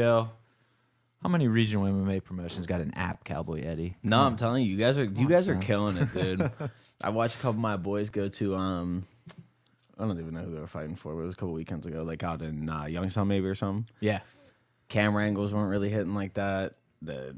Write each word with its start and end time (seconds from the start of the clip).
Yo, 0.00 0.30
how 1.22 1.28
many 1.28 1.46
regional 1.46 1.84
MMA 1.84 2.24
promotions 2.24 2.66
got 2.66 2.80
an 2.80 2.94
app, 2.94 3.22
Cowboy 3.22 3.60
Eddy? 3.62 3.98
No, 4.02 4.22
I'm 4.22 4.38
telling 4.38 4.64
you, 4.64 4.70
you 4.70 4.78
guys 4.78 4.96
are 4.96 5.04
you 5.04 5.28
guys 5.28 5.46
are 5.46 5.56
killing 5.56 5.98
it, 5.98 6.10
dude. 6.14 6.50
I 7.02 7.10
watched 7.10 7.34
a 7.34 7.38
couple 7.38 7.50
of 7.50 7.58
my 7.58 7.76
boys 7.76 8.08
go 8.08 8.28
to 8.28 8.56
um, 8.56 9.04
I 9.98 10.06
don't 10.06 10.18
even 10.18 10.32
know 10.32 10.40
who 10.40 10.54
they 10.54 10.58
were 10.58 10.66
fighting 10.66 10.96
for, 10.96 11.14
but 11.14 11.20
it 11.20 11.26
was 11.26 11.34
a 11.34 11.36
couple 11.36 11.52
weekends 11.52 11.86
ago, 11.86 12.02
like 12.02 12.22
out 12.22 12.40
in 12.40 12.70
uh, 12.70 12.86
Youngstown 12.86 13.28
maybe 13.28 13.46
or 13.46 13.54
something. 13.54 13.90
Yeah. 14.00 14.20
Camera 14.88 15.22
angles 15.26 15.52
weren't 15.52 15.68
really 15.68 15.90
hitting 15.90 16.14
like 16.14 16.32
that. 16.32 16.76
The 17.02 17.36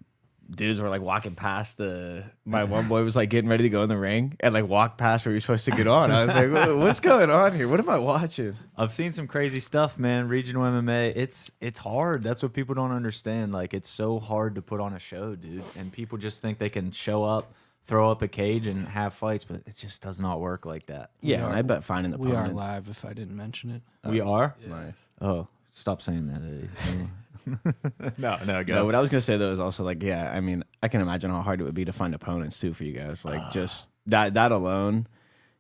dudes 0.55 0.81
were 0.81 0.89
like 0.89 1.01
walking 1.03 1.35
past 1.35 1.77
the. 1.77 2.25
My 2.45 2.65
one 2.65 2.89
boy 2.89 3.03
was 3.03 3.17
like 3.17 3.31
getting 3.31 3.49
ready 3.49 3.65
to 3.65 3.69
go 3.71 3.83
in 3.83 3.89
the 3.89 3.97
ring 3.97 4.37
and 4.41 4.53
like 4.55 4.67
walked 4.69 4.99
past 4.99 5.25
where 5.25 5.33
you're 5.33 5.41
supposed 5.41 5.65
to 5.65 5.71
get 5.73 5.87
on. 5.87 6.11
I 6.11 6.25
was 6.25 6.35
like, 6.35 6.51
"What- 6.53 6.77
what's 6.79 7.01
going 7.01 7.31
on 7.31 7.55
here? 7.55 7.69
What 7.69 7.81
am 7.81 7.89
I 7.89 7.99
watching? 7.99 8.55
I've 8.77 8.93
seen 8.93 9.13
some 9.13 9.27
crazy 9.27 9.61
stuff, 9.61 9.99
man. 9.99 10.29
Regional 10.29 10.63
MMA, 10.65 11.13
it's 11.17 11.51
it's 11.61 11.79
hard. 11.79 12.23
That's 12.23 12.43
what 12.43 12.53
people 12.53 12.75
don't 12.75 12.93
understand. 12.93 13.53
Like 13.53 13.75
it's 13.75 13.89
so 13.89 14.19
hard 14.21 14.55
to 14.57 14.63
put 14.63 14.81
on 14.81 14.93
a 14.95 14.99
show, 14.99 15.35
dude. 15.35 15.65
And 15.77 15.91
people 15.93 16.19
just 16.19 16.43
think 16.43 16.59
they 16.59 16.69
can 16.71 16.91
show 16.93 17.25
up, 17.25 17.53
throw 17.87 18.11
up 18.11 18.23
a 18.23 18.29
cage, 18.29 18.67
and 18.67 18.87
have 18.89 19.15
fights, 19.15 19.45
but 19.45 19.63
it 19.67 19.77
just 19.77 20.03
does 20.03 20.21
not 20.21 20.41
work 20.41 20.67
like 20.67 20.87
that. 20.87 21.11
Yeah, 21.21 21.47
are- 21.47 21.53
I 21.55 21.63
bet 21.63 21.85
finding 21.85 22.13
the 22.13 22.19
We 22.19 22.33
are 22.33 22.49
live. 22.49 22.89
If 22.89 23.05
I 23.05 23.13
didn't 23.13 23.37
mention 23.37 23.71
it, 23.71 23.83
we 24.09 24.21
uh, 24.21 24.29
are. 24.29 24.57
Nice. 24.67 24.95
Oh, 25.21 25.49
stop 25.73 26.03
saying 26.03 26.27
that. 26.29 26.43
Eh? 26.43 27.05
No, 28.19 28.39
no, 28.45 28.63
No, 28.63 28.85
what 28.85 28.95
I 28.95 29.01
was 29.01 29.11
gonna 29.11 29.21
say 29.21 29.37
though 29.37 29.53
is 29.53 29.59
also 29.59 29.85
like, 29.85 30.03
yeah, 30.03 30.31
I 30.33 30.41
mean, 30.41 30.65
I 30.83 30.89
can 30.89 31.01
imagine 31.01 31.31
how 31.31 31.43
hard 31.43 31.61
it 31.61 31.65
would 31.65 31.75
be 31.75 31.85
to 31.85 31.93
find 31.93 32.15
opponents 32.15 32.59
too 32.61 32.73
for 32.75 32.85
you 32.85 32.93
guys. 32.93 33.25
Like 33.25 33.41
ah. 33.41 33.51
just 33.53 33.89
that 34.07 34.35
that 34.35 34.53
alone, 34.53 35.07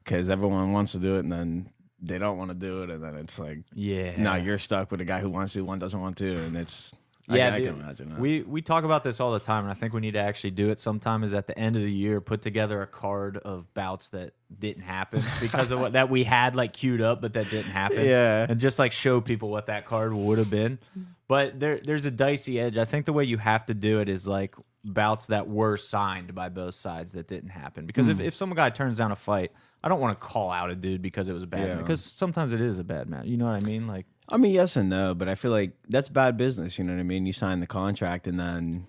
because 0.03 0.31
everyone 0.31 0.73
wants 0.73 0.93
to 0.93 0.99
do 0.99 1.17
it 1.17 1.21
and 1.21 1.33
then 1.33 1.71
they 2.01 2.19
don't 2.19 2.37
want 2.37 2.51
to 2.51 2.55
do 2.55 2.83
it, 2.83 2.91
and 2.91 3.03
then 3.03 3.17
it's 3.17 3.39
like, 3.39 3.61
Yeah. 3.75 4.21
no, 4.21 4.35
you're 4.35 4.59
stuck 4.59 4.91
with 4.91 5.01
a 5.01 5.05
guy 5.05 5.21
who 5.21 5.31
wants 5.31 5.53
to, 5.53 5.65
one 5.65 5.79
doesn't 5.79 6.01
want 6.01 6.17
to, 6.19 6.35
and 6.35 6.57
it's 6.57 6.93
yeah, 7.29 7.55
I, 7.55 7.59
dude, 7.59 7.69
can 7.69 7.81
imagine 7.81 8.09
that. 8.11 8.19
we 8.19 8.43
we 8.43 8.63
talk 8.63 8.85
about 8.85 9.05
this 9.05 9.21
all 9.21 9.33
the 9.33 9.39
time, 9.39 9.65
and 9.65 9.71
I 9.71 9.75
think 9.75 9.93
we 9.93 10.01
need 10.01 10.13
to 10.13 10.21
actually 10.21 10.51
do 10.51 10.71
it 10.71 10.81
sometime. 10.81 11.23
Is 11.23 11.35
at 11.35 11.47
the 11.47 11.57
end 11.57 11.77
of 11.77 11.83
the 11.83 11.93
year, 11.93 12.21
put 12.21 12.43
together 12.43 12.83
a 12.83 12.87
card 12.87 13.37
of 13.39 13.73
bouts 13.75 14.09
that 14.11 14.35
didn't 14.57 14.83
happen 14.83 15.23
because 15.41 15.71
of 15.71 15.81
what 15.81 15.93
that 15.93 16.11
we 16.11 16.25
had 16.25 16.57
like 16.57 16.73
queued 16.73 17.01
up, 17.01 17.21
but 17.21 17.35
that 17.35 17.49
didn't 17.49 17.71
happen. 17.71 18.05
Yeah. 18.05 18.47
and 18.49 18.59
just 18.59 18.79
like 18.79 18.93
show 18.93 19.21
people 19.21 19.51
what 19.51 19.67
that 19.67 19.87
card 19.87 20.13
would 20.13 20.39
have 20.39 20.51
been. 20.51 20.79
But 21.33 21.59
there 21.59 21.77
there's 21.89 22.05
a 22.07 22.11
dicey 22.11 22.61
edge. 22.61 22.77
I 22.77 22.85
think 22.85 23.07
the 23.07 23.13
way 23.19 23.25
you 23.25 23.39
have 23.39 23.65
to 23.67 23.75
do 23.75 24.01
it 24.01 24.09
is 24.09 24.27
like 24.27 24.55
bouts 24.85 25.27
that 25.29 25.49
were 25.49 25.77
signed 25.79 26.35
by 26.35 26.49
both 26.51 26.75
sides 26.75 27.13
that 27.13 27.27
didn't 27.29 27.51
happen. 27.51 27.87
Because 27.87 28.07
Hmm. 28.07 28.13
if, 28.13 28.21
if 28.21 28.35
some 28.35 28.53
guy 28.55 28.69
turns 28.71 28.99
down 28.99 29.13
a 29.13 29.17
fight, 29.17 29.51
I 29.83 29.89
don't 29.89 30.01
want 30.01 30.19
to 30.21 30.27
call 30.27 30.51
out 30.51 30.69
a 30.71 30.75
dude 30.75 31.01
because 31.01 31.29
it 31.31 31.33
was 31.33 31.43
a 31.45 31.47
bad 31.47 31.69
Yeah. 31.69 31.75
because 31.77 32.03
sometimes 32.05 32.53
it 32.53 32.61
is 32.61 32.79
a 32.79 32.85
bad 32.85 33.09
match. 33.09 33.25
You 33.27 33.37
know 33.39 33.47
what 33.47 33.63
I 33.63 33.67
mean? 33.67 33.87
Like 33.87 34.07
I 34.29 34.37
mean, 34.37 34.53
yes 34.53 34.77
and 34.77 34.89
no, 34.91 35.15
but 35.15 35.27
I 35.29 35.35
feel 35.35 35.51
like 35.53 35.73
that's 35.89 36.09
bad 36.11 36.37
business. 36.37 36.79
You 36.79 36.85
know 36.85 36.93
what 36.95 37.01
I 37.01 37.05
mean? 37.05 37.25
You 37.27 37.33
sign 37.33 37.61
the 37.61 37.67
contract 37.67 38.27
and 38.27 38.39
then, 38.39 38.87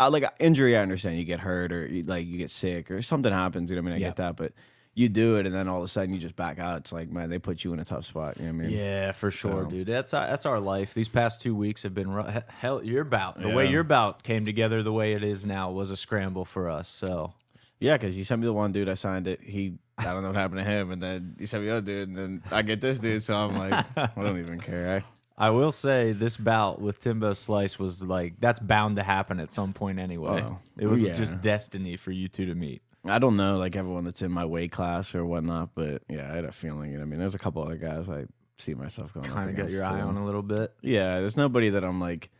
uh, 0.00 0.08
like 0.10 0.24
injury, 0.40 0.76
I 0.78 0.80
understand 0.80 1.18
you 1.18 1.24
get 1.24 1.40
hurt 1.40 1.70
or 1.72 1.86
you, 1.86 2.02
like 2.04 2.26
you 2.26 2.38
get 2.38 2.50
sick 2.50 2.90
or 2.90 3.02
something 3.02 3.32
happens. 3.32 3.70
You 3.70 3.76
know 3.76 3.82
what 3.82 3.90
I 3.90 3.94
mean? 3.96 4.02
I 4.02 4.06
Yeah. 4.06 4.08
get 4.08 4.16
that, 4.16 4.36
but 4.36 4.52
you 4.94 5.08
do 5.08 5.36
it 5.36 5.46
and 5.46 5.54
then 5.54 5.68
all 5.68 5.78
of 5.78 5.84
a 5.84 5.88
sudden 5.88 6.14
you 6.14 6.20
just 6.20 6.36
back 6.36 6.58
out. 6.58 6.78
It's 6.78 6.92
like, 6.92 7.10
man, 7.10 7.28
they 7.30 7.38
put 7.38 7.64
you 7.64 7.72
in 7.72 7.80
a 7.80 7.84
tough 7.84 8.04
spot. 8.04 8.36
You 8.38 8.46
know 8.46 8.52
what 8.52 8.64
I 8.64 8.68
mean? 8.68 8.78
Yeah, 8.78 9.12
for 9.12 9.30
sure, 9.30 9.64
So- 9.64 9.70
dude. 9.70 9.86
That's 9.88 10.14
our, 10.14 10.26
that's 10.26 10.46
our 10.46 10.60
life. 10.60 10.94
These 10.94 11.08
past 11.08 11.40
two 11.40 11.54
weeks 11.54 11.82
have 11.82 11.94
been 11.94 12.10
hell. 12.48 12.82
Your 12.84 13.04
bout, 13.04 13.40
the 13.40 13.48
way 13.48 13.64
Yeah. 13.64 13.70
your 13.70 13.84
bout 13.84 14.22
came 14.22 14.44
together, 14.44 14.82
the 14.82 14.92
way 14.92 15.14
it 15.14 15.24
is 15.24 15.44
now, 15.44 15.70
was 15.72 15.90
a 15.90 15.96
scramble 15.96 16.44
for 16.44 16.68
us. 16.70 16.88
So 16.88 17.32
Yeah, 17.80 17.96
because 17.96 18.16
you 18.16 18.24
sent 18.24 18.40
me 18.40 18.46
the 18.46 18.52
one 18.52 18.72
dude, 18.72 18.88
I 18.88 18.94
signed 18.94 19.26
it. 19.26 19.40
He, 19.42 19.74
I 19.98 20.04
don't 20.04 20.22
know 20.22 20.28
what 20.28 20.36
happened 20.36 20.58
to 20.60 20.64
him, 20.64 20.90
and 20.92 21.02
then 21.02 21.36
you 21.38 21.46
sent 21.46 21.62
me 21.62 21.68
the 21.68 21.76
other 21.76 21.86
dude, 21.86 22.08
and 22.08 22.16
then 22.16 22.42
I 22.50 22.62
get 22.62 22.80
this 22.80 22.98
dude, 22.98 23.22
so 23.22 23.36
I'm 23.36 23.56
like, 23.56 23.72
I 23.96 24.10
don't 24.16 24.38
even 24.38 24.60
care. 24.60 25.02
I, 25.38 25.46
I 25.46 25.50
will 25.50 25.72
say 25.72 26.12
this 26.12 26.36
bout 26.36 26.80
with 26.80 27.00
Timbo 27.00 27.32
Slice 27.34 27.76
was 27.76 28.04
like 28.04 28.34
that's 28.38 28.60
bound 28.60 28.96
to 28.96 29.02
happen 29.02 29.40
at 29.40 29.50
some 29.50 29.72
point 29.72 29.98
anyway. 29.98 30.44
Oh, 30.46 30.58
it 30.78 30.86
was 30.86 31.04
yeah. 31.04 31.12
just 31.12 31.40
destiny 31.40 31.96
for 31.96 32.12
you 32.12 32.28
two 32.28 32.46
to 32.46 32.54
meet. 32.54 32.82
I 33.06 33.18
don't 33.18 33.36
know, 33.36 33.58
like 33.58 33.76
everyone 33.76 34.04
that's 34.04 34.22
in 34.22 34.32
my 34.32 34.44
weight 34.44 34.72
class 34.72 35.14
or 35.14 35.24
whatnot, 35.24 35.70
but 35.74 36.02
yeah, 36.08 36.30
I 36.30 36.36
had 36.36 36.44
a 36.44 36.52
feeling. 36.52 36.90
You 36.92 36.98
know, 36.98 37.02
I 37.02 37.06
mean, 37.06 37.18
there's 37.18 37.34
a 37.34 37.38
couple 37.38 37.62
other 37.62 37.76
guys 37.76 38.08
I 38.08 38.24
see 38.58 38.74
myself 38.74 39.12
going. 39.12 39.26
Kind 39.26 39.50
of 39.50 39.56
got 39.56 39.70
your 39.70 39.84
eye 39.84 40.00
on 40.00 40.16
a 40.16 40.24
little 40.24 40.42
bit. 40.42 40.72
Yeah, 40.80 41.20
there's 41.20 41.36
nobody 41.36 41.70
that 41.70 41.84
I'm 41.84 42.00
like 42.00 42.30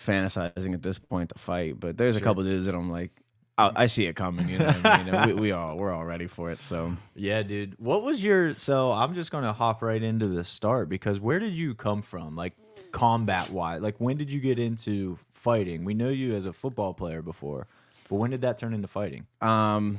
fantasizing 0.00 0.74
at 0.74 0.82
this 0.82 0.98
point 0.98 1.30
to 1.30 1.38
fight, 1.38 1.78
but 1.78 1.96
there's 1.96 2.16
a 2.16 2.20
couple 2.20 2.42
dudes 2.42 2.66
that 2.66 2.74
I'm 2.74 2.90
like, 2.90 3.10
I, 3.58 3.72
I 3.76 3.86
see 3.86 4.06
it 4.06 4.16
coming. 4.16 4.48
You 4.48 4.58
know, 4.58 4.66
what 4.66 4.86
I 4.86 5.26
mean, 5.26 5.36
we, 5.36 5.40
we 5.42 5.52
all 5.52 5.76
we're 5.76 5.92
all 5.92 6.04
ready 6.04 6.26
for 6.26 6.50
it. 6.50 6.60
So 6.60 6.96
Yeah, 7.14 7.42
dude. 7.42 7.78
What 7.78 8.02
was 8.02 8.24
your? 8.24 8.54
So 8.54 8.92
I'm 8.92 9.14
just 9.14 9.30
gonna 9.30 9.52
hop 9.52 9.82
right 9.82 10.02
into 10.02 10.28
the 10.28 10.44
start 10.44 10.88
because 10.88 11.20
where 11.20 11.38
did 11.38 11.54
you 11.54 11.74
come 11.74 12.02
from, 12.02 12.36
like 12.36 12.54
combat 12.90 13.50
wise? 13.50 13.82
Like 13.82 13.96
when 13.98 14.16
did 14.16 14.32
you 14.32 14.40
get 14.40 14.58
into 14.58 15.18
fighting? 15.32 15.84
We 15.84 15.94
know 15.94 16.08
you 16.08 16.34
as 16.34 16.46
a 16.46 16.52
football 16.52 16.94
player 16.94 17.20
before, 17.22 17.66
but 18.12 18.18
when 18.18 18.30
did 18.30 18.42
that 18.42 18.58
turn 18.58 18.74
into 18.74 18.88
fighting? 18.88 19.26
um, 19.40 19.96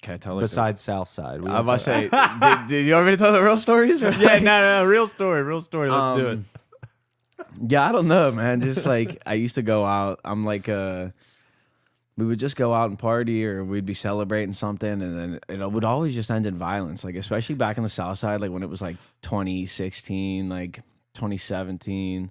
can 0.00 0.14
I 0.14 0.16
tell? 0.18 0.34
Like, 0.34 0.42
Besides 0.42 0.80
Southside, 0.80 1.40
I 1.40 1.60
was 1.60 1.80
about 1.82 2.08
to 2.08 2.10
say, 2.10 2.60
did, 2.60 2.68
did 2.68 2.86
you 2.86 2.94
want 2.94 3.06
me 3.06 3.12
to 3.12 3.16
tell 3.16 3.32
the 3.32 3.42
real 3.42 3.58
stories? 3.58 4.02
yeah, 4.02 4.38
no, 4.38 4.38
no, 4.38 4.82
no, 4.82 4.84
real 4.84 5.08
story, 5.08 5.42
real 5.42 5.60
story. 5.60 5.90
Let's 5.90 6.20
do 6.20 6.26
it. 6.28 6.32
Um, 6.32 6.44
Yeah, 7.68 7.88
I 7.88 7.90
don't 7.90 8.06
know, 8.06 8.30
man. 8.30 8.60
Just 8.60 8.86
like 8.86 9.20
I 9.26 9.34
used 9.34 9.56
to 9.56 9.62
go 9.62 9.84
out. 9.84 10.20
I'm 10.24 10.44
like 10.44 10.68
uh 10.68 11.08
we 12.16 12.24
would 12.24 12.38
just 12.38 12.54
go 12.54 12.72
out 12.72 12.88
and 12.90 12.98
party 12.98 13.44
or 13.44 13.64
we'd 13.64 13.84
be 13.84 13.94
celebrating 13.94 14.52
something 14.52 14.88
and 15.02 15.18
then 15.18 15.40
it 15.48 15.72
would 15.72 15.84
always 15.84 16.14
just 16.14 16.30
end 16.30 16.46
in 16.46 16.56
violence. 16.56 17.02
Like 17.02 17.16
especially 17.16 17.56
back 17.56 17.76
in 17.78 17.82
the 17.82 17.90
south 17.90 18.18
side, 18.18 18.40
like 18.40 18.52
when 18.52 18.62
it 18.62 18.70
was 18.70 18.80
like 18.82 18.96
2016, 19.22 20.48
like 20.48 20.76
2017. 21.14 22.30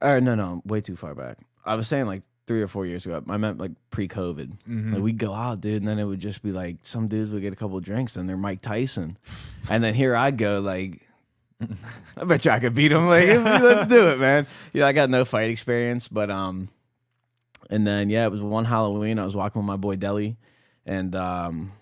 Or 0.00 0.20
no, 0.20 0.34
no, 0.34 0.62
way 0.64 0.80
too 0.80 0.96
far 0.96 1.14
back. 1.14 1.38
I 1.64 1.76
was 1.76 1.86
saying 1.86 2.06
like 2.06 2.22
three 2.48 2.62
or 2.62 2.66
four 2.66 2.84
years 2.84 3.06
ago. 3.06 3.22
I 3.28 3.36
meant 3.36 3.58
like 3.58 3.70
pre-COVID. 3.90 4.52
Like 4.94 5.02
we'd 5.02 5.18
go 5.18 5.32
out, 5.32 5.60
dude, 5.60 5.82
and 5.82 5.86
then 5.86 6.00
it 6.00 6.04
would 6.04 6.18
just 6.18 6.42
be 6.42 6.50
like 6.50 6.78
some 6.82 7.06
dudes 7.06 7.30
would 7.30 7.42
get 7.42 7.52
a 7.52 7.56
couple 7.56 7.78
drinks 7.78 8.16
and 8.16 8.28
they're 8.28 8.36
Mike 8.36 8.62
Tyson, 8.62 9.16
and 9.70 9.84
then 9.84 9.94
here 9.94 10.16
I'd 10.16 10.36
go 10.36 10.58
like 10.58 11.02
I 12.16 12.24
bet 12.24 12.44
you 12.44 12.50
I 12.50 12.60
could 12.60 12.74
beat 12.74 12.92
him. 12.92 13.06
Like, 13.08 13.26
let's 13.62 13.86
do 13.86 14.08
it, 14.08 14.18
man. 14.18 14.46
You 14.72 14.80
know, 14.80 14.86
I 14.86 14.92
got 14.92 15.10
no 15.10 15.24
fight 15.24 15.50
experience, 15.50 16.08
but 16.08 16.30
um, 16.30 16.68
and 17.70 17.86
then 17.86 18.10
yeah, 18.10 18.24
it 18.24 18.30
was 18.30 18.42
one 18.42 18.64
Halloween. 18.64 19.18
I 19.18 19.24
was 19.24 19.36
walking 19.36 19.60
with 19.60 19.66
my 19.66 19.76
boy 19.76 19.96
Deli, 19.96 20.36
and 20.86 21.14
um, 21.14 21.72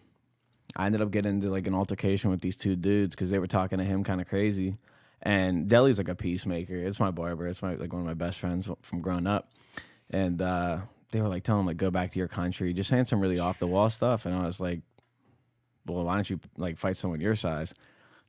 I 0.74 0.86
ended 0.86 1.02
up 1.02 1.10
getting 1.10 1.32
into 1.32 1.50
like 1.50 1.66
an 1.66 1.74
altercation 1.74 2.30
with 2.30 2.40
these 2.40 2.56
two 2.56 2.76
dudes 2.76 3.14
because 3.14 3.30
they 3.30 3.38
were 3.38 3.46
talking 3.46 3.78
to 3.78 3.84
him 3.84 4.04
kind 4.04 4.20
of 4.20 4.28
crazy. 4.28 4.78
And 5.22 5.68
Deli's 5.68 5.98
like 5.98 6.08
a 6.08 6.14
peacemaker. 6.14 6.76
It's 6.76 7.00
my 7.00 7.10
barber. 7.10 7.46
It's 7.46 7.62
my 7.62 7.74
like 7.74 7.92
one 7.92 8.00
of 8.00 8.06
my 8.06 8.14
best 8.14 8.38
friends 8.38 8.68
from 8.82 9.00
growing 9.00 9.26
up, 9.26 9.50
and 10.10 10.40
uh, 10.40 10.78
they 11.12 11.20
were 11.20 11.28
like 11.28 11.44
telling 11.44 11.60
him 11.60 11.66
like 11.66 11.76
go 11.76 11.90
back 11.90 12.12
to 12.12 12.18
your 12.18 12.28
country, 12.28 12.72
just 12.72 12.90
saying 12.90 13.06
some 13.06 13.20
really 13.20 13.38
off 13.38 13.58
the 13.58 13.66
wall 13.66 13.90
stuff. 13.90 14.26
And 14.26 14.34
I 14.34 14.46
was 14.46 14.60
like, 14.60 14.80
well, 15.86 16.04
why 16.04 16.14
don't 16.14 16.28
you 16.28 16.40
like 16.56 16.78
fight 16.78 16.96
someone 16.96 17.20
your 17.20 17.36
size? 17.36 17.74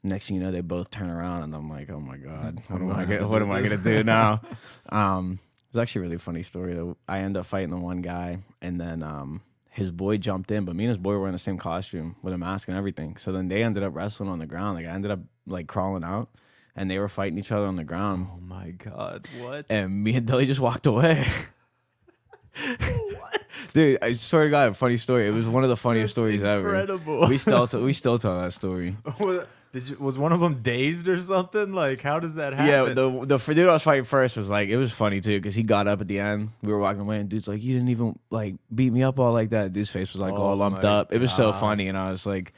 Next 0.04 0.28
thing 0.28 0.38
you 0.38 0.44
know, 0.44 0.52
they 0.52 0.62
both 0.62 0.92
turn 0.92 1.10
around, 1.10 1.44
and 1.44 1.56
I'm 1.56 1.70
like, 1.70 1.90
oh 1.90 2.00
my 2.00 2.18
god, 2.18 2.62
what 2.68 2.82
am 2.82 2.92
I 2.92 3.06
gonna, 3.06 3.28
what 3.28 3.42
am 3.42 3.52
I 3.52 3.62
gonna 3.62 3.78
do 3.78 4.04
now? 4.04 4.42
Um, 4.90 5.40
it 5.44 5.76
was 5.76 5.82
actually 5.82 6.00
a 6.00 6.04
really 6.04 6.18
funny 6.18 6.44
story 6.44 6.76
though. 6.76 6.98
I 7.08 7.20
end 7.20 7.36
up 7.36 7.46
fighting 7.46 7.72
the 7.72 7.78
one 7.78 8.02
guy, 8.02 8.40
and 8.62 8.80
then 8.80 9.02
um, 9.02 9.42
his 9.72 9.92
boy 9.92 10.18
jumped 10.18 10.52
in, 10.52 10.66
but 10.66 10.76
me 10.76 10.86
and 10.86 10.90
his 10.90 10.98
boy 10.98 11.14
were 11.18 11.28
in 11.28 11.34
the 11.34 11.40
same 11.40 11.58
costume 11.58 12.16
with 12.22 12.34
a 12.34 12.38
mask 12.38 12.68
and 12.68 12.78
everything. 12.78 13.18
So 13.18 13.32
then 13.32 13.48
they 13.48 13.64
ended 13.64 13.84
up 13.84 13.96
wrestling 13.96 14.30
on 14.30 14.40
the 14.40 14.46
ground. 14.46 14.76
Like 14.76 14.86
I 14.86 14.90
ended 14.90 15.12
up 15.12 15.20
like 15.48 15.68
crawling 15.68 16.04
out, 16.04 16.30
and 16.76 16.90
they 16.90 17.00
were 17.00 17.10
fighting 17.10 17.40
each 17.40 17.52
other 17.52 17.66
on 17.66 17.76
the 17.76 17.84
ground. 17.84 18.28
Oh 18.32 18.40
my 18.40 18.70
god, 18.70 19.28
what? 19.40 19.66
And 19.68 20.04
me 20.04 20.16
and 20.16 20.28
Deli 20.28 20.46
just 20.46 20.60
walked 20.60 20.86
away. 20.86 21.28
Dude, 23.74 23.98
I 24.02 24.14
swear 24.14 24.46
to 24.46 24.50
God, 24.50 24.70
a 24.70 24.74
funny 24.74 24.98
story. 24.98 25.28
It 25.28 25.32
was 25.32 25.48
one 25.48 25.64
of 25.64 25.70
the 25.70 25.78
funniest 25.78 26.16
That's 26.16 26.22
stories 26.22 26.42
incredible. 26.42 27.24
ever. 27.24 27.30
We 27.30 27.38
still 27.38 27.68
t- 27.68 27.78
we 27.78 27.94
still 27.94 28.18
tell 28.20 28.40
that 28.42 28.54
story. 28.54 28.96
Was- 29.20 29.46
Did 29.74 29.90
you, 29.90 29.98
was 30.00 30.18
one 30.18 30.32
of 30.32 30.40
them 30.40 30.60
dazed 30.60 31.08
or 31.10 31.20
something? 31.20 31.74
Like, 31.74 32.02
how 32.02 32.20
does 32.20 32.36
that 32.36 32.54
happen? 32.54 32.68
Yeah, 32.68 32.94
the 32.94 33.26
the 33.38 33.54
dude 33.54 33.68
I 33.68 33.74
was 33.74 33.84
fighting 33.84 34.06
first 34.06 34.38
was 34.38 34.50
like 34.50 34.70
it 34.70 34.78
was 34.78 34.92
funny 34.94 35.20
too 35.20 35.38
because 35.40 35.56
he 35.56 35.62
got 35.62 35.88
up 35.88 36.00
at 36.00 36.08
the 36.08 36.20
end. 36.20 36.52
We 36.64 36.72
were 36.72 36.80
walking 36.80 37.02
away 37.02 37.20
and 37.20 37.28
dude's 37.30 37.48
like, 37.50 37.62
"You 37.62 37.74
didn't 37.74 37.90
even 37.90 38.18
like 38.32 38.56
beat 38.74 38.94
me 38.94 39.04
up 39.04 39.20
all 39.20 39.34
like 39.34 39.50
that." 39.50 39.74
Dude's 39.74 39.90
face 39.90 40.14
was 40.14 40.22
like 40.22 40.34
Oh 40.34 40.38
all 40.38 40.56
lumped 40.56 40.86
up. 40.86 41.14
It 41.14 41.20
was 41.20 41.34
so 41.34 41.52
funny, 41.52 41.90
and 41.90 41.98
I 41.98 42.12
was 42.12 42.26
like, 42.26 42.54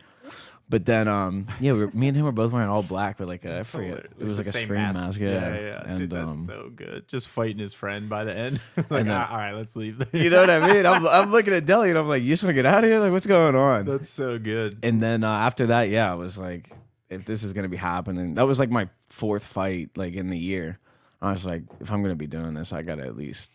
but 0.70 0.86
then 0.86 1.08
um 1.08 1.48
yeah, 1.60 1.74
we 1.74 1.80
were, 1.86 1.92
me 1.92 2.08
and 2.08 2.16
him 2.16 2.26
were 2.26 2.32
both 2.32 2.52
wearing 2.52 2.70
all 2.70 2.84
black 2.84 3.20
with 3.20 3.28
like 3.28 3.44
a, 3.44 3.60
I 3.60 3.64
forget 3.64 4.06
it 4.20 4.26
was 4.26 4.38
like 4.38 4.48
a 4.48 4.52
same 4.52 4.68
screen 4.68 4.82
mask, 4.82 5.20
yeah, 5.20 5.30
yeah, 5.30 5.60
yeah. 5.60 5.84
and 5.86 5.98
Dude, 6.00 6.10
that's 6.12 6.32
um, 6.32 6.46
so 6.46 6.72
good. 6.76 7.08
Just 7.08 7.28
fighting 7.28 7.58
his 7.58 7.74
friend 7.74 8.08
by 8.08 8.24
the 8.24 8.34
end. 8.36 8.62
like, 8.78 8.88
then- 8.88 9.10
"Ah, 9.12 9.32
all 9.32 9.38
right, 9.38 9.54
let's 9.54 9.76
leave. 9.76 10.02
you 10.14 10.30
know 10.30 10.42
what 10.42 10.50
I 10.50 10.74
mean? 10.74 10.86
I'm 10.86 11.08
I'm 11.20 11.32
looking 11.32 11.54
at 11.54 11.66
Deli 11.66 11.90
and 11.90 11.98
I'm 11.98 12.08
like, 12.08 12.24
you 12.24 12.30
just 12.30 12.44
want 12.44 12.52
to 12.52 12.56
get 12.56 12.66
out 12.66 12.84
of 12.84 12.90
here? 12.90 13.00
Like, 13.00 13.12
what's 13.12 13.28
going 13.28 13.56
on? 13.56 13.86
that's 13.86 14.10
so 14.10 14.38
good. 14.38 14.78
and 14.84 15.02
then 15.02 15.24
uh, 15.24 15.32
after 15.32 15.68
that, 15.68 15.90
yeah, 15.90 16.12
I 16.12 16.16
was 16.16 16.38
like, 16.38 16.70
if 17.10 17.26
this 17.26 17.44
is 17.44 17.54
gonna 17.54 17.70
be 17.70 17.78
happening, 17.78 18.36
that 18.36 18.46
was 18.46 18.60
like 18.60 18.70
my 18.70 18.90
fourth 19.08 19.44
fight, 19.44 19.90
like 19.96 20.14
in 20.14 20.30
the 20.30 20.38
year. 20.38 20.80
I 21.22 21.32
was 21.32 21.46
like, 21.46 21.64
if 21.82 21.92
I'm 21.92 22.02
gonna 22.02 22.16
be 22.16 22.28
doing 22.28 22.54
this, 22.54 22.72
I 22.72 22.84
gotta 22.84 23.04
at 23.04 23.18
least 23.18 23.52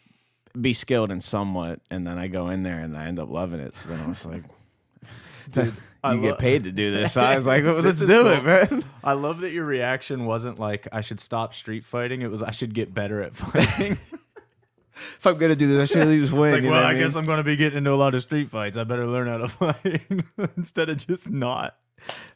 be 0.60 0.72
skilled 0.72 1.10
in 1.10 1.20
somewhat. 1.20 1.80
And 1.90 2.06
then 2.06 2.18
I 2.18 2.26
go 2.28 2.48
in 2.48 2.62
there 2.62 2.80
and 2.80 2.96
I 2.96 3.06
end 3.06 3.18
up 3.18 3.30
loving 3.30 3.60
it. 3.60 3.76
So 3.76 3.88
then 3.90 4.00
I 4.00 4.08
was 4.08 4.26
like, 4.26 4.42
you 5.56 5.72
I 6.04 6.12
lo- 6.14 6.22
get 6.22 6.38
paid 6.38 6.64
to 6.64 6.72
do 6.72 6.92
this. 6.92 7.12
So 7.14 7.20
I 7.22 7.36
was 7.36 7.46
like, 7.46 7.64
well, 7.64 7.80
let's 7.80 8.00
do 8.00 8.06
cool. 8.06 8.26
it, 8.28 8.44
man. 8.44 8.84
I 9.02 9.12
love 9.14 9.40
that 9.40 9.52
your 9.52 9.64
reaction 9.64 10.24
wasn't 10.26 10.58
like 10.58 10.86
I 10.92 11.00
should 11.00 11.20
stop 11.20 11.54
street 11.54 11.84
fighting. 11.84 12.22
It 12.22 12.30
was 12.30 12.42
I 12.42 12.50
should 12.50 12.74
get 12.74 12.92
better 12.94 13.22
at 13.22 13.34
fighting. 13.36 13.98
If 15.18 15.26
I'm 15.26 15.36
gonna 15.38 15.56
do 15.56 15.66
this, 15.66 15.90
I 15.90 15.92
should 15.92 16.20
just 16.20 16.32
win. 16.32 16.54
it's 16.54 16.62
like, 16.62 16.70
well, 16.70 16.84
I 16.84 16.92
mean? 16.92 17.02
guess 17.02 17.16
I'm 17.16 17.26
going 17.26 17.38
to 17.38 17.42
be 17.42 17.56
getting 17.56 17.78
into 17.78 17.90
a 17.90 17.96
lot 17.96 18.14
of 18.14 18.22
street 18.22 18.48
fights. 18.48 18.76
I 18.76 18.84
better 18.84 19.08
learn 19.08 19.26
how 19.26 19.38
to 19.38 19.48
fight 19.48 20.02
instead 20.56 20.88
of 20.88 21.04
just 21.04 21.28
not. 21.28 21.74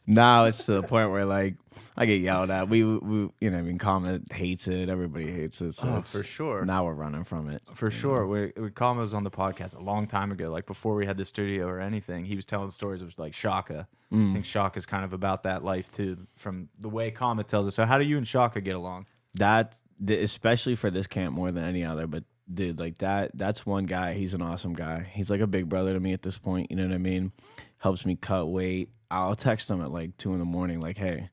now 0.05 0.43
it's 0.43 0.65
to 0.65 0.73
the 0.73 0.83
point 0.83 1.09
where 1.09 1.23
like 1.23 1.55
I 1.99 2.05
get 2.05 2.21
yelled 2.21 2.49
at. 2.49 2.69
We, 2.69 2.85
we 2.85 3.29
you 3.41 3.49
know, 3.49 3.57
I 3.57 3.61
mean, 3.61 3.77
comment 3.77 4.31
hates 4.31 4.69
it. 4.69 4.87
Everybody 4.87 5.29
hates 5.29 5.59
it. 5.59 5.73
So 5.73 5.97
Oh, 5.97 6.01
for 6.01 6.23
sure. 6.23 6.63
Now 6.63 6.85
we're 6.85 6.93
running 6.93 7.25
from 7.25 7.49
it. 7.49 7.61
For 7.73 7.91
sure. 7.91 8.25
We, 8.25 8.53
we 8.55 8.71
Kama 8.71 9.01
was 9.01 9.13
on 9.13 9.25
the 9.25 9.29
podcast 9.29 9.75
a 9.75 9.81
long 9.81 10.07
time 10.07 10.31
ago, 10.31 10.49
like 10.49 10.65
before 10.65 10.95
we 10.95 11.05
had 11.05 11.17
the 11.17 11.25
studio 11.25 11.67
or 11.67 11.81
anything. 11.81 12.23
He 12.23 12.37
was 12.37 12.45
telling 12.45 12.71
stories 12.71 13.01
of 13.01 13.19
like 13.19 13.33
Shaka. 13.33 13.85
I 14.13 14.15
mm. 14.15 14.31
think 14.31 14.45
Shaka's 14.45 14.85
kind 14.85 15.03
of 15.03 15.11
about 15.11 15.43
that 15.43 15.65
life 15.65 15.91
too, 15.91 16.15
from 16.37 16.69
the 16.79 16.87
way 16.87 17.11
Kama 17.11 17.43
tells 17.43 17.67
us. 17.67 17.75
So, 17.75 17.83
how 17.83 17.97
do 17.97 18.05
you 18.05 18.15
and 18.15 18.25
Shaka 18.25 18.61
get 18.61 18.75
along? 18.75 19.05
That 19.33 19.77
th- 20.05 20.23
especially 20.23 20.75
for 20.75 20.89
this 20.89 21.05
camp 21.05 21.35
more 21.35 21.51
than 21.51 21.65
any 21.65 21.83
other. 21.83 22.07
But 22.07 22.23
dude, 22.51 22.79
like 22.79 22.99
that, 22.99 23.31
that's 23.33 23.65
one 23.65 23.83
guy. 23.83 24.13
He's 24.13 24.33
an 24.33 24.41
awesome 24.41 24.73
guy. 24.73 25.05
He's 25.11 25.29
like 25.29 25.41
a 25.41 25.47
big 25.47 25.67
brother 25.67 25.93
to 25.93 25.99
me 25.99 26.13
at 26.13 26.21
this 26.21 26.37
point. 26.37 26.71
You 26.71 26.77
know 26.77 26.87
what 26.87 26.93
I 26.93 26.97
mean? 26.97 27.33
Helps 27.79 28.05
me 28.05 28.15
cut 28.15 28.45
weight. 28.45 28.89
I'll 29.11 29.35
text 29.35 29.69
him 29.69 29.81
at 29.81 29.91
like 29.91 30.15
two 30.17 30.31
in 30.31 30.39
the 30.39 30.45
morning, 30.45 30.79
like, 30.79 30.97
hey. 30.97 31.29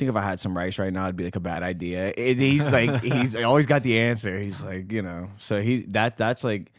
Think 0.00 0.08
if 0.08 0.16
I 0.16 0.22
had 0.22 0.40
some 0.40 0.56
rice 0.56 0.78
right 0.78 0.92
now, 0.92 1.04
it'd 1.04 1.14
be 1.16 1.24
like 1.24 1.36
a 1.36 1.40
bad 1.40 1.62
idea. 1.62 2.12
It, 2.16 2.38
he's 2.38 2.66
like, 2.66 3.00
he's 3.02 3.36
always 3.36 3.66
got 3.66 3.82
the 3.82 3.98
answer. 4.00 4.38
He's 4.38 4.60
like, 4.62 4.90
you 4.90 5.02
know, 5.02 5.28
so 5.38 5.60
he 5.60 5.82
that 5.90 6.16
that's 6.16 6.42
like, 6.42 6.72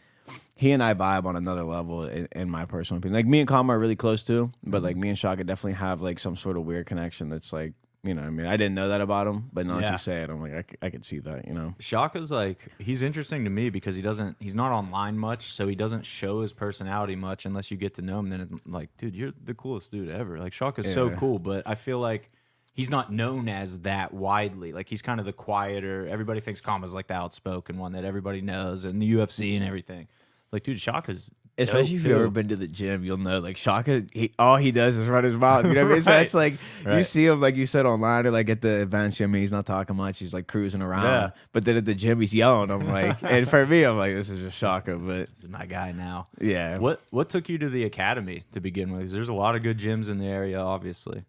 he 0.56 0.72
and 0.72 0.82
I 0.82 0.94
vibe 0.94 1.24
on 1.24 1.36
another 1.36 1.62
level 1.62 2.04
in, 2.04 2.26
in 2.32 2.50
my 2.50 2.64
personal 2.66 2.98
opinion. 2.98 3.14
Like 3.18 3.26
me 3.26 3.38
and 3.40 3.48
Kama 3.48 3.72
are 3.74 3.78
really 3.78 3.96
close 3.96 4.22
too, 4.24 4.50
but 4.64 4.82
like 4.82 4.94
mm-hmm. 4.94 5.00
me 5.02 5.08
and 5.10 5.18
Shaka 5.18 5.44
definitely 5.44 5.74
have 5.78 6.02
like 6.02 6.18
some 6.18 6.36
sort 6.36 6.56
of 6.56 6.64
weird 6.64 6.86
connection. 6.86 7.28
That's 7.28 7.52
like, 7.52 7.74
you 8.04 8.14
know, 8.14 8.22
I 8.22 8.30
mean, 8.30 8.46
I 8.46 8.56
didn't 8.56 8.74
know 8.74 8.88
that 8.88 9.00
about 9.00 9.28
him, 9.28 9.48
but 9.52 9.64
now 9.64 9.76
that 9.76 9.82
Yeah. 9.82 9.92
you 9.92 9.98
say 9.98 10.22
it, 10.22 10.30
I'm 10.30 10.40
like, 10.40 10.52
I, 10.52 10.62
c- 10.62 10.78
I 10.82 10.90
could 10.90 11.04
see 11.04 11.20
that, 11.20 11.46
you 11.46 11.54
know. 11.54 11.76
Shaka's 11.78 12.32
like 12.32 12.58
he's 12.80 13.04
interesting 13.04 13.44
to 13.44 13.50
me 13.50 13.70
because 13.70 13.94
he 13.94 14.02
doesn't 14.02 14.36
he's 14.40 14.56
not 14.56 14.72
online 14.72 15.16
much, 15.16 15.44
so 15.52 15.68
he 15.68 15.76
doesn't 15.76 16.04
show 16.04 16.40
his 16.40 16.52
personality 16.52 17.14
much 17.14 17.46
unless 17.46 17.70
you 17.70 17.76
get 17.76 17.94
to 17.94 18.02
know 18.02 18.18
him. 18.18 18.30
Then 18.30 18.40
it's 18.40 18.62
like, 18.66 18.88
dude, 18.98 19.14
you're 19.14 19.32
the 19.44 19.54
coolest 19.54 19.92
dude 19.92 20.10
ever. 20.10 20.40
Like 20.40 20.52
Shaka's 20.52 20.92
so 20.92 21.10
Yeah. 21.10 21.14
cool, 21.16 21.38
but 21.38 21.62
I 21.64 21.76
feel 21.76 22.00
like 22.00 22.30
he's 22.74 22.90
not 22.90 23.12
known 23.12 23.48
as 23.48 23.80
that 23.80 24.12
widely. 24.14 24.72
Like 24.72 24.88
he's 24.88 25.02
kind 25.02 25.20
of 25.20 25.26
the 25.26 25.32
quieter. 25.32 26.06
Everybody 26.08 26.40
thinks 26.40 26.60
Kama's 26.60 26.94
like 26.94 27.06
the 27.08 27.14
outspoken 27.14 27.78
one 27.78 27.92
that 27.92 28.04
everybody 28.04 28.40
knows 28.40 28.84
and 28.84 29.00
the 29.00 29.12
UFC 29.14 29.56
and 29.56 29.64
everything. 29.64 30.08
Like, 30.52 30.62
dude, 30.64 30.80
Shaka's 30.80 31.30
Especially 31.58 31.96
if 31.96 32.04
you've 32.04 32.14
ever 32.16 32.30
been 32.30 32.48
to 32.48 32.56
the 32.56 32.66
gym, 32.66 33.04
you'll 33.04 33.18
know 33.18 33.38
like 33.38 33.58
Shaka, 33.58 34.04
he, 34.10 34.32
all 34.38 34.56
he 34.56 34.72
does 34.72 34.96
is 34.96 35.06
run 35.06 35.22
his 35.22 35.34
mouth. 35.34 35.66
You 35.66 35.74
know 35.74 35.82
what 35.84 35.90
I 35.90 35.94
mean? 35.96 36.02
So 36.02 36.10
Right. 36.10 36.18
that's 36.20 36.32
like 36.32 36.54
you 36.86 37.02
see 37.02 37.26
him 37.26 37.42
like 37.42 37.56
you 37.56 37.66
said 37.66 37.84
online 37.84 38.26
or 38.26 38.30
like 38.30 38.48
at 38.48 38.62
the 38.62 38.80
events. 38.80 39.20
I 39.20 39.26
mean, 39.26 39.42
he's 39.42 39.52
not 39.52 39.66
talking 39.66 39.94
much. 39.94 40.18
He's 40.18 40.32
like 40.32 40.46
cruising 40.46 40.80
around. 40.80 41.04
Yeah. 41.04 41.30
But 41.52 41.66
then 41.66 41.76
at 41.76 41.84
the 41.84 41.94
gym, 41.94 42.20
he's 42.20 42.34
yelling. 42.34 42.70
I'm 42.70 42.88
like, 42.88 43.18
and 43.22 43.46
for 43.46 43.66
me, 43.66 43.82
I'm 43.84 43.98
like, 43.98 44.14
this 44.14 44.30
is 44.30 44.40
just 44.40 44.56
Shaka. 44.56 44.96
But 44.96 45.28
This 45.28 45.40
is 45.44 45.48
my 45.50 45.66
guy 45.66 45.92
now. 45.92 46.26
yeah, 46.40 46.78
What 46.78 47.02
what 47.10 47.28
took 47.28 47.50
you 47.50 47.58
to 47.58 47.68
the 47.68 47.84
academy 47.84 48.44
to 48.52 48.60
begin 48.60 48.90
with? 48.90 49.12
there's 49.12 49.28
a 49.28 49.34
lot 49.34 49.54
of 49.54 49.62
good 49.62 49.78
gyms 49.78 50.08
in 50.08 50.16
the 50.16 50.26
area, 50.26 50.58
obviously. 50.58 51.22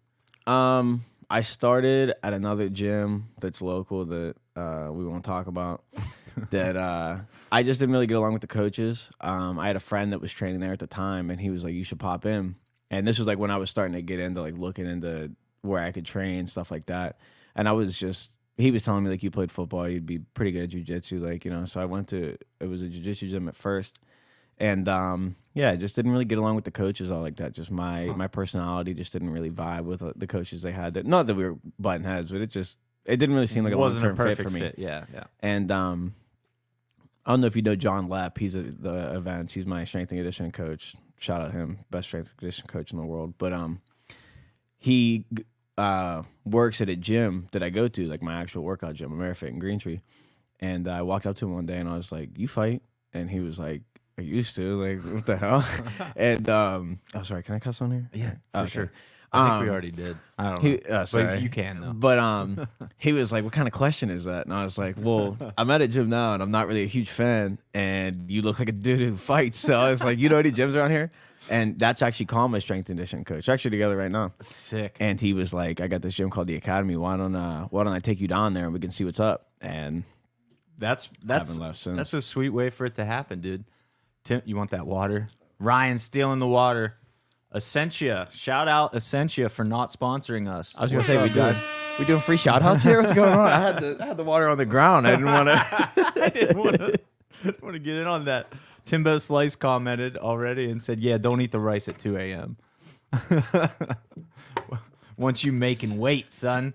Um, 0.46 1.04
I 1.30 1.42
started 1.42 2.14
at 2.22 2.32
another 2.32 2.68
gym 2.68 3.28
that's 3.40 3.62
local 3.62 4.04
that 4.06 4.36
uh, 4.56 4.88
we 4.90 5.04
won't 5.04 5.24
talk 5.24 5.46
about. 5.46 5.84
that 6.50 6.76
uh, 6.76 7.18
I 7.52 7.62
just 7.62 7.80
didn't 7.80 7.92
really 7.92 8.06
get 8.06 8.16
along 8.16 8.32
with 8.32 8.42
the 8.42 8.48
coaches. 8.48 9.10
Um, 9.20 9.58
I 9.58 9.66
had 9.66 9.76
a 9.76 9.80
friend 9.80 10.12
that 10.12 10.20
was 10.20 10.32
training 10.32 10.60
there 10.60 10.72
at 10.72 10.78
the 10.78 10.86
time, 10.86 11.30
and 11.30 11.40
he 11.40 11.50
was 11.50 11.64
like, 11.64 11.74
"You 11.74 11.84
should 11.84 12.00
pop 12.00 12.26
in." 12.26 12.56
And 12.90 13.06
this 13.06 13.18
was 13.18 13.26
like 13.26 13.38
when 13.38 13.50
I 13.50 13.56
was 13.56 13.70
starting 13.70 13.94
to 13.94 14.02
get 14.02 14.20
into 14.20 14.40
like 14.40 14.56
looking 14.56 14.86
into 14.86 15.32
where 15.62 15.82
I 15.82 15.92
could 15.92 16.04
train 16.04 16.46
stuff 16.46 16.70
like 16.70 16.86
that. 16.86 17.18
And 17.56 17.68
I 17.68 17.72
was 17.72 17.96
just 17.96 18.36
he 18.56 18.70
was 18.70 18.82
telling 18.82 19.04
me 19.04 19.10
like 19.10 19.22
you 19.22 19.30
played 19.30 19.50
football, 19.50 19.88
you'd 19.88 20.06
be 20.06 20.18
pretty 20.18 20.52
good 20.52 20.64
at 20.64 20.70
jujitsu, 20.70 21.20
like 21.20 21.44
you 21.44 21.50
know. 21.50 21.64
So 21.64 21.80
I 21.80 21.86
went 21.86 22.08
to 22.08 22.36
it 22.60 22.66
was 22.66 22.82
a 22.82 22.86
jujitsu 22.86 23.30
gym 23.30 23.48
at 23.48 23.56
first, 23.56 23.98
and 24.58 24.88
um, 24.88 25.36
yeah, 25.54 25.70
I 25.70 25.76
just 25.76 25.96
didn't 25.96 26.10
really 26.10 26.24
get 26.24 26.38
along 26.38 26.56
with 26.56 26.64
the 26.64 26.70
coaches 26.70 27.10
all 27.10 27.20
like 27.20 27.36
that. 27.36 27.52
Just 27.52 27.70
my 27.70 28.06
my 28.06 28.26
personality 28.26 28.94
just 28.94 29.12
didn't 29.12 29.30
really 29.30 29.50
vibe 29.50 29.84
with 29.84 30.02
uh, 30.02 30.12
the 30.16 30.26
coaches 30.26 30.62
they 30.62 30.72
had. 30.72 30.94
That 30.94 31.06
not 31.06 31.26
that 31.26 31.34
we 31.34 31.44
were 31.44 31.56
butting 31.78 32.04
heads, 32.04 32.30
but 32.30 32.40
it 32.40 32.50
just 32.50 32.78
it 33.04 33.16
didn't 33.18 33.34
really 33.34 33.46
seem 33.46 33.64
like 33.64 33.72
a 33.72 33.76
long 33.76 33.98
term 33.98 34.16
fit 34.16 34.38
for 34.38 34.50
me. 34.50 34.60
fit. 34.60 34.74
Yeah, 34.78 35.04
yeah. 35.12 35.24
And 35.40 35.70
um, 35.70 36.14
I 37.24 37.32
don't 37.32 37.40
know 37.40 37.46
if 37.46 37.56
you 37.56 37.62
know 37.62 37.76
John 37.76 38.08
Lepp. 38.08 38.38
He's 38.38 38.56
at 38.56 38.82
the 38.82 39.14
events. 39.14 39.54
He's 39.54 39.66
my 39.66 39.84
strength 39.84 40.10
and 40.10 40.18
conditioning 40.18 40.52
coach. 40.52 40.94
Shout 41.18 41.40
out 41.40 41.52
him, 41.52 41.78
best 41.90 42.08
strength 42.08 42.28
and 42.30 42.36
conditioning 42.36 42.68
coach 42.68 42.92
in 42.92 42.98
the 42.98 43.06
world. 43.06 43.34
But 43.38 43.52
um, 43.52 43.80
he 44.78 45.24
uh 45.76 46.22
works 46.44 46.80
at 46.80 46.88
a 46.88 46.96
gym 46.96 47.48
that 47.52 47.62
I 47.62 47.70
go 47.70 47.88
to, 47.88 48.06
like 48.06 48.22
my 48.22 48.34
actual 48.40 48.62
workout 48.62 48.94
gym, 48.94 49.10
AmeriFit 49.10 49.48
in 49.48 49.58
Green 49.58 49.78
Tree. 49.78 50.00
And 50.60 50.88
I 50.88 51.02
walked 51.02 51.26
up 51.26 51.36
to 51.36 51.46
him 51.46 51.54
one 51.54 51.66
day 51.66 51.76
and 51.78 51.88
I 51.88 51.96
was 51.96 52.10
like, 52.10 52.38
"You 52.38 52.48
fight?" 52.48 52.82
And 53.12 53.30
he 53.30 53.40
was 53.40 53.58
like, 53.58 53.82
"I 54.18 54.22
used 54.22 54.54
to." 54.56 54.82
Like, 54.82 55.02
what 55.14 55.26
the 55.26 55.36
hell? 55.36 55.64
and 56.16 56.48
um, 56.48 57.00
oh, 57.14 57.22
sorry, 57.22 57.42
can 57.42 57.54
I 57.54 57.58
cuss 57.58 57.80
on 57.82 57.90
here? 57.90 58.08
Yeah, 58.12 58.34
for 58.52 58.60
Okay. 58.60 58.68
sure. 58.70 58.92
I 59.32 59.48
think 59.50 59.62
we 59.62 59.66
Um, 59.66 59.72
already 59.72 59.90
did. 59.90 60.16
I 60.38 60.50
don't 60.54 60.60
He, 60.62 60.70
know. 60.88 60.96
uh, 60.96 61.04
sorry. 61.06 61.24
But 61.26 61.42
you 61.42 61.48
can 61.48 61.80
though. 61.80 61.92
But 61.92 62.18
um, 62.20 62.68
he 62.98 63.12
was 63.12 63.32
like, 63.32 63.42
"What 63.42 63.52
kind 63.52 63.66
of 63.66 63.74
question 63.74 64.08
is 64.10 64.24
that?" 64.24 64.46
And 64.46 64.54
I 64.54 64.62
was 64.62 64.78
like, 64.78 64.94
"Well, 64.96 65.36
I'm 65.58 65.70
at 65.72 65.82
a 65.82 65.88
gym 65.88 66.08
now, 66.08 66.34
and 66.34 66.42
I'm 66.42 66.52
not 66.52 66.68
really 66.68 66.84
a 66.84 66.86
huge 66.86 67.10
fan, 67.10 67.58
and 67.74 68.30
you 68.30 68.42
look 68.42 68.60
like 68.60 68.68
a 68.68 68.72
dude 68.72 69.00
who 69.00 69.16
fights." 69.16 69.58
So 69.58 69.78
I 69.80 69.90
was 69.90 70.04
like, 70.04 70.18
"You 70.20 70.28
know 70.28 70.38
any 70.38 70.52
gyms 70.52 70.74
around 70.76 70.92
here?" 70.92 71.10
And 71.50 71.78
that's 71.78 72.00
actually 72.00 72.26
called 72.26 72.52
my 72.52 72.58
strength 72.60 72.88
and 72.88 72.96
conditioning 72.96 73.24
coach. 73.24 73.46
They're 73.46 73.52
actually 73.54 73.72
together 73.72 73.96
right 73.96 74.10
now. 74.10 74.32
Sick. 74.40 74.96
And 75.00 75.20
he 75.20 75.32
was 75.34 75.52
like, 75.52 75.80
"I 75.80 75.88
got 75.88 76.00
this 76.00 76.14
gym 76.14 76.30
called 76.30 76.46
the 76.46 76.54
Academy. 76.56 76.96
Why 76.96 77.16
don't 77.16 77.34
uh, 77.34 77.64
why 77.64 77.82
don't 77.82 77.92
I 77.92 77.98
take 77.98 78.20
you 78.20 78.28
down 78.28 78.54
there 78.54 78.64
and 78.64 78.72
we 78.72 78.78
can 78.78 78.92
see 78.92 79.04
what's 79.04 79.18
up?" 79.20 79.48
And 79.60 80.04
That's 80.78 81.08
that's 81.24 81.58
left 81.58 81.78
since. 81.80 81.96
that's 81.96 82.14
a 82.14 82.22
sweet 82.22 82.50
way 82.50 82.70
for 82.70 82.86
it 82.86 82.94
to 82.94 83.04
happen, 83.04 83.40
dude. 83.40 83.64
Tim, 84.24 84.40
you 84.46 84.56
want 84.56 84.70
that 84.70 84.86
water? 84.86 85.28
Ryan 85.58 85.98
stealing 85.98 86.38
the 86.38 86.46
water. 86.46 86.94
Essentia, 87.54 88.28
shout 88.32 88.66
out 88.68 88.94
Essentia 88.94 89.48
for 89.48 89.64
not 89.64 89.92
sponsoring 89.92 90.48
us. 90.48 90.74
I 90.76 90.82
was 90.82 90.90
gonna 90.90 91.04
say, 91.04 91.22
we 91.22 91.28
doing 91.28 91.54
we 91.98 92.04
doing 92.04 92.20
free 92.20 92.36
shout 92.36 92.62
outs 92.62 92.82
here? 92.82 93.00
What's 93.00 93.12
going 93.12 93.32
on? 93.32 93.46
I 93.46 93.60
had 93.60 93.80
the 93.80 93.96
I 94.00 94.06
had 94.06 94.16
the 94.16 94.24
water 94.24 94.48
on 94.48 94.58
the 94.58 94.66
ground. 94.66 95.06
I 95.06 95.10
didn't 95.10 95.26
want 95.26 95.48
to. 95.48 96.12
I 96.24 96.28
didn't 96.30 96.58
want 96.58 96.76
to 96.76 96.98
want 97.62 97.74
to 97.74 97.78
get 97.78 97.96
in 97.96 98.06
on 98.06 98.24
that. 98.24 98.52
Timbo 98.84 99.18
Slice 99.18 99.56
commented 99.56 100.16
already 100.16 100.70
and 100.70 100.80
said, 100.80 101.00
"Yeah, 101.00 101.18
don't 101.18 101.40
eat 101.40 101.52
the 101.52 101.60
rice 101.60 101.86
at 101.88 101.98
2 101.98 102.16
a.m. 102.16 102.56
Once 105.16 105.44
you 105.44 105.52
making 105.52 105.98
weight, 105.98 106.32
son. 106.32 106.74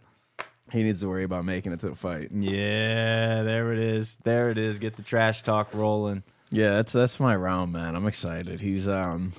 he 0.72 0.84
needs 0.84 1.02
to 1.02 1.10
worry 1.10 1.24
about 1.24 1.44
making 1.44 1.74
it 1.74 1.80
to 1.82 1.90
the 1.90 1.96
fight. 1.96 2.32
Yeah, 2.32 3.44
there 3.44 3.74
it 3.74 3.80
is. 3.80 4.18
There 4.24 4.50
it 4.50 4.58
is. 4.58 4.80
Get 4.80 4.96
the 4.96 5.02
trash 5.02 5.42
talk 5.42 5.74
rolling. 5.74 6.24
Yeah, 6.52 6.72
that's 6.76 6.94
that's 6.94 7.20
my 7.20 7.36
round, 7.36 7.72
man. 7.74 7.96
I'm 7.96 8.08
excited. 8.08 8.60
He's 8.60 8.88
um 8.88 9.34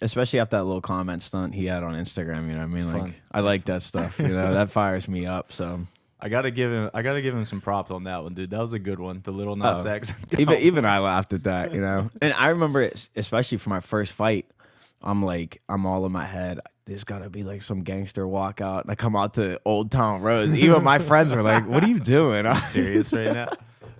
especially 0.00 0.40
after 0.40 0.56
that 0.56 0.64
little 0.64 0.80
comment 0.80 1.22
stunt 1.22 1.54
he 1.54 1.66
had 1.66 1.82
on 1.82 1.94
Instagram, 1.94 2.46
you 2.48 2.52
know 2.54 2.58
what 2.58 2.64
I 2.64 2.66
mean? 2.66 2.76
It's 2.78 2.86
like 2.86 3.02
fun. 3.02 3.14
I 3.32 3.40
like 3.40 3.64
that 3.66 3.82
stuff, 3.82 4.18
you 4.18 4.28
know. 4.28 4.54
that 4.54 4.70
fires 4.70 5.06
me 5.08 5.26
up. 5.26 5.52
So 5.52 5.80
I 6.20 6.28
gotta 6.28 6.50
give 6.50 6.70
him. 6.70 6.90
I 6.94 7.02
gotta 7.02 7.20
give 7.20 7.34
him 7.34 7.44
some 7.44 7.60
props 7.60 7.90
on 7.90 8.04
that 8.04 8.22
one, 8.22 8.34
dude. 8.34 8.50
That 8.50 8.60
was 8.60 8.72
a 8.72 8.78
good 8.78 9.00
one. 9.00 9.20
The 9.24 9.32
little 9.32 9.56
Nas 9.56 9.84
Oh. 9.84 9.88
X. 9.90 10.12
even 10.38 10.58
even 10.58 10.84
I 10.84 11.00
laughed 11.00 11.32
at 11.32 11.44
that, 11.44 11.74
you 11.74 11.80
know. 11.80 12.08
And 12.22 12.32
I 12.34 12.48
remember 12.48 12.80
it, 12.82 13.08
especially 13.16 13.58
for 13.58 13.70
my 13.70 13.80
first 13.80 14.12
fight, 14.12 14.46
I'm 15.02 15.24
like 15.24 15.60
I'm 15.68 15.84
all 15.84 16.06
in 16.06 16.12
my 16.12 16.24
head. 16.26 16.60
There's 16.84 17.04
gotta 17.04 17.28
be 17.30 17.42
like 17.42 17.62
some 17.62 17.82
gangster 17.82 18.24
walkout. 18.24 18.82
And 18.82 18.90
I 18.90 18.94
come 18.94 19.14
out 19.16 19.34
to 19.34 19.60
Old 19.64 19.90
Town 19.90 20.22
Road. 20.22 20.50
Even 20.54 20.82
my 20.84 20.98
friends 20.98 21.32
were 21.32 21.42
like, 21.42 21.66
What 21.68 21.82
are 21.84 21.88
you 21.88 21.98
doing? 22.00 22.46
I 22.46 22.54
was 22.54 22.64
serious 22.66 23.12
right 23.12 23.32
now, 23.32 23.48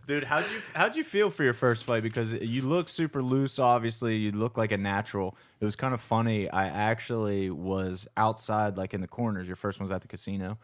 dude. 0.07 0.25
How'd 0.25 0.51
you 0.51 0.61
How'd 0.75 0.97
you 0.97 1.05
feel 1.05 1.31
for 1.31 1.45
your 1.45 1.53
first 1.53 1.85
fight? 1.85 2.03
Because 2.03 2.35
you 2.35 2.63
look 2.63 2.89
super 2.89 3.23
loose. 3.23 3.59
Obviously, 3.59 4.17
you 4.17 4.33
look 4.33 4.57
like 4.57 4.73
a 4.73 4.77
natural. 4.79 5.37
It 5.61 5.65
was 5.65 5.77
kind 5.77 5.95
of 5.95 6.01
funny. 6.01 6.49
I 6.51 6.67
actually 6.67 7.51
was 7.51 8.07
outside, 8.17 8.77
like 8.77 8.95
in 8.95 9.01
the 9.01 9.09
corners. 9.09 9.47
Your 9.47 9.57
first 9.57 9.81
one 9.81 9.85
was 9.85 9.93
at 9.93 10.03
the 10.03 10.09
casino. 10.09 10.59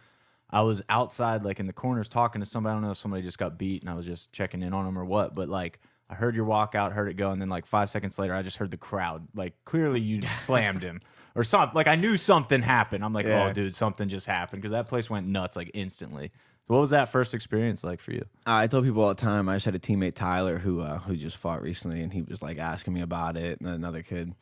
I 0.50 0.62
was 0.62 0.82
outside, 0.88 1.42
like 1.42 1.60
in 1.60 1.66
the 1.66 1.72
corners, 1.74 2.08
talking 2.08 2.40
to 2.40 2.46
somebody. 2.46 2.72
I 2.72 2.74
don't 2.76 2.82
know 2.82 2.92
if 2.92 2.98
somebody 2.98 3.22
just 3.22 3.38
got 3.38 3.58
beat, 3.58 3.82
and 3.82 3.90
I 3.90 3.94
was 3.94 4.06
just 4.06 4.32
checking 4.32 4.62
in 4.62 4.72
on 4.72 4.84
them 4.86 4.98
or 4.98 5.04
what. 5.04 5.34
But 5.34 5.48
like, 5.48 5.78
I 6.08 6.14
heard 6.14 6.34
your 6.34 6.46
walkout, 6.46 6.92
heard 6.92 7.08
it 7.08 7.14
go, 7.14 7.32
and 7.32 7.40
then 7.40 7.50
like 7.50 7.66
five 7.66 7.90
seconds 7.90 8.18
later, 8.18 8.34
I 8.34 8.42
just 8.42 8.56
heard 8.56 8.70
the 8.70 8.78
crowd. 8.78 9.28
Like, 9.34 9.52
clearly 9.64 10.00
you 10.00 10.22
slammed 10.34 10.82
him 10.82 11.00
or 11.34 11.44
something. 11.44 11.74
Like, 11.74 11.86
I 11.86 11.96
knew 11.96 12.16
something 12.16 12.62
happened. 12.62 13.04
I'm 13.04 13.12
like, 13.12 13.26
oh, 13.26 13.30
Yeah. 13.30 13.46
oh, 13.48 13.52
dude, 13.52 13.74
something 13.74 14.08
just 14.08 14.26
happened 14.26 14.62
because 14.62 14.72
that 14.72 14.86
place 14.88 15.10
went 15.10 15.26
nuts 15.26 15.54
like 15.54 15.70
instantly. 15.74 16.32
So, 16.68 16.74
what 16.74 16.80
was 16.82 16.90
that 16.90 17.08
first 17.08 17.32
experience 17.32 17.82
like 17.82 17.98
for 17.98 18.12
you? 18.12 18.26
I 18.44 18.66
tell 18.66 18.82
people 18.82 19.02
all 19.02 19.08
the 19.08 19.14
time. 19.14 19.48
I 19.48 19.56
just 19.56 19.64
had 19.64 19.74
a 19.74 19.78
teammate 19.78 20.14
Tyler 20.14 20.58
who 20.58 20.82
uh, 20.82 20.98
who 20.98 21.16
just 21.16 21.38
fought 21.38 21.62
recently, 21.62 22.02
and 22.02 22.12
he 22.12 22.22
was 22.22 22.42
like 22.42 22.58
asking 22.58 22.92
me 22.92 23.00
about 23.00 23.38
it, 23.38 23.60
and 23.60 23.68
another 23.68 24.02
kid, 24.02 24.34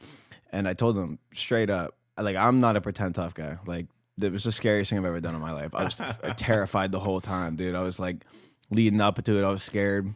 and 0.50 0.66
I 0.66 0.74
told 0.74 0.98
him 0.98 1.20
straight 1.34 1.70
up, 1.70 1.96
like 2.18 2.34
I'm 2.34 2.60
not 2.60 2.76
a 2.76 2.80
pretend 2.80 3.14
tough 3.14 3.34
guy. 3.34 3.58
Like 3.64 3.86
it 4.20 4.32
was 4.32 4.42
the 4.42 4.50
scariest 4.50 4.90
thing 4.90 4.98
I've 4.98 5.04
ever 5.04 5.20
done 5.20 5.36
in 5.36 5.40
my 5.40 5.52
life. 5.52 5.72
I 5.72 5.84
was 5.84 6.00
terrified 6.36 6.90
the 6.90 7.00
whole 7.00 7.20
time, 7.20 7.54
dude. 7.54 7.76
I 7.76 7.84
was 7.84 8.00
like 8.00 8.24
leading 8.70 9.00
up 9.00 9.22
to 9.22 9.38
it, 9.38 9.44
I 9.44 9.50
was 9.50 9.62
scared. 9.62 10.12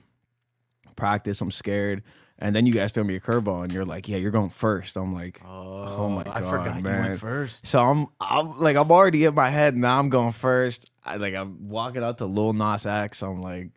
Practice, 0.97 1.41
I'm 1.41 1.53
scared, 1.53 2.03
And 2.43 2.57
then 2.57 2.65
you 2.65 2.73
guys 2.73 2.93
throw 2.93 3.05
me 3.05 3.17
a 3.17 3.21
curveball, 3.21 3.65
and 3.65 3.73
you're 3.73 3.85
like, 3.85 4.09
"Yeah, 4.09 4.17
you're 4.17 4.31
going 4.31 4.49
first. 4.49 4.97
I'm 4.97 5.15
like, 5.15 5.43
"Oh, 5.47 6.09
my 6.09 6.25
god, 6.25 6.37
I 6.37 6.41
forgot 6.41 6.77
you 6.77 6.83
man!" 6.83 7.09
went 7.11 7.21
first. 7.21 7.67
So 7.67 7.81
I'm, 7.81 8.07
I'm 8.19 8.59
like, 8.59 8.77
I'm 8.77 8.91
already 8.91 9.25
in 9.25 9.35
my 9.35 9.51
head. 9.51 9.77
Now 9.77 9.99
I'm 9.99 10.09
going 10.09 10.33
first. 10.33 10.91
I 11.05 11.17
like, 11.17 11.35
I'm 11.35 11.69
walking 11.69 12.03
out 12.03 12.19
to 12.19 12.27
Lil 12.27 12.55
Nas 12.55 12.87
X. 12.87 13.23
I'm 13.23 13.43
like, 13.43 13.71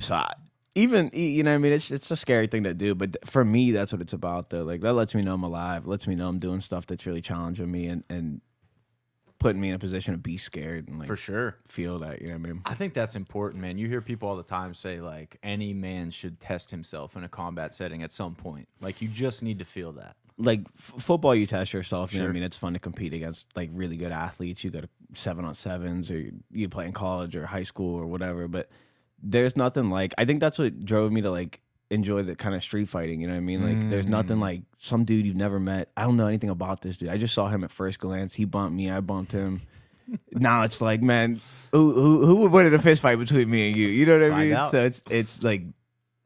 so 0.00 0.16
I, 0.16 0.32
even 0.74 1.10
you 1.12 1.42
know, 1.42 1.50
what 1.50 1.54
I 1.56 1.58
mean, 1.58 1.72
it's 1.72 1.90
it's 1.90 2.10
a 2.10 2.16
scary 2.16 2.46
thing 2.46 2.64
to 2.64 2.74
do, 2.74 2.94
but 2.94 3.16
for 3.24 3.44
me, 3.44 3.72
that's 3.72 3.92
what 3.92 4.00
it's 4.00 4.12
about. 4.12 4.50
Though, 4.50 4.64
like 4.64 4.80
that 4.80 4.94
lets 4.94 5.14
me 5.14 5.22
know 5.22 5.34
I'm 5.34 5.42
alive. 5.42 5.86
Lets 5.86 6.06
me 6.06 6.14
know 6.14 6.28
I'm 6.28 6.38
doing 6.38 6.60
stuff 6.60 6.86
that's 6.86 7.06
really 7.06 7.22
challenging 7.22 7.70
me 7.70 7.86
and 7.86 8.04
and 8.08 8.40
putting 9.40 9.60
me 9.60 9.70
in 9.70 9.74
a 9.74 9.78
position 9.78 10.14
to 10.14 10.18
be 10.18 10.36
scared 10.36 10.86
and 10.86 10.98
like 11.00 11.08
For 11.08 11.16
sure. 11.16 11.56
feel 11.66 11.98
that. 11.98 12.20
You 12.22 12.28
know 12.28 12.34
what 12.34 12.48
I 12.48 12.52
mean? 12.52 12.62
I 12.66 12.74
think 12.74 12.94
that's 12.94 13.16
important, 13.16 13.60
man. 13.60 13.76
You 13.78 13.88
hear 13.88 14.00
people 14.00 14.28
all 14.28 14.36
the 14.36 14.42
time 14.44 14.72
say 14.74 15.00
like 15.00 15.36
any 15.42 15.72
man 15.74 16.10
should 16.12 16.38
test 16.38 16.70
himself 16.70 17.16
in 17.16 17.24
a 17.24 17.28
combat 17.28 17.74
setting 17.74 18.02
at 18.04 18.12
some 18.12 18.34
point. 18.36 18.68
Like 18.80 19.02
you 19.02 19.08
just 19.08 19.42
need 19.42 19.58
to 19.58 19.64
feel 19.64 19.90
that. 19.92 20.14
like 20.38 20.60
f- 20.78 20.92
football, 20.98 21.34
you 21.34 21.46
test 21.46 21.72
yourself. 21.72 22.12
You 22.12 22.20
know 22.20 22.26
what 22.26 22.30
I 22.30 22.34
mean? 22.34 22.42
It's 22.44 22.56
fun 22.56 22.74
to 22.74 22.78
compete 22.78 23.12
against 23.14 23.46
like 23.56 23.70
really 23.72 23.96
good 23.96 24.12
athletes. 24.12 24.62
You 24.62 24.70
go 24.70 24.82
to 24.82 24.88
seven 25.14 25.44
on 25.44 25.54
sevens, 25.54 26.10
or 26.10 26.30
you 26.52 26.68
play 26.68 26.86
in 26.86 26.92
college 26.92 27.34
or 27.34 27.46
high 27.46 27.64
school 27.64 27.98
or 27.98 28.06
whatever. 28.06 28.46
But 28.46 28.70
there's 29.22 29.56
nothing 29.56 29.90
like 29.90 30.14
I 30.16 30.24
think 30.24 30.40
that's 30.40 30.58
what 30.58 30.84
drove 30.84 31.12
me 31.12 31.20
to 31.22 31.30
like 31.30 31.60
enjoy 31.90 32.22
the 32.22 32.36
kind 32.36 32.54
of 32.54 32.62
street 32.62 32.88
fighting. 32.88 33.20
You 33.20 33.26
know 33.26 33.34
what 33.34 33.38
I 33.38 33.40
mean? 33.40 33.66
Like 33.66 33.90
there's 33.90 34.06
nothing 34.06 34.36
mm. 34.36 34.42
like 34.42 34.62
some 34.78 35.04
dude 35.04 35.26
you've 35.26 35.36
never 35.36 35.58
met. 35.58 35.90
I 35.96 36.02
don't 36.02 36.16
know 36.16 36.26
anything 36.26 36.50
about 36.50 36.82
this 36.82 36.98
dude. 36.98 37.08
I 37.08 37.16
just 37.16 37.34
saw 37.34 37.48
him 37.48 37.64
at 37.64 37.70
first 37.70 37.98
glance. 37.98 38.34
He 38.34 38.44
bumped 38.44 38.74
me. 38.74 38.90
I 38.90 39.00
bumped 39.00 39.32
him. 39.32 39.62
now 40.32 40.62
it's 40.62 40.80
like, 40.80 41.02
man, 41.02 41.40
who 41.72 41.92
who 41.92 42.26
who 42.26 42.36
would 42.36 42.52
win 42.52 42.66
in 42.66 42.74
a 42.74 42.78
fist 42.78 43.02
fight 43.02 43.18
between 43.18 43.50
me 43.50 43.68
and 43.68 43.76
you? 43.76 43.88
You 43.88 44.06
know 44.06 44.18
what 44.18 44.32
I 44.32 44.44
mean? 44.44 44.52
out. 44.54 44.70
So 44.70 44.84
it's 44.84 45.02
it's 45.10 45.42
like 45.42 45.62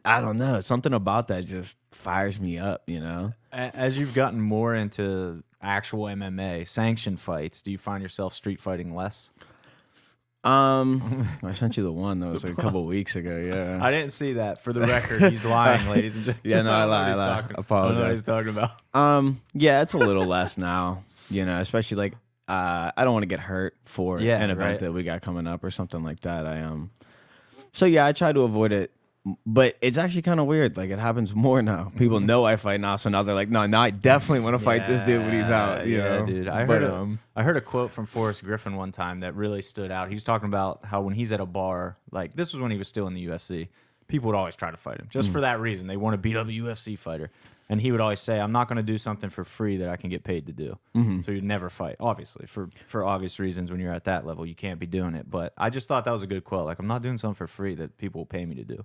I 0.04 0.21
don't 0.21 0.37
know. 0.37 0.61
Something 0.61 0.92
about 0.92 1.28
that 1.28 1.47
just 1.47 1.76
fires 1.90 2.38
me 2.38 2.59
up. 2.59 2.83
You 2.87 3.00
know? 3.00 3.33
As 3.52 3.99
you've 3.99 4.14
gotten 4.14 4.40
more 4.40 4.75
into 4.75 5.42
actual 5.62 6.04
MMA, 6.04 6.68
sanctioned 6.68 7.21
fights, 7.21 7.62
do 7.62 7.71
you 7.71 7.78
find 7.78 8.02
yourself 8.02 8.35
street 8.35 8.61
fighting 8.61 8.94
less? 8.94 9.30
Um, 10.44 11.26
I 11.42 11.52
sent 11.54 11.76
you 11.76 11.82
the 11.82 11.92
one 11.92 12.20
that 12.20 12.26
was 12.30 12.44
like 12.44 12.52
a 12.52 12.60
couple 12.60 12.84
weeks 12.86 13.16
ago. 13.16 13.36
Yeah. 13.36 13.78
I 13.82 13.90
didn't 13.90 14.12
see 14.12 14.34
that. 14.34 14.62
For 14.62 14.72
the 14.72 14.82
record, 14.82 15.22
he's 15.22 15.44
lying, 15.44 15.88
ladies 15.88 16.16
and 16.16 16.24
gentlemen. 16.26 16.40
Yeah, 16.50 16.62
no, 16.62 16.70
I 16.72 16.84
lied, 16.84 17.12
I 17.12 17.14
lied. 17.14 17.16
talking- 17.16 17.34
I 17.34 17.38
know 17.40 17.46
what 17.56 17.58
Apologize. 17.60 18.16
he's 18.16 18.22
talking 18.24 18.48
about. 18.50 18.70
Um, 18.92 19.40
yeah, 19.54 19.80
it's 19.82 19.94
a 19.94 19.98
little 19.98 20.26
less 20.26 20.58
now. 20.58 21.02
You 21.30 21.44
know, 21.46 21.58
especially 21.60 21.96
like 21.96 22.12
uh, 22.46 22.90
I 22.96 23.04
don't 23.04 23.14
want 23.14 23.22
to 23.22 23.28
get 23.28 23.40
hurt 23.40 23.74
for 23.86 24.20
Yeah, 24.20 24.36
an 24.42 24.50
event 24.50 24.58
right. 24.72 24.80
that 24.80 24.92
we 24.92 25.02
got 25.02 25.22
coming 25.22 25.46
up 25.46 25.64
or 25.64 25.70
something 25.70 26.02
like 26.04 26.20
that. 26.20 26.46
I 26.46 26.60
um, 26.60 26.90
so 27.72 27.86
yeah, 27.86 28.04
I 28.04 28.12
try 28.12 28.30
to 28.32 28.40
avoid 28.40 28.72
it. 28.72 28.90
But 29.47 29.76
it's 29.81 29.97
actually 29.97 30.21
kind 30.21 30.38
of 30.38 30.45
weird. 30.47 30.76
Like 30.76 30.90
it 30.90 30.99
happens 30.99 31.35
more 31.35 31.62
now. 31.62 31.90
People 31.97 32.21
know 32.21 32.45
I 32.45 32.57
fight 32.57 32.81
now, 32.81 32.97
so 32.97 33.09
now 33.09 33.23
they're 33.23 33.35
like, 33.35 33.49
"No, 33.49 33.64
now 33.64 33.81
I 33.81 33.88
definitely 33.88 34.40
want 34.40 34.52
to 34.54 34.59
fight 34.59 34.87
this 34.87 35.00
dude 35.00 35.23
when 35.23 35.33
he's 35.35 35.50
out." 35.50 35.87
You 35.87 35.97
yeah, 35.97 36.02
know, 36.19 36.26
dude. 36.26 36.49
I 36.49 36.66
But, 36.66 36.83
heard, 36.83 36.90
a, 36.90 36.95
um, 36.95 37.19
I 37.35 37.43
heard 37.43 37.57
a 37.57 37.62
quote 37.62 37.90
from 37.90 38.04
Forrest 38.04 38.45
Griffin 38.45 38.76
one 38.76 38.93
time 38.93 39.21
that 39.21 39.35
really 39.35 39.62
stood 39.62 39.90
out. 39.90 40.09
He 40.09 40.14
was 40.14 40.25
talking 40.25 40.49
about 40.49 40.85
how 40.85 41.00
when 41.00 41.14
he's 41.14 41.33
at 41.33 41.40
a 41.40 41.47
bar, 41.47 41.97
like 42.11 42.37
this 42.37 42.52
was 42.52 42.61
when 42.61 42.71
he 42.71 42.76
was 42.76 42.87
still 42.87 43.07
in 43.07 43.14
the 43.14 43.26
UFC, 43.26 43.69
people 44.09 44.26
would 44.26 44.37
always 44.37 44.57
try 44.57 44.71
to 44.71 44.76
fight 44.76 44.99
him 45.00 45.07
Mm. 45.07 45.11
just 45.11 45.31
for 45.31 45.40
that 45.40 45.59
reason. 45.59 45.87
They 45.87 45.97
want 45.97 46.12
to 46.12 46.19
beat 46.19 46.37
up 46.37 46.47
a 46.49 46.52
UFC 46.52 46.95
fighter. 46.99 47.31
And 47.71 47.81
he 47.81 47.93
would 47.93 48.00
always 48.02 48.21
say, 48.21 48.38
"I'm 48.38 48.52
not 48.52 48.69
going 48.69 48.76
to 48.76 48.83
do 48.83 48.99
something 48.99 49.31
for 49.31 49.43
free 49.43 49.78
that 49.78 49.88
I 49.88 49.97
can 49.97 50.11
get 50.11 50.23
paid 50.23 50.45
to 50.49 50.52
do." 50.52 50.78
Mm-hmm. 50.95 51.23
So 51.23 51.33
you'd 51.33 51.45
never 51.45 51.71
fight, 51.71 51.97
obviously, 51.99 52.45
for 52.47 52.69
for 52.87 53.07
obvious 53.07 53.40
reasons. 53.40 53.71
When 53.71 53.81
you're 53.81 53.95
at 53.95 54.04
that 54.04 54.26
level, 54.26 54.45
you 54.45 54.54
can't 54.54 54.78
be 54.78 54.85
doing 54.87 55.14
it. 55.14 55.31
But 55.31 55.54
I 55.57 55.71
just 55.71 55.88
thought 55.88 56.04
that 56.04 56.11
was 56.11 56.23
a 56.23 56.26
good 56.26 56.45
quote. 56.45 56.66
Like, 56.66 56.78
I'm 56.78 56.87
not 56.87 57.00
doing 57.00 57.16
something 57.16 57.35
for 57.37 57.47
free 57.47 57.75
that 57.76 57.97
people 57.97 58.21
will 58.21 58.26
pay 58.26 58.45
me 58.45 58.54
to 58.57 58.64
do. 58.64 58.85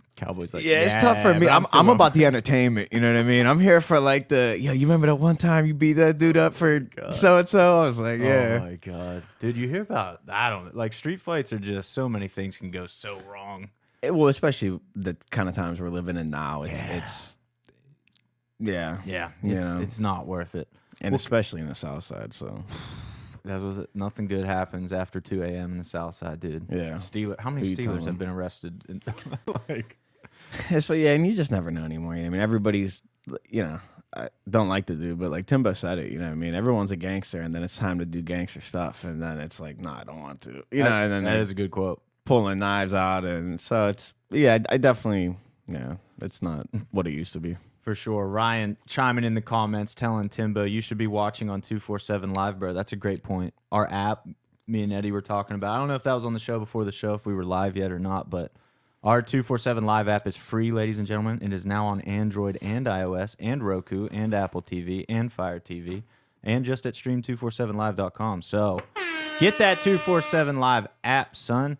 Cowboys 0.16 0.52
like, 0.52 0.64
yeah, 0.64 0.80
it's 0.82 0.94
tough 0.96 1.22
for 1.22 1.32
me. 1.32 1.48
I'm, 1.48 1.64
I'm 1.72 1.88
about 1.88 2.12
the 2.14 2.26
entertainment. 2.26 2.88
You 2.92 3.00
know 3.00 3.12
what 3.12 3.18
I 3.18 3.22
mean? 3.22 3.46
I'm 3.46 3.58
here 3.60 3.80
for 3.80 4.00
like 4.00 4.28
the 4.28 4.56
yo. 4.60 4.72
You 4.72 4.86
remember 4.86 5.06
that 5.06 5.14
one 5.16 5.36
time 5.36 5.64
you 5.66 5.72
beat 5.74 5.94
that 5.94 6.18
dude 6.18 6.36
up 6.36 6.52
for 6.54 6.86
so 7.10 7.38
and 7.38 7.48
so? 7.48 7.80
I 7.80 7.86
was 7.86 7.98
like, 7.98 8.20
oh 8.20 8.24
yeah. 8.24 8.58
Oh 8.60 8.64
my 8.66 8.74
god, 8.76 9.22
did 9.38 9.56
You 9.56 9.68
hear 9.68 9.82
about? 9.82 10.20
I 10.28 10.50
don't 10.50 10.74
like 10.76 10.92
street 10.92 11.20
fights 11.20 11.52
are 11.52 11.58
just 11.58 11.92
so 11.92 12.08
many 12.08 12.28
things 12.28 12.58
can 12.58 12.70
go 12.70 12.86
so 12.86 13.20
wrong. 13.30 13.70
It- 14.02 14.14
well, 14.14 14.28
especially 14.28 14.78
the 14.94 15.16
kind 15.30 15.48
of 15.48 15.54
times 15.54 15.80
we're 15.80 15.88
living 15.90 16.16
in 16.16 16.30
now. 16.30 16.62
It's 16.64 16.80
it's 16.90 17.38
yeah, 18.58 18.98
Yeah, 19.06 19.30
it's 19.42 19.64
Yeah. 19.64 19.80
it's 19.80 19.98
not 19.98 20.26
worth 20.26 20.54
it. 20.54 20.68
and 21.00 21.14
especially 21.14 21.60
in 21.62 21.68
the 21.68 21.74
South 21.74 22.04
Side. 22.04 22.34
So 22.34 22.62
That 23.44 23.60
was 23.60 23.78
it. 23.78 23.90
Nothing 23.94 24.26
good 24.26 24.44
happens 24.44 24.92
after 24.92 25.20
2 25.20 25.42
a.m. 25.42 25.72
in 25.72 25.78
the 25.78 25.84
South 25.84 26.14
Side, 26.14 26.40
dude. 26.40 26.66
Yeah. 26.70 26.92
Steeler. 26.92 27.38
How 27.38 27.50
many 27.50 27.66
Who 27.66 27.70
you 27.70 27.76
Steelers 27.76 27.84
telling? 27.84 28.06
have 28.06 28.18
been 28.18 28.28
arrested? 28.28 28.84
In, 28.88 29.02
like, 29.68 29.98
but 30.70 30.94
yeah, 30.98 31.10
and 31.10 31.26
you 31.26 31.32
just 31.32 31.50
never 31.50 31.70
know 31.70 31.84
anymore. 31.84 32.14
I 32.14 32.28
mean, 32.28 32.40
everybody's 32.40 33.02
you 33.48 33.62
know. 33.62 33.80
I 34.12 34.28
don't 34.48 34.68
like 34.68 34.86
to 34.86 34.96
do, 34.96 35.14
but 35.14 35.30
like 35.30 35.46
Timbo 35.46 35.72
said 35.72 35.98
it, 36.00 36.10
you 36.10 36.18
know 36.18 36.24
what 36.24 36.32
I 36.32 36.34
mean? 36.34 36.52
Everyone's 36.52 36.90
a 36.90 36.96
gangster, 36.96 37.40
and 37.42 37.54
then 37.54 37.62
it's 37.62 37.78
time 37.78 38.00
to 38.00 38.04
do 38.04 38.20
gangster 38.22 38.60
stuff, 38.60 39.04
and 39.04 39.22
then 39.22 39.38
it's 39.38 39.60
like, 39.60 39.78
no, 39.78 39.90
I 39.90 40.02
don't 40.02 40.18
want 40.18 40.40
to. 40.42 40.64
You 40.72 40.82
know, 40.82 40.92
and 40.92 41.12
then 41.12 41.22
that 41.22 41.48
a 41.48 41.54
good 41.54 41.70
quote. 41.70 42.02
pulling 42.24 42.58
knives 42.58 42.92
out, 42.92 43.24
and 43.24 43.60
so 43.60 43.86
it's, 43.86 44.12
yeah, 44.30 44.58
I, 44.68 44.74
I 44.74 44.76
definitely, 44.78 45.36
yeah, 45.70 45.96
it's 46.20 46.42
not 46.42 46.66
what 46.90 47.06
it 47.06 47.12
used 47.12 47.32
to 47.34 47.40
be. 47.40 47.56
For 47.82 47.94
sure. 47.94 48.26
Ryan 48.26 48.76
chiming 48.86 49.24
in 49.24 49.34
the 49.34 49.40
comments 49.40 49.94
telling 49.94 50.28
Timbo 50.28 50.64
you 50.64 50.80
should 50.80 50.98
be 50.98 51.06
watching 51.06 51.48
on 51.48 51.60
247 51.62 52.34
Live, 52.34 52.58
bro. 52.58 52.74
That's 52.74 52.92
a 52.92 52.96
great 52.96 53.22
point. 53.22 53.54
Our 53.72 53.90
app, 53.90 54.28
me 54.66 54.82
and 54.82 54.92
Eddy 54.92 55.12
were 55.12 55.22
talking 55.22 55.54
about. 55.54 55.74
I 55.74 55.78
don't 55.78 55.88
know 55.88 55.94
if 55.94 56.02
that 56.02 56.12
was 56.12 56.24
on 56.24 56.34
the 56.34 56.38
show 56.38 56.58
before 56.58 56.84
the 56.84 56.92
show, 56.92 57.14
if 57.14 57.24
we 57.24 57.34
were 57.34 57.44
live 57.44 57.76
yet 57.76 57.90
or 57.90 57.98
not, 57.98 58.28
but 58.28 58.52
our 59.02 59.22
247 59.22 59.84
Live 59.86 60.08
app 60.08 60.26
is 60.26 60.36
free, 60.36 60.70
ladies 60.70 60.98
and 60.98 61.08
gentlemen. 61.08 61.38
It 61.42 61.54
is 61.54 61.64
now 61.64 61.86
on 61.86 62.02
Android 62.02 62.58
and 62.60 62.84
iOS 62.86 63.34
and 63.40 63.64
Roku 63.64 64.08
and 64.08 64.34
Apple 64.34 64.60
TV 64.60 65.06
and 65.08 65.32
Fire 65.32 65.58
TV 65.58 66.02
and 66.42 66.64
just 66.64 66.84
at 66.84 66.94
stream247live.com. 66.94 68.42
So 68.42 68.80
get 69.38 69.58
that 69.58 69.80
247 69.80 70.58
Live 70.58 70.86
app, 71.02 71.34
son. 71.34 71.78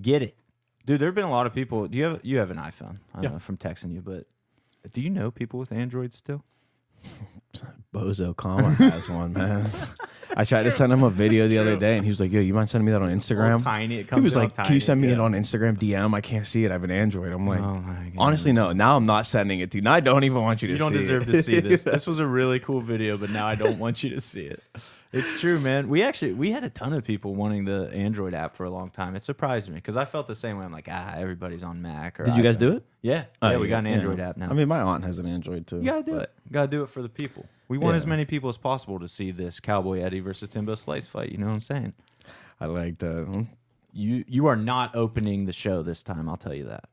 Get 0.00 0.22
it. 0.22 0.34
Dude, 0.86 1.00
there 1.00 1.08
have 1.08 1.14
been 1.14 1.24
a 1.24 1.30
lot 1.30 1.46
of 1.46 1.52
people. 1.54 1.86
Do 1.88 1.98
you 1.98 2.04
have 2.04 2.20
you 2.22 2.38
have 2.38 2.50
an 2.50 2.56
iPhone? 2.58 2.98
I 3.14 3.22
Yeah. 3.22 3.30
know 3.30 3.38
from 3.38 3.56
texting 3.56 3.92
you, 3.92 4.00
but 4.00 4.26
do 4.92 5.00
you 5.00 5.10
know 5.10 5.30
people 5.30 5.58
with 5.60 5.72
Androids 5.72 6.16
still? 6.16 6.44
Bozo 7.94 8.36
Kama 8.36 8.70
has 8.74 9.08
one, 9.08 9.32
man. 9.32 9.68
I 10.36 10.44
tried 10.44 10.64
to 10.64 10.70
send 10.70 10.92
him 10.92 11.02
a 11.02 11.08
video 11.08 11.42
That's 11.44 11.54
the 11.54 11.58
other 11.60 11.76
day, 11.76 11.96
and 11.96 12.04
he 12.04 12.10
was 12.10 12.20
like, 12.20 12.30
"Yo, 12.30 12.40
you 12.40 12.52
mind 12.52 12.68
sending 12.68 12.84
me 12.84 12.92
that 12.92 13.00
on 13.00 13.08
Instagram?" 13.08 13.62
tiny. 13.64 13.94
It 13.96 13.98
He 14.00 14.04
comes 14.04 14.22
was 14.22 14.32
in 14.32 14.38
all 14.38 14.44
like, 14.44 14.54
"Can 14.54 14.74
you 14.74 14.80
send 14.80 15.00
me 15.00 15.08
it 15.08 15.18
on 15.18 15.32
Instagram 15.32 15.78
DM? 15.78 16.14
I 16.14 16.20
can't 16.20 16.46
see 16.46 16.64
it. 16.66 16.70
I 16.70 16.74
have 16.74 16.84
an 16.84 16.90
Android." 16.90 17.32
I'm 17.32 17.46
like, 17.46 17.60
Oh 17.60 17.82
honestly, 18.18 18.52
no. 18.52 18.72
Now 18.72 18.96
I'm 18.96 19.06
not 19.06 19.26
sending 19.26 19.60
it 19.60 19.70
to 19.70 19.78
you. 19.78 19.82
Now 19.82 19.94
I 19.94 20.00
don't 20.00 20.24
even 20.24 20.42
want 20.42 20.60
you 20.60 20.68
to. 20.68 20.72
You 20.72 20.78
don't 20.78 20.92
deserve 20.92 21.28
it. 21.28 21.32
to 21.32 21.42
see 21.42 21.60
this. 21.60 21.84
This 21.96 22.06
was 22.06 22.18
a 22.18 22.26
really 22.26 22.60
cool 22.60 22.80
video, 22.82 23.16
but 23.16 23.30
now 23.30 23.46
I 23.46 23.54
don't 23.54 23.78
want 23.78 24.02
you 24.04 24.10
to 24.10 24.20
see 24.20 24.44
it. 24.44 24.62
It's 25.12 25.40
true, 25.40 25.58
man. 25.60 25.88
We 25.88 26.02
actually 26.02 26.32
we 26.34 26.50
had 26.50 26.64
a 26.64 26.70
ton 26.70 26.92
of 26.92 27.04
people 27.04 27.34
wanting 27.34 27.64
the 27.64 27.90
Android 27.92 28.34
app 28.34 28.54
for 28.54 28.64
a 28.64 28.70
long 28.70 28.90
time. 28.90 29.14
It 29.16 29.24
surprised 29.24 29.68
me 29.68 29.76
because 29.76 29.96
I 29.96 30.04
felt 30.04 30.26
the 30.26 30.34
same 30.34 30.58
way. 30.58 30.64
I'm 30.64 30.72
like, 30.72 30.88
ah, 30.90 31.14
everybody's 31.16 31.62
on 31.62 31.80
Mac. 31.80 32.18
Or 32.20 32.24
Did 32.24 32.36
you 32.36 32.42
guys 32.42 32.56
iPhone. 32.56 32.60
do 32.60 32.72
it? 32.76 32.82
Yeah, 33.02 33.24
Oh, 33.40 33.50
yeah. 33.50 33.56
We 33.56 33.68
got 33.68 33.78
an 33.78 33.86
Android 33.86 34.20
app 34.20 34.36
now. 34.36 34.50
I 34.50 34.52
mean, 34.52 34.68
my 34.68 34.80
aunt 34.80 35.04
has 35.04 35.18
an 35.18 35.26
Android 35.26 35.66
too. 35.66 35.78
you 35.78 35.84
gotta 35.84 36.02
do 36.02 36.12
but- 36.14 36.22
it. 36.22 36.32
Gotta 36.52 36.68
do 36.68 36.82
it 36.82 36.88
for 36.90 37.02
the 37.02 37.08
people. 37.08 37.46
We 37.68 37.78
want 37.78 37.94
Yeah. 37.94 37.96
as 37.98 38.06
many 38.06 38.24
people 38.24 38.48
as 38.48 38.58
possible 38.58 38.98
to 39.00 39.08
see 39.08 39.30
this 39.30 39.58
Cowboy 39.60 40.00
Eddy 40.00 40.20
versus 40.20 40.48
Timbo 40.48 40.74
Slice 40.74 41.06
fight. 41.06 41.30
You 41.32 41.38
know 41.38 41.46
what 41.46 41.52
I'm 41.54 41.60
saying? 41.60 41.92
I 42.60 42.66
like 42.66 42.98
that. 42.98 43.46
You 43.92 44.24
you 44.28 44.46
are 44.46 44.56
not 44.56 44.94
opening 44.94 45.46
the 45.46 45.52
show 45.52 45.82
this 45.82 46.02
time. 46.02 46.28
I'll 46.28 46.36
tell 46.36 46.54
you 46.54 46.64
that. 46.64 46.84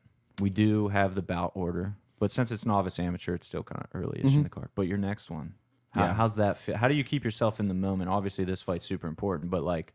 We 0.42 0.50
do 0.50 0.88
have 0.90 1.16
the 1.16 1.22
bout 1.22 1.52
order, 1.56 1.96
but 2.20 2.32
since 2.32 2.52
it's 2.52 2.66
novice 2.66 2.98
amateur, 3.00 3.36
it's 3.36 3.46
still 3.48 3.64
kind 3.64 3.82
of 3.84 3.88
early-ish 3.94 4.34
in 4.34 4.44
the 4.44 4.50
card. 4.50 4.70
But 4.76 4.88
your 4.88 4.98
next 4.98 5.30
one, 5.30 5.54
how. 5.94 6.02
Yeah. 6.06 6.14
how's 6.14 6.36
that 6.36 6.58
fit? 6.58 6.76
How 6.76 6.88
do 6.88 6.94
you 6.94 7.04
keep 7.04 7.24
yourself 7.24 7.60
in 7.60 7.68
the 7.68 7.74
moment? 7.74 8.10
Obviously, 8.10 8.46
this 8.46 8.62
fight's 8.62 8.86
super 8.86 9.08
important, 9.08 9.50
but 9.52 9.64
like 9.64 9.94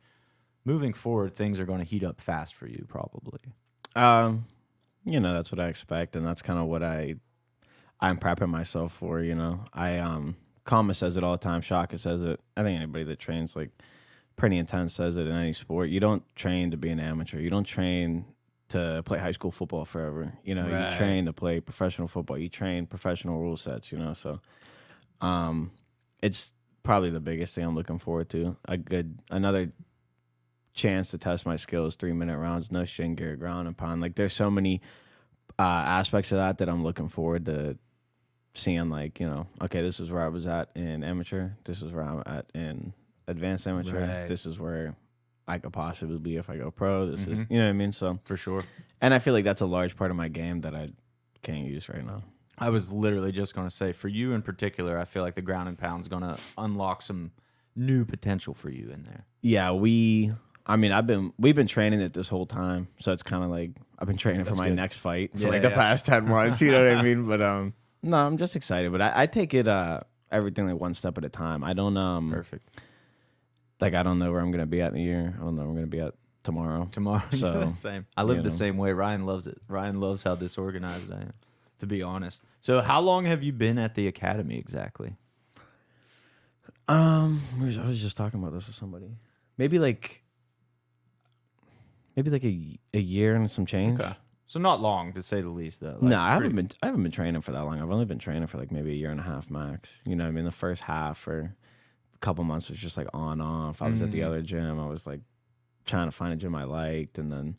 moving 0.65 0.93
forward, 0.93 1.35
things 1.35 1.59
are 1.61 1.65
going 1.67 1.79
to 1.81 1.85
heat 1.85 2.05
up 2.05 2.21
fast 2.21 2.55
for 2.55 2.67
you, 2.67 2.85
probably. 2.89 3.41
Um, 3.97 4.45
you 5.05 5.19
know, 5.21 5.33
that's 5.35 5.51
what 5.51 5.61
I 5.61 5.69
expect, 5.69 6.15
and 6.17 6.25
that's 6.27 6.43
kind 6.43 6.59
of 6.59 6.67
what 6.67 6.83
I 6.83 7.15
I'm 8.01 8.19
prepping 8.19 8.49
myself 8.51 8.93
for. 8.93 9.21
You 9.21 9.35
know, 9.35 9.65
I 9.73 9.99
um, 9.99 10.37
Kama 10.65 10.95
says 10.95 11.17
it 11.17 11.25
all 11.25 11.33
the 11.33 11.39
time. 11.39 11.63
Shaka 11.63 11.99
says 11.99 12.23
it. 12.23 12.41
I 12.57 12.63
think 12.63 12.77
anybody 12.81 13.05
that 13.05 13.19
trains 13.19 13.57
like 13.57 13.71
pretty 14.37 14.57
intense 14.59 14.95
says 14.95 15.17
it 15.17 15.27
in 15.27 15.33
any 15.35 15.53
sport. 15.53 15.89
You 15.89 15.99
don't 15.99 16.23
train 16.37 16.71
to 16.71 16.77
be 16.77 16.91
an 16.91 17.01
amateur. 17.01 17.41
You 17.41 17.51
don't 17.51 17.65
train 17.65 18.25
to 18.69 19.03
play 19.07 19.19
high 19.19 19.33
school 19.33 19.51
football 19.51 19.85
forever. 19.87 20.33
You 20.45 20.55
know, 20.55 20.69
Right. 20.71 20.93
you 20.93 20.97
train 20.99 21.25
to 21.25 21.33
play 21.33 21.59
professional 21.61 22.07
football. 22.07 22.37
You 22.39 22.49
train 22.51 22.87
professional 22.87 23.41
rule 23.41 23.57
sets. 23.57 23.91
You 23.91 23.99
know, 23.99 24.13
so 24.15 24.41
um, 25.23 25.73
it's 26.23 26.53
probably 26.83 27.11
the 27.11 27.21
biggest 27.21 27.55
thing 27.55 27.65
I'm 27.65 27.75
looking 27.75 27.99
forward 27.99 28.29
to. 28.31 28.57
A 28.67 28.77
good 28.77 29.19
another 29.31 29.73
chance 30.75 31.11
to 31.11 31.19
test 31.19 31.47
my 31.47 31.57
skills. 31.57 31.97
Three 31.97 32.13
minute 32.13 32.39
rounds, 32.39 32.71
no 32.71 32.85
shin 32.85 33.15
gear, 33.15 33.37
ground 33.37 33.67
and 33.69 33.77
pound. 33.77 34.01
Like 34.01 34.15
there's 34.15 34.33
so 34.33 34.51
many 34.51 34.81
uh, 35.59 35.63
aspects 35.63 36.33
of 36.33 36.39
that 36.39 36.59
that 36.59 36.69
I'm 36.69 36.83
looking 36.85 37.09
forward 37.09 37.47
to 37.47 37.77
seeing. 38.55 38.89
Like 38.91 39.21
you 39.21 39.27
know, 39.29 39.47
okay, 39.63 39.83
this 39.83 40.01
is 40.01 40.11
where 40.11 40.23
I 40.23 40.29
was 40.29 40.47
at 40.47 40.71
in 40.75 41.03
amateur. 41.05 41.51
This 41.65 41.83
is 41.83 41.93
where 41.93 42.05
I'm 42.05 42.23
at 42.27 42.47
in 42.55 42.93
advanced 43.27 43.67
amateur. 43.67 44.01
Right. 44.07 44.27
This 44.29 44.47
is 44.47 44.59
where 44.59 44.95
I 45.47 45.59
could 45.59 45.73
possibly 45.73 46.19
be 46.19 46.37
if 46.37 46.49
I 46.51 46.57
go 46.57 46.71
pro. 46.71 47.11
This 47.11 47.21
is 47.27 47.41
Mhm. 47.41 47.47
you 47.51 47.59
know 47.59 47.65
what 47.65 47.71
I 47.71 47.73
mean. 47.73 47.93
So 47.93 48.19
For 48.25 48.37
sure. 48.37 48.63
and 49.01 49.13
I 49.15 49.19
feel 49.19 49.35
like 49.35 49.45
that's 49.45 49.61
a 49.63 49.67
large 49.67 49.97
part 49.97 50.11
of 50.11 50.17
my 50.17 50.29
game 50.29 50.61
that 50.63 50.75
I 50.75 50.91
can't 51.43 51.67
use 51.67 51.89
right 51.89 52.05
now. 52.05 52.23
I 52.61 52.71
was 52.71 52.91
literally 52.93 53.33
just 53.33 53.55
going 53.55 53.69
to 53.69 53.75
say, 53.75 53.93
for 53.93 54.09
you 54.09 54.33
in 54.33 54.43
particular, 54.43 54.99
I 54.99 55.05
feel 55.05 55.23
like 55.23 55.35
the 55.35 55.43
ground 55.43 55.69
and 55.69 55.79
pound's 55.79 56.09
going 56.09 56.23
to 56.23 56.37
unlock 56.57 57.03
some 57.03 57.31
new 57.77 58.05
potential 58.05 58.55
for 58.55 58.71
you 58.71 58.91
in 58.91 59.05
there. 59.05 59.25
Yeah, 59.43 59.73
we. 59.73 60.33
I 60.67 60.77
mean, 60.77 60.93
I've 60.93 61.07
been 61.07 61.33
we've 61.39 61.55
been 61.55 61.67
training 61.67 62.01
it 62.03 62.13
this 62.13 62.29
whole 62.29 62.45
time, 62.47 62.89
so 63.01 63.13
it's 63.13 63.23
kind 63.23 63.43
of 63.43 63.49
like 63.51 63.71
I've 63.99 64.07
been 64.07 64.19
training 64.19 64.45
That's 64.45 64.57
for 64.57 64.63
my 64.63 64.69
good. 64.69 64.77
next 64.77 64.97
fight 64.99 65.31
for 65.33 65.45
Yeah, 65.45 65.49
like 65.49 65.63
the 65.63 65.71
past 65.71 66.05
ten 66.05 66.29
months. 66.29 66.61
You 66.61 66.73
know 66.73 66.87
what 66.87 66.97
I 66.99 67.03
mean? 67.03 67.27
But 67.27 67.41
um, 67.41 67.73
no, 68.03 68.19
I'm 68.19 68.37
just 68.37 68.55
excited. 68.55 68.93
But 68.93 69.01
I, 69.01 69.23
I 69.23 69.27
take 69.27 69.55
it 69.55 69.67
uh 69.67 70.01
everything 70.31 70.67
like 70.69 70.79
one 70.79 70.93
step 70.93 71.17
at 71.17 71.25
a 71.25 71.31
time. 71.31 71.65
I 71.65 71.73
don't 71.73 71.97
um 71.97 72.31
Perfect. 72.31 72.69
like 73.81 73.95
I 73.95 74.03
don't 74.03 74.19
know 74.19 74.31
where 74.31 74.41
I'm 74.41 74.51
gonna 74.51 74.67
be 74.67 74.83
at 74.83 74.93
in 74.93 74.99
a 74.99 75.03
year. 75.03 75.35
I 75.41 75.43
don't 75.43 75.57
know 75.57 75.63
where 75.63 75.71
I'm 75.71 75.75
gonna 75.75 75.87
be 75.87 76.01
at 76.01 76.13
tomorrow. 76.45 76.87
Tomorrow, 76.93 77.23
So, 77.31 77.71
same. 77.73 78.05
I 78.17 78.25
live 78.25 78.39
the 78.39 78.43
know. 78.45 78.49
same 78.51 78.77
way. 78.77 78.93
Ryan 78.93 79.25
loves 79.25 79.47
it. 79.47 79.59
Ryan 79.69 80.01
loves 80.01 80.23
how 80.23 80.35
disorganized 80.35 81.11
I 81.11 81.21
am, 81.23 81.33
to 81.79 81.87
be 81.87 82.03
honest. 82.03 82.43
So, 82.61 82.81
how 82.81 83.01
long 83.01 83.25
have 83.27 83.43
you 83.43 83.53
been 83.53 83.79
at 83.79 83.95
the 83.95 84.07
academy 84.09 84.57
exactly? 84.59 85.17
Um, 86.89 87.43
I 87.61 87.65
was- 87.65 88.01
just 88.01 88.17
talking 88.17 88.41
about 88.41 88.53
this 88.53 88.67
with 88.67 88.77
somebody. 88.77 89.17
Maybe 89.59 89.79
like, 89.79 90.23
maybe 92.17 92.31
like 92.31 92.45
a 92.45 92.79
a 92.95 93.01
year 93.01 93.35
and 93.35 93.51
some 93.51 93.67
change. 93.67 94.01
So 94.47 94.59
not 94.59 94.81
long, 94.81 95.13
to 95.13 95.23
say 95.23 95.43
the 95.43 95.51
least, 95.51 95.81
though. 95.81 95.93
Like, 96.01 96.03
no, 96.03 96.19
I 96.19 96.33
haven't 96.33 96.55
been. 96.55 96.71
I 96.83 96.87
haven't 96.87 97.03
been 97.03 97.13
training 97.13 97.43
for 97.43 97.53
that 97.53 97.61
long. 97.65 97.83
I've 97.83 97.91
only 97.91 98.07
been 98.07 98.19
training 98.19 98.47
for 98.47 98.57
like 98.57 98.71
maybe 98.73 98.93
a 98.93 98.95
year 98.95 99.11
and 99.11 99.21
a 99.21 99.25
half 99.25 99.51
max. 99.51 99.91
You 100.07 100.17
know, 100.17 100.25
what 100.25 100.29
I 100.29 100.33
mean, 100.33 100.47
the 100.47 100.51
first 100.51 100.83
half 100.83 101.27
or 101.29 101.55
a 102.15 102.19
couple 102.21 102.43
months 102.45 102.71
was 102.71 102.79
just 102.79 102.97
like 102.97 103.09
on 103.13 103.43
off. 103.43 103.83
I 103.83 103.89
was 103.89 104.01
at 104.01 104.11
the 104.11 104.21
Mm. 104.21 104.27
other 104.27 104.41
gym. 104.43 104.81
I 104.81 104.87
was 104.87 105.07
like 105.07 105.21
trying 105.85 106.07
to 106.07 106.13
find 106.13 106.33
a 106.33 106.37
gym 106.37 106.55
I 106.55 106.65
liked, 106.65 107.19
and 107.19 107.31
then 107.31 107.57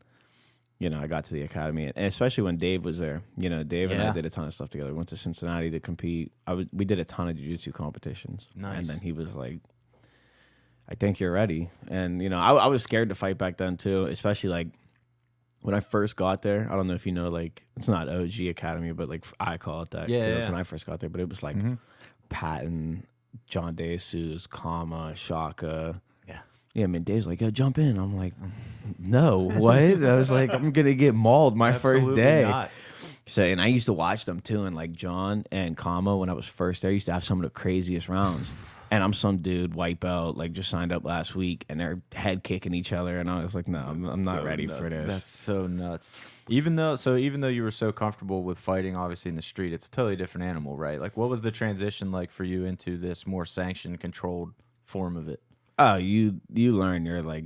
you 0.79 0.89
know 0.89 0.99
I 0.99 1.07
got 1.07 1.25
to 1.25 1.33
the 1.33 1.41
academy, 1.43 1.91
and 1.95 2.05
especially 2.05 2.43
when 2.43 2.57
Dave 2.57 2.83
was 2.85 2.97
there. 2.99 3.21
You 3.37 3.49
know, 3.49 3.63
Dave 3.63 3.91
and 3.91 4.01
I 4.01 4.11
did 4.11 4.25
a 4.25 4.29
ton 4.29 4.45
of 4.45 4.53
stuff 4.53 4.69
together. 4.69 4.91
We 4.91 4.97
went 4.97 5.09
to 5.09 5.17
Cincinnati 5.17 5.69
to 5.71 5.79
compete. 5.79 6.31
I 6.47 6.53
was, 6.53 6.65
we 6.71 6.85
did 6.85 6.99
a 6.99 7.05
ton 7.05 7.27
of 7.29 7.35
jiu-jitsu 7.37 7.71
competitions. 7.73 8.47
And 8.55 8.85
then 8.85 8.99
he 8.99 9.11
was 9.11 9.33
like. 9.35 9.59
I 10.91 10.95
think 10.95 11.19
you're 11.19 11.31
ready, 11.31 11.69
and 11.87 12.19
you 12.19 12.29
know 12.29 12.39
I, 12.39 12.51
I 12.51 12.65
was 12.65 12.81
scared 12.81 13.09
to 13.09 13.15
fight 13.15 13.37
back 13.37 13.57
then 13.57 13.77
too, 13.77 14.05
especially 14.05 14.49
like 14.49 14.69
when 15.61 15.75
I 15.75 15.81
first 15.81 16.15
got 16.15 16.41
there, 16.41 16.67
I 16.67 16.75
don't 16.75 16.87
know 16.87 16.95
if 16.95 17.05
you 17.05 17.11
know, 17.11 17.29
like 17.29 17.63
it's 17.77 17.87
not 17.87 18.09
OG 18.09 18.39
Academy, 18.49 18.91
but 18.93 19.07
like 19.07 19.23
I 19.39 19.57
call 19.57 19.83
it 19.83 19.91
that. 19.91 20.09
Yeah, 20.09 20.17
yeah, 20.17 20.37
yeah. 20.39 20.45
when 20.49 20.55
I 20.59 20.63
first 20.63 20.87
got 20.87 20.99
there. 20.99 21.09
But 21.09 21.21
it 21.21 21.29
was 21.29 21.43
like 21.43 21.57
Mhm. 21.57 21.77
Patton, 22.29 23.05
John 23.45 23.75
DeSuze, 23.75 24.49
Kama, 24.49 25.13
Shaka. 25.15 26.01
Yeah. 26.73 26.81
Yeah, 26.81 26.83
I 26.85 26.87
mean, 26.87 27.03
Dave's 27.03 27.25
like, 27.27 27.41
yo, 27.41 27.49
jump 27.51 27.77
in. 27.77 27.97
I'm 27.97 28.15
like, 28.15 28.33
no, 28.99 29.39
what? 29.39 29.77
I 29.79 30.15
was 30.15 30.29
like, 30.31 30.53
I'm 30.53 30.71
gonna 30.71 30.93
get 30.93 31.13
mauled 31.15 31.57
my 31.57 31.71
first 31.71 31.97
Absolutely 32.07 32.21
day. 32.21 32.41
not. 32.43 32.71
So, 33.25 33.43
and 33.43 33.61
I 33.61 33.67
used 33.67 33.85
to 33.85 33.93
watch 33.93 34.25
them 34.25 34.39
too, 34.39 34.63
and 34.65 34.75
like 34.75 34.91
John 34.93 35.45
and 35.51 35.77
Kama, 35.77 36.17
when 36.17 36.29
I 36.29 36.33
was 36.33 36.45
first 36.45 36.81
there, 36.81 36.91
used 36.91 37.05
to 37.07 37.13
have 37.13 37.23
some 37.23 37.39
of 37.39 37.43
the 37.43 37.49
craziest 37.49 38.09
rounds. 38.09 38.51
And 38.91 39.03
I'm 39.03 39.13
some 39.13 39.37
dude, 39.37 39.75
white 39.75 39.99
belt, 39.99 40.35
like 40.35 40.51
just 40.51 40.67
signed 40.67 40.91
up 40.91 41.03
last 41.05 41.35
week, 41.35 41.63
and 41.69 41.79
they're 41.79 42.01
head 42.11 42.43
kicking 42.43 42.73
each 42.73 42.91
other, 42.91 43.19
and 43.19 43.29
I 43.29 43.43
was 43.43 43.53
like, 43.53 43.67
no, 43.67 43.77
I'm, 43.77 44.03
I'm 44.05 44.23
not 44.23 44.37
So 44.37 44.43
ready 44.43 44.65
nuts. 44.65 44.79
for 44.79 44.89
this. 44.89 45.07
That's 45.07 45.29
so 45.29 45.67
nuts. 45.67 46.09
Even 46.47 46.75
though, 46.75 46.95
so 46.95 47.15
even 47.15 47.41
though 47.41 47.49
you 47.49 47.61
were 47.61 47.69
so 47.69 47.91
comfortable 47.91 48.41
with 48.41 48.57
fighting, 48.57 48.95
obviously 48.95 49.29
in 49.29 49.35
the 49.35 49.43
street, 49.43 49.73
it's 49.73 49.85
a 49.85 49.91
totally 49.91 50.15
different 50.15 50.45
animal, 50.47 50.75
right? 50.75 50.99
Like, 50.99 51.15
what 51.15 51.29
was 51.29 51.41
the 51.41 51.51
transition 51.51 52.11
like 52.11 52.31
for 52.31 52.43
you 52.43 52.65
into 52.65 52.97
this 52.97 53.27
more 53.27 53.45
sanctioned, 53.45 53.99
controlled 53.99 54.53
form 54.85 55.17
of 55.17 55.29
it? 55.29 55.39
Oh, 55.79 55.95
you 55.95 56.41
you 56.53 56.73
learn 56.77 57.05
you're 57.05 57.23
like 57.23 57.45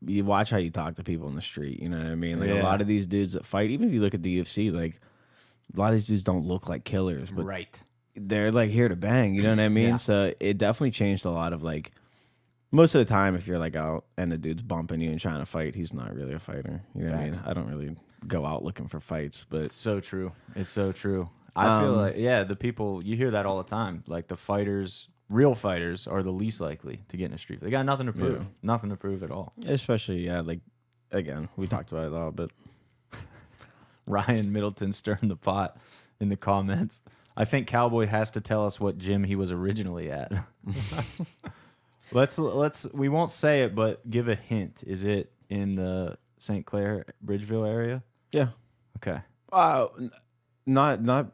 you 0.00 0.24
watch 0.24 0.50
how 0.50 0.58
you 0.58 0.70
talk 0.70 0.94
to 0.96 1.02
people 1.02 1.28
in 1.28 1.34
the 1.34 1.42
street. 1.42 1.82
You 1.82 1.88
know 1.88 1.98
what 1.98 2.06
I 2.06 2.14
mean? 2.14 2.38
Like 2.38 2.50
a 2.50 2.62
lot 2.62 2.80
of 2.80 2.86
these 2.86 3.06
dudes 3.06 3.32
that 3.32 3.44
fight, 3.44 3.70
even 3.70 3.88
if 3.88 3.92
you 3.94 4.00
look 4.00 4.14
at 4.14 4.22
the 4.22 4.38
UFC, 4.40 4.72
like 4.72 5.00
a 5.74 5.78
lot 5.80 5.88
of 5.88 5.96
these 5.96 6.06
dudes 6.06 6.22
don't 6.22 6.46
look 6.46 6.68
like 6.68 6.84
killers, 6.84 7.30
but 7.30 7.44
right. 7.44 7.82
they're 8.14 8.52
like 8.52 8.70
here 8.70 8.88
to 8.88 8.96
bang. 8.96 9.34
You 9.34 9.42
know 9.42 9.50
what 9.50 9.60
I 9.60 9.68
mean? 9.68 9.88
Yeah. 9.88 9.96
So 9.96 10.32
it 10.38 10.56
definitely 10.56 10.92
changed 10.92 11.24
a 11.24 11.30
lot 11.30 11.52
of 11.52 11.62
like. 11.62 11.92
Most 12.70 12.94
of 12.94 12.98
the 12.98 13.06
time, 13.06 13.34
if 13.34 13.46
you're 13.46 13.58
like 13.58 13.76
out 13.76 14.04
and 14.18 14.30
the 14.30 14.36
dude's 14.36 14.62
bumping 14.62 15.00
you 15.00 15.10
and 15.10 15.18
trying 15.18 15.38
to 15.40 15.46
fight, 15.46 15.74
he's 15.74 15.94
not 15.94 16.14
really 16.14 16.34
a 16.34 16.38
fighter. 16.38 16.82
You 16.94 17.04
know 17.04 17.12
what 17.12 17.20
I 17.20 17.24
mean? 17.30 17.40
I 17.46 17.54
don't 17.54 17.66
really 17.66 17.96
go 18.26 18.44
out 18.44 18.62
looking 18.62 18.88
for 18.88 19.00
fights, 19.00 19.46
but 19.48 19.62
It's 19.62 19.74
so 19.76 20.00
true. 20.00 20.32
It's 20.54 20.68
so 20.68 20.92
true. 20.92 21.30
I 21.56 21.80
feel 21.80 21.94
Um, 21.94 21.96
like 21.96 22.16
yeah, 22.18 22.44
the 22.44 22.56
people 22.56 23.02
you 23.02 23.16
hear 23.16 23.30
that 23.30 23.46
all 23.46 23.56
the 23.58 23.68
time. 23.68 24.04
Like 24.06 24.28
the 24.28 24.36
fighters, 24.36 25.08
real 25.28 25.54
fighters, 25.54 26.06
are 26.06 26.22
the 26.22 26.30
least 26.30 26.60
likely 26.60 27.00
to 27.08 27.16
get 27.16 27.26
in 27.26 27.32
a 27.34 27.38
street. 27.38 27.60
They 27.60 27.70
got 27.70 27.84
nothing 27.84 28.06
to 28.06 28.12
prove. 28.12 28.40
Yeah. 28.40 28.46
Nothing 28.62 28.90
to 28.90 28.96
prove 28.96 29.22
at 29.22 29.30
all. 29.30 29.52
especially 29.66 30.24
yeah, 30.26 30.40
like 30.40 30.60
again, 31.10 31.48
we 31.56 31.66
talked 31.66 31.90
about 31.92 32.06
it 32.06 32.12
a 32.12 32.14
lot, 32.16 32.36
but 32.36 32.50
Ryan 34.06 34.52
Middleton 34.52 34.92
stirring 34.92 35.28
the 35.28 35.36
pot 35.36 35.76
in 36.20 36.28
the 36.28 36.36
comments. 36.36 37.00
I 37.36 37.44
think 37.44 37.68
Cowboy 37.68 38.06
has 38.06 38.30
to 38.32 38.40
tell 38.40 38.66
us 38.66 38.80
what 38.80 38.98
gym 38.98 39.22
he 39.24 39.36
was 39.36 39.52
originally 39.52 40.10
at. 40.10 40.32
let's 42.12 42.38
let's 42.38 42.86
we 42.92 43.08
won't 43.08 43.30
say 43.30 43.62
it, 43.62 43.74
but 43.74 44.08
give 44.10 44.28
a 44.28 44.34
hint. 44.34 44.82
Is 44.86 45.04
it 45.04 45.30
in 45.48 45.76
the 45.76 46.18
St. 46.38 46.66
Clair 46.66 47.04
Bridgeville 47.24 47.68
area? 47.68 48.02
yeah, 48.32 48.48
Okay. 48.96 49.20
Uh, 49.52 49.86
not 50.66 51.02
not. 51.02 51.32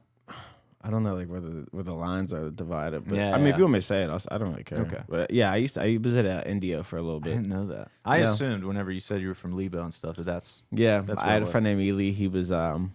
I 0.87 0.91
don't 0.91 1.03
know 1.03 1.15
like 1.15 1.29
where 1.29 1.41
the 1.41 1.67
where 1.71 1.83
the 1.83 1.95
lines 1.95 2.35
are 2.35 2.51
divided, 2.51 3.09
but 3.09 3.17
Yeah, 3.17 3.33
I 3.35 3.39
mean, 3.39 3.47
yeah. 3.47 3.53
if 3.53 3.57
you 3.59 3.65
want 3.65 3.73
me 3.73 3.79
to 3.81 3.87
say 3.87 4.03
it, 4.05 4.11
I'll, 4.11 4.19
si 4.19 4.29
don't 4.31 4.51
really 4.51 4.65
care. 4.65 4.81
Okay. 4.81 5.01
but 5.09 5.31
yeah, 5.31 5.51
I 5.51 5.57
used 5.57 5.75
to, 5.75 5.83
I 5.83 5.99
was 6.03 6.15
at 6.17 6.27
uh, 6.27 6.43
India 6.45 6.85
for 6.85 6.99
a 6.99 7.03
little 7.03 7.21
bit. 7.21 7.33
I 7.33 7.37
didn't 7.37 7.49
know 7.49 7.67
that. 7.69 7.89
I 8.05 8.19
Yeah. 8.19 8.25
assumed 8.25 8.65
whenever 8.65 8.91
you 8.93 9.01
said 9.01 9.21
you 9.23 9.29
were 9.29 9.35
from 9.35 9.57
Lebo 9.57 9.83
and 9.83 9.95
stuff 9.95 10.17
that 10.17 10.27
that's 10.27 10.63
Yeah, 10.71 11.01
That's 11.01 11.23
I 11.23 11.33
had 11.33 11.43
a 11.43 11.47
friend 11.47 11.65
named 11.65 11.81
Ely. 11.81 12.11
He 12.13 12.29
was 12.29 12.53
um, 12.53 12.93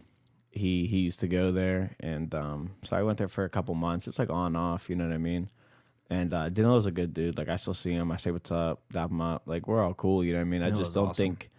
he 0.51 0.85
he 0.87 0.99
used 0.99 1.19
to 1.21 1.27
go 1.27 1.51
there, 1.51 1.95
and 1.99 2.33
um, 2.35 2.71
so 2.83 2.95
I 2.95 3.01
went 3.03 3.17
there 3.17 3.27
for 3.27 3.43
a 3.43 3.49
couple 3.49 3.73
months. 3.75 4.05
It 4.07 4.11
was 4.11 4.19
like 4.19 4.29
on 4.29 4.55
off, 4.55 4.89
you 4.89 4.95
know 4.95 5.07
what 5.07 5.13
I 5.13 5.17
mean. 5.17 5.49
And 6.11 6.33
uh, 6.33 6.49
Danilo's 6.49 6.85
a 6.87 6.91
good 6.91 7.13
dude. 7.13 7.37
Like 7.37 7.49
I 7.49 7.55
still 7.55 7.73
see 7.75 7.91
him. 7.91 8.11
I 8.11 8.17
say 8.17 8.31
what's 8.31 8.51
up, 8.51 8.81
dap 8.91 9.09
him 9.11 9.21
up. 9.21 9.43
Like 9.47 9.67
we're 9.67 9.83
all 9.83 9.93
cool. 9.93 10.23
You 10.23 10.33
know 10.33 10.37
what 10.39 10.47
I 10.47 10.49
mean. 10.49 10.63
I 10.63 10.69
just 10.71 10.93
don't 10.93 11.09
awesome. 11.09 11.23
think, 11.23 11.49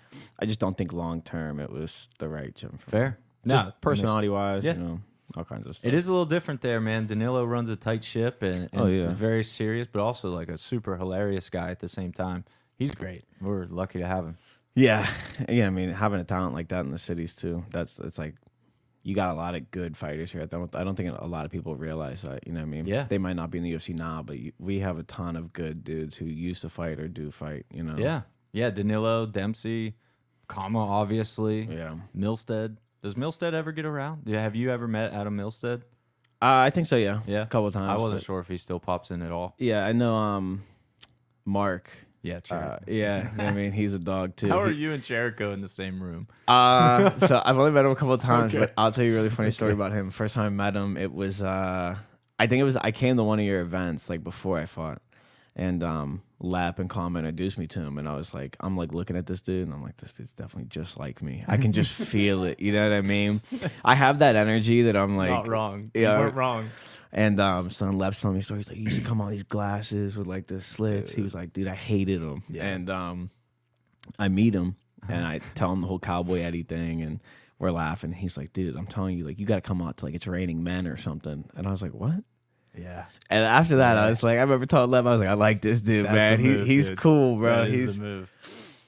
I 0.41 0.47
just 0.47 0.59
don't 0.61 0.77
think 0.77 0.93
long 0.93 1.23
term 1.23 1.61
it 1.61 1.71
was 1.71 2.09
the 2.19 2.29
right 2.29 2.53
gym 2.55 2.71
for 2.79 2.89
me. 2.89 2.91
fair. 2.91 3.19
Just 3.47 3.67
No, 3.67 3.73
personality 3.81 4.29
wise, 4.29 4.65
Yeah. 4.65 4.73
you 4.75 4.79
know, 4.81 5.01
all 5.37 5.45
kinds 5.45 5.67
of 5.67 5.77
stuff. 5.77 5.87
It 5.87 5.95
is 5.95 6.07
a 6.09 6.11
little 6.13 6.27
different 6.27 6.61
there, 6.61 6.81
man. 6.81 7.07
Danilo 7.07 7.45
runs 7.45 7.69
a 7.69 7.77
tight 7.77 8.05
ship 8.05 8.43
and, 8.43 8.69
oh, 8.75 8.79
and 8.79 8.81
Oh, 8.83 8.87
yeah. 8.87 9.09
very 9.13 9.45
serious, 9.45 9.87
but 9.91 10.01
also 10.01 10.31
like 10.31 10.49
a 10.49 10.59
super 10.59 10.97
hilarious 10.97 11.49
guy 11.51 11.71
at 11.71 11.81
the 11.81 11.89
same 11.89 12.13
time. 12.13 12.45
He's 12.77 12.93
great. 12.93 13.25
We're 13.41 13.67
lucky 13.67 13.99
to 13.99 14.07
have 14.07 14.25
him. 14.25 14.39
Yeah, 14.75 15.09
yeah. 15.49 15.67
I 15.67 15.71
mean, 15.71 15.91
having 15.91 16.21
a 16.21 16.25
talent 16.25 16.55
like 16.55 16.69
that 16.69 16.85
in 16.85 16.91
the 16.91 16.99
cities 16.99 17.35
too. 17.35 17.65
That's 17.71 17.99
it's 17.99 18.19
like 18.19 18.35
you 19.03 19.15
got 19.15 19.31
a 19.31 19.35
lot 19.35 19.55
of 19.55 19.71
good 19.71 19.97
fighters 19.97 20.31
here. 20.31 20.43
I 20.43 20.47
don't, 20.47 20.75
I 20.77 20.85
don't 20.85 20.95
think 20.95 21.15
a 21.19 21.27
lot 21.27 21.45
of 21.45 21.51
people 21.51 21.75
realize 21.75 22.23
that. 22.23 22.47
You 22.47 22.53
know 22.53 22.61
what 22.61 22.67
I 22.67 22.71
mean? 22.71 22.87
Yeah. 22.87 23.07
They 23.09 23.19
might 23.19 23.35
not 23.37 23.51
be 23.51 23.59
in 23.59 23.65
the 23.65 23.73
UFC 23.73 23.95
now, 23.97 24.23
but 24.23 24.39
you, 24.39 24.53
we 24.59 24.81
have 24.81 24.99
a 24.99 25.03
ton 25.05 25.37
of 25.37 25.53
good 25.53 25.85
dudes 25.85 26.17
who 26.17 26.27
used 26.27 26.63
to 26.63 26.69
fight 26.69 27.01
or 27.01 27.09
do 27.09 27.31
fight. 27.31 27.65
You 27.73 27.83
know? 27.83 27.97
Yeah. 27.97 28.23
Yeah. 28.53 28.69
Danilo, 28.71 29.25
Dempsey, 29.27 29.95
Kama, 30.49 30.79
obviously. 30.79 31.63
Yeah. 31.63 31.95
Milstead. 32.17 32.77
Does 33.03 33.15
Milstead 33.15 33.55
ever 33.55 33.73
get 33.73 33.85
around? 33.87 34.23
Yeah, 34.27 34.43
have 34.43 34.55
you 34.55 34.71
ever 34.71 34.87
met 34.87 35.13
Adam 35.13 35.37
Milstead? 35.37 35.83
Uh, 36.43 36.65
I 36.67 36.71
think 36.71 36.87
so. 36.87 36.97
Yeah. 36.97 37.21
Yeah. 37.27 37.43
A 37.43 37.47
couple 37.47 37.67
of 37.69 37.75
times. 37.75 37.91
I 37.91 37.97
wasn't 37.97 38.21
but- 38.21 38.25
sure 38.27 38.41
if 38.41 38.49
he 38.49 38.57
still 38.57 38.81
pops 38.81 39.11
in 39.11 39.23
at 39.23 39.33
all. 39.33 39.55
Yeah, 39.59 39.85
I 39.85 39.93
know. 39.93 40.15
Um, 40.15 40.63
Mark. 41.45 41.91
Yeah, 42.23 42.41
Uh, 42.51 42.77
yeah, 42.87 43.31
I 43.39 43.51
mean 43.53 43.73
he's 43.73 43.95
a 43.95 43.99
dog 43.99 44.37
too. 44.37 44.49
How 44.51 44.59
are 44.59 44.71
you 44.71 44.93
and 44.93 45.03
Cherico 45.03 45.55
in 45.55 45.63
the 45.63 45.69
same 45.69 46.03
room? 46.03 46.29
Uh, 46.47 47.19
so 47.27 47.41
I've 47.43 47.59
only 47.59 47.71
met 47.71 47.87
him 47.87 47.93
a 47.93 47.97
couple 47.97 48.13
of 48.13 48.21
times, 48.21 48.55
Okay. 48.55 48.61
but 48.61 48.75
I'll 48.77 48.93
tell 48.93 49.05
you 49.07 49.13
a 49.13 49.17
really 49.17 49.31
funny 49.31 49.51
story 49.51 49.73
about 49.73 49.93
him. 49.93 50.11
First 50.11 50.35
time 50.35 50.45
I 50.45 50.49
met 50.51 50.77
him, 50.77 50.99
it 50.99 51.15
was 51.15 51.41
uh, 51.41 51.97
I 52.39 52.47
think 52.47 52.61
it 52.61 52.65
was 52.65 52.77
I 52.77 52.91
came 52.91 53.17
to 53.17 53.25
one 53.25 53.39
of 53.41 53.47
your 53.47 53.61
events 53.61 54.11
like 54.11 54.23
before 54.23 54.59
I 54.59 54.67
fought, 54.67 55.01
and 55.57 55.83
um, 55.83 56.23
Lap 56.41 56.79
and 56.79 56.89
Kama 56.89 57.19
introduced 57.19 57.59
me 57.59 57.67
to 57.69 57.81
him, 57.81 57.99
and 57.99 58.09
I 58.09 58.15
was 58.17 58.33
like, 58.33 58.57
I'm 58.61 58.77
like 58.77 58.93
looking 58.95 59.17
at 59.17 59.27
this 59.27 59.41
dude, 59.41 59.67
and 59.67 59.75
I'm 59.75 59.83
like, 59.83 59.97
this 59.99 60.13
dude's 60.13 60.33
definitely 60.33 60.69
just 60.69 60.99
like 60.99 61.23
me. 61.23 61.45
I 61.49 61.57
can 61.57 61.73
just 61.73 61.93
feel 62.09 62.45
it. 62.45 62.61
You 62.61 62.73
know 62.73 62.89
what 62.89 62.97
I 62.97 63.01
mean? 63.03 63.41
I 63.85 63.95
have 63.95 64.21
that 64.21 64.37
energy 64.37 64.83
that 64.83 64.97
I'm 64.97 65.17
like, 65.17 65.31
Not 65.31 65.49
wrong. 65.49 65.91
yeah. 65.95 66.15
You 66.15 66.19
weren't 66.21 66.35
wrong. 66.37 66.71
and 67.13 67.41
um, 67.41 67.71
son 67.71 67.99
Lep's 67.99 68.21
telling 68.21 68.37
me 68.37 68.43
stories 68.43 68.69
like 68.69 68.77
he 68.77 68.85
used 68.85 68.99
to 68.99 69.05
come 69.05 69.21
on 69.21 69.31
these 69.31 69.43
glasses 69.43 70.17
with 70.17 70.27
like 70.27 70.47
the 70.47 70.61
slits. 70.61 71.11
He 71.11 71.23
was 71.23 71.35
like, 71.35 71.53
dude, 71.53 71.69
I 71.69 71.75
hated 71.75 72.21
him. 72.23 72.43
Yeah. 72.49 72.65
And 72.65 72.89
um, 72.89 73.31
I 74.19 74.29
meet 74.29 74.55
him 74.55 74.77
and 75.09 75.27
I 75.27 75.41
tell 75.55 75.73
him 75.73 75.81
the 75.81 75.89
whole 75.89 75.99
cowboy 75.99 76.41
Eddy 76.43 76.63
thing, 76.63 77.03
and 77.03 77.21
we're 77.59 77.71
laughing. 77.73 78.13
He's 78.13 78.37
like, 78.37 78.53
dude, 78.53 78.77
I'm 78.77 78.87
telling 78.87 79.19
you, 79.19 79.25
like, 79.27 79.39
you 79.39 79.47
got 79.47 79.57
to 79.57 79.61
come 79.63 79.83
out 79.83 79.97
to 79.99 80.05
like 80.05 80.15
it's 80.15 80.27
raining 80.27 80.63
men 80.63 80.87
or 80.87 80.97
something. 80.97 81.45
And 81.57 81.67
I 81.67 81.71
was 81.71 81.83
like, 81.83 81.93
what? 81.95 82.23
Yeah. 82.79 83.05
And 83.29 83.45
after 83.45 83.77
that, 83.77 83.95
Yeah. 83.95 84.05
I 84.05 84.09
was 84.09 84.23
like, 84.23 84.39
I 84.39 84.43
remember 84.43 84.67
telling 84.67 84.91
Lev, 84.91 85.07
I 85.07 85.13
was 85.13 85.21
like, 85.21 85.29
I 85.29 85.35
like 85.35 85.61
this 85.63 85.81
dude, 85.81 86.07
That's 86.07 86.15
man. 86.15 86.43
the 86.43 86.65
He, 86.65 86.65
he's 86.77 86.89
dude. 86.89 86.99
cool, 86.99 87.37
bro. 87.37 87.65
He's 87.65 87.97
the 87.97 88.03
move. 88.03 88.33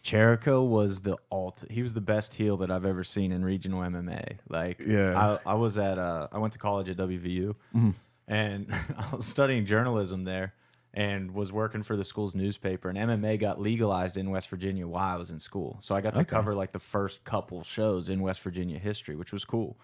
Cherico 0.04 0.66
was 0.66 1.00
the 1.02 1.16
alt. 1.30 1.64
He 1.70 1.82
was 1.82 1.94
the 1.94 2.00
best 2.00 2.34
heel 2.34 2.56
that 2.58 2.70
I've 2.70 2.84
ever 2.84 3.04
seen 3.04 3.30
in 3.32 3.44
regional 3.44 3.82
MMA. 3.82 4.38
Like, 4.48 4.80
Yeah. 4.80 5.38
I, 5.46 5.52
I 5.52 5.54
was 5.54 5.78
at. 5.78 5.98
Uh, 5.98 6.28
I 6.32 6.38
went 6.38 6.52
to 6.54 6.58
college 6.58 6.90
at 6.90 6.96
WVU, 6.96 7.54
Mm-hmm. 7.74 7.90
and 8.28 8.66
I 8.98 9.14
was 9.14 9.26
studying 9.26 9.64
journalism 9.64 10.24
there, 10.24 10.54
and 10.92 11.30
was 11.32 11.52
working 11.52 11.82
for 11.84 11.96
the 11.96 12.04
school's 12.04 12.34
newspaper. 12.34 12.88
And 12.88 12.98
MMA 12.98 13.38
got 13.38 13.60
legalized 13.60 14.16
in 14.16 14.30
West 14.30 14.48
Virginia 14.48 14.88
while 14.88 15.14
I 15.14 15.16
was 15.16 15.30
in 15.30 15.38
school, 15.38 15.78
so 15.80 15.94
I 15.94 16.00
got 16.00 16.14
to 16.16 16.22
Okay. 16.22 16.30
cover 16.30 16.54
like 16.54 16.72
the 16.72 16.78
first 16.80 17.22
couple 17.24 17.62
shows 17.62 18.08
in 18.08 18.22
West 18.22 18.40
Virginia 18.42 18.78
history, 18.80 19.14
which 19.14 19.32
was 19.32 19.44
cool. 19.44 19.76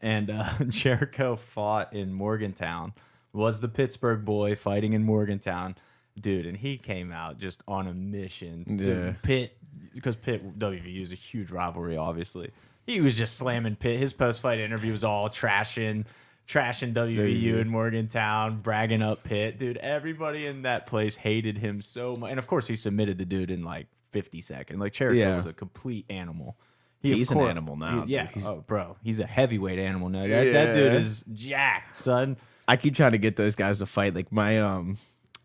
and 0.00 0.30
uh, 0.30 0.44
Cherico 0.70 1.36
fought 1.38 1.92
in 1.94 2.12
Morgantown. 2.12 2.92
Was 3.34 3.60
the 3.60 3.68
Pittsburgh 3.68 4.24
boy 4.24 4.54
fighting 4.54 4.92
in 4.94 5.02
Morgantown, 5.04 5.76
dude? 6.18 6.46
And 6.46 6.56
he 6.56 6.78
came 6.78 7.12
out 7.12 7.36
just 7.38 7.62
on 7.68 7.86
a 7.88 7.92
mission. 7.92 8.64
Yeah. 8.66 8.84
Dude, 8.84 9.22
Pitt, 9.22 9.56
because 9.92 10.16
Pitt 10.16 10.58
WVU 10.58 11.02
is 11.02 11.12
a 11.12 11.16
huge 11.16 11.50
rivalry, 11.50 11.96
obviously. 11.96 12.50
He 12.86 13.00
was 13.00 13.16
just 13.18 13.36
slamming 13.36 13.76
Pitt. 13.76 13.98
His 13.98 14.12
post 14.12 14.40
fight 14.40 14.58
interview 14.60 14.90
was 14.92 15.04
all 15.04 15.28
trashing, 15.28 16.04
trashing 16.46 16.92
WVU 16.94 17.58
in 17.60 17.68
Morgantown, 17.68 18.60
bragging 18.60 19.02
up 19.02 19.24
Pitt. 19.24 19.58
Dude, 19.58 19.78
everybody 19.78 20.46
in 20.46 20.62
that 20.62 20.86
place 20.86 21.16
hated 21.16 21.58
him 21.58 21.80
so 21.80 22.14
much. 22.16 22.30
And 22.30 22.38
of 22.38 22.46
course, 22.46 22.66
he 22.66 22.76
submitted 22.76 23.18
the 23.18 23.24
dude 23.24 23.50
in 23.50 23.64
like 23.64 23.86
50 24.12 24.40
seconds. 24.42 24.78
Like 24.78 24.92
Cherico 24.92 25.16
Yeah. 25.16 25.34
was 25.36 25.46
a 25.46 25.52
complete 25.52 26.04
animal. 26.08 26.56
He, 27.00 27.14
He's 27.14 27.30
an 27.30 27.36
course- 27.38 27.50
animal 27.50 27.76
now, 27.76 28.04
he- 28.06 28.12
yeah. 28.14 28.28
He's- 28.28 28.46
oh, 28.46 28.64
bro. 28.66 28.96
He's 29.02 29.18
a 29.20 29.26
heavyweight 29.26 29.78
animal 29.78 30.08
now. 30.08 30.26
That, 30.26 30.52
that 30.52 30.74
dude 30.74 30.94
is 30.94 31.24
jacked, 31.32 31.96
son. 31.96 32.36
I 32.66 32.76
keep 32.76 32.94
trying 32.94 33.12
to 33.12 33.18
get 33.18 33.36
those 33.36 33.54
guys 33.56 33.78
to 33.80 33.86
fight. 33.86 34.14
Like 34.14 34.32
my 34.32 34.60
um 34.60 34.98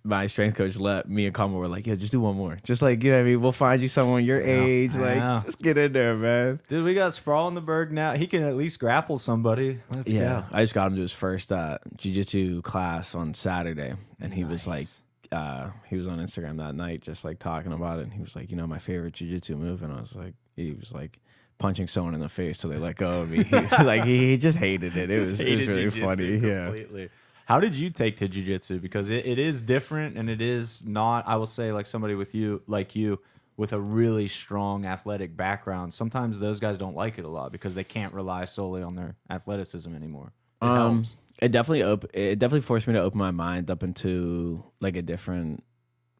my 0.05 0.27
strength 0.27 0.55
coach 0.55 0.77
let 0.77 1.09
me 1.09 1.25
and 1.25 1.35
Kama 1.35 1.57
were 1.57 1.67
like, 1.67 1.85
yeah, 1.85 1.95
just 1.95 2.13
do 2.13 2.21
one 2.21 2.35
more. 2.37 2.57
Just 2.63 2.81
like, 2.81 3.03
you 3.03 3.11
know 3.11 3.17
what 3.17 3.21
I 3.21 3.25
mean? 3.25 3.41
We'll 3.41 3.51
find 3.51 3.81
you 3.81 3.89
someone 3.89 4.23
your 4.23 4.41
age. 4.41 4.95
I 4.95 4.99
Like, 4.99 5.17
know. 5.17 5.41
just 5.43 5.59
get 5.61 5.77
in 5.77 5.91
there, 5.91 6.15
man. 6.15 6.61
Dude, 6.69 6.85
we 6.85 6.93
got 6.93 7.13
Sprawl 7.13 7.49
in 7.49 7.53
the 7.53 7.59
Burgh 7.61 7.91
now. 7.91 8.13
He 8.15 8.25
can 8.25 8.43
at 8.43 8.55
least 8.55 8.79
grapple 8.79 9.19
somebody. 9.19 9.79
Let's 9.93 10.09
Yeah. 10.09 10.45
go. 10.49 10.57
I 10.57 10.63
just 10.63 10.73
got 10.73 10.87
him 10.87 10.95
to 10.95 11.01
his 11.01 11.11
first 11.11 11.51
uh 11.51 11.79
jiu-jitsu 11.97 12.61
class 12.61 13.13
on 13.13 13.33
Saturday. 13.33 13.93
And 14.21 14.33
he 14.33 14.45
was 14.45 14.65
like 14.65 14.87
uh 15.33 15.71
he 15.87 15.97
was 15.97 16.07
on 16.07 16.19
Instagram 16.19 16.57
that 16.57 16.75
night 16.75 17.01
just 17.01 17.25
like 17.25 17.39
talking 17.39 17.73
about 17.73 17.99
it. 17.99 18.03
And 18.03 18.13
he 18.13 18.21
was 18.21 18.35
like, 18.37 18.49
you 18.49 18.55
know, 18.55 18.65
my 18.67 18.79
favorite 18.79 19.13
jiu-jitsu 19.15 19.57
move. 19.57 19.83
And 19.83 19.91
I 19.91 19.99
was 19.99 20.15
like, 20.15 20.33
he 20.55 20.71
was 20.73 20.93
like 20.93 21.19
punching 21.59 21.87
someone 21.87 22.15
in 22.15 22.19
the 22.19 22.29
face 22.29 22.57
till 22.57 22.71
they 22.71 22.77
let 22.79 22.95
go 22.95 23.21
of 23.21 23.29
me. 23.29 23.45
like 23.83 24.05
he, 24.05 24.31
he 24.31 24.37
just 24.37 24.57
hated 24.57 24.97
it. 24.97 25.11
It 25.11 25.15
Just 25.15 25.31
was, 25.33 25.39
it 25.41 25.55
was 25.55 25.67
really 25.67 25.89
funny. 25.91 26.37
Yeah. 26.37 27.07
How 27.45 27.59
did 27.59 27.75
you 27.75 27.89
take 27.89 28.17
to 28.17 28.27
jujitsu? 28.27 28.81
Because 28.81 29.09
it, 29.09 29.27
it 29.27 29.39
is 29.39 29.61
different 29.61 30.17
and 30.17 30.29
it 30.29 30.39
is 30.39 30.83
not, 30.85 31.27
I 31.27 31.35
will 31.35 31.47
say, 31.47 31.71
like 31.71 31.87
somebody 31.87 32.15
with 32.15 32.35
you, 32.35 32.61
like 32.67 32.95
you, 32.95 33.19
with 33.57 33.73
a 33.73 33.79
really 33.79 34.27
strong 34.27 34.85
athletic 34.85 35.35
background. 35.35 35.93
Sometimes 35.93 36.39
those 36.39 36.61
guys 36.61 36.77
don't 36.77 36.95
like 36.95 37.17
it 37.17 37.25
a 37.25 37.27
lot 37.27 37.51
because 37.51 37.75
they 37.75 37.83
can't 37.83 38.13
rely 38.13 38.45
solely 38.45 38.81
on 38.81 38.95
their 38.95 39.15
athleticism 39.29 39.93
anymore. 39.93 40.31
It 40.61 40.65
um, 40.65 40.95
helps. 40.95 41.15
it 41.41 41.51
definitely 41.51 41.83
op- 41.83 42.15
it 42.15 42.39
definitely 42.39 42.61
forced 42.61 42.87
me 42.87 42.93
to 42.93 43.01
open 43.01 43.17
my 43.17 43.31
mind 43.31 43.69
up 43.69 43.83
into 43.83 44.63
like 44.79 44.95
a 44.95 45.01
different 45.01 45.63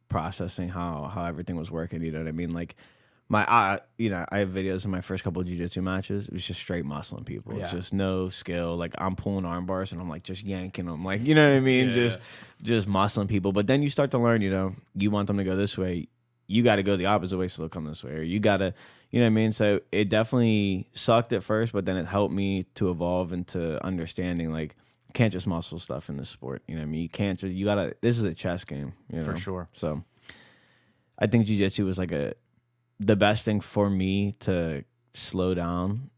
processing 0.10 0.68
how 0.68 1.10
how 1.14 1.24
everything 1.24 1.56
was 1.56 1.72
working. 1.72 2.02
You 2.04 2.12
know 2.12 2.20
what 2.20 2.28
I 2.28 2.34
mean? 2.34 2.50
Like 2.50 2.76
my 3.30 3.50
I 3.50 3.80
you 3.98 4.10
know 4.10 4.26
I 4.30 4.40
have 4.40 4.50
videos 4.50 4.84
of 4.84 4.92
my 4.92 5.02
first 5.02 5.24
couple 5.24 5.42
of 5.42 5.48
jujitsu 5.48 5.84
matches. 5.84 6.28
It 6.28 6.34
was 6.34 6.46
just 6.46 6.60
straight 6.60 6.84
muscling 6.84 7.26
people. 7.26 7.58
It's 7.60 7.72
just 7.72 7.94
no 7.94 8.30
skill. 8.30 8.76
Like 8.76 8.96
I'm 8.98 9.16
pulling 9.16 9.46
arm 9.46 9.68
bars 9.68 9.92
and 9.92 10.02
I'm 10.02 10.10
like 10.10 10.24
just 10.24 10.44
yanking 10.44 10.86
them. 10.86 11.06
Like 11.06 11.22
you 11.22 11.36
know 11.36 11.48
what 11.48 11.58
I 11.58 11.60
mean? 11.60 11.90
Yeah, 11.90 11.94
just 11.94 12.20
just 12.62 12.90
muscling 12.90 13.28
people. 13.28 13.52
But 13.52 13.68
then 13.68 13.84
you 13.84 13.90
start 13.90 14.12
to 14.12 14.18
learn. 14.18 14.42
You 14.42 14.50
know, 14.50 14.76
you 14.96 15.12
want 15.12 15.28
them 15.28 15.38
to 15.38 15.44
go 15.44 15.56
this 15.56 15.78
way. 15.78 16.08
You 16.48 16.64
got 16.64 16.78
to 16.78 16.84
go 16.84 16.98
the 16.98 17.06
opposite 17.06 17.38
way 17.38 17.48
so 17.48 17.62
they'll 17.62 17.70
come 17.70 17.86
this 17.86 18.04
way. 18.04 18.14
Or 18.14 18.24
you 18.24 18.40
got 18.40 18.58
to, 18.58 18.74
you 19.12 19.20
know 19.20 19.28
what 19.28 19.34
I 19.34 19.36
mean? 19.36 19.52
So 19.52 19.82
it 19.92 20.10
definitely 20.10 20.90
sucked 20.94 21.32
at 21.32 21.44
first, 21.44 21.74
but 21.74 21.86
then 21.86 21.96
it 21.96 22.08
helped 22.08 22.34
me 22.34 22.66
to 22.74 22.90
evolve 22.90 23.34
into 23.34 23.86
understanding 23.86 24.52
like 24.52 24.76
you 25.08 25.14
can't 25.14 25.32
just 25.32 25.46
muscle 25.46 25.78
stuff 25.78 26.10
in 26.10 26.18
this 26.18 26.28
sport. 26.28 26.64
You 26.68 26.74
know 26.74 26.82
what 26.82 26.88
I 26.88 26.90
mean? 26.90 27.02
You 27.04 27.10
can't 27.10 27.38
just, 27.38 27.54
you 27.54 27.66
got 27.66 27.76
to, 27.76 27.96
this 28.02 28.18
is 28.18 28.24
a 28.24 28.34
chess 28.34 28.64
game. 28.64 28.94
You 29.14 29.20
know? 29.20 29.26
For 29.26 29.38
sure. 29.38 29.70
So 29.74 30.04
I 31.20 31.28
think 31.28 31.46
jujitsu 31.46 31.86
was 31.86 32.00
like 32.00 32.12
a, 32.12 32.34
the 33.00 33.16
best 33.16 33.46
thing 33.46 33.62
for 33.62 33.90
me 33.90 34.36
to 34.42 34.84
slow 35.14 35.54
down, 35.54 36.10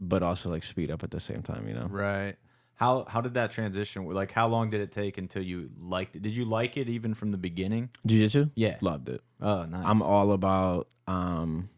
but 0.00 0.22
also 0.22 0.50
like 0.50 0.62
speed 0.62 0.90
up 0.90 1.02
at 1.02 1.10
the 1.10 1.20
same 1.20 1.42
time, 1.42 1.66
you 1.68 1.74
know? 1.74 1.86
Right. 1.90 2.36
How 2.74 3.04
how 3.06 3.20
did 3.20 3.34
that 3.34 3.50
transition? 3.50 4.06
Like, 4.06 4.32
how 4.32 4.48
long 4.48 4.70
did 4.70 4.80
it 4.80 4.90
take 4.90 5.18
until 5.18 5.42
you 5.42 5.70
liked 5.78 6.16
it? 6.16 6.22
Did 6.22 6.34
you 6.34 6.46
like 6.46 6.78
it 6.78 6.88
even 6.88 7.12
from 7.12 7.30
the 7.30 7.36
beginning? 7.36 7.90
Jiu-jitsu? 8.06 8.50
Yeah. 8.54 8.78
Loved 8.80 9.10
it. 9.10 9.20
Oh, 9.40 9.66
nice. 9.66 9.82
I'm 9.84 10.00
all 10.00 10.32
about 10.32 10.88
um 11.06 11.68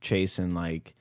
chasing 0.00 0.52
like 0.52 0.94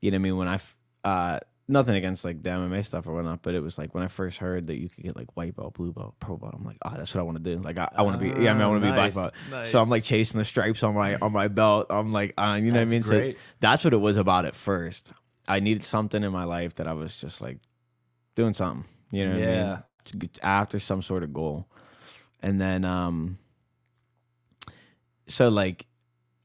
you 0.00 0.10
know 0.10 0.16
what 0.16 0.20
I 0.20 0.22
mean 0.22 0.36
when 0.38 0.48
I 0.48 0.58
uh 1.04 1.40
nothing 1.68 1.96
against 1.96 2.24
like 2.24 2.42
the 2.42 2.50
MMA 2.50 2.84
stuff 2.86 3.06
or 3.06 3.14
whatnot, 3.14 3.42
but 3.42 3.54
it 3.54 3.60
was 3.60 3.76
like 3.76 3.94
when 3.94 4.04
I 4.04 4.08
first 4.08 4.38
heard 4.38 4.68
that 4.68 4.76
you 4.76 4.88
could 4.88 5.02
get 5.04 5.16
like 5.16 5.36
white 5.36 5.56
belt, 5.56 5.74
blue 5.74 5.92
belt, 5.92 6.14
pro 6.20 6.36
belt, 6.36 6.54
I'm 6.56 6.64
like, 6.64 6.78
oh, 6.84 6.92
that's 6.96 7.12
what 7.14 7.20
I 7.20 7.24
want 7.24 7.42
to 7.42 7.56
do. 7.56 7.60
Like 7.60 7.78
I, 7.78 7.88
I 7.96 8.02
want 8.02 8.20
to 8.20 8.24
be, 8.34 8.40
yeah, 8.40 8.50
I 8.50 8.54
mean, 8.54 8.62
I 8.62 8.66
want 8.68 8.82
to 8.82 8.86
be 8.86 8.92
black 8.92 9.14
nice, 9.14 9.14
belt. 9.14 9.34
nice. 9.50 9.70
So 9.70 9.80
I'm 9.80 9.88
like 9.88 10.04
chasing 10.04 10.38
the 10.38 10.44
stripes 10.44 10.82
on 10.82 10.94
my 10.94 11.16
on 11.16 11.32
my 11.32 11.48
belt. 11.48 11.86
I'm 11.90 12.12
like, 12.12 12.34
uh, 12.38 12.58
you 12.60 12.70
know 12.70 12.78
That's 12.84 12.90
what 13.10 13.14
I 13.14 13.18
mean? 13.20 13.32
So 13.34 13.38
that's 13.60 13.82
what 13.84 13.92
it 13.92 13.98
was 13.98 14.16
about 14.16 14.44
at 14.44 14.54
first. 14.54 15.12
I 15.48 15.60
needed 15.60 15.82
something 15.84 16.22
in 16.22 16.32
my 16.32 16.44
life 16.44 16.74
that 16.76 16.86
I 16.86 16.92
was 16.92 17.20
just 17.20 17.40
like 17.40 17.58
doing 18.36 18.52
something. 18.52 18.84
You 19.10 19.24
know 19.24 19.30
what 19.32 19.38
I 19.38 19.42
Yeah. 19.42 19.78
mean? 20.20 20.30
After 20.42 20.78
some 20.78 21.02
sort 21.02 21.24
of 21.24 21.32
goal, 21.32 21.66
and 22.40 22.60
then 22.60 22.84
um, 22.84 23.38
so 25.26 25.48
like 25.48 25.86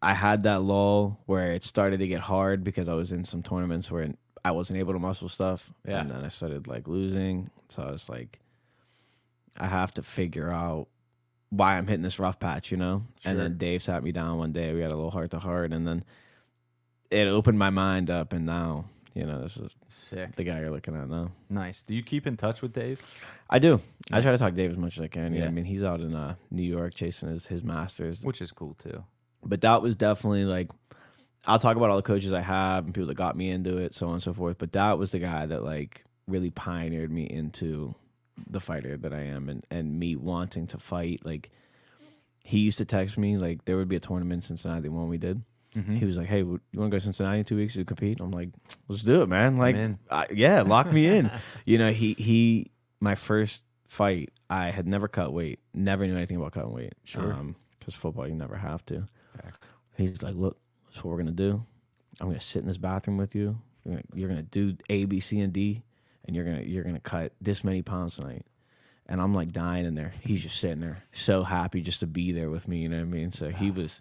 I 0.02 0.14
had 0.14 0.44
that 0.44 0.64
lull 0.64 1.20
where 1.28 1.52
it 1.52 1.64
started 1.64 2.00
to 2.00 2.08
get 2.08 2.22
hard 2.22 2.64
because 2.64 2.90
I 2.90 2.94
was 2.94 3.12
in 3.12 3.24
some 3.24 3.44
tournaments 3.44 3.92
where 3.92 4.14
I 4.44 4.52
wasn't 4.52 4.80
able 4.80 4.94
to 4.94 5.00
muscle 5.00 5.30
stuff. 5.30 5.72
Yeah. 5.88 6.02
And 6.02 6.10
then 6.10 6.24
I 6.26 6.30
started 6.30 6.68
like 6.68 6.88
losing. 6.88 7.50
So 7.70 7.84
I 7.84 7.92
was 7.92 8.10
like, 8.10 8.40
I 9.58 9.68
have 9.68 9.94
to 9.96 10.04
figure 10.04 10.52
out 10.52 10.88
why 11.50 11.78
I'm 11.78 11.86
hitting 11.88 12.02
this 12.02 12.18
rough 12.20 12.40
patch, 12.40 12.72
you 12.72 12.78
know? 12.78 13.04
And 13.26 13.38
then 13.38 13.58
Dave 13.58 13.84
sat 13.84 14.04
me 14.04 14.12
down 14.12 14.38
one 14.38 14.54
day. 14.54 14.74
We 14.74 14.82
had 14.82 14.92
a 14.92 14.96
little 14.96 15.12
heart 15.12 15.32
to 15.32 15.40
heart. 15.40 15.74
And 15.74 15.86
then 15.86 16.04
it 17.10 17.28
opened 17.28 17.60
my 17.60 17.70
mind 17.70 18.10
up. 18.10 18.32
And 18.34 18.46
now, 18.46 18.86
you 19.14 19.26
know, 19.26 19.42
this 19.42 19.58
is 19.58 19.76
sick. 19.90 20.36
the 20.38 20.44
guy 20.46 20.60
you're 20.62 20.72
looking 20.72 20.96
at 20.96 21.10
now. 21.10 21.32
Nice. 21.50 21.84
Do 21.84 21.94
you 21.94 22.02
keep 22.04 22.26
in 22.26 22.38
touch 22.38 22.62
with 22.62 22.72
Dave? 22.74 23.02
I 23.50 23.60
do. 23.60 23.82
I 24.12 24.22
try 24.22 24.32
to 24.32 24.38
talk 24.38 24.52
to 24.52 24.56
Dave 24.58 24.72
as 24.72 24.78
much 24.78 24.98
as 24.98 25.04
I 25.04 25.08
can. 25.08 25.34
Yeah. 25.34 25.42
Yeah. 25.42 25.48
I 25.48 25.52
mean, 25.52 25.66
he's 25.66 25.84
out 25.84 26.00
in 26.00 26.16
uh, 26.16 26.36
New 26.50 26.64
York 26.64 26.94
chasing 26.96 27.30
his, 27.30 27.48
his 27.48 27.62
masters. 27.64 28.24
Which 28.24 28.42
is 28.42 28.52
cool 28.52 28.74
too. 28.76 29.04
but 29.44 29.62
that 29.62 29.82
was 29.82 29.94
definitely 29.96 30.46
like 30.46 30.70
I'll 31.48 31.60
talk 31.60 31.76
about 31.76 31.90
all 31.90 31.96
the 31.96 32.04
coaches 32.04 32.34
I 32.34 32.42
have 32.42 32.86
and 32.86 32.94
people 32.94 33.08
that 33.08 33.16
got 33.16 33.36
me 33.36 33.50
into 33.50 33.78
it, 33.78 33.96
so 33.96 34.08
on 34.08 34.14
and 34.14 34.24
so 34.24 34.34
forth. 34.34 34.58
But 34.58 34.74
that 34.74 34.98
was 34.98 35.12
the 35.12 35.20
guy 35.20 35.46
that 35.46 35.64
like 35.64 36.04
really 36.28 36.52
pioneered 36.52 37.12
me 37.12 37.24
into 37.24 37.96
the 38.50 38.60
fighter 38.60 38.98
that 38.98 39.14
I 39.14 39.22
am 39.22 39.50
and 39.50 39.66
and 39.72 40.00
me 40.00 40.16
wanting 40.16 40.68
to 40.68 40.78
fight. 40.78 41.22
Like 41.24 41.50
he 42.44 42.60
used 42.60 42.78
to 42.78 42.86
text 42.86 43.18
me 43.18 43.38
like 43.38 43.66
there 43.66 43.78
would 43.78 43.90
be 43.90 43.96
a 43.96 44.00
tournament 44.00 44.44
in 44.44 44.48
Cincinnati 44.58 44.82
the 44.82 44.90
one 44.90 45.08
we 45.08 45.18
did. 45.18 45.42
Mm-hmm. 45.76 45.96
He 45.96 46.06
was 46.06 46.18
like, 46.18 46.28
"Hey, 46.28 46.40
you 46.40 46.60
want 46.74 46.88
to 46.88 46.90
go 46.90 46.98
to 46.98 47.00
Cincinnati 47.00 47.40
in 47.40 47.46
two 47.46 47.56
weeks 47.56 47.76
to 47.76 47.86
compete?" 47.86 48.20
I'm 48.20 48.32
like, 48.32 48.50
"Let's 48.90 49.04
do 49.04 49.22
it, 49.22 49.30
man! 49.30 49.56
Like. 49.56 49.78
I, 50.10 50.28
yeah, 50.30 50.64
lock 50.64 50.92
me 50.92 51.06
in." 51.06 51.32
you 51.66 51.78
know, 51.78 51.94
he 51.94 52.14
he 52.14 52.72
my 53.00 53.16
first 53.16 53.64
fight, 53.88 54.32
I 54.50 54.70
had 54.70 54.88
never 54.88 55.08
cut 55.08 55.34
weight, 55.34 55.60
never 55.74 56.06
knew 56.08 56.16
anything 56.16 56.38
about 56.38 56.54
cutting 56.54 56.74
weight. 56.74 56.94
Sure. 57.04 57.38
because 57.80 57.94
football 57.94 58.28
you 58.28 58.36
never 58.36 58.56
have 58.56 58.86
to. 58.86 59.06
Fact. 59.42 59.68
He's 59.98 60.22
like, 60.22 60.36
look, 60.36 60.58
that's 60.92 61.04
what 61.04 61.12
we're 61.12 61.18
gonna 61.18 61.32
do. 61.32 61.64
I'm 62.20 62.28
gonna 62.28 62.42
sit 62.42 62.62
in 62.62 62.68
this 62.68 62.78
bathroom 62.78 63.18
with 63.18 63.34
you. 63.34 63.58
You're 63.86 63.96
gonna, 63.96 64.04
you're 64.14 64.30
gonna 64.30 64.42
do 64.44 64.76
A, 64.90 65.06
B, 65.06 65.20
C, 65.20 65.40
and 65.40 65.54
D, 65.54 65.84
and 66.26 66.36
you're 66.36 66.46
gonna 66.46 66.64
you're 66.64 66.84
gonna 66.84 67.00
cut 67.00 67.32
this 67.40 67.64
many 67.64 67.82
pounds 67.82 68.18
tonight. 68.18 68.46
And 69.08 69.22
I'm 69.22 69.34
like 69.34 69.52
dying 69.52 69.86
in 69.86 69.96
there. 69.96 70.12
He's 70.22 70.44
just 70.44 70.60
sitting 70.60 70.82
there, 70.82 71.04
so 71.14 71.44
happy 71.44 71.82
just 71.82 72.02
to 72.02 72.08
be 72.08 72.32
there 72.32 72.50
with 72.50 72.68
me. 72.68 72.80
You 72.80 72.90
know 72.90 72.98
what 72.98 73.04
I 73.04 73.06
mean? 73.06 73.32
So 73.32 73.50
he 73.50 73.72
was, 73.72 74.00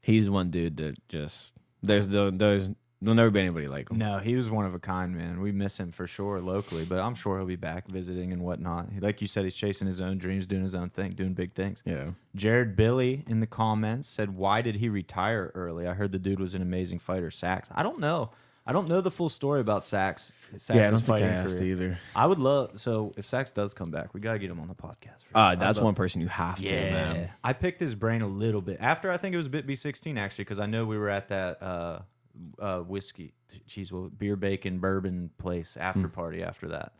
he's 0.00 0.30
one 0.30 0.50
dude 0.50 0.76
that 0.78 1.08
just 1.08 1.52
there's 1.82 2.08
no 2.08 2.30
there's 2.30 2.68
there'll 3.00 3.14
never 3.14 3.30
be 3.30 3.40
anybody 3.40 3.68
like 3.68 3.90
him. 3.90 3.98
No, 3.98 4.18
he 4.18 4.36
was 4.36 4.50
one 4.50 4.66
of 4.66 4.74
a 4.74 4.78
kind, 4.78 5.16
man. 5.16 5.40
We 5.40 5.52
miss 5.52 5.78
him 5.80 5.90
for 5.90 6.06
sure 6.06 6.40
locally, 6.40 6.84
but 6.84 6.98
I'm 6.98 7.14
sure 7.14 7.38
he'll 7.38 7.46
be 7.46 7.56
back 7.56 7.88
visiting 7.88 8.32
and 8.32 8.42
whatnot. 8.42 8.88
Like 9.00 9.20
you 9.20 9.26
said, 9.26 9.44
he's 9.44 9.56
chasing 9.56 9.86
his 9.86 10.00
own 10.00 10.18
dreams, 10.18 10.46
doing 10.46 10.62
his 10.62 10.74
own 10.74 10.90
thing, 10.90 11.12
doing 11.12 11.32
big 11.34 11.54
things. 11.54 11.82
Yeah. 11.84 12.10
Jared 12.34 12.76
Billy 12.76 13.24
in 13.28 13.40
the 13.40 13.46
comments 13.46 14.08
said, 14.08 14.34
"Why 14.36 14.62
did 14.62 14.76
he 14.76 14.88
retire 14.88 15.50
early? 15.54 15.86
I 15.88 15.94
heard 15.94 16.12
the 16.12 16.18
dude 16.18 16.40
was 16.40 16.54
an 16.54 16.62
amazing 16.62 16.98
fighter." 16.98 17.30
Sachs. 17.30 17.68
I 17.74 17.82
don't 17.82 17.98
know. 18.00 18.30
I 18.66 18.72
don't 18.72 18.88
know 18.88 19.00
the 19.00 19.10
full 19.10 19.30
story 19.30 19.60
about 19.62 19.82
Sachs. 19.82 20.30
Sachs' 20.56 20.76
Yeah, 20.76 20.86
I 20.86 20.90
don't 20.90 21.00
think 21.00 21.18
I 21.18 21.20
asked 21.22 21.56
career. 21.56 21.72
either. 21.72 21.98
I 22.14 22.26
would 22.26 22.38
love. 22.38 22.78
So 22.78 23.10
if 23.16 23.26
Sachs 23.26 23.50
does 23.50 23.72
come 23.74 23.90
back, 23.90 24.12
we 24.14 24.20
gotta 24.20 24.38
get 24.38 24.50
him 24.50 24.60
on 24.60 24.68
the 24.68 24.74
podcast. 24.74 25.24
For 25.24 25.36
Uh, 25.36 25.54
that's 25.56 25.80
one 25.80 25.94
person 25.94 26.20
you 26.20 26.28
have 26.28 26.56
to, 26.56 26.62
Yeah, 26.64 26.92
man. 26.92 27.30
I 27.42 27.54
picked 27.54 27.80
his 27.80 27.94
brain 27.94 28.20
a 28.22 28.28
little 28.28 28.60
bit 28.60 28.76
after 28.78 29.10
I 29.10 29.16
think 29.16 29.32
it 29.32 29.38
was 29.38 29.48
BitB16 29.48 30.18
actually 30.18 30.44
because 30.44 30.60
I 30.60 30.66
know 30.66 30.84
we 30.84 30.98
were 30.98 31.08
at 31.08 31.28
that 31.28 31.60
uh, 31.62 32.00
uh, 32.58 32.80
whiskey, 32.80 33.34
cheese, 33.66 33.92
well, 33.92 34.08
beer, 34.08 34.36
bacon, 34.36 34.78
bourbon 34.78 35.30
place 35.38 35.76
after 35.78 36.00
Hmm. 36.02 36.08
party 36.08 36.42
after 36.42 36.68
that, 36.68 36.92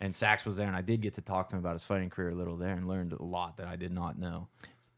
and 0.00 0.14
Sachs 0.14 0.44
was 0.44 0.56
there, 0.56 0.66
and 0.66 0.76
I 0.76 0.82
did 0.82 1.00
get 1.00 1.14
to 1.14 1.22
talk 1.22 1.48
to 1.50 1.56
him 1.56 1.60
about 1.60 1.72
his 1.74 1.84
fighting 1.84 2.10
career 2.10 2.30
a 2.30 2.34
little 2.34 2.56
there 2.56 2.72
and 2.74 2.86
learned 2.88 3.12
a 3.12 3.22
lot 3.22 3.56
that 3.58 3.66
I 3.66 3.76
did 3.76 3.92
not 3.92 4.18
know. 4.18 4.48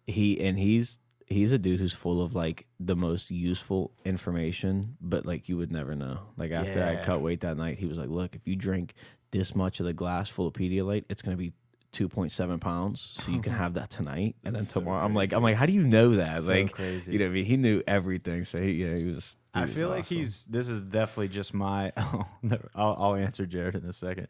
he 0.07 0.41
and 0.41 0.59
he's 0.59 0.99
he's 1.27 1.51
a 1.51 1.59
dude 1.59 1.81
who's 1.81 1.93
full 1.93 2.23
of 2.23 2.35
like 2.37 2.67
the 2.79 2.95
most 2.95 3.31
useful 3.31 3.93
information, 4.05 4.97
but 5.01 5.27
like 5.27 5.49
you 5.49 5.57
would 5.57 5.73
never 5.73 5.95
know. 5.97 6.21
Like 6.37 6.53
after 6.53 6.83
I 6.85 6.97
cut 7.03 7.21
weight 7.23 7.41
that 7.41 7.57
night, 7.57 7.79
he 7.79 7.87
was 7.87 7.99
like, 7.99 8.09
"Look, 8.09 8.35
if 8.37 8.47
you 8.47 8.55
drink 8.57 8.95
this 9.33 9.55
much 9.55 9.81
of 9.81 9.87
the 9.87 9.93
glass 9.93 10.29
full 10.29 10.47
of 10.47 10.53
Pedialyte, 10.55 11.05
it's 11.09 11.23
gonna 11.23 11.37
be." 11.37 11.53
2.7 11.93 12.61
pounds 12.61 13.01
so 13.01 13.31
you 13.33 13.41
can 13.41 13.53
have 13.65 13.75
that 13.75 13.89
tonight 13.89 14.37
and 14.45 14.55
then 14.55 14.65
That's 14.65 14.73
so 14.75 14.81
tomorrow 14.81 15.03
i'm 15.03 15.15
like 15.15 15.33
i'm 15.33 15.43
like 15.43 15.57
how 15.57 15.65
do 15.65 15.73
you 15.73 15.83
know 15.83 16.17
that 16.17 16.43
So 16.43 16.53
like 16.53 16.73
crazy. 16.73 17.13
you 17.13 17.19
know 17.19 17.25
what 17.25 17.31
I 17.31 17.35
mean? 17.35 17.45
he 17.47 17.57
knew 17.57 17.83
everything 17.87 18.45
so 18.45 18.59
he, 18.61 18.73
yeah 18.85 18.97
he 18.97 19.05
was 19.05 19.35
I 19.57 19.67
feel 19.67 19.89
like 19.89 20.05
he's. 20.07 20.45
This 20.47 20.69
is 20.69 20.81
definitely 20.81 21.29
just 21.29 21.55
my. 21.55 21.93
I'll, 21.97 22.27
I'll 22.99 23.15
answer 23.15 23.47
Jared 23.47 23.75
in 23.75 23.85
a 23.85 23.93
second. 23.93 24.29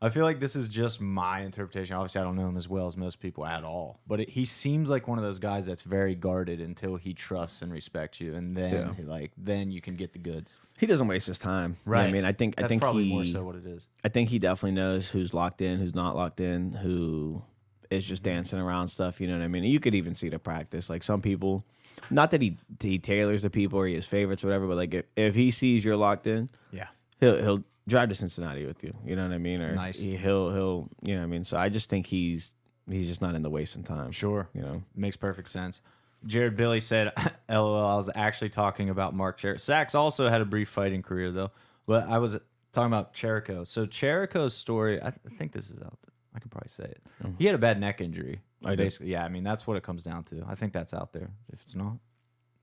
I 0.00 0.10
feel 0.10 0.22
like 0.22 0.38
this 0.38 0.54
is 0.54 0.68
just 0.68 1.00
my 1.00 1.40
interpretation. 1.40 1.96
Obviously, 1.96 2.20
I 2.20 2.24
don't 2.24 2.36
know 2.36 2.46
him 2.46 2.56
as 2.56 2.68
well 2.68 2.86
as 2.86 2.96
most 2.96 3.18
people 3.18 3.44
at 3.44 3.64
all, 3.64 3.98
but 4.06 4.20
it, 4.20 4.30
he 4.30 4.44
seems 4.44 4.88
like 4.88 5.08
one 5.08 5.18
of 5.18 5.24
those 5.24 5.40
guys 5.40 5.66
that's 5.66 5.82
very 5.82 6.14
guarded 6.14 6.60
until 6.60 6.94
he 6.94 7.12
trusts 7.12 7.62
and 7.62 7.72
respects 7.72 8.20
you, 8.20 8.36
and 8.36 8.56
then 8.56 8.72
Yeah. 8.72 8.94
he, 8.94 9.02
like 9.02 9.32
then 9.36 9.72
you 9.72 9.80
can 9.80 9.96
get 9.96 10.12
the 10.12 10.20
goods. 10.20 10.60
he 10.78 10.86
doesn't 10.86 11.08
waste 11.08 11.26
his 11.26 11.38
time. 11.40 11.76
You 11.84 11.92
know 11.94 11.98
I 11.98 12.10
mean, 12.12 12.24
I 12.24 12.30
think 12.30 12.54
that's 12.54 12.66
I 12.66 12.68
think 12.68 12.80
probably 12.80 13.06
he, 13.06 13.12
more 13.12 13.24
so 13.24 13.42
what 13.42 13.56
it 13.56 13.66
is. 13.66 13.88
I 14.04 14.08
think 14.08 14.28
he 14.28 14.38
definitely 14.38 14.76
knows 14.76 15.08
who's 15.08 15.34
locked 15.34 15.62
in, 15.62 15.80
who's 15.80 15.96
not 15.96 16.14
locked 16.14 16.38
in, 16.40 16.74
who 16.74 17.42
is 17.90 18.04
just 18.04 18.22
dancing 18.22 18.60
around 18.60 18.86
stuff. 18.86 19.20
You 19.20 19.26
know 19.26 19.36
what 19.36 19.42
I 19.42 19.48
mean? 19.48 19.64
You 19.64 19.80
could 19.80 19.96
even 19.96 20.14
see 20.14 20.28
the 20.28 20.38
practice. 20.38 20.88
Like 20.88 21.02
some 21.02 21.20
people, 21.22 21.64
not 22.10 22.30
that 22.32 22.40
he 22.42 22.56
he 22.80 22.98
tailors 22.98 23.42
the 23.42 23.50
people 23.50 23.78
or 23.78 23.86
he 23.86 23.94
has 23.94 24.06
favorites 24.06 24.42
or 24.44 24.48
whatever, 24.48 24.66
but 24.66 24.76
like 24.76 24.94
if, 24.94 25.04
if 25.16 25.34
he 25.34 25.50
sees 25.50 25.84
you're 25.84 25.96
locked 25.96 26.26
in, 26.26 26.48
Yeah, 26.72 26.88
he'll 27.20 27.36
he'll 27.42 27.64
drive 27.86 28.08
to 28.10 28.14
Cincinnati 28.14 28.66
with 28.66 28.82
you. 28.84 28.94
You 29.04 29.16
know 29.16 29.22
what 29.26 29.32
I 29.34 29.38
mean? 29.38 29.60
Or 29.62 29.74
Nice. 29.74 29.98
he, 29.98 30.16
he'll 30.16 30.50
he'll 30.52 30.88
you 31.02 31.14
know 31.14 31.20
what 31.20 31.24
I 31.24 31.28
mean. 31.28 31.44
So 31.44 31.56
I 31.56 31.68
just 31.68 31.88
think 31.90 32.06
he's 32.06 32.52
he's 32.90 33.06
just 33.06 33.20
not 33.22 33.34
in 33.34 33.42
the 33.42 33.50
wasting 33.50 33.82
time. 33.82 34.10
sure. 34.12 34.48
You 34.54 34.62
know. 34.62 34.82
Makes 34.94 35.16
perfect 35.16 35.48
sense. 35.48 35.80
Jared 36.26 36.56
Billy 36.56 36.80
said, 36.80 37.12
"LOL." 37.48 37.86
I 37.86 37.94
was 37.94 38.10
actually 38.14 38.48
talking 38.50 38.90
about 38.90 39.14
Mark 39.14 39.38
Cher. 39.38 39.56
Sachs 39.56 39.94
also 39.94 40.28
had 40.28 40.40
a 40.40 40.44
brief 40.44 40.68
fighting 40.68 41.02
career 41.02 41.30
though, 41.30 41.50
but 41.86 42.08
I 42.08 42.18
was 42.18 42.36
talking 42.72 42.88
about 42.88 43.14
Cherico. 43.14 43.66
So 43.66 43.86
Cherico's 43.86 44.52
story, 44.54 44.98
I, 44.98 45.10
th- 45.10 45.20
I 45.26 45.28
think 45.36 45.52
this 45.52 45.70
is 45.70 45.76
out. 45.80 45.96
There. 46.02 46.12
I 46.34 46.40
can 46.40 46.50
probably 46.50 46.68
say 46.70 46.84
it. 46.84 47.00
Mm-hmm. 47.22 47.32
He 47.38 47.46
had 47.46 47.54
a 47.54 47.58
bad 47.58 47.80
neck 47.80 48.00
injury. 48.00 48.40
I 48.64 48.70
did. 48.70 48.78
basically, 48.78 49.08
yeah. 49.12 49.24
I 49.24 49.28
mean, 49.28 49.44
that's 49.44 49.66
what 49.66 49.76
it 49.76 49.82
comes 49.82 50.02
down 50.02 50.24
to. 50.24 50.44
I 50.48 50.54
think 50.54 50.72
that's 50.72 50.92
out 50.94 51.12
there. 51.12 51.30
If 51.52 51.62
it's 51.62 51.74
not, 51.74 51.98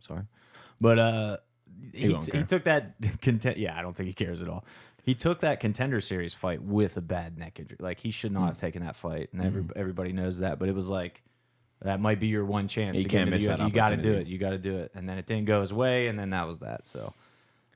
sorry, 0.02 0.24
but 0.82 1.00
uh, 1.00 1.38
he, 1.94 2.10
won't 2.10 2.26
he 2.26 2.32
care. 2.32 2.44
took 2.44 2.64
that 2.66 2.96
content. 3.22 3.58
Yeah, 3.58 3.78
I 3.78 3.82
don't 3.82 3.96
think 3.96 4.08
he 4.08 4.14
cares 4.14 4.42
at 4.42 4.50
all. 4.50 4.66
He 5.04 5.14
took 5.14 5.42
that 5.42 5.60
contender 5.60 6.02
series 6.02 6.34
fight 6.34 6.62
with 6.64 6.98
a 6.98 7.02
bad 7.02 7.38
neck 7.38 7.60
injury. 7.60 7.78
Like 7.80 8.00
he 8.00 8.10
should 8.12 8.32
not 8.32 8.42
Hmm. 8.42 8.46
have 8.48 8.58
taken 8.58 8.84
that 8.84 8.96
fight, 8.96 9.30
and 9.34 9.42
every, 9.42 9.64
everybody 9.76 10.12
knows 10.14 10.40
that. 10.40 10.58
But 10.60 10.68
it 10.70 10.76
was 10.76 10.90
like 10.90 11.22
that 11.82 12.00
might 12.00 12.20
be 12.20 12.28
your 12.28 12.44
one 12.46 12.68
chance. 12.68 12.98
You 12.98 13.04
to 13.04 13.10
get 13.10 13.18
can't 13.20 13.28
into 13.30 13.38
miss 13.38 13.46
the 13.46 13.52
that 13.58 13.60
UFC. 13.60 13.68
You 13.68 13.74
got 13.74 13.90
to 13.90 13.96
do 13.98 14.02
opportunity. 14.02 14.30
it. 14.30 14.34
You 14.34 14.38
got 14.40 14.50
to 14.52 14.58
do 14.58 14.78
it. 14.78 14.92
And 14.96 15.08
then 15.08 15.18
it 15.18 15.28
didn't 15.28 15.46
go 15.46 15.62
his 15.62 15.72
way, 15.74 16.08
and 16.08 16.18
then 16.18 16.32
that 16.32 16.48
was 16.48 16.60
that. 16.60 16.88
So, 16.88 17.14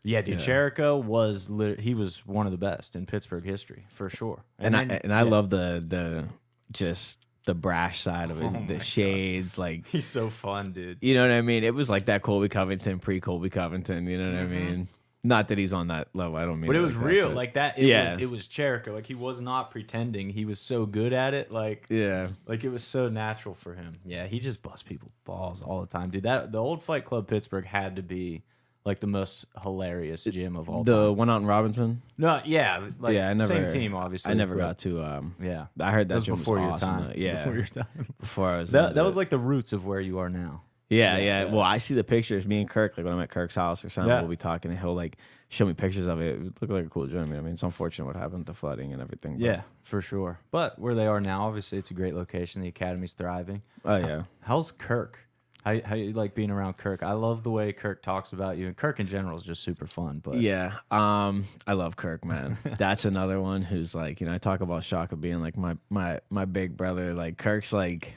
yeah, 0.04 0.22
dude. 0.22 0.40
Cherico 0.40 1.04
was 1.04 1.50
lit- 1.50 1.80
he 1.80 1.94
was 1.94 2.26
one 2.26 2.46
of 2.48 2.52
the 2.52 2.58
best 2.58 2.96
in 2.96 3.06
Pittsburgh 3.06 3.46
history 3.46 3.86
for 3.90 4.10
sure. 4.10 4.44
And, 4.58 4.76
I 4.76 4.86
then- 4.86 5.02
and 5.04 5.14
I 5.14 5.24
yeah. 5.24 5.30
love 5.30 5.50
the 5.52 5.84
the 5.88 6.26
just 6.72 7.20
the 7.46 7.54
brash 7.54 8.02
side 8.02 8.32
of 8.32 8.42
it, 8.42 8.46
Oh 8.46 8.66
the 8.68 8.74
God. 8.76 8.84
shades, 8.84 9.58
like 9.58 9.88
he's 9.88 10.06
so 10.06 10.30
fun, 10.30 10.72
dude. 10.74 10.98
you 11.02 11.14
know 11.16 11.22
what 11.22 11.32
I 11.32 11.42
mean. 11.42 11.64
It 11.64 11.74
was 11.74 11.90
like 11.90 12.06
that 12.06 12.22
Colby 12.22 12.50
Covington 12.50 13.00
pre 13.00 13.20
Colby 13.20 13.50
Covington. 13.50 14.06
You 14.08 14.18
know 14.18 14.26
what 14.26 14.34
Mm-hmm. 14.50 14.56
I 14.56 14.60
mean? 14.72 14.88
Not 15.22 15.50
that 15.50 15.58
he's 15.58 15.74
on 15.74 15.88
that 15.88 16.08
level. 16.14 16.38
I 16.38 16.46
don't 16.46 16.62
mean. 16.62 16.68
But 16.68 16.78
it 16.78 16.80
was 16.82 16.96
like 16.96 17.06
real, 17.06 17.28
but- 17.28 17.36
like 17.36 17.54
that. 17.56 17.78
It 17.78 17.88
Yeah. 17.88 18.14
was, 18.14 18.24
it 18.24 18.30
was 18.30 18.48
Cherico. 18.48 18.94
Like 18.94 19.06
he 19.06 19.16
was 19.16 19.42
not 19.42 19.70
pretending. 19.72 20.30
He 20.30 20.46
was 20.46 20.60
so 20.62 20.84
good 20.84 21.12
at 21.12 21.34
it. 21.34 21.52
Like 21.52 21.88
yeah. 21.90 22.28
Like 22.46 22.64
it 22.64 22.70
was 22.70 22.84
so 22.86 23.10
natural 23.10 23.54
for 23.56 23.74
him. 23.74 23.92
Yeah, 24.06 24.28
he 24.28 24.40
just 24.40 24.62
busts 24.62 24.84
people 24.84 25.12
balls 25.26 25.62
all 25.62 25.82
the 25.82 25.88
time, 25.88 26.10
dude. 26.10 26.24
That 26.24 26.52
the 26.54 26.60
old 26.62 26.82
Fight 26.84 27.04
Club 27.04 27.28
Pittsburgh 27.28 27.66
had 27.66 27.98
to 27.98 28.02
be 28.02 28.44
like 28.90 29.00
the 29.00 29.08
most 29.08 29.46
hilarious 29.62 30.24
gym 30.26 30.56
of 30.58 30.70
all 30.70 30.84
The 30.84 31.08
time. 31.10 31.16
one 31.18 31.30
out 31.30 31.42
in 31.42 31.48
Robinson. 31.48 32.02
No, 32.18 32.42
yeah, 32.44 32.82
like 33.00 33.14
yeah, 33.16 33.30
I 33.30 33.34
never. 33.34 33.48
same 33.48 33.72
team 33.72 33.96
obviously. 33.96 34.32
I 34.32 34.34
never 34.34 34.56
but- 34.56 34.62
got 34.62 34.78
to. 34.80 35.04
Um, 35.04 35.36
Yeah, 35.42 35.68
I 35.80 35.92
heard 35.92 36.10
that, 36.10 36.16
that 36.26 36.32
was 36.32 36.40
before 36.40 36.56
was 36.56 36.64
your 36.64 36.72
awesome, 36.74 36.90
time. 36.90 37.08
though. 37.08 37.14
Yeah, 37.16 37.36
before 37.38 37.54
your 37.56 37.66
time. 37.66 37.86
before 38.20 38.50
I 38.50 38.60
was. 38.60 38.72
That 38.72 38.96
that 38.96 39.06
was 39.06 39.16
like 39.16 39.30
the 39.30 39.40
roots 39.40 39.72
of 39.74 39.86
where 39.86 40.02
you 40.02 40.20
are 40.20 40.30
now. 40.30 40.64
Yeah, 40.90 41.18
Yeah, 41.18 41.24
yeah, 41.24 41.44
yeah. 41.46 41.52
Well, 41.52 41.62
I 41.62 41.78
see 41.78 41.94
the 41.94 42.04
pictures. 42.04 42.48
Me 42.48 42.60
and 42.62 42.70
Kirk, 42.70 42.98
like 42.98 43.06
when 43.06 43.14
I'm 43.14 43.22
at 43.22 43.30
Kirk's 43.30 43.54
house 43.56 43.86
or 43.86 43.90
something, 43.90 44.10
Yeah. 44.10 44.22
we'll 44.22 44.30
be 44.30 44.36
talking, 44.36 44.72
and 44.72 44.80
he'll 44.80 44.96
like 44.96 45.18
show 45.50 45.66
me 45.66 45.74
pictures 45.74 46.08
of 46.08 46.20
it. 46.20 46.36
It 46.40 46.62
looked 46.62 46.74
like 46.74 46.86
a 46.86 46.90
cool 46.90 47.06
gym. 47.06 47.22
I 47.22 47.42
mean, 47.42 47.54
it's 47.54 47.62
unfortunate 47.64 48.06
what 48.06 48.16
happened, 48.16 48.48
to 48.48 48.54
flooding 48.56 48.92
and 48.92 49.00
everything. 49.02 49.34
but- 49.38 49.42
Yeah, 49.46 49.62
for 49.84 50.02
sure. 50.02 50.40
But 50.50 50.80
where 50.80 50.96
they 50.96 51.06
are 51.06 51.22
now, 51.22 51.46
obviously, 51.48 51.78
it's 51.78 51.92
a 51.92 51.94
great 51.94 52.16
location. 52.16 52.62
The 52.64 52.68
academy's 52.70 53.14
thriving. 53.14 53.62
Oh 53.86 53.98
yeah. 53.98 54.24
How's 54.42 54.72
Kirk? 54.72 55.20
How 55.66 55.80
how 55.84 55.96
you 55.96 56.14
like 56.14 56.36
being 56.36 56.52
around 56.52 56.78
Kirk? 56.78 57.04
I 57.04 57.12
love 57.14 57.44
the 57.44 57.52
way 57.52 57.74
Kirk 57.74 58.02
talks 58.02 58.32
about 58.32 58.58
you, 58.58 58.68
and 58.68 58.78
Kirk 58.78 59.00
in 59.00 59.08
general 59.08 59.38
is 59.38 59.44
just 59.44 59.62
super 59.62 59.88
fun. 59.88 60.20
But 60.24 60.36
Yeah. 60.36 60.76
Um, 60.90 61.46
I 61.68 61.74
love 61.74 61.96
Kirk, 61.98 62.24
man. 62.24 62.58
That's 62.78 63.04
another 63.06 63.42
one 63.42 63.62
who's 63.62 63.94
like, 63.94 64.22
you 64.22 64.28
know, 64.28 64.34
I 64.34 64.38
talk 64.38 64.62
about 64.62 64.84
Shaka 64.86 65.16
being 65.18 65.42
like 65.42 65.58
my 65.58 65.76
my 65.90 66.22
my 66.30 66.46
big 66.46 66.78
brother. 66.78 67.14
Like 67.14 67.38
Kirk's 67.38 67.74
like, 67.74 68.14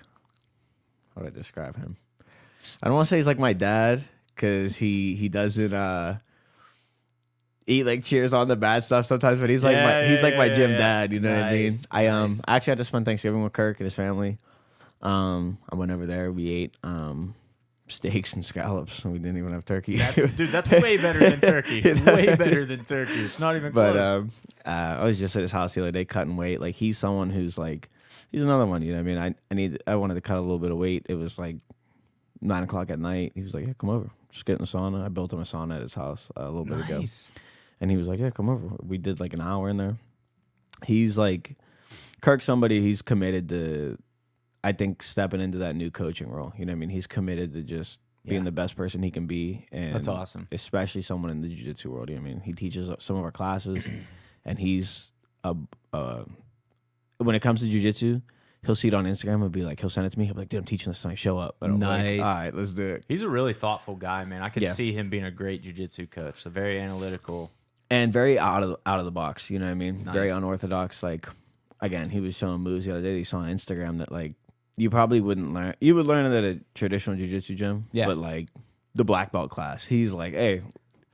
how 1.14 1.22
do 1.22 1.26
I 1.26 1.30
describe 1.30 1.76
him? 1.76 1.96
I 2.80 2.86
don't 2.86 2.94
want 2.94 3.08
to 3.08 3.10
say 3.10 3.16
he's 3.16 3.26
like 3.26 3.40
my 3.40 3.52
dad 3.52 4.04
because 4.34 4.76
he 4.76 5.14
he 5.16 5.28
doesn't 5.28 5.72
uh 5.74 6.18
he 7.66 7.84
like 7.84 8.04
cheers 8.04 8.32
on 8.34 8.48
the 8.48 8.56
bad 8.56 8.84
stuff 8.84 9.06
sometimes, 9.06 9.40
but 9.40 9.50
he's 9.50 9.64
like 9.64 9.74
Yeah, 9.74 9.84
my 10.02 10.08
he's 10.08 10.18
yeah, 10.18 10.22
like 10.22 10.36
my 10.36 10.46
yeah, 10.46 10.52
gym 10.52 10.70
yeah. 10.72 10.78
dad. 10.78 11.12
You 11.12 11.20
know 11.20 11.34
what 11.34 11.44
I 11.44 11.52
mean? 11.52 11.72
Nice, 11.72 11.86
I 11.90 12.06
um 12.06 12.30
nice. 12.30 12.40
I 12.46 12.56
actually 12.56 12.70
had 12.72 12.78
to 12.78 12.84
spend 12.84 13.04
Thanksgiving 13.04 13.42
with 13.42 13.52
Kirk 13.52 13.78
and 13.80 13.84
his 13.84 13.94
family. 13.94 14.38
Um, 15.02 15.58
I 15.70 15.74
went 15.76 15.90
over 15.90 16.06
there. 16.06 16.30
We 16.32 16.50
ate 16.50 16.76
um 16.82 17.34
steaks 17.88 18.32
and 18.34 18.44
scallops, 18.44 19.04
and 19.04 19.12
we 19.12 19.18
didn't 19.18 19.36
even 19.38 19.52
have 19.52 19.64
turkey. 19.64 19.96
That's 19.98 20.26
dude, 20.28 20.50
that's 20.50 20.70
way 20.70 20.96
better 20.96 21.18
than 21.18 21.40
turkey. 21.52 21.82
way 21.82 22.34
better 22.36 22.64
than 22.64 22.84
turkey. 22.84 23.20
It's 23.20 23.38
not 23.40 23.56
even 23.56 23.72
But 23.72 23.92
close. 23.92 24.16
um, 24.22 24.30
uh, 24.64 24.68
I 25.00 25.04
was 25.04 25.18
just 25.18 25.34
at 25.36 25.42
his 25.42 25.52
house 25.52 25.74
the 25.74 25.82
other 25.82 25.90
day 25.92 26.04
cutting 26.04 26.36
weight. 26.36 26.60
Like 26.60 26.74
he's 26.76 26.96
someone 26.98 27.30
who's 27.30 27.58
like, 27.58 27.90
he's 28.30 28.42
another 28.42 28.64
one. 28.66 28.82
You 28.82 28.92
know, 28.92 28.98
what 28.98 29.10
I 29.10 29.14
mean, 29.14 29.18
I 29.18 29.34
I 29.50 29.54
need 29.54 29.82
I 29.86 29.96
wanted 29.96 30.14
to 30.14 30.20
cut 30.20 30.36
a 30.38 30.40
little 30.40 30.58
bit 30.60 30.70
of 30.70 30.78
weight. 30.78 31.06
It 31.08 31.14
was 31.16 31.38
like 31.38 31.56
nine 32.40 32.62
o'clock 32.62 32.90
at 32.90 32.98
night. 32.98 33.32
He 33.34 33.42
was 33.42 33.52
like, 33.54 33.66
"Yeah, 33.66 33.72
come 33.78 33.90
over, 33.90 34.08
just 34.30 34.44
get 34.46 34.54
in 34.54 34.58
the 34.62 34.66
sauna." 34.66 35.04
I 35.04 35.08
built 35.08 35.32
him 35.32 35.40
a 35.40 35.44
sauna 35.44 35.76
at 35.76 35.82
his 35.82 35.94
house 35.94 36.30
uh, 36.36 36.42
a 36.44 36.46
little 36.50 36.64
bit 36.64 36.80
ago, 36.80 37.00
nice. 37.00 37.30
and 37.80 37.90
he 37.90 37.96
was 37.96 38.06
like, 38.06 38.20
"Yeah, 38.20 38.30
come 38.30 38.48
over." 38.48 38.68
We 38.86 38.98
did 38.98 39.18
like 39.20 39.34
an 39.34 39.40
hour 39.40 39.68
in 39.68 39.76
there. 39.76 39.96
He's 40.84 41.18
like, 41.18 41.56
Kirk's 42.20 42.44
somebody. 42.44 42.80
He's 42.80 43.02
committed 43.02 43.48
to, 43.50 43.98
I 44.64 44.72
think, 44.72 45.02
stepping 45.02 45.40
into 45.40 45.58
that 45.58 45.74
new 45.76 45.90
coaching 45.90 46.28
role. 46.30 46.52
You 46.56 46.64
know, 46.66 46.72
what 46.72 46.76
I 46.76 46.80
mean, 46.80 46.88
he's 46.90 47.06
committed 47.06 47.52
to 47.54 47.62
just 47.62 48.00
being 48.24 48.42
Yeah. 48.42 48.44
the 48.44 48.52
best 48.52 48.76
person 48.76 49.02
he 49.02 49.10
can 49.10 49.26
be, 49.26 49.66
and 49.72 49.94
That's 49.94 50.06
awesome. 50.08 50.46
especially 50.52 51.02
someone 51.02 51.30
in 51.30 51.40
the 51.40 51.48
jiu-jitsu 51.48 51.90
world. 51.90 52.08
You 52.10 52.16
know, 52.16 52.20
I 52.22 52.24
mean, 52.24 52.40
he 52.40 52.52
teaches 52.52 52.88
some 53.00 53.16
of 53.16 53.24
our 53.24 53.32
classes, 53.32 53.84
and 54.44 54.58
he's 54.58 55.10
a 55.44 55.56
uh, 55.92 56.24
when 57.18 57.34
it 57.36 57.40
comes 57.40 57.60
to 57.60 57.68
jiu-jitsu, 57.68 58.20
he'll 58.64 58.74
see 58.76 58.88
it 58.88 58.94
on 58.94 59.04
Instagram 59.06 59.42
and 59.42 59.50
be 59.50 59.62
like, 59.62 59.80
he'll 59.80 59.90
send 59.90 60.06
it 60.06 60.10
to 60.10 60.18
me. 60.18 60.24
He'll 60.26 60.34
be 60.34 60.40
like, 60.42 60.48
"Dude, 60.48 60.58
I'm 60.58 60.64
teaching 60.64 60.90
this 60.92 61.02
tonight. 61.02 61.18
Show 61.18 61.38
up." 61.38 61.56
And 61.60 61.72
I'm 61.74 61.78
Nice. 61.80 62.18
Like, 62.18 62.26
All 62.26 62.34
right, 62.34 62.54
let's 62.54 62.70
do 62.72 62.86
it. 62.86 63.04
He's 63.08 63.22
a 63.22 63.28
really 63.28 63.52
thoughtful 63.54 63.96
guy, 63.96 64.24
man. 64.24 64.42
I 64.42 64.48
could 64.50 64.62
Yeah. 64.62 64.70
see 64.72 64.92
him 64.92 65.10
being 65.10 65.24
a 65.24 65.30
great 65.32 65.62
jujitsu 65.62 66.08
coach. 66.10 66.42
So 66.42 66.50
very 66.50 66.78
analytical. 66.80 67.50
And 67.90 68.12
very 68.12 68.38
out 68.38 68.62
of 68.62 68.68
the, 68.70 68.78
out 68.86 69.00
of 69.00 69.04
the 69.04 69.10
box. 69.10 69.50
You 69.50 69.58
know 69.58 69.66
what 69.66 69.72
I 69.72 69.74
mean? 69.74 70.04
Very 70.12 70.30
unorthodox. 70.30 71.02
Like 71.02 71.28
again, 71.80 72.10
he 72.10 72.20
was 72.20 72.36
showing 72.36 72.60
moves 72.60 72.86
the 72.86 72.92
other 72.92 73.02
day 73.02 73.18
he 73.18 73.24
saw 73.24 73.38
on 73.38 73.52
Instagram 73.52 73.98
that 73.98 74.10
like 74.12 74.34
you 74.76 74.90
probably 74.90 75.20
wouldn't 75.20 75.52
learn. 75.52 75.74
You 75.80 75.94
would 75.94 76.06
learn 76.06 76.30
it 76.30 76.36
at 76.36 76.44
a 76.44 76.60
traditional 76.74 77.16
jiu-jitsu 77.16 77.54
gym. 77.54 77.86
Yeah. 77.92 78.06
But 78.06 78.18
like 78.18 78.48
the 78.94 79.04
black 79.04 79.32
belt 79.32 79.50
class, 79.50 79.84
he's 79.84 80.12
like, 80.12 80.32
hey. 80.34 80.62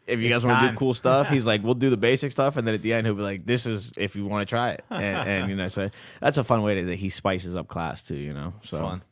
If 0.06 0.20
you 0.20 0.30
It's 0.30 0.38
guys 0.40 0.48
want 0.48 0.62
to 0.62 0.70
do 0.70 0.76
cool 0.76 0.94
stuff, 0.94 1.28
he's 1.30 1.44
like, 1.44 1.62
we'll 1.62 1.74
do 1.74 1.90
the 1.90 1.96
basic 1.98 2.32
stuff, 2.32 2.56
and 2.56 2.66
then 2.66 2.74
at 2.74 2.80
the 2.80 2.94
end 2.94 3.06
he'll 3.06 3.14
be 3.14 3.20
like, 3.20 3.44
"This 3.44 3.66
is 3.66 3.92
if 3.98 4.16
you 4.16 4.24
want 4.24 4.40
to 4.40 4.50
try 4.50 4.70
it," 4.70 4.82
and, 4.88 5.28
and 5.28 5.50
you 5.50 5.54
know, 5.54 5.68
so 5.68 5.90
that's 6.18 6.38
a 6.38 6.44
fun 6.44 6.62
way 6.62 6.76
to, 6.76 6.86
that 6.86 6.96
he 6.96 7.10
spices 7.10 7.54
up 7.54 7.68
class 7.68 8.02
too, 8.02 8.16
you 8.16 8.32
know. 8.32 8.54
So 8.64 8.78
Fun. 8.78 9.02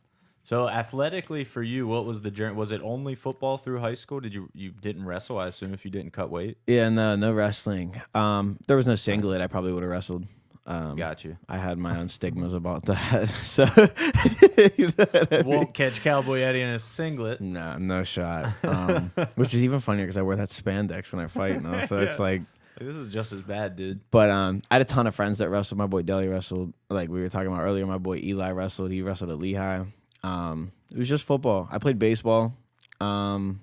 So 0.43 0.67
athletically 0.67 1.43
for 1.43 1.61
you, 1.61 1.85
what 1.85 2.05
was 2.05 2.21
the 2.21 2.31
journey? 2.31 2.55
Was 2.55 2.71
it 2.71 2.81
only 2.81 3.13
football 3.13 3.57
through 3.57 3.79
high 3.79 3.93
school? 3.93 4.21
Did 4.21 4.33
you 4.33 4.49
you 4.55 4.71
didn't 4.71 5.05
wrestle? 5.05 5.37
I 5.37 5.45
assume 5.47 5.71
if 5.71 5.85
you 5.85 5.91
didn't 5.91 6.13
cut 6.13 6.31
weight. 6.31 6.57
yeah, 6.65 6.89
no, 6.89 7.15
no 7.15 7.31
wrestling. 7.31 8.01
Um, 8.15 8.57
there 8.65 8.77
was 8.77 8.87
no 8.87 8.95
singlet. 8.95 9.39
I 9.39 9.45
probably 9.45 9.73
would 9.73 9.83
have 9.83 9.91
wrestled. 9.91 10.25
Um, 10.69 10.97
Got 10.97 11.23
you. 11.23 11.37
I 11.47 11.57
had 11.57 11.77
my 11.77 11.97
own 11.97 12.09
stigmas 12.09 12.53
about 12.53 12.85
that. 12.85 13.29
So 13.43 13.63
you 14.77 14.87
know 14.87 15.05
what 15.11 15.33
I 15.33 15.37
mean? 15.37 15.45
Won't 15.45 15.73
catch 15.73 16.01
Cowboy 16.01 16.39
Eddy 16.41 16.61
in 16.61 16.69
a 16.69 16.77
singlet. 16.79 17.39
no, 17.39 17.77
no 17.77 18.03
shot. 18.03 18.51
Um, 18.63 19.11
which 19.35 19.53
is 19.53 19.63
even 19.63 19.79
funnier 19.79 20.05
because 20.05 20.17
I 20.17 20.23
wear 20.23 20.35
that 20.35 20.49
spandex 20.49 21.11
when 21.13 21.23
I 21.23 21.27
fight 21.27 21.63
now. 21.63 21.85
So 21.85 21.97
it's 21.99 22.19
like, 22.19 22.41
This 22.79 22.97
is 22.97 23.07
just 23.07 23.31
as 23.31 23.41
bad, 23.41 23.75
dude. 23.77 24.01
but 24.11 24.29
um, 24.29 24.61
I 24.69 24.75
had 24.75 24.81
a 24.81 24.85
ton 24.85 25.07
of 25.07 25.15
friends 25.15 25.37
that 25.37 25.49
wrestled. 25.49 25.77
My 25.77 25.87
boy 25.87 26.01
Deli 26.01 26.27
wrestled. 26.27 26.73
Like 26.89 27.07
we 27.09 27.21
were 27.21 27.29
talking 27.29 27.47
about 27.47 27.61
earlier, 27.61 27.85
my 27.85 27.97
boy 27.97 28.17
Eli 28.17 28.51
wrestled. 28.51 28.91
He 28.91 29.01
wrestled 29.01 29.29
at 29.31 29.39
Lehigh. 29.39 29.85
Um, 30.23 30.73
it 30.91 30.97
was 30.97 31.07
just 31.07 31.23
football. 31.23 31.69
I 31.71 31.77
played 31.77 31.97
baseball. 31.97 32.53
Um, 32.99 33.61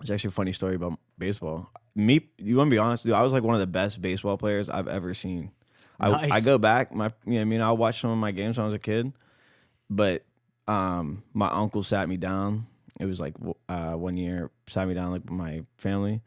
it's 0.00 0.10
actually 0.10 0.28
a 0.28 0.32
funny 0.32 0.52
story 0.52 0.76
about 0.76 0.98
baseball. 1.18 1.70
Me, 1.96 2.28
you 2.38 2.56
want 2.56 2.68
to 2.68 2.74
be 2.74 2.78
honest, 2.78 3.04
dude? 3.04 3.14
I 3.14 3.22
was 3.22 3.32
like 3.32 3.42
one 3.42 3.54
of 3.54 3.60
the 3.60 3.66
best 3.66 4.00
baseball 4.00 4.36
players 4.36 4.68
I've 4.68 4.88
ever 4.88 5.12
seen. 5.14 5.50
I, 6.00 6.28
I 6.32 6.40
go 6.40 6.58
back, 6.58 6.94
my 6.94 7.12
you 7.26 7.34
know, 7.34 7.40
I 7.40 7.44
mean, 7.44 7.60
I 7.60 7.72
watched 7.72 8.00
some 8.00 8.10
of 8.10 8.18
my 8.18 8.30
games 8.32 8.56
when 8.58 8.62
I 8.62 8.66
was 8.66 8.74
a 8.74 8.78
kid, 8.78 9.12
but 9.90 10.22
um, 10.66 11.22
my 11.32 11.48
uncle 11.48 11.82
sat 11.82 12.08
me 12.08 12.16
down. 12.16 12.66
It 13.00 13.06
was 13.06 13.20
like 13.20 13.34
uh, 13.68 13.92
one 13.92 14.16
year, 14.16 14.50
sat 14.68 14.86
me 14.88 14.94
down 14.94 15.10
like 15.12 15.22
with 15.22 15.30
my 15.32 15.62
family, 15.78 16.20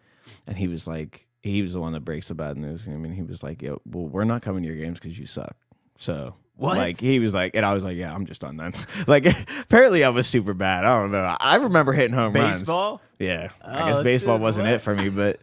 and 0.46 0.58
he 0.58 0.68
was 0.68 0.86
like, 0.88 1.26
he 1.42 1.62
was 1.62 1.74
the 1.74 1.80
one 1.82 1.94
that 1.94 2.02
breaks 2.02 2.28
the 2.28 2.36
bad 2.36 2.58
news. 2.58 2.88
I 2.88 2.92
mean, 2.92 3.14
he 3.14 3.24
was 3.24 3.42
like, 3.44 3.62
"Yo, 3.62 3.82
well, 3.86 4.06
we're 4.08 4.26
not 4.26 4.42
coming 4.42 4.64
to 4.64 4.68
your 4.68 4.78
games 4.78 5.00
because 5.00 5.18
you 5.18 5.26
suck. 5.26 5.56
So 5.98 6.36
What? 6.56 6.78
Like 6.78 7.00
he 7.00 7.20
was 7.20 7.34
like, 7.34 7.56
and 7.56 7.66
I 7.66 7.74
was 7.74 7.84
like, 7.84 7.96
yeah, 7.98 8.14
I'm 8.14 8.26
just 8.26 8.42
done 8.42 8.58
then. 8.58 8.74
like 9.08 9.26
apparently 9.62 10.04
I 10.04 10.10
was 10.10 10.28
super 10.28 10.54
bad. 10.54 10.84
I 10.86 11.00
don't 11.00 11.12
know. 11.12 11.36
I 11.40 11.56
remember 11.56 11.94
hitting 11.94 12.14
home 12.14 12.34
runs. 12.34 12.60
Baseball? 12.60 13.02
Yeah, 13.20 13.50
I 13.64 13.82
Oh, 13.84 13.94
guess 13.96 14.04
baseball 14.04 14.36
dude, 14.38 14.44
wasn't 14.44 14.68
what? 14.68 14.74
it 14.76 14.80
for 14.80 14.94
me, 14.94 15.10
but 15.10 15.40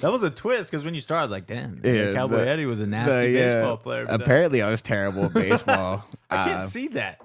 That 0.00 0.12
was 0.12 0.22
a 0.22 0.30
twist 0.30 0.70
because 0.70 0.84
when 0.84 0.94
you 0.94 1.00
started, 1.00 1.20
I 1.20 1.22
was 1.22 1.30
like, 1.32 1.46
damn, 1.46 1.80
Yeah, 1.82 1.92
yeah, 1.92 2.12
Cowboy 2.14 2.36
the- 2.36 2.48
Eddy 2.48 2.66
was 2.66 2.80
a 2.80 2.86
nasty 2.86 3.20
the- 3.20 3.28
yeah, 3.30 3.46
baseball 3.46 3.76
player. 3.78 4.06
Apparently 4.08 4.62
I 4.62 4.70
was 4.70 4.80
terrible 4.80 5.24
at 5.24 5.34
baseball. 5.34 6.04
I 6.30 6.44
can't 6.44 6.62
Uh, 6.62 6.66
see 6.66 6.88
that. 6.88 7.20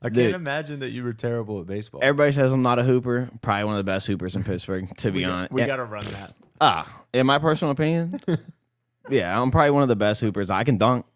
I 0.00 0.06
can't 0.06 0.14
dude. 0.14 0.34
imagine 0.34 0.80
that 0.80 0.90
you 0.90 1.02
were 1.04 1.12
terrible 1.12 1.60
at 1.60 1.66
baseball. 1.66 2.00
Everybody 2.02 2.32
says 2.32 2.52
I'm 2.52 2.62
not 2.62 2.78
a 2.78 2.84
hooper. 2.84 3.28
Probably 3.40 3.64
one 3.64 3.74
of 3.74 3.78
the 3.84 3.90
best 3.90 4.06
hoopers 4.06 4.36
in 4.36 4.44
Pittsburgh, 4.44 4.88
to 4.98 5.10
be 5.10 5.18
we, 5.18 5.24
honest. 5.24 5.52
we 5.52 5.64
got 5.64 5.76
to 5.76 5.84
run 5.84 6.04
that. 6.06 6.34
Ah, 6.60 7.02
in 7.12 7.26
my 7.26 7.38
personal 7.38 7.72
opinion, 7.72 8.20
yeah, 9.10 9.40
I'm 9.40 9.50
probably 9.50 9.70
one 9.70 9.82
of 9.82 9.88
the 9.88 9.96
best 9.96 10.20
hoopers. 10.20 10.48
I 10.50 10.62
can 10.64 10.76
dunk. 10.76 11.06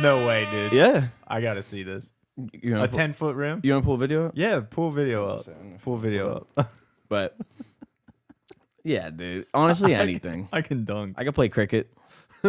No 0.00 0.24
way, 0.26 0.46
dude. 0.50 0.72
Yeah, 0.72 1.08
I 1.26 1.40
got 1.40 1.54
to 1.54 1.62
see 1.62 1.82
this. 1.82 2.12
you 2.36 2.74
A 2.74 2.78
know, 2.80 2.86
10 2.86 3.12
foot 3.12 3.34
rim? 3.34 3.60
you 3.64 3.72
want 3.72 3.82
to 3.82 3.86
pull 3.86 3.94
a 3.94 3.98
video? 3.98 4.26
up? 4.26 4.32
Yeah, 4.36 4.60
pull 4.68 4.90
video 4.90 5.26
up. 5.26 5.46
Pull 5.82 5.96
video 5.96 6.44
up. 6.56 6.70
But 7.08 7.36
yeah, 8.86 9.10
dude. 9.10 9.46
Honestly, 9.52 9.94
anything. 10.06 10.48
I 10.52 10.62
can 10.62 10.84
dunk. 10.84 11.16
I 11.18 11.24
can 11.24 11.32
play 11.32 11.48
cricket. 11.48 11.92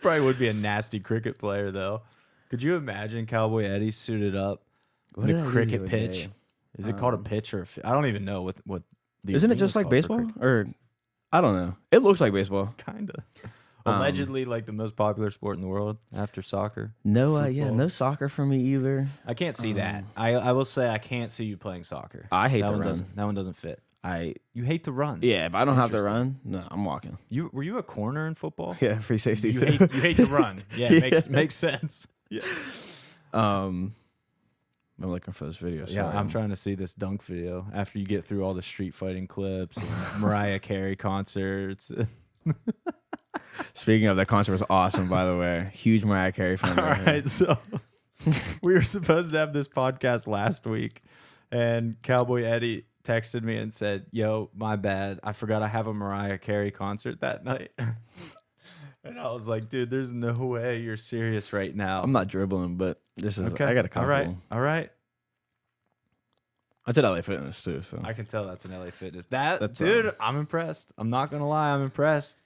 Probably 0.00 0.20
would 0.20 0.38
be 0.38 0.48
a 0.48 0.52
nasty 0.52 0.98
cricket 1.00 1.38
player, 1.38 1.70
though. 1.70 2.02
Could 2.50 2.62
you 2.62 2.76
imagine 2.76 3.26
Cowboy 3.26 3.64
Eddy 3.64 3.90
suited 3.90 4.36
up 4.36 4.62
What 5.14 5.26
did 5.28 5.36
I 5.36 5.40
a 5.40 5.42
do 5.42 5.46
the 5.46 5.52
cricket 5.52 5.80
other 5.82 5.88
pitch? 5.90 6.24
day? 6.24 6.30
Is 6.78 6.88
it 6.88 6.96
called 6.96 7.14
a 7.14 7.18
pitch 7.18 7.54
or 7.54 7.62
a 7.62 7.66
fi- 7.66 7.82
I 7.84 7.92
don't 7.92 8.06
even 8.06 8.24
know 8.24 8.42
what 8.42 8.56
what 8.64 8.82
the 9.24 9.34
Isn't 9.34 9.50
it 9.52 9.56
just 9.56 9.76
like 9.76 9.84
called 9.84 9.90
for 9.92 9.96
baseball? 9.96 10.16
cricket. 10.18 10.42
Or 10.42 10.66
I 11.32 11.40
don't 11.40 11.54
know. 11.54 11.76
It 11.90 11.98
looks 11.98 12.20
like 12.20 12.32
baseball. 12.32 12.74
Kinda. 12.86 13.22
Um, 13.84 13.96
Allegedly, 13.96 14.44
like 14.44 14.64
the 14.66 14.72
most 14.72 14.94
popular 14.96 15.30
sport 15.30 15.56
in 15.56 15.62
the 15.62 15.66
world 15.68 15.98
after 16.14 16.40
soccer. 16.40 16.94
No, 17.04 17.36
uh, 17.36 17.46
yeah, 17.46 17.70
no 17.70 17.88
soccer 17.88 18.28
for 18.28 18.46
me 18.46 18.58
either. 18.74 19.06
I 19.26 19.34
can't 19.34 19.56
see 19.56 19.72
that. 19.74 20.04
I 20.16 20.34
I 20.34 20.52
will 20.52 20.64
say 20.64 20.88
I 20.88 20.98
can't 20.98 21.30
see 21.32 21.44
you 21.46 21.56
playing 21.56 21.82
soccer. 21.84 22.26
I 22.30 22.48
hate 22.48 22.60
that 22.60 22.66
to 22.68 22.72
one 22.72 22.80
run. 22.80 22.88
doesn't 22.88 23.16
that 23.16 23.24
one 23.24 23.34
doesn't 23.34 23.56
fit. 23.56 23.82
I 24.04 24.34
You 24.52 24.64
hate 24.64 24.84
to 24.84 24.92
run. 24.92 25.20
yeah, 25.22 25.46
if 25.46 25.54
I 25.54 25.64
don't 25.64 25.76
have 25.76 25.90
to 25.90 25.96
Interesting. 25.98 26.16
run, 26.16 26.40
no, 26.44 26.64
I'm 26.70 26.84
walking. 26.84 27.18
You 27.28 27.50
were 27.52 27.62
you 27.62 27.78
a 27.78 27.82
corner 27.84 28.26
in 28.26 28.34
football? 28.34 28.76
Yeah, 28.80 28.98
free 28.98 29.18
safety. 29.18 29.52
You 29.52 29.60
hate 29.60 29.80
you 29.80 29.86
hate 30.00 30.16
to 30.16 30.26
run. 30.26 30.64
Yeah, 30.76 30.90
makes 30.98 31.28
makes 31.28 31.54
sense. 31.54 32.06
Yeah. 32.30 32.42
um, 33.32 33.92
I'm 35.00 35.10
looking 35.10 35.32
for 35.34 35.46
this 35.46 35.56
video. 35.56 35.86
Yeah, 35.86 36.04
sorry. 36.04 36.16
I'm 36.16 36.28
trying 36.28 36.50
to 36.50 36.56
see 36.56 36.74
this 36.74 36.94
dunk 36.94 37.22
video 37.22 37.66
after 37.74 37.98
you 37.98 38.04
get 38.04 38.24
through 38.24 38.44
all 38.44 38.54
the 38.54 38.62
street 38.62 38.92
fighting 38.94 39.26
clips, 39.26 39.76
and 39.76 39.86
Mariah 40.20 40.58
Carey 40.58 40.96
concerts. 40.96 41.90
Speaking 43.74 44.06
of, 44.08 44.16
that 44.16 44.26
concert 44.26 44.52
was 44.52 44.62
awesome. 44.70 45.08
By 45.08 45.24
the 45.26 45.36
way, 45.36 45.70
huge 45.74 46.04
Mariah 46.04 46.32
Carey 46.32 46.56
fan. 46.56 46.78
All 46.78 46.84
right 46.84 46.96
here. 46.96 47.06
right, 47.06 47.26
so 47.26 47.58
we 48.62 48.72
were 48.74 48.82
supposed 48.82 49.32
to 49.32 49.38
have 49.38 49.52
this 49.52 49.68
podcast 49.68 50.26
last 50.26 50.66
week, 50.66 51.02
and 51.50 51.96
Cowboy 52.02 52.42
Eddy 52.44 52.84
texted 53.04 53.42
me 53.42 53.56
and 53.56 53.72
said, 53.72 54.06
"Yo, 54.10 54.50
my 54.54 54.76
bad. 54.76 55.20
I 55.22 55.32
forgot 55.32 55.62
I 55.62 55.68
have 55.68 55.86
a 55.86 55.94
Mariah 55.94 56.38
Carey 56.38 56.70
concert 56.70 57.20
that 57.20 57.44
night." 57.44 57.70
and 59.04 59.18
I 59.18 59.30
was 59.32 59.48
like, 59.48 59.68
"Dude, 59.68 59.90
there's 59.90 60.12
no 60.12 60.32
way 60.34 60.80
you're 60.80 60.96
serious 60.96 61.52
right 61.52 61.74
now." 61.74 62.02
I'm 62.02 62.12
not 62.12 62.28
dribbling, 62.28 62.76
but 62.76 63.00
this 63.16 63.38
is. 63.38 63.52
okay. 63.52 63.64
I 63.64 63.74
got 63.74 63.84
a 63.84 63.88
All 63.88 63.92
couple. 63.92 64.08
right, 64.08 64.28
all 64.50 64.60
right. 64.60 64.90
I 66.84 66.92
did 66.92 67.04
LA 67.04 67.20
Fitness 67.20 67.62
too. 67.62 67.80
So 67.82 68.00
I 68.02 68.12
can 68.12 68.26
tell 68.26 68.44
that's 68.46 68.64
an 68.64 68.72
LA 68.72 68.90
Fitness. 68.90 69.26
That 69.26 69.60
That's, 69.60 69.78
dude, 69.78 70.06
um, 70.06 70.12
I'm 70.18 70.36
impressed. 70.36 70.92
I'm 70.98 71.10
not 71.10 71.30
gonna 71.30 71.46
lie, 71.48 71.70
I'm 71.70 71.82
impressed. 71.82 72.42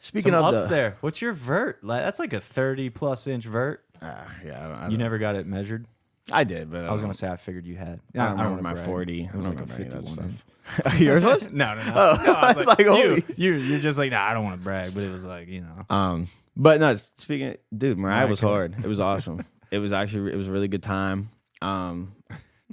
speaking 0.00 0.32
Some 0.32 0.44
of 0.44 0.54
ups 0.54 0.64
the, 0.64 0.70
there. 0.70 0.96
What's 1.02 1.22
your 1.22 1.32
vert? 1.32 1.84
Like, 1.84 2.02
that's 2.02 2.18
like 2.18 2.32
a 2.32 2.40
30 2.40 2.90
plus 2.90 3.26
inch 3.28 3.44
vert. 3.44 3.84
Ah, 4.02 4.26
yeah, 4.44 4.58
I, 4.58 4.68
don't, 4.68 4.76
I, 4.76 4.82
You 4.84 4.90
don't- 4.90 4.98
never 4.98 5.18
got 5.18 5.36
it 5.36 5.46
measured. 5.46 5.86
I 6.32 6.44
did, 6.44 6.70
but 6.70 6.84
I 6.84 6.92
was 6.92 7.00
gonna 7.02 7.14
say 7.14 7.28
I 7.28 7.36
figured 7.36 7.66
you 7.66 7.76
had. 7.76 8.00
I 8.14 8.18
don't 8.18 8.30
remember 8.32 8.50
wanna 8.50 8.62
my 8.62 8.74
brag. 8.74 8.86
40. 8.86 9.20
It 9.22 9.30
I 9.32 9.36
was 9.36 9.46
don't 9.46 9.56
like 9.56 9.64
a 9.68 9.72
remember 9.72 9.74
any 9.74 9.84
of 9.84 9.90
that 9.92 10.10
51 10.10 10.28
inch. 10.30 10.38
stuff. 10.38 10.98
Yours 11.00 11.24
was? 11.24 11.50
No, 11.52 11.74
no, 11.74 11.84
no. 11.84 11.92
Oh, 11.94 12.22
no 12.26 12.32
I 12.32 12.46
was 12.52 12.56
I 12.56 12.60
like, 12.60 12.66
like, 12.66 12.78
you, 12.80 12.86
holy- 12.86 13.24
you, 13.36 13.52
you're 13.54 13.78
just 13.80 13.98
like, 13.98 14.10
nah, 14.10 14.24
I 14.24 14.34
don't 14.34 14.44
want 14.44 14.58
to 14.60 14.64
brag, 14.64 14.92
but 14.94 15.02
it 15.04 15.10
was 15.12 15.24
like, 15.24 15.46
you 15.48 15.60
know, 15.60 15.94
Um, 15.94 16.28
but 16.56 16.80
no, 16.80 16.96
speaking, 16.96 17.56
dude, 17.76 17.98
Mariah 17.98 18.26
was 18.26 18.40
hard. 18.40 18.74
It 18.78 18.86
was 18.88 18.98
awesome. 18.98 19.44
it 19.70 19.78
was 19.78 19.92
actually 19.92 20.32
it 20.32 20.36
was 20.36 20.48
a 20.48 20.50
really 20.52 20.68
good 20.68 20.82
time. 20.82 21.30
Um, 21.62 22.12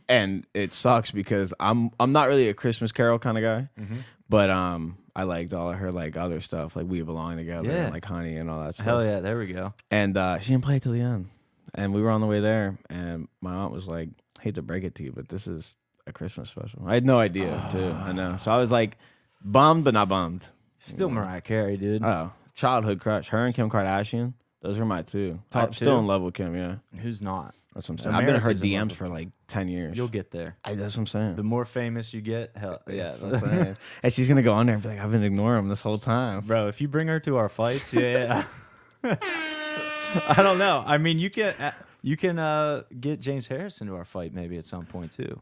and 0.10 0.46
it 0.54 0.74
sucks 0.74 1.12
because 1.12 1.54
I'm 1.60 1.92
I'm 2.00 2.12
not 2.12 2.28
really 2.28 2.50
a 2.50 2.54
Christmas 2.54 2.92
Carol 2.92 3.20
kind 3.20 3.38
of 3.38 3.44
guy, 3.44 3.70
Mm-hmm. 3.80 3.98
but 4.30 4.50
um, 4.50 4.98
I 5.16 5.24
liked 5.24 5.54
all 5.54 5.70
of 5.70 5.76
her 5.78 5.92
like 5.92 6.18
other 6.18 6.42
stuff, 6.42 6.76
like 6.76 6.88
We 6.88 7.02
Belong 7.04 7.38
Together, 7.38 7.70
Yeah. 7.70 7.84
and 7.86 7.94
like 7.94 8.04
Honey 8.06 8.36
and 8.38 8.50
all 8.50 8.64
that 8.64 8.74
stuff. 8.76 8.86
hell 8.86 9.06
yeah, 9.06 9.20
there 9.20 9.38
we 9.38 9.48
go. 9.48 9.74
And 9.92 10.18
uh, 10.18 10.40
she 10.40 10.50
didn't 10.52 10.64
play 10.66 10.78
it 10.78 10.84
till 10.84 10.92
the 10.94 11.02
end, 11.02 11.30
and 11.76 11.94
we 11.94 12.02
were 12.02 12.10
on 12.10 12.22
the 12.22 12.28
way 12.28 12.40
there, 12.40 12.78
and 12.90 13.28
my 13.42 13.54
aunt 13.54 13.72
was 13.72 13.88
like, 13.88 14.10
"Hate 14.42 14.56
to 14.56 14.62
break 14.62 14.84
it 14.84 14.96
to 14.96 15.04
you, 15.04 15.12
but 15.12 15.30
this 15.30 15.48
is 15.48 15.76
a 16.08 16.14
Christmas 16.14 16.50
special." 16.50 16.84
I 16.86 16.94
had 16.94 17.06
no 17.06 17.20
idea 17.20 17.68
too. 17.72 17.92
I 17.92 18.12
know, 18.12 18.38
so 18.38 18.52
I 18.52 18.58
was 18.58 18.72
like, 18.72 18.98
bummed 19.44 19.84
but 19.84 19.94
not 19.94 20.10
bummed. 20.10 20.48
Still 20.78 21.10
Mariah 21.10 21.42
Carey, 21.42 21.78
dude. 21.78 22.04
Oh, 22.04 22.32
childhood 22.56 23.00
crush. 23.00 23.30
Her 23.30 23.46
and 23.46 23.56
Kim 23.56 23.70
Kardashian. 23.70 24.34
Those 24.62 24.80
are 24.80 24.86
my 24.86 25.02
two. 25.02 25.40
Top 25.50 25.68
I'm 25.68 25.74
still 25.74 25.96
two? 25.96 26.00
in 26.00 26.08
love 26.08 26.22
with 26.22 26.34
Kim. 26.34 26.56
Yeah, 26.56 26.76
Who's 27.00 27.22
not? 27.22 27.54
that's 27.74 27.90
what 27.90 27.94
I'm 27.94 27.98
saying. 27.98 28.16
I've 28.16 28.26
been 28.26 28.36
in 28.36 28.42
her 28.42 28.50
love 28.50 28.62
DMs 28.62 28.90
with 28.90 28.98
for 28.98 29.08
like 29.10 29.30
ten 29.48 29.68
years. 29.68 29.98
You'll 29.98 30.08
get 30.08 30.32
there. 30.32 30.58
I, 30.64 30.76
that's 30.76 30.96
what 30.96 31.02
I'm 31.02 31.08
saying. 31.08 31.36
The 31.36 31.44
more 31.44 31.66
famous 31.66 32.14
you 32.14 32.22
get, 32.22 32.56
hell 32.56 32.82
yeah. 32.88 33.04
That's 33.04 33.20
what 33.20 33.36
I'm 33.36 33.40
saying. 33.40 33.78
and 34.04 34.14
she's 34.14 34.28
gonna 34.28 34.44
go 34.44 34.54
on 34.54 34.68
there 34.68 34.76
and 34.76 34.84
be 34.84 34.90
like, 34.90 35.00
"I've 35.00 35.12
been 35.12 35.24
ignoring 35.24 35.60
him 35.60 35.70
this 35.70 35.82
whole 35.82 35.98
time." 35.98 36.42
Bro, 36.42 36.68
if 36.68 36.82
you 36.82 36.88
bring 36.88 37.08
her 37.08 37.20
to 37.22 37.38
our 37.38 37.50
fights, 37.50 37.94
yeah. 37.94 38.46
I 40.28 40.42
don't 40.44 40.58
know. 40.58 40.84
I 40.86 40.98
mean, 40.98 41.20
you 41.20 41.30
can 41.30 41.54
uh, 41.54 41.72
you 42.02 42.18
can 42.18 42.38
uh, 42.40 42.84
get 43.00 43.20
James 43.20 43.48
Harrison 43.48 43.88
to 43.88 43.96
our 43.96 44.06
fight 44.06 44.34
maybe 44.34 44.58
at 44.58 44.66
some 44.66 44.86
point 44.86 45.12
too. 45.12 45.40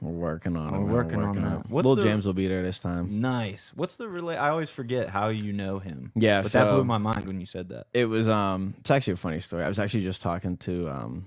We're 0.00 0.10
working 0.10 0.56
on 0.56 0.74
it. 0.74 0.78
We're 0.78 0.86
man. 0.86 0.92
working 0.92 1.22
on 1.22 1.36
it. 1.38 1.40
that. 1.42 1.70
What's 1.70 1.86
Little 1.86 1.96
the- 1.96 2.08
James 2.08 2.26
will 2.26 2.32
be 2.32 2.48
there 2.48 2.62
this 2.62 2.78
time. 2.78 3.20
Nice. 3.20 3.72
What's 3.74 3.96
the 3.96 4.08
relay? 4.08 4.36
I 4.36 4.50
always 4.50 4.70
forget 4.70 5.08
how 5.08 5.28
you 5.28 5.52
know 5.52 5.78
him. 5.78 6.12
Yeah, 6.14 6.42
but 6.42 6.52
that 6.52 6.70
blew 6.70 6.84
my 6.84 6.98
mind 6.98 7.26
when 7.26 7.40
you 7.40 7.46
said 7.46 7.68
that. 7.70 7.86
It 7.94 8.06
was 8.06 8.28
um. 8.28 8.74
It's 8.80 8.90
actually 8.90 9.14
a 9.14 9.16
funny 9.16 9.40
story. 9.40 9.62
I 9.62 9.68
was 9.68 9.78
actually 9.78 10.04
just 10.04 10.22
talking 10.22 10.56
to 10.58 10.88
um. 10.90 11.26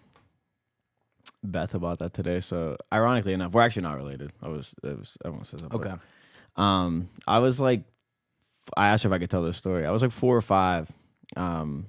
Beth 1.43 1.73
about 1.75 1.99
that 1.99 2.13
today. 2.13 2.39
So 2.39 2.75
ironically 2.91 3.33
enough, 3.33 3.51
we're 3.51 3.61
actually 3.61 3.83
not 3.83 3.97
related. 3.97 4.31
I 4.41 4.47
was. 4.47 4.73
It 4.83 4.97
was. 4.97 5.17
Everyone 5.23 5.45
says 5.45 5.61
that. 5.61 5.69
but- 5.69 5.81
Okay. 5.81 5.93
Um, 6.57 7.09
I 7.27 7.39
was 7.39 7.59
like, 7.59 7.81
I 8.77 8.87
asked 8.89 9.03
her 9.03 9.09
if 9.09 9.13
I 9.13 9.19
could 9.19 9.29
tell 9.29 9.43
this 9.43 9.57
story. 9.57 9.85
I 9.85 9.91
was 9.91 10.01
like 10.01 10.11
four 10.11 10.37
or 10.37 10.41
five, 10.41 10.89
um, 11.35 11.87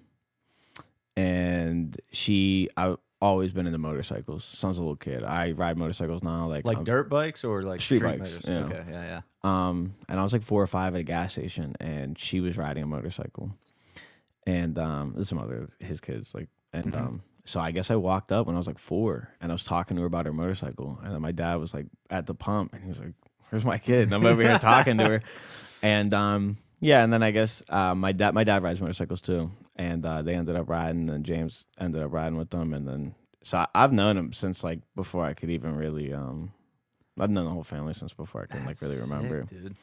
and 1.16 1.98
she, 2.12 2.68
I've 2.76 2.96
always 3.22 3.52
been 3.52 3.66
into 3.66 3.78
motorcycles 3.78 4.44
since 4.44 4.76
a 4.76 4.80
little 4.80 4.96
kid. 4.96 5.24
I 5.24 5.52
ride 5.52 5.78
motorcycles 5.78 6.22
now, 6.22 6.46
like 6.48 6.64
Like 6.64 6.78
um, 6.78 6.84
dirt 6.84 7.08
bikes 7.08 7.44
or 7.44 7.62
like 7.62 7.80
Street 7.80 7.98
street, 7.98 8.18
bikes, 8.20 8.46
yeah. 8.46 8.64
Okay. 8.66 8.84
Yeah. 8.90 9.02
Yeah. 9.02 9.20
Um, 9.68 9.94
and 10.08 10.20
I 10.20 10.22
was 10.22 10.32
like 10.32 10.42
four 10.42 10.62
or 10.62 10.66
five 10.66 10.94
at 10.94 11.00
a 11.00 11.04
gas 11.04 11.32
station, 11.32 11.74
and 11.80 12.18
she 12.18 12.40
was 12.40 12.56
riding 12.56 12.82
a 12.82 12.86
motorcycle, 12.86 13.52
and 14.46 14.78
um, 14.78 15.12
this 15.14 15.22
is 15.22 15.28
some 15.28 15.38
other 15.38 15.68
his 15.80 16.00
kids, 16.00 16.34
like, 16.34 16.48
and 16.72 16.92
Mhm. 16.92 16.96
um, 16.98 17.22
so 17.44 17.60
I 17.60 17.70
guess 17.70 17.90
I 17.92 17.96
walked 17.96 18.32
up 18.32 18.46
when 18.46 18.56
I 18.56 18.58
was 18.58 18.66
like 18.66 18.78
four, 18.78 19.30
and 19.40 19.52
I 19.52 19.54
was 19.54 19.62
talking 19.64 19.96
to 19.96 20.00
her 20.02 20.06
about 20.06 20.26
her 20.26 20.32
motorcycle, 20.32 20.98
and 21.02 21.14
then 21.14 21.22
my 21.22 21.32
dad 21.32 21.56
was 21.56 21.72
like 21.72 21.86
at 22.10 22.26
the 22.26 22.34
pump, 22.34 22.72
and 22.74 22.82
he 22.82 22.88
was 22.88 22.98
like, 22.98 23.12
"Where's 23.50 23.64
my 23.64 23.78
kid?" 23.78 24.04
And 24.08 24.14
I'm 24.14 24.26
over 24.26 24.42
here 24.42 24.58
talking 24.58 24.98
to 24.98 25.04
her, 25.04 25.22
and 25.82 26.12
um, 26.12 26.56
yeah, 26.80 27.04
and 27.04 27.12
then 27.12 27.22
I 27.22 27.30
guess 27.30 27.62
uh, 27.70 27.94
my 27.94 28.10
dad, 28.12 28.34
my 28.34 28.42
dad 28.44 28.62
rides 28.64 28.80
motorcycles 28.80 29.20
too, 29.20 29.52
and 29.76 30.04
uh, 30.04 30.22
they 30.22 30.34
ended 30.34 30.56
up 30.56 30.68
riding, 30.68 31.08
and 31.10 31.24
James 31.24 31.66
ended 31.78 32.02
up 32.02 32.12
riding 32.12 32.36
with 32.36 32.50
them, 32.50 32.72
and 32.74 32.86
then 32.86 33.14
so 33.42 33.58
I, 33.58 33.66
I've 33.74 33.92
known 33.92 34.16
him 34.16 34.32
since 34.32 34.64
like 34.64 34.80
before 34.94 35.24
I 35.24 35.34
could 35.34 35.50
even 35.50 35.76
really 35.76 36.12
um. 36.12 36.52
I've 37.18 37.30
known 37.30 37.46
the 37.46 37.50
whole 37.50 37.64
family 37.64 37.94
since 37.94 38.12
before 38.12 38.42
I 38.42 38.46
can 38.46 38.66
like 38.66 38.82
really 38.82 38.98
remember. 39.00 39.46
sick, 39.48 39.62
dude. 39.62 39.76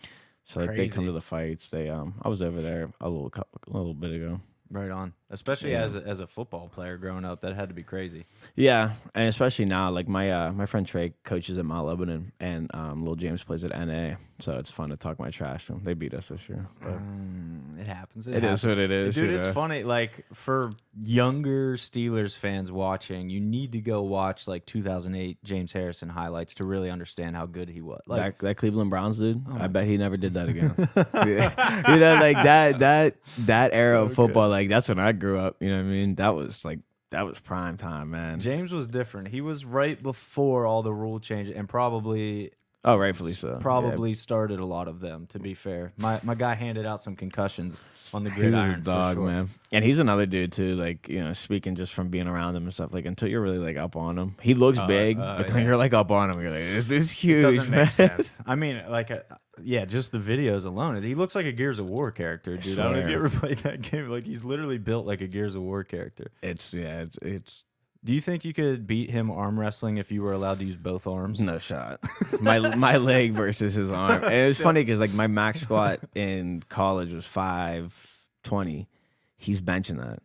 So 0.44 0.60
like 0.60 0.76
they 0.76 0.88
come 0.88 1.06
to 1.06 1.12
the 1.12 1.22
fights. 1.22 1.70
They 1.70 1.90
um 1.90 2.14
I 2.22 2.30
was 2.30 2.42
over 2.44 2.62
there 2.62 2.92
a 3.02 3.10
little 3.10 3.30
cou- 3.32 3.42
a 3.72 3.76
little 3.76 3.96
bit 3.96 4.12
ago. 4.14 4.40
Right 4.70 4.92
on. 4.92 5.14
Especially 5.34 5.72
Yeah. 5.72 5.82
as 5.84 5.96
a, 5.96 6.00
as 6.08 6.20
a 6.22 6.28
football 6.28 6.70
player 6.70 6.96
growing 6.98 7.26
up, 7.26 7.42
that 7.42 7.56
had 7.56 7.68
to 7.70 7.76
be 7.76 7.84
crazy. 7.84 8.26
Yeah, 8.56 8.94
and 9.16 9.28
especially 9.28 9.66
now, 9.66 9.90
like 9.90 10.08
my 10.08 10.30
uh 10.32 10.52
my 10.54 10.66
friend 10.66 10.86
Trey 10.88 11.14
coaches 11.24 11.58
at 11.58 11.66
Mount 11.66 11.88
Lebanon, 11.88 12.32
and 12.40 12.70
um 12.74 13.04
Lil 13.04 13.16
James 13.16 13.44
plays 13.44 13.64
at 13.66 13.72
NA, 13.72 14.16
so 14.40 14.58
it's 14.60 14.72
fun 14.72 14.90
to 14.90 14.96
talk 14.98 15.20
my 15.20 15.30
trash 15.32 15.68
to. 15.68 15.80
They 15.84 15.94
beat 15.96 16.14
us 16.14 16.30
this 16.30 16.48
year. 16.48 16.68
Mm, 16.84 17.80
it 17.80 17.88
happens. 17.88 18.28
it 18.28 18.36
is 18.38 18.42
happens. 18.44 18.66
what 18.66 18.78
it 18.78 18.92
is, 18.92 19.16
Dude, 19.16 19.32
it's 19.32 19.48
know? 19.48 19.54
funny. 19.54 19.84
Like 19.84 20.26
for 20.34 20.72
younger 21.04 21.76
Steelers 21.76 22.38
fans 22.38 22.72
watching, 22.72 23.30
you 23.30 23.40
need 23.40 23.72
to 23.74 23.82
go 23.82 24.04
watch 24.04 24.48
like 24.48 24.66
2008 24.66 25.44
James 25.44 25.72
Harrison 25.74 26.10
highlights 26.10 26.54
to 26.56 26.64
really 26.64 26.90
understand 26.92 27.36
how 27.36 27.46
good 27.46 27.70
he 27.70 27.82
was. 27.82 28.02
Like, 28.06 28.38
that, 28.40 28.46
that 28.46 28.58
Cleveland 28.58 28.90
Browns 28.90 29.18
dude, 29.18 29.44
Oh 29.50 29.58
I 29.60 29.68
bet 29.68 29.86
he 29.86 29.98
never 29.98 30.18
did 30.18 30.36
that 30.36 30.50
again. 30.50 30.76
You 31.94 32.00
know, 32.00 32.16
like 32.16 32.38
that 32.44 32.80
that 32.80 33.16
that 33.40 33.72
era 33.74 33.98
So 33.98 34.04
of 34.04 34.14
football, 34.14 34.50
like 34.50 34.70
that's 34.70 34.88
when 34.90 35.00
I 35.00 35.12
grew 35.24 35.40
up. 35.40 35.56
You 35.62 35.70
know 35.70 35.78
what 35.78 35.84
I 35.84 35.90
mean? 35.90 36.16
That 36.16 36.36
was 36.36 36.66
like 36.66 36.80
that 37.12 37.26
was 37.26 37.40
prime 37.40 37.78
time, 37.78 38.12
man. 38.12 38.40
James 38.40 38.74
was 38.74 38.88
different. 38.88 39.30
He 39.30 39.40
was 39.40 39.64
right 39.64 40.02
before 40.02 40.66
all 40.66 40.84
the 40.84 40.94
rule 40.94 41.20
change, 41.20 41.50
and 41.50 41.70
probably 41.70 42.52
Oh, 42.86 42.98
rightfully 42.98 43.34
so. 43.34 43.52
Yeah. 43.52 43.58
probably 43.60 44.14
started 44.14 44.60
a 44.60 44.66
lot 44.66 44.88
of 44.88 45.00
them. 45.00 45.28
To 45.28 45.40
be 45.40 45.54
fair, 45.54 45.94
my 45.98 46.20
my 46.24 46.36
guy 46.36 46.54
handed 46.54 46.86
out 46.86 47.02
some 47.02 47.16
concussions 47.16 47.82
on 48.14 48.24
the 48.24 48.30
He 48.30 48.42
was 48.42 48.48
a 48.48 48.52
gridiron. 48.52 48.84
dog, 48.84 49.16
sure. 49.16 49.26
man. 49.26 49.50
And 49.72 49.86
he's 49.86 50.00
another 50.00 50.26
dude 50.26 50.52
too. 50.52 50.76
Like 50.76 51.08
you 51.08 51.24
know, 51.24 51.34
speaking 51.34 51.76
just 51.76 51.94
from 51.94 52.10
being 52.10 52.28
around 52.28 52.56
him 52.56 52.64
and 52.64 52.74
stuff. 52.74 52.94
Like 52.94 53.06
until 53.06 53.30
you're 53.30 53.42
really 53.42 53.58
like 53.58 53.78
up 53.78 53.96
on 53.96 54.18
him, 54.18 54.36
he 54.42 54.54
looks 54.54 54.80
big, 54.88 55.18
uh, 55.18 55.38
but 55.38 55.48
then 55.48 55.58
yeah. 55.58 55.64
you're 55.64 55.78
like 55.78 55.94
up 55.94 56.12
on 56.12 56.30
him. 56.30 56.42
You're 56.42 56.52
like, 56.52 56.60
this 56.60 56.86
dude's 56.86 57.12
huge. 57.12 57.58
Doesn't 57.58 57.70
make 57.72 57.92
sense. 57.92 58.40
I 58.46 58.56
mean, 58.56 58.84
like, 58.90 59.12
uh 59.12 59.20
yeah, 59.62 59.86
just 59.86 60.12
the 60.12 60.18
videos 60.18 60.66
alone. 60.66 61.02
He 61.04 61.16
looks 61.16 61.36
like 61.36 61.46
a 61.46 61.52
Gears 61.52 61.80
of 61.80 61.86
War 61.86 62.12
character, 62.12 62.58
dude. 62.58 62.80
I, 62.80 62.84
don't 62.84 62.94
know 62.94 63.00
if 63.00 63.10
you 63.10 63.16
ever 63.16 63.30
played 63.40 63.60
that 63.60 63.82
game. 63.82 64.10
Like, 64.10 64.26
he's 64.26 64.44
literally 64.44 64.78
built 64.80 65.06
like 65.06 65.22
a 65.22 65.28
Gears 65.28 65.56
of 65.56 65.62
War 65.62 65.84
character. 65.84 66.32
It's 66.42 66.74
yeah, 66.74 67.02
it's 67.02 67.18
it's 67.22 67.66
Do 68.06 68.14
you 68.14 68.20
think 68.22 68.44
you 68.44 68.54
could 68.54 68.86
beat 68.86 69.10
him 69.10 69.32
arm 69.32 69.58
wrestling 69.60 69.98
if 69.98 70.12
you 70.12 70.22
were 70.24 70.34
allowed 70.34 70.60
to 70.60 70.66
use 70.66 70.76
both 70.76 71.08
arms? 71.08 71.40
no 71.40 71.58
shot. 71.60 72.00
my 72.42 72.60
my 72.76 72.98
leg 72.98 73.32
versus 73.34 73.74
his 73.76 73.90
arm. 73.92 74.24
And 74.26 74.34
it 74.34 74.48
was 74.48 74.60
funny 74.60 74.82
because 74.84 75.00
like 75.00 75.14
my 75.14 75.28
max 75.28 75.62
squat 75.62 76.00
in 76.16 76.64
college 76.70 77.14
was 77.14 77.26
five 77.26 77.96
twenty. 78.44 78.90
He's 79.38 79.62
benching 79.62 79.98
that, 80.00 80.20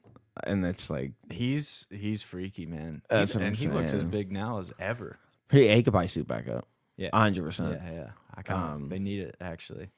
and 0.45 0.65
it's 0.67 0.91
like 0.91 1.13
He's 1.31 1.87
he's 1.91 2.23
freaky, 2.23 2.67
man. 2.67 3.03
That's 3.09 3.33
He- 3.33 3.39
what 3.39 3.43
I'm 3.43 3.49
and 3.49 3.57
he 3.57 3.69
looks 3.69 3.93
as 3.93 4.05
big 4.05 4.33
now 4.33 4.59
as 4.59 4.73
ever. 4.79 5.19
he, 5.51 5.69
he 5.69 5.83
could 5.83 5.93
probably 5.93 6.09
suit 6.09 6.27
back 6.27 6.49
up. 6.49 6.67
Yeah. 6.97 7.11
hundred 7.15 7.45
percent. 7.45 7.81
yeah. 7.93 8.11
I 8.35 8.43
kind 8.43 8.75
Um, 8.83 8.89
they 8.89 8.99
need 8.99 9.21
it 9.21 9.37
actually. 9.41 9.89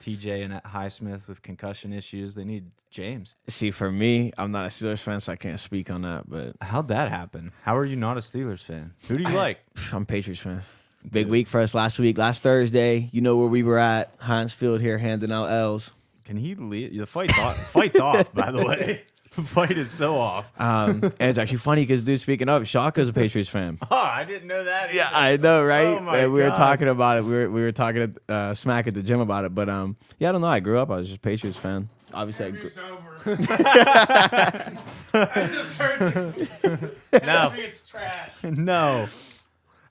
TJ 0.00 0.44
and 0.44 0.54
Highsmith 0.64 1.26
with 1.26 1.42
concussion 1.42 1.92
issues. 1.92 2.34
They 2.34 2.44
need 2.44 2.70
James. 2.90 3.36
See, 3.48 3.70
for 3.70 3.90
me, 3.90 4.32
I'm 4.36 4.52
not 4.52 4.66
a 4.66 4.68
Steelers 4.68 4.98
fan, 5.00 5.20
so 5.20 5.32
I 5.32 5.36
can't 5.36 5.58
speak 5.60 5.90
on 5.90 6.02
that. 6.02 6.28
But 6.28 6.56
How'd 6.60 6.88
that 6.88 7.10
happen? 7.10 7.52
How 7.62 7.76
are 7.76 7.86
you 7.86 7.96
not 7.96 8.16
a 8.16 8.20
Steelers 8.20 8.62
fan? 8.62 8.92
Who 9.08 9.16
do 9.16 9.22
you 9.22 9.30
like? 9.30 9.60
I'm 9.92 10.02
a 10.02 10.04
Patriots 10.06 10.40
fan. 10.42 10.62
Big 11.10 11.28
week 11.28 11.46
for 11.46 11.60
us 11.60 11.74
last 11.74 11.98
week. 11.98 12.18
Last 12.18 12.42
Thursday, 12.42 13.08
you 13.12 13.20
know 13.20 13.36
where 13.36 13.46
we 13.48 13.62
were 13.62 13.78
at. 13.78 14.12
Heinz 14.18 14.52
Field 14.52 14.80
here 14.80 14.98
handing 14.98 15.32
out 15.32 15.46
L's. 15.46 15.90
Can 16.24 16.36
he 16.36 16.54
lead? 16.56 16.98
The 16.98 17.06
fight's 17.06 17.38
off. 17.38 17.56
fight's 17.70 18.00
off. 18.00 18.34
By 18.34 18.50
the 18.50 18.64
way, 18.64 19.04
the 19.36 19.42
fight 19.46 19.78
is 19.78 19.90
so 19.90 20.16
off. 20.16 20.50
Um, 20.60 21.00
and 21.02 21.14
it's 21.30 21.38
actually 21.38 21.58
funny 21.58 21.82
because, 21.82 22.02
dude, 22.02 22.20
speaking 22.20 22.48
of, 22.48 22.66
Shaka's 22.66 23.08
a 23.08 23.12
Patriots 23.12 23.48
fan. 23.48 23.78
Oh, 23.90 23.96
I 23.96 24.24
didn't 24.24 24.48
know 24.48 24.64
that. 24.64 24.92
Yeah. 24.92 25.08
I 25.12 25.36
know, 25.36 25.64
right? 25.64 25.86
Oh 25.86 26.00
my 26.00 26.18
And 26.18 26.32
we 26.32 26.42
were 26.42 26.50
talking 26.50 26.88
about 26.88 27.18
it. 27.18 27.24
We 27.24 27.32
were 27.32 27.50
we 27.50 27.60
were 27.62 27.72
talking 27.72 28.02
at, 28.02 28.10
uh, 28.34 28.54
smack 28.54 28.86
at 28.88 28.94
the 28.94 29.02
gym 29.02 29.20
about 29.20 29.44
it. 29.44 29.54
But 29.54 29.68
um, 29.68 29.96
yeah, 30.18 30.30
I 30.30 30.32
don't 30.32 30.40
know. 30.40 30.46
I 30.48 30.60
grew 30.60 30.78
up. 30.80 30.90
I 30.90 30.96
was 30.96 31.06
just 31.08 31.18
a 31.18 31.20
Patriots 31.20 31.58
fan. 31.58 31.88
Obviously, 32.12 32.46
I 32.46 32.50
grew, 32.50 32.66
It's 32.66 32.78
over. 32.78 33.20
I 35.12 35.46
just 35.52 35.74
heard 35.76 35.98
the 36.00 37.20
No. 37.24 37.52
it's 37.56 37.84
trash. 37.84 38.32
no. 38.42 39.08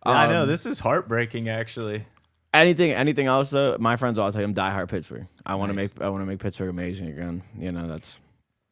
Yeah, 0.05 0.11
I 0.11 0.27
know 0.27 0.43
Um, 0.43 0.47
this 0.47 0.65
is 0.65 0.79
heartbreaking. 0.79 1.49
Actually, 1.49 2.05
anything 2.53 2.91
anything 2.91 3.27
else 3.27 3.49
though. 3.49 3.75
My 3.79 3.95
friends 3.95 4.19
all 4.19 4.31
tell 4.31 4.41
you 4.41 4.45
I'm 4.47 4.53
diehard 4.53 4.87
Pittsburgh. 4.89 5.27
I 5.45 5.55
want 5.55 5.71
to 5.71 5.73
make 5.75 5.91
I 6.01 6.09
want 6.09 6.21
to 6.21 6.25
make 6.27 6.39
Pittsburgh 6.39 6.69
amazing 6.69 7.09
again. 7.09 7.41
You 7.57 7.71
know 7.71 7.87
that's 7.87 8.19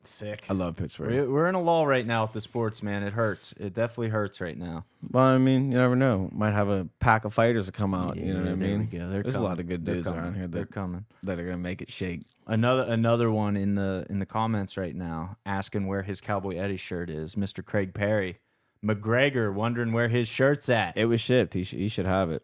sick. 0.07 0.45
I 0.49 0.53
love 0.53 0.75
Pittsburgh. 0.75 1.11
We're, 1.11 1.29
we're 1.29 1.47
in 1.47 1.55
a 1.55 1.61
lull 1.61 1.85
right 1.87 2.05
now 2.05 2.23
with 2.23 2.33
the 2.33 2.41
sports, 2.41 2.81
man. 2.83 3.03
It 3.03 3.13
hurts. 3.13 3.53
It 3.59 3.73
definitely 3.73 4.09
hurts 4.09 4.41
right 4.41 4.57
now. 4.57 4.85
Well, 5.11 5.23
I 5.23 5.37
mean, 5.37 5.71
you 5.71 5.77
never 5.77 5.95
know. 5.95 6.29
Might 6.33 6.51
have 6.53 6.69
a 6.69 6.87
pack 6.99 7.25
of 7.25 7.33
fighters 7.33 7.65
to 7.67 7.71
come 7.71 7.93
out. 7.93 8.17
you 8.17 8.33
know 8.33 8.39
what 8.39 8.47
I 8.47 8.49
Yeah, 8.51 8.55
we 8.55 8.77
mean? 8.77 8.89
go. 8.91 9.09
They're 9.09 9.23
There's 9.23 9.35
a 9.35 9.41
lot 9.41 9.59
of 9.59 9.67
good 9.67 9.83
dudes 9.85 10.07
around 10.07 10.35
here 10.35 10.47
They're 10.47 10.63
that, 10.65 10.71
coming. 10.71 11.05
that 11.23 11.39
are 11.39 11.45
gonna 11.45 11.57
make 11.57 11.81
it 11.81 11.91
shake. 11.91 12.21
Another 12.45 12.83
another 12.83 13.31
one 13.31 13.55
in 13.55 13.75
the 13.75 14.05
in 14.09 14.19
the 14.19 14.25
comments 14.25 14.75
right 14.75 14.95
now 14.95 15.37
asking 15.45 15.87
where 15.87 16.01
his 16.03 16.19
Cowboy 16.19 16.57
Eddy 16.57 16.75
shirt 16.77 17.09
is. 17.09 17.35
Mr. 17.35 17.63
Craig 17.63 17.93
Perry, 17.93 18.39
McGregor 18.83 19.53
wondering 19.53 19.93
where 19.93 20.09
his 20.09 20.27
shirt's 20.27 20.67
at. 20.69 20.97
It 20.97 21.05
was 21.05 21.21
shipped. 21.21 21.53
He 21.53 21.63
should 21.63 21.79
he 21.79 21.87
should 21.87 22.05
have 22.05 22.31
it. 22.31 22.43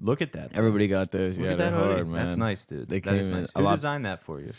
Look 0.00 0.20
at 0.22 0.32
that. 0.32 0.50
thing. 0.50 0.58
Everybody 0.58 0.88
got 0.88 1.10
those. 1.10 1.36
Look 1.38 1.46
yeah, 1.46 1.52
at 1.52 1.58
that 1.58 1.72
hoodie. 1.72 1.94
hard, 1.94 2.08
man. 2.08 2.22
That's 2.26 2.36
nice, 2.36 2.64
dude. 2.66 2.88
They 2.88 3.00
that 3.00 3.14
is 3.14 3.26
came 3.28 3.34
in 3.36 3.40
nice. 3.42 3.52
Who 3.56 3.62
lot- 3.62 3.74
designed 3.74 4.04
that 4.06 4.22
for 4.22 4.40
you? 4.40 4.52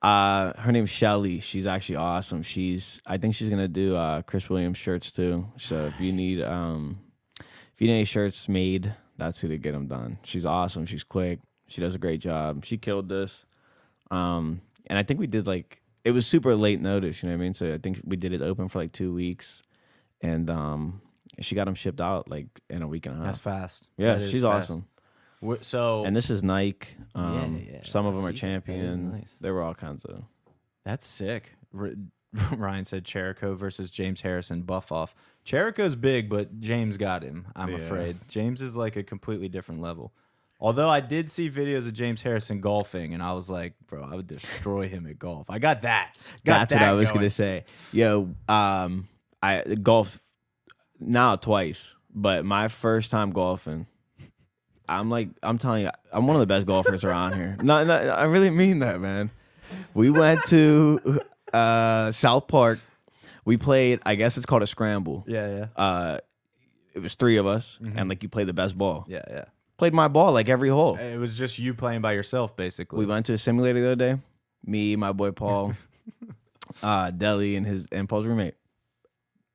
Uh, 0.00 0.52
her 0.60 0.70
name's 0.70 0.90
Shelly. 0.90 1.40
She's 1.40 1.66
actually 1.66 1.96
awesome. 1.96 2.42
She's 2.42 3.00
I 3.06 3.18
think 3.18 3.34
she's 3.34 3.50
gonna 3.50 3.66
do 3.68 3.96
uh 3.96 4.22
Chris 4.22 4.48
Williams 4.48 4.78
shirts 4.78 5.10
too. 5.10 5.48
So 5.56 5.86
if 5.86 5.98
you 6.00 6.12
need 6.12 6.40
um 6.42 7.00
if 7.38 7.80
you 7.80 7.88
need 7.88 7.94
any 7.94 8.04
shirts 8.04 8.48
made, 8.48 8.94
that's 9.16 9.40
who 9.40 9.48
to 9.48 9.58
get 9.58 9.72
them 9.72 9.88
done. 9.88 10.18
She's 10.22 10.46
awesome. 10.46 10.86
She's 10.86 11.02
quick. 11.04 11.40
She 11.66 11.80
does 11.80 11.94
a 11.94 11.98
great 11.98 12.20
job. 12.20 12.64
She 12.64 12.78
killed 12.78 13.08
this. 13.08 13.44
Um, 14.10 14.60
and 14.86 14.98
I 14.98 15.02
think 15.02 15.18
we 15.20 15.26
did 15.26 15.46
like 15.46 15.80
it 16.04 16.12
was 16.12 16.26
super 16.26 16.54
late 16.54 16.80
notice. 16.80 17.22
You 17.22 17.28
know 17.28 17.34
what 17.34 17.40
I 17.40 17.44
mean? 17.44 17.54
So 17.54 17.74
I 17.74 17.78
think 17.78 18.00
we 18.04 18.16
did 18.16 18.32
it 18.32 18.40
open 18.40 18.68
for 18.68 18.78
like 18.78 18.92
two 18.92 19.12
weeks, 19.12 19.62
and 20.22 20.48
um, 20.48 21.02
she 21.40 21.54
got 21.56 21.64
them 21.66 21.74
shipped 21.74 22.00
out 22.00 22.30
like 22.30 22.46
in 22.70 22.82
a 22.82 22.88
week 22.88 23.06
and 23.06 23.14
a 23.16 23.18
half. 23.18 23.26
That's 23.26 23.38
fast. 23.38 23.90
yeah, 23.98 24.14
That 24.14 24.30
she's 24.30 24.42
fast. 24.42 24.70
awesome. 24.70 24.86
Wh- 25.46 25.60
So 25.62 26.04
And 26.04 26.14
this 26.16 26.30
is 26.30 26.42
Nike. 26.42 26.88
Um, 27.14 27.64
yeah, 27.70 27.80
some 27.82 28.06
of 28.06 28.14
them 28.16 28.24
are 28.24 28.34
see 28.34 28.40
that. 28.46 28.64
That 28.66 28.72
is 28.74 28.94
champion. 28.94 29.12
nice. 29.12 29.36
There 29.40 29.54
were 29.54 29.62
all 29.62 29.74
kinds 29.74 30.04
of. 30.04 30.22
That's 30.84 31.06
sick. 31.06 31.54
R- 31.76 31.92
Ryan 32.56 32.84
said 32.84 33.04
Cherico 33.04 33.56
versus 33.56 33.90
James 33.90 34.20
Harrison 34.20 34.62
buff 34.62 34.92
off. 34.92 35.14
Cherico's 35.46 35.96
big, 35.96 36.28
but 36.28 36.60
James 36.60 36.96
got 36.98 37.22
him. 37.22 37.46
I'm 37.56 37.70
Yeah. 37.70 37.76
afraid 37.76 38.16
James 38.28 38.60
is 38.60 38.76
like 38.76 38.96
a 38.96 39.02
completely 39.02 39.48
different 39.48 39.80
level. 39.80 40.12
Although 40.60 40.88
I 40.88 41.00
did 41.00 41.30
see 41.30 41.48
videos 41.48 41.86
of 41.86 41.92
James 41.94 42.20
Harrison 42.20 42.60
golfing, 42.60 43.14
and 43.14 43.22
I 43.22 43.32
was 43.32 43.48
like, 43.48 43.74
bro, 43.86 44.02
I 44.02 44.16
would 44.16 44.26
destroy 44.26 44.88
him 44.88 45.06
at 45.06 45.16
golf. 45.18 45.48
I 45.48 45.58
got 45.60 45.82
that. 45.82 46.16
Got 46.44 46.68
That's 46.68 46.72
what 46.80 46.82
I 46.88 46.92
was 46.94 47.08
going. 47.10 47.20
gonna 47.20 47.30
say. 47.30 47.64
Yo, 47.92 48.34
um, 48.48 49.06
I 49.40 49.62
golf 49.80 50.20
now 50.98 51.36
twice, 51.36 51.94
but 52.12 52.44
my 52.44 52.66
first 52.68 53.10
time 53.12 53.30
golfing, 53.30 53.86
I'm 54.88 55.10
like, 55.10 55.28
I'm 55.42 55.58
telling 55.58 55.84
you, 55.84 55.90
I'm 56.12 56.26
one 56.26 56.36
of 56.36 56.40
the 56.40 56.46
best 56.46 56.66
golfers 56.66 57.04
around 57.04 57.34
here. 57.34 57.56
No, 57.62 57.84
no, 57.84 57.94
I 57.94 58.24
really 58.24 58.50
mean 58.50 58.78
that, 58.80 59.00
man. 59.00 59.30
We 59.94 60.10
went 60.10 60.44
to 60.46 61.20
uh, 61.52 62.10
South 62.12 62.48
Park. 62.48 62.78
We 63.44 63.56
played. 63.56 64.00
I 64.06 64.14
guess 64.14 64.36
it's 64.36 64.46
called 64.46 64.62
a 64.62 64.66
scramble. 64.66 65.24
Yeah, 65.26 65.48
yeah, 65.58 65.66
Uh, 65.76 66.18
it 66.94 67.00
was 67.00 67.14
three 67.14 67.36
of 67.36 67.46
us, 67.46 67.78
and 67.96 68.08
like 68.08 68.22
you 68.22 68.28
play 68.28 68.44
the 68.44 68.52
best 68.52 68.76
ball. 68.76 69.04
yeah, 69.08 69.22
yeah. 69.28 69.44
Played 69.76 69.94
my 69.94 70.08
ball 70.08 70.32
like 70.32 70.48
every 70.48 70.70
hole. 70.70 70.96
It 70.96 71.18
was 71.18 71.36
just 71.38 71.58
you 71.60 71.72
playing 71.72 72.00
by 72.00 72.12
yourself, 72.12 72.56
basically. 72.56 72.98
We 72.98 73.06
went 73.06 73.26
to 73.26 73.34
a 73.34 73.38
simulator 73.38 73.80
the 73.80 73.86
other 73.92 74.16
day. 74.16 74.20
Me, 74.66 74.96
my 74.96 75.12
boy 75.12 75.30
Paul, 75.30 75.74
uh, 76.82 77.10
Deli, 77.12 77.54
and 77.56 77.64
his 77.64 77.86
and 77.92 78.08
Paul's 78.08 78.26
roommate. 78.26 78.54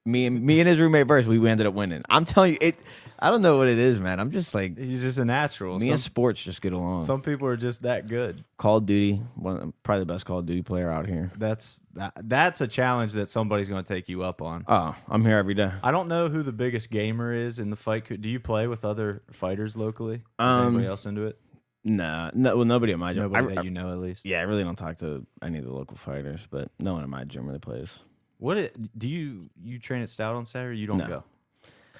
Me 0.06 0.26
and 0.26 0.42
me 0.42 0.60
and 0.60 0.70
his 0.70 0.80
roommate 0.80 1.08
first. 1.08 1.28
We 1.28 1.46
ended 1.50 1.68
up 1.68 1.74
winning. 1.74 2.04
I'm 2.10 2.24
telling 2.26 2.54
you, 2.54 2.58
it. 2.62 2.76
I 3.24 3.30
don't 3.32 3.42
know 3.42 3.58
what 3.58 3.70
it 3.70 3.78
is, 3.80 4.00
man. 4.02 4.20
I'm 4.20 4.32
just 4.32 4.54
like 4.54 4.78
He's 4.78 5.02
just 5.02 5.18
a 5.18 5.24
natural. 5.24 5.80
me 5.80 5.86
Some, 5.86 5.92
and 5.94 6.00
sports 6.00 6.44
just 6.44 6.62
get 6.62 6.74
along. 6.74 7.04
some 7.04 7.22
people 7.22 7.48
are 7.48 7.56
just 7.56 7.84
that 7.84 8.08
good. 8.10 8.44
Call 8.58 8.78
of 8.78 8.86
Duty, 8.86 9.22
one 9.36 9.74
probably 9.82 10.02
the 10.02 10.14
best 10.14 10.26
Call 10.26 10.40
of 10.40 10.46
Duty 10.46 10.62
player 10.62 10.90
out 10.92 11.08
here. 11.08 11.32
That's 11.38 11.82
that, 11.94 12.14
that's 12.24 12.60
a 12.60 12.68
challenge 12.68 13.14
that 13.14 13.30
somebody's 13.30 13.70
going 13.70 13.84
to 13.84 13.88
take 13.94 14.10
you 14.10 14.24
up 14.24 14.42
on. 14.42 14.66
Oh, 14.68 14.94
I'm 15.08 15.24
here 15.24 15.38
every 15.38 15.54
day. 15.54 15.72
I 15.82 15.92
don't 15.92 16.10
know 16.10 16.28
who 16.28 16.44
the 16.44 16.52
biggest 16.52 16.92
gamer 16.92 17.34
is 17.34 17.60
in 17.60 17.70
the 17.70 17.76
fight. 17.78 18.22
Do 18.22 18.30
you 18.30 18.42
play 18.42 18.68
with 18.68 18.84
other 18.84 19.24
fighters 19.32 19.78
locally? 19.78 20.16
Is 20.16 20.22
Um, 20.40 20.68
anybody 20.68 20.88
else 20.88 21.06
into 21.06 21.26
it? 21.28 21.40
Nah, 21.86 22.32
no, 22.34 22.58
well, 22.58 22.66
nobody 22.66 22.92
at 22.94 23.00
my 23.00 23.14
gym. 23.14 23.24
Nobody 23.24 23.52
I- 23.52 23.56
that 23.56 23.64
you 23.66 23.72
know, 23.72 23.92
at 23.94 24.00
least. 24.00 24.26
yeah, 24.26 24.40
I 24.40 24.44
really 24.44 24.64
don't 24.64 24.76
talk 24.78 24.98
to 24.98 25.26
any 25.42 25.60
of 25.60 25.66
the 25.66 25.74
local 25.74 25.96
fighters, 25.98 26.46
but 26.52 26.72
no 26.80 26.94
one 26.94 27.04
at 27.04 27.10
my 27.10 27.24
gym 27.24 27.46
really 27.48 27.60
plays. 27.60 28.00
What 28.38 28.58
it, 28.58 28.98
do 29.00 29.08
you 29.08 29.50
you 29.64 29.80
train 29.80 30.02
at 30.02 30.10
Stout 30.10 30.36
on 30.36 30.44
Saturday? 30.46 30.78
You 30.78 30.88
don't 30.88 30.98
No. 30.98 31.08
go. 31.08 31.24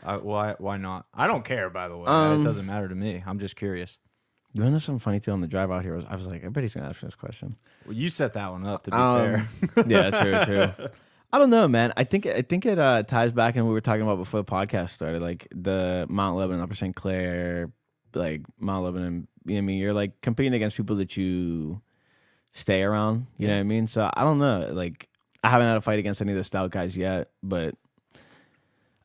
I, 0.04 0.18
why 0.18 0.56
why 0.58 0.78
not? 0.78 1.06
I 1.14 1.28
don't 1.28 1.44
care. 1.46 1.70
By 1.70 1.88
the 1.88 1.98
way, 1.98 2.06
Um, 2.08 2.42
it 2.42 2.44
doesn't 2.44 2.66
matter 2.66 2.88
to 2.88 2.96
me. 2.96 3.24
I'm 3.26 3.40
just 3.40 3.56
curious. 3.56 3.98
You 4.54 4.62
want 4.62 4.70
to 4.72 4.74
know 4.76 4.80
something 4.80 5.00
funny 5.00 5.20
too? 5.20 5.32
On 5.32 5.42
the 5.42 5.48
drive 5.48 5.72
out 5.72 5.82
here, 5.84 5.94
I 5.94 5.98
was, 5.98 6.06
I 6.10 6.16
was 6.16 6.26
like, 6.28 6.38
everybody's 6.42 6.74
gonna 6.76 6.88
ask 6.90 7.02
me 7.02 7.08
this 7.08 7.16
question. 7.16 7.56
Well, 7.86 7.96
you 7.96 8.10
set 8.10 8.34
that 8.34 8.52
one 8.52 8.66
up. 8.68 8.84
To 8.84 8.92
be 8.92 8.98
Um, 8.98 9.18
fair, 9.18 9.86
yeah, 9.88 10.10
true, 10.12 10.46
true. 10.46 10.88
I 11.32 11.40
don't 11.40 11.50
know, 11.50 11.68
man. 11.68 11.92
I 11.98 12.04
think 12.04 12.28
I 12.28 12.44
think 12.44 12.66
it 12.68 12.78
uh, 12.78 13.02
ties 13.04 13.32
back 13.32 13.56
in 13.56 13.64
what 13.64 13.70
we 13.70 13.74
were 13.74 13.82
talking 13.82 14.04
about 14.04 14.18
before 14.18 14.42
the 14.42 14.46
podcast 14.52 14.90
started, 14.92 15.22
like 15.24 15.48
the 15.56 16.06
Mount 16.10 16.38
Lebanon, 16.38 16.62
Upper 16.62 16.76
St. 16.76 16.96
Clair, 16.96 17.72
like 18.14 18.42
Mount 18.60 18.86
Lebanon. 18.86 19.28
You 19.46 19.54
know 19.54 19.56
what 19.56 19.58
I 19.58 19.62
mean? 19.62 19.80
You're 19.80 19.94
like 19.94 20.22
competing 20.22 20.54
against 20.54 20.78
people 20.78 20.98
that 20.98 21.18
you 21.18 21.82
stay 22.52 22.84
around. 22.84 23.26
You 23.38 23.48
know 23.48 23.56
what 23.56 23.60
I 23.62 23.64
mean? 23.64 23.88
So 23.88 24.08
I 24.14 24.24
don't 24.24 24.38
know. 24.38 24.70
Like 24.72 25.10
I 25.44 25.50
haven't 25.50 25.68
had 25.68 25.78
a 25.78 25.82
fight 25.82 25.98
against 25.98 26.22
any 26.22 26.32
of 26.32 26.38
the 26.38 26.44
stout 26.44 26.70
guys 26.70 26.96
yet, 26.96 27.32
but 27.42 27.74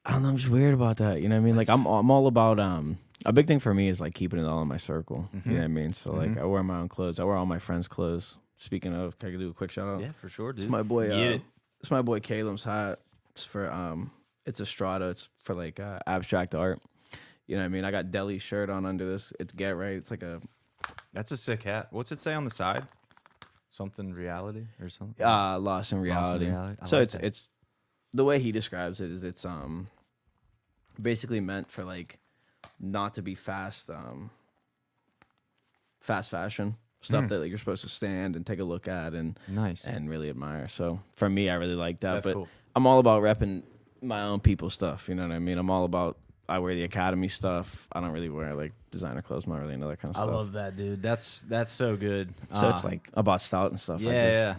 I 0.08 0.12
don't 0.12 0.22
know. 0.22 0.30
I'm 0.30 0.36
just 0.38 0.48
weird 0.48 0.72
about 0.74 0.96
that. 0.96 1.20
You 1.20 1.28
know 1.28 1.36
what 1.36 1.42
I 1.42 1.44
mean? 1.44 1.56
Like 1.56 1.68
I'm 1.68 1.86
I'm 1.86 2.10
all 2.10 2.26
about 2.26 2.58
um. 2.58 2.98
A 3.26 3.32
big 3.32 3.46
thing 3.46 3.58
for 3.58 3.74
me 3.74 3.88
is 3.88 4.00
like 4.00 4.14
keeping 4.14 4.38
it 4.38 4.46
all 4.46 4.62
in 4.62 4.68
my 4.68 4.76
circle. 4.76 5.28
You 5.44 5.52
know 5.52 5.58
what 5.58 5.64
I 5.64 5.68
mean? 5.68 5.92
So 5.92 6.12
like 6.12 6.38
I 6.38 6.44
wear 6.44 6.62
my 6.62 6.78
own 6.78 6.88
clothes. 6.88 7.20
I 7.20 7.24
wear 7.24 7.36
all 7.36 7.46
my 7.46 7.58
friends' 7.58 7.88
clothes. 7.88 8.38
Speaking 8.56 8.94
of, 8.94 9.18
can 9.18 9.28
I 9.34 9.36
do 9.36 9.50
a 9.50 9.52
quick 9.54 9.70
shout 9.70 9.86
out? 9.86 10.00
yeah, 10.00 10.12
for 10.12 10.28
sure, 10.28 10.52
dude. 10.52 10.64
It's 10.64 10.70
my 10.70 10.82
boy. 10.82 11.08
Get 11.08 11.34
Uh, 11.34 11.38
it's 11.80 11.90
my 11.90 12.00
boy 12.02 12.20
Caleb's 12.20 12.64
hat. 12.64 13.00
It's 13.30 13.44
for 13.44 13.70
um, 13.70 14.10
it's 14.46 14.60
a 14.60 14.66
Strata. 14.66 15.08
It's 15.10 15.28
for 15.42 15.54
like 15.54 15.78
uh, 15.78 15.98
abstract 16.06 16.54
art. 16.54 16.80
You 17.46 17.56
know 17.56 17.62
what 17.62 17.66
I 17.66 17.68
mean? 17.68 17.84
I 17.84 17.90
got 17.90 18.10
Deli 18.10 18.38
shirt 18.38 18.70
on 18.70 18.86
under 18.86 19.06
this. 19.06 19.32
It's 19.38 19.52
get 19.52 19.76
right. 19.76 19.94
It's 19.96 20.10
like 20.10 20.22
a 20.22 20.40
That's 21.12 21.30
a 21.32 21.36
sick 21.36 21.64
hat. 21.64 21.88
What's 21.90 22.12
it 22.12 22.20
say 22.20 22.34
on 22.34 22.44
the 22.44 22.50
side? 22.50 22.86
Something 23.70 24.14
reality 24.14 24.64
or 24.80 24.88
something? 24.88 25.24
uh, 25.24 25.58
lost 25.58 25.92
in 25.92 25.98
reality. 25.98 26.46
reality. 26.46 26.76
So 26.86 26.96
like 26.96 27.04
it's 27.04 27.12
that. 27.14 27.24
it's 27.24 27.46
the 28.14 28.24
way 28.24 28.38
he 28.38 28.52
describes 28.52 29.00
it 29.00 29.10
is 29.10 29.22
it's 29.22 29.44
um 29.44 29.88
basically 31.00 31.40
meant 31.40 31.70
for 31.70 31.84
like 31.84 32.18
not 32.80 33.14
to 33.14 33.22
be 33.22 33.34
fast 33.34 33.90
um 33.90 34.30
fast 36.00 36.30
fashion 36.30 36.76
stuff 37.00 37.24
Mm. 37.24 37.28
that 37.28 37.38
like, 37.40 37.48
you're 37.48 37.58
supposed 37.58 37.82
to 37.84 37.88
stand 37.88 38.34
and 38.36 38.44
take 38.46 38.58
a 38.58 38.64
look 38.64 38.88
at 38.88 39.14
and 39.14 39.38
Nice. 39.48 39.84
and 39.84 40.10
really 40.10 40.30
admire. 40.30 40.66
So 40.68 41.00
for 41.16 41.28
me, 41.28 41.48
I 41.48 41.54
really 41.54 41.74
like 41.76 42.00
that. 42.00 42.14
That's 42.14 42.26
but 42.26 42.34
cool. 42.34 42.48
I'm 42.74 42.86
all 42.86 42.98
about 42.98 43.22
repping 43.22 43.62
my 44.02 44.22
own 44.22 44.40
people 44.40 44.70
stuff. 44.70 45.08
You 45.08 45.14
know 45.14 45.22
what 45.26 45.34
I 45.34 45.38
mean? 45.38 45.58
I'm 45.58 45.70
all 45.70 45.84
about. 45.84 46.18
I 46.48 46.58
wear 46.60 46.74
the 46.74 46.84
academy 46.84 47.28
stuff. 47.28 47.86
I 47.92 48.00
don't 48.00 48.10
really 48.12 48.30
wear 48.30 48.54
like 48.54 48.72
designer 48.90 49.20
clothes. 49.22 49.44
I'm 49.44 49.52
not 49.52 49.60
really 49.60 49.74
into 49.74 49.86
that 49.86 50.00
kind 50.00 50.10
of 50.12 50.16
stuff. 50.16 50.24
I 50.24 50.26
stuff. 50.28 50.34
love 50.36 50.52
that, 50.52 50.76
dude. 50.76 51.02
That's 51.02 51.42
that's 51.42 51.70
so 51.70 51.94
good. 51.96 52.32
so 52.54 52.68
it's 52.70 52.84
Uh, 52.84 52.88
like 52.88 53.08
about 53.14 53.42
stout 53.42 53.70
and 53.70 53.78
stuff. 53.80 54.00
yeah, 54.00 54.10
I 54.10 54.20
just, 54.20 54.32
yeah. 54.34 54.54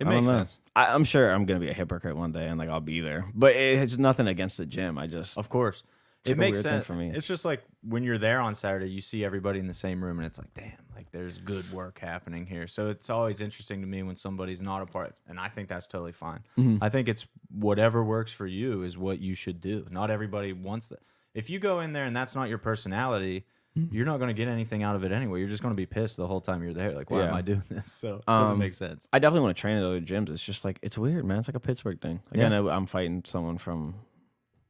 It 0.00 0.06
I 0.06 0.10
makes 0.10 0.26
don't 0.26 0.34
know. 0.34 0.40
sense. 0.40 0.58
I, 0.74 0.94
I'm 0.94 1.04
sure 1.04 1.30
I'm 1.30 1.44
gonna 1.44 1.60
be 1.60 1.68
a 1.68 1.74
hypocrite 1.74 2.16
one 2.16 2.32
day, 2.32 2.46
and 2.48 2.58
like 2.58 2.68
I'll 2.70 2.80
be 2.80 3.00
there. 3.00 3.26
But 3.34 3.54
it's 3.54 3.98
nothing 3.98 4.26
against 4.26 4.56
the 4.56 4.66
gym. 4.66 4.98
I 4.98 5.06
just 5.06 5.36
Of 5.38 5.48
course. 5.48 5.82
It's 6.22 6.32
it 6.32 6.32
like 6.32 6.36
a 6.36 6.40
makes 6.40 6.56
weird 6.56 6.64
thing 6.64 6.72
sense 6.72 6.86
for 6.86 6.94
me. 6.94 7.12
It's 7.14 7.26
just 7.26 7.44
like 7.46 7.62
when 7.82 8.02
you're 8.02 8.18
there 8.18 8.40
on 8.40 8.54
Saturday, 8.54 8.90
you 8.90 9.00
see 9.00 9.24
everybody 9.24 9.58
in 9.58 9.66
the 9.66 9.74
same 9.74 10.02
room, 10.04 10.18
and 10.18 10.26
it's 10.26 10.38
like, 10.38 10.52
damn, 10.52 10.72
like 10.94 11.10
there's 11.12 11.38
good 11.38 11.70
work 11.72 11.98
happening 11.98 12.44
here. 12.44 12.66
So 12.66 12.90
it's 12.90 13.08
always 13.08 13.40
interesting 13.40 13.80
to 13.80 13.86
me 13.86 14.02
when 14.02 14.16
somebody's 14.16 14.60
not 14.60 14.82
a 14.82 14.86
part, 14.86 15.14
and 15.28 15.40
I 15.40 15.48
think 15.48 15.68
that's 15.68 15.86
totally 15.86 16.12
fine. 16.12 16.40
Mm-hmm. 16.58 16.82
I 16.82 16.90
think 16.90 17.08
it's 17.08 17.26
whatever 17.50 18.04
works 18.04 18.32
for 18.32 18.46
you 18.46 18.82
is 18.82 18.98
what 18.98 19.20
you 19.20 19.34
should 19.34 19.60
do. 19.62 19.86
Not 19.90 20.10
everybody 20.10 20.52
wants 20.52 20.90
that. 20.90 21.00
If 21.34 21.48
you 21.48 21.58
go 21.58 21.80
in 21.80 21.92
there 21.92 22.04
and 22.04 22.14
that's 22.16 22.34
not 22.34 22.48
your 22.48 22.58
personality. 22.58 23.44
You're 23.74 24.04
not 24.04 24.18
going 24.18 24.28
to 24.28 24.34
get 24.34 24.48
anything 24.48 24.82
out 24.82 24.96
of 24.96 25.04
it 25.04 25.12
anyway. 25.12 25.38
You're 25.38 25.48
just 25.48 25.62
going 25.62 25.72
to 25.72 25.76
be 25.76 25.86
pissed 25.86 26.16
the 26.16 26.26
whole 26.26 26.40
time 26.40 26.62
you're 26.62 26.72
there. 26.74 26.92
Like, 26.92 27.10
why 27.10 27.22
am 27.26 27.34
I 27.34 27.40
doing 27.42 27.62
this? 27.70 27.92
So 27.92 28.16
it 28.16 28.26
doesn't 28.26 28.54
Um, 28.54 28.58
make 28.58 28.74
sense. 28.74 29.06
I 29.12 29.18
definitely 29.20 29.42
want 29.44 29.56
to 29.56 29.60
train 29.60 29.76
at 29.78 29.84
other 29.84 30.00
gyms. 30.00 30.28
It's 30.28 30.42
just 30.42 30.64
like 30.64 30.78
it's 30.82 30.98
weird, 30.98 31.24
man. 31.24 31.38
It's 31.38 31.48
like 31.48 31.54
a 31.54 31.60
Pittsburgh 31.60 32.00
thing. 32.00 32.20
Like 32.30 32.40
Yeah. 32.40 32.46
I 32.46 32.48
know 32.48 32.68
I'm 32.68 32.86
fighting 32.86 33.22
someone 33.26 33.58
from, 33.58 33.94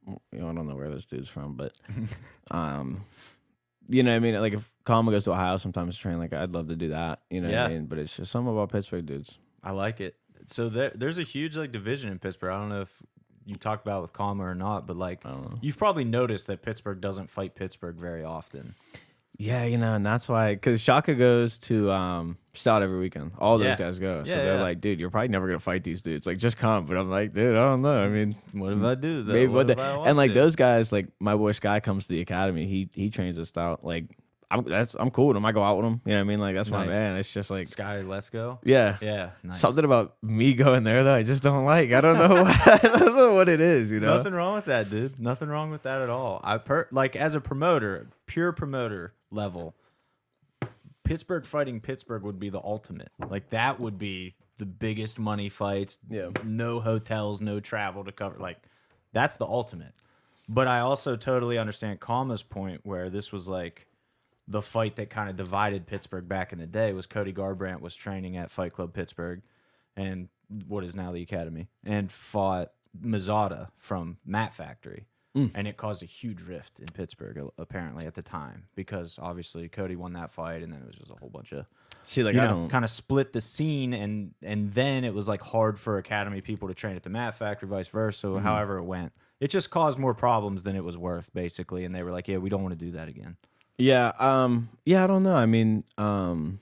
you 0.07 0.39
know, 0.39 0.49
I 0.49 0.53
don't 0.53 0.67
know 0.67 0.75
where 0.75 0.89
this 0.89 1.05
dude's 1.05 1.29
from, 1.29 1.55
but, 1.55 1.73
um, 2.51 3.03
you 3.89 4.03
know, 4.03 4.11
what 4.11 4.15
I 4.17 4.19
mean, 4.19 4.39
like 4.39 4.53
if 4.53 4.71
Kama 4.85 5.11
goes 5.11 5.23
to 5.25 5.31
Ohio 5.31 5.57
sometimes 5.57 5.95
to 5.95 6.01
train, 6.01 6.17
like 6.19 6.33
I'd 6.33 6.51
love 6.53 6.67
to 6.69 6.75
do 6.75 6.89
that. 6.89 7.21
You 7.29 7.41
know, 7.41 7.47
what 7.47 7.53
Yeah. 7.53 7.65
I 7.65 7.69
mean, 7.69 7.85
but 7.87 7.97
it's 7.97 8.15
just 8.15 8.31
something 8.31 8.53
about 8.53 8.71
Pittsburgh 8.71 9.05
dudes. 9.05 9.37
I 9.63 9.71
like 9.71 9.99
it. 9.99 10.15
So 10.47 10.69
there, 10.69 10.91
there's 10.95 11.17
a 11.19 11.23
huge 11.23 11.57
like 11.57 11.71
division 11.71 12.11
in 12.11 12.19
Pittsburgh. 12.19 12.51
I 12.51 12.59
don't 12.59 12.69
know 12.69 12.81
if 12.81 13.01
you 13.45 13.55
talked 13.55 13.85
about 13.85 14.01
with 14.01 14.13
Kama 14.13 14.43
or 14.43 14.55
not, 14.55 14.85
but 14.87 14.95
like 14.97 15.25
I 15.25 15.31
don't 15.31 15.43
know. 15.51 15.57
you've 15.61 15.77
probably 15.77 16.03
noticed 16.05 16.47
that 16.47 16.61
Pittsburgh 16.61 17.01
doesn't 17.01 17.29
fight 17.29 17.55
Pittsburgh 17.55 17.95
very 17.95 18.23
often. 18.23 18.75
Yeah, 19.37 19.63
you 19.65 19.77
know, 19.79 19.95
and 19.95 20.05
that's 20.05 20.27
why 20.29 20.53
because 20.53 20.81
Shaka 20.81 21.15
goes 21.15 21.57
to 21.59 21.89
um 21.91 22.37
Stout 22.53 22.83
every 22.83 22.99
weekend. 22.99 23.31
All 23.39 23.57
those 23.57 23.65
Yeah. 23.67 23.75
guys 23.77 23.97
go, 23.97 24.23
so 24.23 24.29
Yeah, 24.29 24.43
they're 24.43 24.55
yeah. 24.57 24.61
like, 24.61 24.81
dude, 24.81 24.99
you're 24.99 25.09
probably 25.09 25.29
never 25.29 25.47
gonna 25.47 25.57
fight 25.59 25.83
these 25.83 26.01
dudes. 26.01 26.27
Like, 26.27 26.37
just 26.37 26.57
come. 26.57 26.85
But 26.85 26.97
I'm 26.97 27.09
like, 27.09 27.33
dude, 27.33 27.55
I 27.55 27.61
don't 27.61 27.81
know. 27.81 27.97
I 28.03 28.07
mean, 28.09 28.35
What 28.51 28.73
if 28.73 28.83
I 28.83 28.95
do? 28.95 29.23
Though? 29.23 29.33
maybe 29.33 29.47
what 29.47 29.67
what 29.67 29.69
if 29.71 29.77
the, 29.77 29.83
I 29.83 29.95
want 29.97 30.09
and 30.09 30.17
like 30.17 30.33
to? 30.33 30.39
those 30.39 30.55
guys, 30.55 30.91
like 30.91 31.07
my 31.19 31.35
boy 31.35 31.53
Sky 31.53 31.79
comes 31.79 32.03
to 32.07 32.09
the 32.13 32.21
academy. 32.21 32.67
He 32.67 32.89
he 32.93 33.09
trains 33.09 33.39
us 33.39 33.47
Stout. 33.49 33.83
Like, 33.83 34.05
I'm 34.51 34.63
that's 34.65 34.95
I'm 34.99 35.09
cool 35.11 35.27
with 35.27 35.37
him. 35.37 35.45
I 35.45 35.53
go 35.53 35.63
out 35.63 35.77
with 35.77 35.85
him. 35.85 36.01
You 36.05 36.11
know 36.11 36.17
what 36.17 36.21
I 36.21 36.23
mean? 36.25 36.39
Like 36.39 36.55
that's 36.55 36.69
my 36.69 36.85
man. 36.85 37.15
It's 37.15 37.31
just 37.31 37.49
like, 37.49 37.67
Sky, 37.67 38.01
let's 38.01 38.29
go. 38.29 38.59
yeah. 38.63 38.97
Yeah, 39.01 39.29
nice. 39.43 39.59
Something 39.59 39.85
about 39.85 40.15
me 40.21 40.53
going 40.53 40.83
there 40.83 41.03
though, 41.03 41.15
I 41.15 41.23
just 41.23 41.41
don't 41.41 41.63
like. 41.63 41.91
I 41.93 42.01
don't 42.01 42.17
know. 42.17 42.43
I 42.47 42.79
don't 42.83 43.15
know 43.15 43.33
what 43.33 43.47
it 43.47 43.61
is. 43.61 43.89
You 43.89 44.01
know. 44.01 44.17
Nothing 44.17 44.33
wrong 44.33 44.53
with 44.53 44.65
that, 44.65 44.89
dude. 44.89 45.19
Nothing 45.19 45.47
wrong 45.47 45.71
with 45.71 45.83
that 45.83 46.01
at 46.01 46.09
all. 46.09 46.41
I 46.43 46.57
per 46.57 46.87
like 46.91 47.15
as 47.15 47.33
a 47.33 47.41
promoter, 47.41 48.07
pure 48.25 48.51
promoter 48.51 49.13
level. 49.31 49.75
Pittsburgh 51.03 51.45
fighting 51.45 51.79
Pittsburgh 51.79 52.23
would 52.23 52.39
be 52.39 52.49
the 52.49 52.61
ultimate. 52.61 53.11
Like 53.29 53.49
that 53.49 53.79
would 53.79 53.97
be 53.97 54.33
the 54.57 54.65
biggest 54.65 55.17
money 55.17 55.49
fights. 55.49 55.97
Yeah. 56.09 56.29
No 56.43 56.79
hotels, 56.79 57.41
no 57.41 57.59
travel 57.59 58.03
to 58.03 58.11
cover. 58.11 58.37
Like 58.37 58.57
that's 59.13 59.37
the 59.37 59.45
ultimate. 59.45 59.93
But 60.47 60.67
I 60.67 60.81
also 60.81 61.15
totally 61.15 61.57
understand 61.57 61.99
Kama's 62.01 62.43
point 62.43 62.81
where 62.83 63.09
this 63.09 63.31
was 63.31 63.47
like 63.47 63.87
the 64.51 64.61
fight 64.61 64.95
that 64.97 65.09
kind 65.09 65.29
of 65.29 65.35
divided 65.35 65.85
Pittsburgh 65.87 66.27
back 66.27 66.51
in 66.53 66.59
the 66.59 66.67
day 66.67 66.93
was 66.93 67.05
Cody 67.07 67.33
Garbrandt 67.33 67.79
was 67.81 67.95
training 67.95 68.37
at 68.37 68.51
Fight 68.51 68.73
Club 68.73 68.93
Pittsburgh 68.93 69.41
and 69.95 70.27
what 70.67 70.83
is 70.83 70.95
now 70.95 71.11
the 71.11 71.21
Academy 71.21 71.69
and 71.85 72.11
fought 72.11 72.71
Mazada 73.03 73.69
from 73.77 74.17
Mat 74.25 74.53
Factory. 74.53 75.05
And 75.33 75.65
it 75.65 75.77
caused 75.77 76.03
a 76.03 76.05
huge 76.05 76.41
rift 76.41 76.79
in 76.81 76.87
Pittsburgh 76.87 77.39
apparently 77.57 78.05
at 78.05 78.15
the 78.15 78.21
time 78.21 78.65
because 78.75 79.17
obviously 79.21 79.69
Cody 79.69 79.95
won 79.95 80.11
that 80.13 80.29
fight 80.29 80.61
and 80.61 80.73
then 80.73 80.81
it 80.81 80.85
was 80.87 80.97
just 80.97 81.09
a 81.09 81.15
whole 81.15 81.29
bunch 81.29 81.53
of 81.53 81.65
See, 82.05 82.21
like 82.21 82.35
you 82.35 82.41
I 82.41 82.47
know 82.47 82.53
don't. 82.55 82.69
kind 82.69 82.83
of 82.83 82.91
split 82.91 83.31
the 83.31 83.39
scene 83.39 83.93
and 83.93 84.33
and 84.43 84.73
then 84.73 85.05
it 85.05 85.13
was 85.13 85.29
like 85.29 85.41
hard 85.41 85.79
for 85.79 85.97
Academy 85.97 86.41
people 86.41 86.67
to 86.67 86.73
train 86.73 86.97
at 86.97 87.03
the 87.03 87.09
Mat 87.09 87.35
Factory 87.35 87.69
vice 87.69 87.87
versa 87.87 88.27
Mm-hmm. 88.27 88.43
however 88.43 88.77
it 88.79 88.83
went. 88.83 89.13
It 89.39 89.47
just 89.51 89.69
caused 89.69 89.97
more 89.97 90.13
problems 90.13 90.63
than 90.63 90.75
it 90.75 90.83
was 90.83 90.97
worth 90.97 91.33
basically 91.33 91.85
and 91.85 91.95
they 91.95 92.03
were 92.03 92.11
like 92.11 92.27
yeah 92.27 92.35
we 92.37 92.49
don't 92.49 92.61
want 92.61 92.77
to 92.77 92.85
do 92.85 92.91
that 92.91 93.07
again. 93.07 93.37
Yeah, 93.77 94.11
um, 94.19 94.69
yeah, 94.85 95.03
I 95.03 95.07
don't 95.07 95.23
know. 95.23 95.35
I 95.35 95.45
mean, 95.45 95.83
um, 95.97 96.59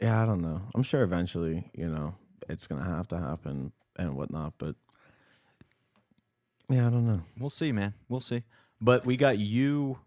yeah, 0.00 0.22
I 0.22 0.26
don't 0.26 0.42
know. 0.42 0.60
I'm 0.74 0.82
sure 0.82 1.02
eventually, 1.02 1.70
you 1.74 1.88
know, 1.88 2.14
it's 2.48 2.66
gonna 2.66 2.84
have 2.84 3.08
to 3.08 3.18
happen 3.18 3.72
and 3.96 4.16
whatnot. 4.16 4.54
But 4.58 4.74
yeah, 6.68 6.86
I 6.86 6.90
don't 6.90 7.06
know. 7.06 7.22
We'll 7.38 7.50
see, 7.50 7.72
man. 7.72 7.94
We'll 8.08 8.20
see. 8.20 8.42
But 8.80 9.06
we 9.06 9.16
got 9.16 9.38
you 9.38 9.98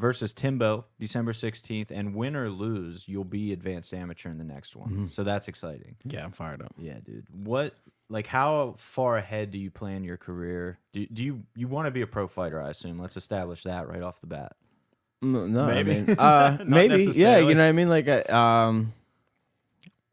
versus 0.00 0.32
Timbo 0.32 0.86
December 0.98 1.32
16th, 1.32 1.90
and 1.90 2.14
win 2.14 2.34
or 2.34 2.48
lose, 2.48 3.06
you'll 3.06 3.22
be 3.22 3.52
advanced 3.52 3.92
amateur 3.92 4.30
in 4.30 4.38
the 4.38 4.44
next 4.44 4.74
one. 4.74 4.88
Mm-hmm. 4.88 5.06
So 5.08 5.22
that's 5.22 5.46
exciting. 5.46 5.96
Yeah, 6.04 6.24
I'm 6.24 6.32
fired 6.32 6.62
up. 6.62 6.72
Yeah, 6.78 6.98
dude. 7.04 7.26
What, 7.30 7.74
like, 8.08 8.26
how 8.26 8.74
far 8.78 9.18
ahead 9.18 9.50
do 9.50 9.58
you 9.58 9.70
plan 9.70 10.02
your 10.02 10.16
career? 10.16 10.78
Do, 10.92 11.06
do 11.06 11.22
you 11.22 11.42
you 11.54 11.68
want 11.68 11.86
to 11.86 11.90
be 11.90 12.00
a 12.00 12.06
pro 12.06 12.26
fighter? 12.26 12.60
I 12.60 12.70
assume. 12.70 12.98
Let's 12.98 13.16
establish 13.16 13.62
that 13.64 13.88
right 13.88 14.02
off 14.02 14.20
the 14.20 14.26
bat. 14.26 14.56
No, 15.22 15.66
Maybe. 15.66 15.92
I 15.92 16.00
mean, 16.00 16.10
uh, 16.18 16.58
maybe. 16.64 17.04
Yeah, 17.04 17.38
you 17.38 17.54
know 17.54 17.62
what 17.62 17.68
I 17.68 17.72
mean. 17.72 17.88
Like, 17.88 18.08
uh, 18.08 18.34
um, 18.34 18.94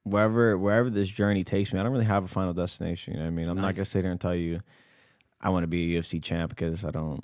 wherever 0.04 0.58
wherever 0.58 0.90
this 0.90 1.08
journey 1.08 1.44
takes 1.44 1.72
me, 1.72 1.80
I 1.80 1.84
don't 1.84 1.92
really 1.92 2.06
have 2.06 2.26
a 2.26 2.28
final 2.28 2.54
destination. 2.54 3.14
You 3.14 3.20
know 3.20 3.26
what 3.26 3.32
I 3.32 3.32
mean? 3.32 3.48
I'm 3.48 3.56
not 3.56 3.76
gonna 3.76 3.86
sit 3.86 4.04
here 4.04 4.12
and 4.12 4.20
tell 4.20 4.36
you 4.36 4.62
I 5.40 5.50
want 5.50 5.64
to 5.64 5.68
be 5.68 5.96
a 5.96 6.02
UFC 6.02 6.22
champ 6.22 6.50
because 6.50 6.84
I 6.84 6.92
don't. 6.92 7.24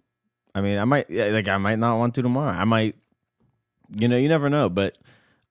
I 0.56 0.62
mean, 0.62 0.78
I 0.78 0.86
might 0.86 1.10
yeah, 1.10 1.26
like 1.26 1.48
I 1.48 1.58
might 1.58 1.80
not 1.80 1.98
want 1.98 2.16
to 2.16 2.22
tomorrow. 2.22 2.52
I 2.52 2.64
might, 2.64 2.96
you 3.90 4.08
know, 4.08 4.18
you 4.18 4.30
never 4.30 4.50
know. 4.50 4.70
But 4.70 4.98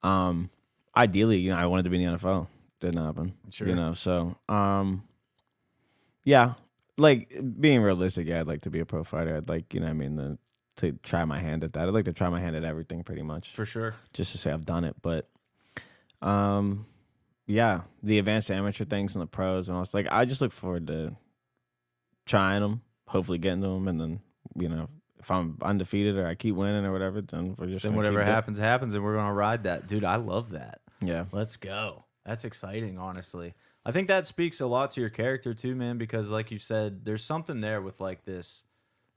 um, 0.03 0.49
ideally, 0.97 1.39
you 1.39 1.51
know, 1.51 1.57
I 1.57 1.67
wanted 1.67 1.85
to 1.85 1.91
be 1.91 2.03
in 2.03 2.13
the 2.13 2.19
NFL. 2.19 2.47
Didn't 2.81 3.05
happen. 3.05 3.35
Sure. 3.51 3.69
You 3.69 3.75
know, 3.75 3.95
so 3.95 4.37
um, 4.49 5.03
yeah, 6.25 6.55
like 6.97 7.31
being 7.61 7.83
realistic. 7.83 8.27
Yeah, 8.27 8.41
I'd 8.41 8.47
like 8.47 8.63
to 8.63 8.71
be 8.71 8.81
a 8.81 8.87
pro 8.87 9.05
fighter. 9.05 9.37
I'd 9.37 9.49
like, 9.49 9.75
you 9.75 9.81
know, 9.81 9.87
what 9.87 9.91
I 9.91 9.95
mean, 9.95 10.17
the, 10.17 10.39
to 10.77 10.93
try 11.03 11.25
my 11.25 11.39
hand 11.39 11.65
at 11.65 11.73
that. 11.75 11.89
I'd 11.89 11.95
like 11.95 12.07
to 12.07 12.13
try 12.13 12.29
my 12.29 12.41
hand 12.41 12.57
at 12.57 12.65
everything, 12.65 13.03
pretty 13.05 13.23
much, 13.23 13.53
For 13.55 13.65
sure. 13.67 13.95
just 14.13 14.33
to 14.33 14.39
say 14.39 14.51
I've 14.53 14.65
done 14.65 14.85
it. 14.85 14.97
But 15.03 15.29
um, 16.21 16.87
yeah, 17.47 17.83
the 18.03 18.19
advanced 18.19 18.51
amateur 18.51 18.85
things 18.85 19.15
and 19.15 19.23
the 19.23 19.27
pros 19.27 19.69
and 19.69 19.77
all. 19.77 19.87
Like, 19.93 20.07
I 20.11 20.25
just 20.25 20.41
look 20.41 20.53
forward 20.53 20.87
to 20.87 21.17
trying 22.27 22.61
them, 22.63 22.83
hopefully 23.07 23.39
getting 23.39 23.63
to 23.63 23.69
them, 23.69 23.89
and 23.89 24.01
then 24.01 24.21
you 24.57 24.69
know. 24.69 24.89
If 25.21 25.31
I'm 25.31 25.57
undefeated 25.63 26.19
or 26.19 26.27
I 26.27 26.35
keep 26.35 26.57
winning 26.57 26.85
or 26.85 26.91
whatever, 26.91 27.21
then 27.21 27.55
we're 27.57 27.69
just 27.69 27.85
Then 27.85 27.95
whatever 27.95 28.25
happens, 28.25 28.59
happens, 28.59 28.97
and 28.97 29.05
we're 29.05 29.15
gonna 29.15 29.33
ride 29.33 29.63
that, 29.63 29.87
dude. 29.87 30.03
I 30.03 30.17
love 30.17 30.51
that. 30.51 30.81
Yeah, 31.01 31.27
Let's 31.31 31.57
go. 31.57 32.03
That's 32.27 32.45
exciting, 32.45 32.99
honestly. 32.99 33.55
I 33.87 33.93
think 33.93 34.09
that 34.09 34.27
speaks 34.27 34.61
a 34.61 34.67
lot 34.67 34.91
to 34.93 35.01
your 35.01 35.11
character 35.11 35.55
too, 35.55 35.77
man, 35.77 35.97
because 35.97 36.33
like 36.33 36.51
you 36.51 36.59
said, 36.59 37.05
there's 37.05 37.23
something 37.23 37.61
there 37.61 37.81
with 37.81 38.01
like 38.01 38.25
this 38.25 38.65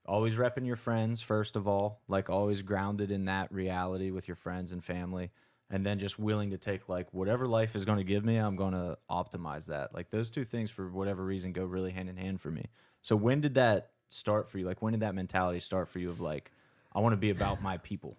always 0.08 0.38
repping 0.38 0.66
your 0.66 0.76
friends 0.76 1.22
first 1.22 1.56
of 1.56 1.68
all, 1.68 2.02
like 2.08 2.30
always 2.30 2.62
grounded 2.62 3.12
in 3.12 3.26
that 3.26 3.52
reality 3.52 4.12
with 4.12 4.28
your 4.28 4.36
friends 4.36 4.72
and 4.72 4.84
family, 4.84 5.32
and 5.70 5.86
then 5.86 6.00
just 6.00 6.20
willing 6.20 6.52
to 6.52 6.58
take 6.58 6.88
like 6.90 7.08
whatever 7.14 7.48
life 7.48 7.76
is 7.76 7.86
going 7.86 7.98
to 7.98 8.04
give 8.04 8.24
me, 8.24 8.38
I'm 8.38 8.56
going 8.56 8.74
to 8.74 8.98
optimize 9.10 9.68
that. 9.68 9.94
Like 9.94 10.10
those 10.10 10.30
two 10.30 10.46
things 10.46 10.70
for 10.70 10.88
whatever 10.90 11.24
reason 11.24 11.52
go 11.54 11.66
really 11.66 11.92
hand 11.92 12.10
in 12.10 12.18
hand 12.18 12.40
for 12.40 12.52
me. 12.52 12.66
So 13.02 13.16
when 13.16 13.42
did 13.42 13.56
that 13.56 13.92
start 14.10 14.48
for 14.48 14.58
you? 14.60 14.66
Like 14.66 14.82
when 14.82 14.94
did 14.94 15.02
that 15.02 15.16
mentality 15.16 15.60
start 15.60 15.90
for 15.90 16.00
you 16.00 16.10
of 16.10 16.22
like 16.22 16.52
I 16.94 17.00
want 17.00 17.14
to 17.14 17.18
be 17.18 17.30
about 17.30 17.62
my 17.62 17.78
people? 17.78 18.16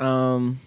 Um, 0.00 0.60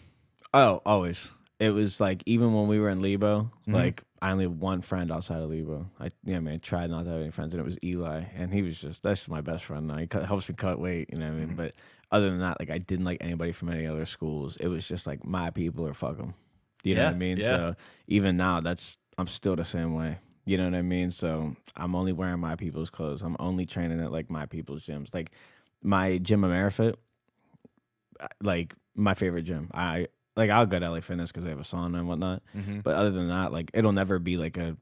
oh, 0.53 0.81
always. 0.85 1.31
It 1.59 1.69
was 1.69 2.01
like 2.01 2.23
even 2.25 2.53
when 2.53 2.67
we 2.67 2.79
were 2.79 2.89
in 2.89 3.01
Lebo, 3.01 3.51
Mhm. 3.67 3.73
like 3.73 4.03
I 4.21 4.31
only 4.31 4.45
have 4.45 4.53
one 4.53 4.81
friend 4.81 5.11
outside 5.11 5.41
of 5.41 5.49
Lebo. 5.49 5.89
I 5.99 6.11
yeah, 6.23 6.39
man, 6.39 6.59
tried 6.59 6.91
not 6.91 7.05
to 7.05 7.11
have 7.11 7.21
any 7.21 7.31
friends, 7.31 7.53
and 7.53 7.61
it 7.61 7.65
was 7.65 7.77
Eli, 7.83 8.23
and 8.35 8.53
he 8.53 8.61
was 8.61 8.79
just 8.79 9.01
that's 9.01 9.27
my 9.27 9.41
best 9.41 9.65
friend 9.65 9.87
now. 9.87 9.97
He 9.97 10.07
cut, 10.07 10.25
helps 10.25 10.47
me 10.47 10.55
cut 10.55 10.79
weight, 10.79 11.09
you 11.11 11.17
know 11.17 11.25
what 11.25 11.33
I 11.33 11.45
mean. 11.45 11.55
But 11.55 11.73
other 12.11 12.29
than 12.29 12.39
that, 12.41 12.59
like 12.59 12.69
I 12.69 12.77
didn't 12.77 13.05
like 13.05 13.17
anybody 13.21 13.51
from 13.51 13.69
any 13.69 13.87
other 13.87 14.05
schools. 14.05 14.57
It 14.57 14.67
was 14.67 14.87
just 14.87 15.07
like 15.07 15.25
my 15.25 15.49
people 15.49 15.87
or 15.87 15.93
fuck 15.93 16.17
them. 16.17 16.33
You 16.83 16.95
know 16.95 17.05
what 17.05 17.13
I 17.13 17.17
mean? 17.17 17.37
yeah. 17.37 17.49
So 17.49 17.75
even 18.07 18.37
now, 18.37 18.61
that's 18.61 18.97
I'm 19.17 19.27
still 19.27 19.55
the 19.55 19.65
same 19.65 19.95
way. 19.95 20.19
You 20.45 20.57
know 20.57 20.65
what 20.65 20.75
I 20.75 20.81
mean? 20.81 21.11
So 21.11 21.55
I'm 21.75 21.95
only 21.95 22.13
wearing 22.13 22.39
my 22.39 22.55
people's 22.55 22.89
clothes. 22.89 23.21
I'm 23.21 23.37
only 23.39 23.65
training 23.65 24.01
at 24.01 24.11
like 24.11 24.29
my 24.29 24.45
people's 24.45 24.85
gyms. 24.85 25.13
Like 25.13 25.31
my 25.81 26.17
gym 26.19 26.41
Amerifit, 26.41 26.95
uh, 28.19 28.27
like 28.41 28.73
my 28.95 29.13
favorite 29.13 29.43
gym. 29.43 29.69
I 29.73 30.07
like 30.35 30.49
I'll 30.49 30.65
go 30.65 30.79
to 30.79 30.89
LA 30.89 31.01
Fitness 31.01 31.31
because 31.31 31.43
they 31.43 31.49
have 31.49 31.59
a 31.59 31.63
sauna 31.63 31.99
and 31.99 32.07
whatnot. 32.07 32.41
Mm-hmm. 32.55 32.79
But 32.81 32.95
other 32.95 33.11
than 33.11 33.29
that, 33.29 33.51
like 33.51 33.71
it'll 33.73 33.91
never 33.91 34.19
be 34.19 34.37
like 34.37 34.57
a 34.57 34.77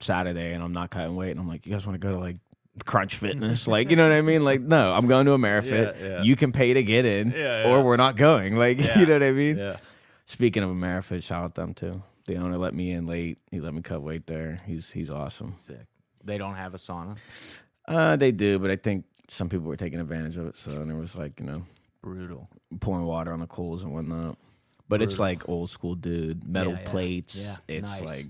Saturday 0.00 0.52
and 0.52 0.62
I'm 0.62 0.72
not 0.72 0.90
cutting 0.90 1.14
weight 1.16 1.30
and 1.30 1.40
I'm 1.40 1.48
like, 1.48 1.66
you 1.66 1.72
guys 1.72 1.86
want 1.86 2.00
to 2.00 2.06
go 2.06 2.12
to 2.14 2.18
like 2.18 2.36
Crunch 2.84 3.16
Fitness? 3.16 3.66
like, 3.68 3.90
you 3.90 3.96
know 3.96 4.08
what 4.08 4.16
I 4.16 4.22
mean? 4.22 4.44
Like, 4.44 4.60
no, 4.60 4.92
I'm 4.92 5.06
going 5.06 5.26
to 5.26 5.32
Amerifit. 5.36 6.00
Yeah, 6.00 6.08
yeah. 6.08 6.22
You 6.22 6.36
can 6.36 6.52
pay 6.52 6.74
to 6.74 6.82
get 6.82 7.04
in, 7.04 7.32
Yeah, 7.32 7.68
or 7.68 7.82
we're 7.82 7.96
not 7.96 8.16
going. 8.16 8.56
Like, 8.56 8.78
you 8.96 9.06
know 9.06 9.14
what 9.14 9.22
I 9.22 9.32
mean? 9.32 9.58
Yeah. 9.58 9.76
Speaking 10.26 10.62
of 10.62 10.70
Amerifit, 10.70 11.22
shout 11.22 11.44
out 11.44 11.54
them 11.54 11.74
too. 11.74 12.02
The 12.26 12.36
owner 12.36 12.56
let 12.58 12.74
me 12.74 12.90
in 12.92 13.06
late. 13.06 13.38
He 13.50 13.60
let 13.60 13.74
me 13.74 13.82
cut 13.82 14.02
weight 14.02 14.26
there. 14.26 14.60
He's 14.64 14.90
he's 14.90 15.10
awesome. 15.10 15.54
Sick. 15.58 15.86
They 16.22 16.38
don't 16.38 16.54
have 16.54 16.74
a 16.74 16.76
sauna. 16.76 17.16
Uh, 17.88 18.14
they 18.14 18.30
do, 18.30 18.58
but 18.60 18.70
I 18.70 18.76
think 18.76 19.04
some 19.26 19.48
people 19.48 19.66
were 19.66 19.76
taking 19.76 19.98
advantage 19.98 20.36
of 20.36 20.46
it. 20.46 20.56
So 20.56 20.80
and 20.80 20.90
it 20.90 20.94
was 20.94 21.16
like 21.16 21.40
you 21.40 21.46
know 21.46 21.64
Brutal. 22.02 22.48
pouring 22.78 23.04
water 23.04 23.32
on 23.32 23.40
the 23.40 23.48
coals 23.48 23.82
and 23.82 23.92
whatnot. 23.92 24.38
But 24.90 25.00
it's 25.00 25.16
Brutal. 25.16 25.24
like 25.24 25.48
old 25.48 25.70
school, 25.70 25.94
dude. 25.94 26.46
Metal 26.46 26.72
Yeah, 26.74 26.80
yeah. 26.82 26.90
plates. 26.90 27.58
Yeah, 27.68 27.76
It's 27.76 28.00
nice. 28.00 28.08
like 28.08 28.26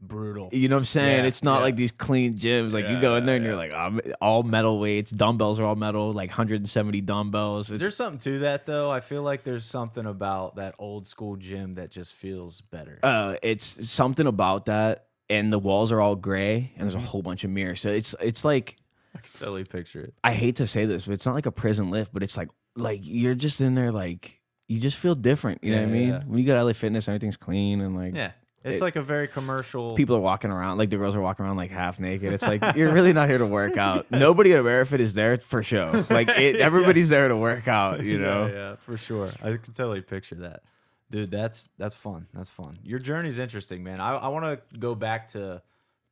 Brutal. 0.00 0.50
you 0.52 0.68
know 0.68 0.76
what 0.76 0.80
I'm 0.80 0.84
saying. 0.84 1.20
Yeah, 1.24 1.28
it's 1.28 1.42
not 1.42 1.58
yeah. 1.58 1.62
like 1.64 1.76
these 1.76 1.90
clean 1.92 2.34
gyms. 2.38 2.72
Like 2.72 2.86
you 2.88 3.00
go 3.00 3.16
in 3.16 3.24
there 3.26 3.36
and 3.36 3.44
you're 3.44 3.56
like, 3.56 3.72
um, 3.72 4.00
all 4.20 4.42
metal 4.42 4.78
weights. 4.78 5.10
Dumbbells 5.10 5.58
are 5.60 5.64
all 5.64 5.76
metal, 5.76 6.12
like 6.12 6.28
170 6.30 7.00
dumbbells. 7.00 7.66
Is 7.66 7.72
It's, 7.72 7.80
there 7.82 7.90
something 7.90 8.18
to 8.20 8.38
that 8.40 8.66
though? 8.66 8.90
I 8.90 9.00
feel 9.00 9.22
like 9.22 9.44
there's 9.44 9.64
something 9.64 10.04
about 10.06 10.56
that 10.56 10.74
old 10.78 11.06
school 11.06 11.36
gym 11.36 11.74
that 11.76 11.90
just 11.90 12.12
feels 12.14 12.60
better. 12.60 12.98
uh, 13.02 13.36
it's 13.42 13.90
something 13.90 14.26
about 14.26 14.66
that, 14.66 15.06
and 15.30 15.50
the 15.52 15.58
walls 15.58 15.90
are 15.90 16.00
all 16.02 16.16
gray, 16.16 16.54
and 16.56 16.64
Mm-hmm. 16.66 16.80
there's 16.80 16.94
a 16.96 17.00
whole 17.00 17.22
bunch 17.22 17.42
of 17.44 17.50
mirrors. 17.50 17.80
So 17.80 17.88
it's 17.90 18.14
it's 18.20 18.44
like 18.44 18.76
I 19.16 19.20
can 19.20 19.30
totally 19.38 19.64
picture 19.64 20.02
it. 20.02 20.14
I 20.22 20.32
hate 20.34 20.56
to 20.56 20.66
say 20.66 20.84
this, 20.84 21.06
but 21.06 21.14
it's 21.14 21.24
not 21.24 21.34
like 21.34 21.46
a 21.46 21.52
prison 21.52 21.90
lift, 21.90 22.12
but 22.12 22.22
it's 22.22 22.36
like 22.36 22.50
like 22.76 23.00
you're 23.02 23.34
just 23.36 23.60
in 23.62 23.74
there 23.74 23.90
like 23.92 24.38
you 24.68 24.80
just 24.80 24.96
feel 24.96 25.14
different. 25.14 25.62
You 25.62 25.72
know 25.72 25.80
what 25.82 25.88
I 25.88 25.92
mean? 25.92 26.12
When 26.26 26.38
you 26.38 26.44
go 26.46 26.54
to 26.54 26.64
LA 26.64 26.72
Fitness, 26.72 27.08
everything's 27.08 27.36
clean 27.36 27.80
and 27.80 27.94
like 27.96 28.14
Yeah. 28.14 28.32
It's 28.64 28.80
It- 28.80 28.84
like 28.84 28.96
a 28.96 29.02
very 29.02 29.28
commercial. 29.28 29.94
people 29.94 30.16
are 30.16 30.20
walking 30.20 30.50
around 30.50 30.78
like 30.78 30.88
the 30.88 30.96
girls 30.96 31.14
are 31.14 31.20
walking 31.20 31.44
around 31.44 31.56
like 31.56 31.70
half 31.70 32.00
naked. 32.00 32.32
It's 32.32 32.42
like 32.42 32.62
you're 32.76 32.90
really 32.92 33.12
not 33.12 33.28
here 33.28 33.36
to 33.36 33.46
work 33.46 33.76
out. 33.76 34.10
Nobody 34.10 34.54
at 34.54 34.60
Amerifit 34.64 35.00
is 35.00 35.12
there 35.12 35.36
for 35.36 35.62
show. 35.62 36.06
Like 36.08 36.30
it, 36.30 36.56
everybody's 36.60 37.10
there 37.10 37.28
to 37.28 37.36
work 37.36 37.68
out. 37.68 38.02
You 38.02 38.18
know. 38.26 38.46
Yeah, 38.46 38.52
yeah, 38.54 38.74
for 38.76 38.96
sure. 38.96 39.30
I 39.42 39.50
can 39.58 39.74
totally 39.74 40.00
picture 40.00 40.36
that. 40.36 40.62
Dude, 41.10 41.30
that's 41.30 41.68
that's 41.76 41.94
fun. 41.94 42.26
That's 42.32 42.48
fun. 42.48 42.78
Your 42.82 42.98
journey's 42.98 43.38
interesting, 43.38 43.84
man. 43.84 44.00
I, 44.00 44.16
I 44.16 44.28
want 44.28 44.46
to 44.70 44.78
go 44.78 44.94
back 44.94 45.28
to 45.32 45.60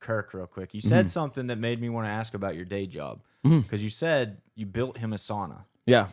Kirk 0.00 0.34
real 0.34 0.46
quick. 0.46 0.74
You 0.74 0.80
Mm-hmm. 0.82 0.88
said 0.90 1.08
something 1.10 1.46
that 1.46 1.56
made 1.56 1.80
me 1.80 1.88
want 1.88 2.06
to 2.06 2.10
ask 2.10 2.34
about 2.34 2.54
your 2.54 2.66
day 2.66 2.86
job. 2.86 3.22
Because 3.42 3.82
you 3.82 3.88
said 3.90 4.42
you 4.54 4.66
built 4.66 4.98
him 4.98 5.14
a 5.14 5.16
sauna. 5.16 5.64
Yeah. 5.86 6.08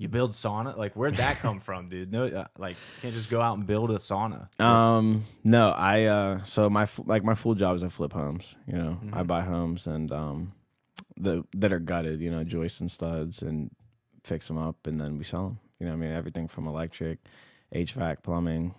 You 0.00 0.08
build 0.08 0.30
sauna? 0.30 0.76
Like, 0.78 0.94
where'd 0.94 1.16
that 1.16 1.40
come 1.40 1.60
from, 1.60 1.90
dude? 1.90 2.10
No, 2.10 2.26
uh, 2.26 2.46
like, 2.56 2.76
can't 3.02 3.12
just 3.12 3.28
go 3.28 3.40
out 3.42 3.58
and 3.58 3.66
build 3.66 3.90
a 3.90 3.96
sauna. 3.96 4.48
Um. 4.58 5.24
No. 5.44 5.68
I. 5.70 6.04
Uh. 6.04 6.42
So 6.44 6.70
my 6.70 6.88
like 7.04 7.22
my 7.22 7.34
full 7.34 7.54
job 7.54 7.76
is 7.76 7.84
I 7.84 7.88
flip 7.88 8.12
homes. 8.14 8.56
You 8.66 8.78
know, 8.78 8.98
Mm-hmm. 9.04 9.14
I 9.14 9.22
buy 9.24 9.42
homes 9.42 9.86
and 9.86 10.10
um, 10.10 10.52
the 11.18 11.44
that 11.54 11.70
are 11.72 11.78
gutted. 11.80 12.20
You 12.20 12.30
know, 12.30 12.44
joists 12.44 12.80
and 12.80 12.90
studs 12.90 13.42
and 13.42 13.70
fix 14.24 14.48
them 14.48 14.56
up 14.56 14.86
and 14.86 14.98
then 15.00 15.18
we 15.18 15.24
sell 15.24 15.44
them. 15.44 15.58
You 15.78 15.86
know, 15.86 15.92
what 15.92 15.98
I 15.98 16.06
mean 16.08 16.12
everything 16.16 16.48
from 16.48 16.66
electric, 16.66 17.18
HVAC, 17.74 18.22
plumbing. 18.22 18.74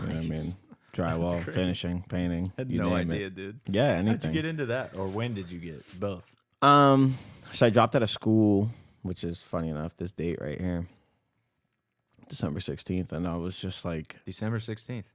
You 0.00 0.06
know 0.06 0.14
what 0.14 0.24
I 0.24 0.28
mean 0.28 0.38
drywall, 0.94 1.44
finishing, 1.52 2.02
painting. 2.08 2.52
had 2.56 2.70
you 2.70 2.78
no 2.78 2.94
idea, 2.94 3.26
It. 3.26 3.34
dude. 3.34 3.60
Yeah. 3.68 3.96
How'd 3.96 4.06
Anything. 4.08 4.30
you 4.30 4.42
get 4.42 4.48
into 4.48 4.66
that? 4.66 4.96
Or 4.96 5.06
when 5.06 5.34
did 5.34 5.50
you 5.52 5.58
get 5.58 5.84
both? 6.00 6.34
Um, 6.62 7.16
so 7.52 7.66
I 7.66 7.70
dropped 7.70 7.94
out 7.96 8.02
of 8.02 8.10
school, 8.10 8.70
which 9.02 9.24
is 9.24 9.40
funny 9.40 9.68
enough, 9.68 9.96
this 9.96 10.12
date 10.12 10.38
right 10.40 10.60
here, 10.60 10.86
December 12.28 12.60
16th. 12.60 13.12
And 13.12 13.26
I 13.26 13.36
was 13.36 13.58
just 13.58 13.84
like, 13.84 14.16
December 14.24 14.58
16th. 14.58 15.06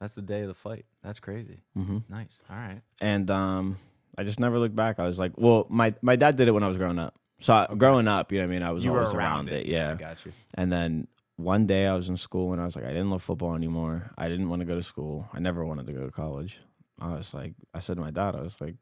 That's 0.00 0.14
the 0.14 0.22
day 0.22 0.42
of 0.42 0.48
the 0.48 0.54
fight. 0.54 0.84
That's 1.02 1.20
crazy. 1.20 1.62
mm-hmm. 1.76 1.98
Nice. 2.08 2.42
All 2.50 2.56
right. 2.56 2.80
and 3.00 3.30
um, 3.30 3.78
I 4.18 4.24
just 4.24 4.40
never 4.40 4.58
looked 4.58 4.74
back. 4.74 4.98
I 4.98 5.06
was 5.06 5.18
like, 5.18 5.32
well, 5.36 5.66
my, 5.70 5.94
my 6.02 6.16
dad 6.16 6.36
did 6.36 6.48
it 6.48 6.52
when 6.52 6.62
I 6.64 6.68
was 6.68 6.76
growing 6.76 6.98
up. 6.98 7.14
So 7.40 7.54
I, 7.54 7.66
growing 7.76 8.08
up, 8.08 8.30
you 8.32 8.38
know 8.38 8.44
what 8.46 8.50
I 8.50 8.54
mean? 8.54 8.62
I 8.62 8.72
was 8.72 8.84
You 8.84 8.92
always 8.94 9.12
around, 9.14 9.48
around, 9.48 9.60
it. 9.60 9.66
Yeah. 9.66 9.92
I 9.92 9.94
got 9.94 10.24
you. 10.24 10.32
And 10.54 10.70
then 10.72 11.06
one 11.36 11.66
day 11.66 11.86
I 11.86 11.94
was 11.94 12.08
in 12.08 12.16
school 12.16 12.52
and 12.52 12.60
I 12.60 12.64
was 12.64 12.76
like, 12.76 12.84
I 12.84 12.88
didn't 12.88 13.10
love 13.10 13.22
football 13.22 13.54
anymore. 13.54 14.10
I 14.18 14.28
didn't 14.28 14.48
want 14.48 14.60
to 14.60 14.66
go 14.66 14.74
to 14.74 14.82
school. 14.82 15.28
I 15.32 15.38
never 15.38 15.64
wanted 15.64 15.86
to 15.86 15.92
go 15.92 16.04
to 16.04 16.12
college. 16.12 16.58
I 17.00 17.14
was 17.14 17.32
like, 17.34 17.54
I 17.74 17.80
said 17.80 17.96
to 17.96 18.02
my 18.02 18.10
dad, 18.10 18.36
I 18.36 18.42
was 18.42 18.60
like, 18.60 18.74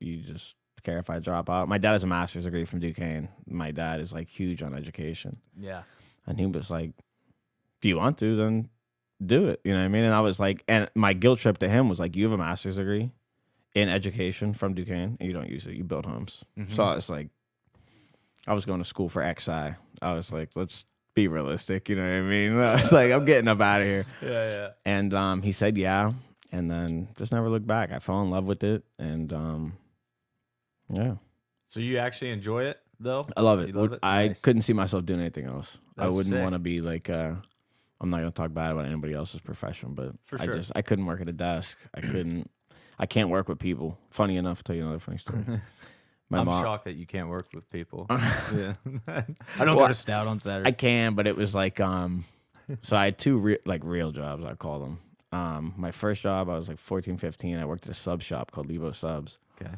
you 0.00 0.18
just 0.18 0.54
care 0.84 0.98
if 0.98 1.10
I 1.10 1.18
drop 1.18 1.50
out? 1.50 1.68
My 1.68 1.78
dad 1.78 1.92
has 1.92 2.04
a 2.04 2.06
master's 2.06 2.44
degree 2.44 2.64
from 2.64 2.80
Duquesne. 2.80 3.28
My 3.46 3.70
dad 3.70 4.00
is 4.00 4.12
like 4.12 4.28
huge 4.28 4.62
on 4.62 4.74
education. 4.74 5.38
Yeah. 5.58 5.82
And 6.26 6.38
he 6.38 6.46
was 6.46 6.70
like, 6.70 6.92
if 7.78 7.84
you 7.84 7.96
want 7.96 8.18
to, 8.18 8.36
then 8.36 8.68
do 9.24 9.48
it. 9.48 9.60
You 9.64 9.72
know 9.72 9.80
what 9.80 9.84
I 9.84 9.88
mean? 9.88 10.04
And 10.04 10.14
I 10.14 10.20
was 10.20 10.38
like, 10.38 10.62
and 10.68 10.88
my 10.94 11.12
guilt 11.12 11.40
trip 11.40 11.58
to 11.58 11.68
him 11.68 11.88
was 11.88 11.98
like, 11.98 12.16
you 12.16 12.24
have 12.24 12.32
a 12.32 12.38
master's 12.38 12.76
degree 12.76 13.10
in 13.74 13.88
education 13.88 14.54
from 14.54 14.74
Duquesne 14.74 15.16
and 15.18 15.26
you 15.26 15.32
don't 15.32 15.50
use 15.50 15.66
it. 15.66 15.74
You 15.74 15.84
build 15.84 16.06
homes. 16.06 16.44
Mm-hmm. 16.58 16.74
So 16.74 16.82
I 16.82 16.94
was 16.94 17.10
like, 17.10 17.28
I 18.46 18.54
was 18.54 18.64
going 18.64 18.80
to 18.80 18.84
school 18.84 19.08
for 19.08 19.22
XI. 19.22 19.76
I 20.02 20.14
was 20.14 20.30
like, 20.30 20.50
let's 20.54 20.84
be 21.14 21.28
realistic. 21.28 21.88
You 21.88 21.96
know 21.96 22.02
what 22.02 22.08
I 22.08 22.20
mean? 22.22 22.58
I 22.58 22.74
was 22.74 22.92
like, 22.92 23.10
I'm 23.10 23.24
getting 23.24 23.48
up 23.48 23.60
out 23.60 23.80
of 23.80 23.86
here. 23.86 24.06
Yeah, 24.22 24.30
yeah. 24.30 24.68
And 24.84 25.14
um, 25.14 25.42
he 25.42 25.52
said, 25.52 25.76
yeah. 25.76 26.12
And 26.52 26.70
then 26.70 27.08
just 27.16 27.32
never 27.32 27.48
looked 27.48 27.66
back. 27.66 27.90
I 27.90 27.98
fell 27.98 28.22
in 28.22 28.30
love 28.30 28.44
with 28.44 28.62
it. 28.62 28.84
And 28.98 29.32
um, 29.32 29.72
yeah, 30.88 31.14
So 31.68 31.80
you 31.80 31.98
actually 31.98 32.30
enjoy 32.30 32.64
it 32.64 32.78
though? 33.00 33.26
I 33.36 33.40
love 33.40 33.60
it. 33.60 33.74
love 33.74 33.92
it? 33.92 33.98
I 34.02 34.28
Nice. 34.28 34.40
couldn't 34.40 34.62
see 34.62 34.72
myself 34.72 35.04
doing 35.04 35.20
anything 35.20 35.46
else. 35.46 35.76
I 35.98 36.08
wouldn't 36.08 36.34
want 36.40 36.52
to 36.54 36.58
be 36.58 36.78
like, 36.80 37.08
uh, 37.10 37.32
I'm 38.00 38.10
not 38.10 38.18
gonna 38.18 38.30
talk 38.30 38.52
bad 38.52 38.72
about 38.72 38.86
anybody 38.86 39.14
else's 39.14 39.40
profession, 39.40 39.94
but 39.94 40.12
For 40.24 40.40
I 40.40 40.44
sure. 40.46 40.54
just 40.56 40.72
I 40.74 40.82
couldn't 40.82 41.06
work 41.06 41.20
at 41.20 41.28
a 41.28 41.32
desk. 41.32 41.78
I 41.94 42.00
couldn't. 42.00 42.50
I 42.98 43.06
can't 43.06 43.28
work 43.28 43.48
with 43.48 43.58
people. 43.58 43.98
Funny 44.10 44.36
enough, 44.36 44.58
I'll 44.58 44.62
tell 44.62 44.76
you 44.76 44.82
another 44.82 44.98
funny 45.00 45.18
story. 45.18 45.44
My 46.30 46.38
I'm 46.38 46.46
mom, 46.46 46.62
shocked 46.62 46.84
that 46.84 46.94
you 46.94 47.06
can't 47.06 47.28
work 47.28 47.46
with 47.52 47.68
people. 47.70 48.06
yeah. 48.10 48.74
I 49.08 49.24
don't 49.58 49.76
Well, 49.76 49.84
go 49.84 49.88
to 49.88 49.94
Stout 49.94 50.26
on 50.26 50.38
Saturday. 50.38 50.68
I 50.68 50.72
can, 50.72 51.14
but 51.14 51.26
it 51.26 51.36
was 51.36 51.54
like 51.54 51.80
um, 51.80 52.24
so 52.82 52.96
I 52.96 53.04
had 53.06 53.18
two 53.18 53.36
re- 53.38 53.58
like 53.66 53.82
real 53.84 54.10
jobs. 54.10 54.44
I 54.44 54.54
call 54.54 54.80
them. 54.80 54.98
Um, 55.32 55.74
my 55.76 55.90
first 55.90 56.22
job, 56.22 56.48
I 56.48 56.56
was 56.56 56.68
like 56.68 56.78
14, 56.78 57.16
15. 57.16 57.58
I 57.58 57.64
worked 57.64 57.84
at 57.84 57.90
a 57.90 57.94
sub 57.94 58.22
shop 58.22 58.52
called 58.52 58.70
Lebo 58.70 58.92
Subs. 58.92 59.38
okay. 59.60 59.74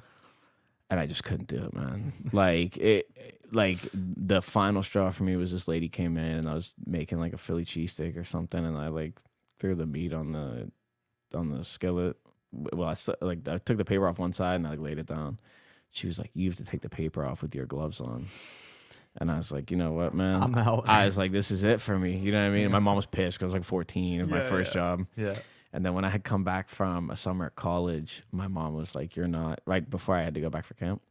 And 0.91 1.01
I 1.01 1.07
just 1.07 1.25
couldn't 1.25 1.49
do 1.49 1.65
it, 1.65 1.75
man. 1.75 2.13
like 2.33 2.77
it, 2.77 3.11
like 3.53 3.79
the 3.93 4.43
final 4.43 4.83
straw 4.83 5.11
for 5.11 5.25
me 5.25 5.37
was 5.37 5.53
this 5.53 5.69
lady 5.69 5.89
came 5.89 6.17
in 6.17 6.37
and 6.39 6.49
I 6.49 6.55
was 6.55 6.75
making 6.85 7.19
like 7.19 7.33
a 7.33 7.39
Philly 7.39 7.65
cheesesteak 7.65 8.17
or 8.17 8.25
something, 8.25 8.65
and 8.65 8.77
I 8.77 8.89
like 8.89 9.19
threw 9.59 9.75
the 9.75 9.87
meat 9.87 10.13
on 10.13 10.33
the 10.33 10.71
on 11.37 11.51
the 11.51 11.65
skillet. 11.65 12.17
Well, 12.53 12.89
I 12.89 12.97
like 13.25 13.47
I 13.49 13.59
took 13.59 13.79
the 13.79 13.85
paper 13.85 14.07
off 14.07 14.19
one 14.19 14.33
side 14.33 14.57
and 14.57 14.67
I 14.67 14.71
like 14.71 14.81
laid 14.81 14.99
it 14.99 15.07
down. 15.07 15.39
She 15.91 16.07
was 16.07 16.19
like, 16.19 16.31
"You 16.35 16.49
have 16.51 16.59
to 16.59 16.65
take 16.65 16.83
the 16.83 16.89
paper 16.89 17.25
off 17.25 17.43
with 17.43 17.55
your 17.55 17.67
gloves 17.67 18.01
on," 18.01 18.27
and 19.17 19.31
I 19.31 19.37
was 19.39 19.51
like, 19.51 19.71
"You 19.71 19.77
know 19.77 19.93
what, 19.93 20.15
man." 20.15 20.43
I'm 20.43 20.55
out. 20.55 20.89
I 20.89 21.05
was 21.05 21.19
like, 21.19 21.33
"This 21.33 21.51
is 21.51 21.65
it 21.65 21.81
for 21.81 21.99
me." 21.99 22.17
You 22.17 22.33
know 22.33 22.41
what 22.41 22.49
I 22.49 22.51
mean? 22.51 22.65
And 22.65 22.73
my 22.73 22.79
mom 22.79 22.97
was 22.97 23.07
pissed 23.07 23.39
because 23.39 23.45
I 23.45 23.47
was 23.47 23.55
like 23.55 23.65
14, 23.65 24.21
it 24.21 24.23
was 24.23 24.31
my 24.31 24.41
first 24.41 24.71
yeah. 24.71 24.75
job. 24.75 25.07
yeah. 25.17 25.39
And 25.77 25.85
then 25.85 25.93
when 25.93 26.07
I 26.07 26.09
had 26.09 26.25
come 26.25 26.43
back 26.43 26.71
from 26.71 27.11
a 27.11 27.17
summer 27.17 27.45
at 27.45 27.55
college, 27.55 28.23
my 28.33 28.49
mom 28.49 28.73
was 28.73 28.95
like, 28.95 29.15
"You're 29.15 29.29
not 29.29 29.61
right 29.67 29.89
before 29.89 30.17
I 30.17 30.23
had 30.23 30.33
to 30.33 30.41
go 30.41 30.49
back 30.49 30.65
for 30.65 30.73
camp." 30.73 31.03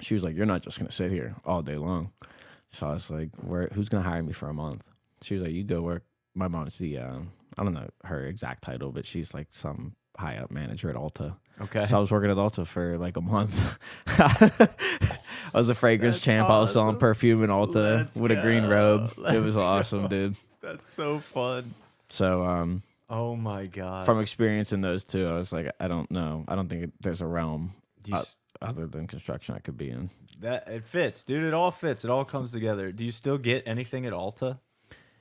She 0.00 0.14
was 0.14 0.22
like, 0.22 0.36
"You're 0.36 0.46
not 0.46 0.62
just 0.62 0.78
gonna 0.78 0.92
sit 0.92 1.10
here 1.10 1.34
all 1.44 1.62
day 1.62 1.76
long." 1.76 2.12
So 2.70 2.86
I 2.86 2.92
was 2.92 3.10
like, 3.10 3.30
"Where? 3.44 3.68
Who's 3.74 3.88
gonna 3.88 4.08
hire 4.08 4.22
me 4.22 4.32
for 4.32 4.48
a 4.48 4.54
month?" 4.54 4.84
She 5.22 5.34
was 5.34 5.42
like, 5.42 5.52
"You 5.52 5.64
go 5.64 5.82
work." 5.82 6.04
My 6.32 6.46
mom's 6.46 6.78
the 6.78 6.98
um, 6.98 7.32
I 7.58 7.64
don't 7.64 7.74
know 7.74 7.88
her 8.04 8.24
exact 8.24 8.62
title, 8.62 8.92
but 8.92 9.04
she's 9.04 9.34
like 9.34 9.48
some 9.50 9.96
high 10.16 10.36
up 10.36 10.52
manager 10.52 10.88
at 10.88 10.94
Ulta. 10.94 11.34
Okay. 11.62 11.84
So 11.86 11.96
I 11.96 11.98
was 11.98 12.12
working 12.12 12.30
at 12.30 12.36
Ulta 12.36 12.64
for 12.64 12.96
like 12.98 13.16
a 13.16 13.20
month. 13.20 13.78
I 14.06 14.60
was 15.52 15.68
a 15.68 15.74
fragrance 15.74 16.14
That's 16.14 16.24
champ. 16.24 16.48
I 16.48 16.60
was 16.60 16.72
selling 16.72 16.98
perfume 16.98 17.42
in 17.42 17.50
Ulta 17.50 17.96
Let's 17.96 18.16
with 18.16 18.30
a 18.30 18.40
green 18.40 18.62
go. 18.62 18.70
robe. 19.16 19.34
it 19.34 19.42
was 19.42 19.56
awesome, 19.56 20.02
go. 20.02 20.08
dude. 20.08 20.36
That's 20.60 20.88
so 20.88 21.18
fun. 21.18 21.74
So 22.10 22.44
um, 22.44 22.82
Oh 23.14 23.36
my 23.36 23.66
god. 23.66 24.06
from 24.06 24.20
experiencing 24.20 24.80
those 24.80 25.04
two, 25.04 25.26
I 25.28 25.32
was 25.36 25.52
like, 25.52 25.70
I 25.78 25.86
don't 25.86 26.10
know. 26.10 26.44
I 26.48 26.54
don't 26.56 26.68
think 26.68 26.92
there's 27.00 27.20
a 27.20 27.26
realm 27.26 27.74
you 28.06 28.16
uh, 28.16 28.22
other 28.62 28.86
than 28.86 29.06
construction 29.06 29.54
I 29.54 29.58
could 29.58 29.76
be 29.76 29.90
in. 29.90 30.08
that 30.40 30.66
it 30.66 30.84
fits, 30.84 31.22
dude. 31.24 31.44
It 31.44 31.52
all 31.54 31.70
fits. 31.70 32.04
It 32.04 32.10
all 32.10 32.24
comes 32.24 32.52
together. 32.52 32.90
Do 32.90 33.04
you 33.04 33.10
still 33.12 33.36
get 33.38 33.64
anything 33.66 34.06
at 34.06 34.12
Ulta? 34.14 34.58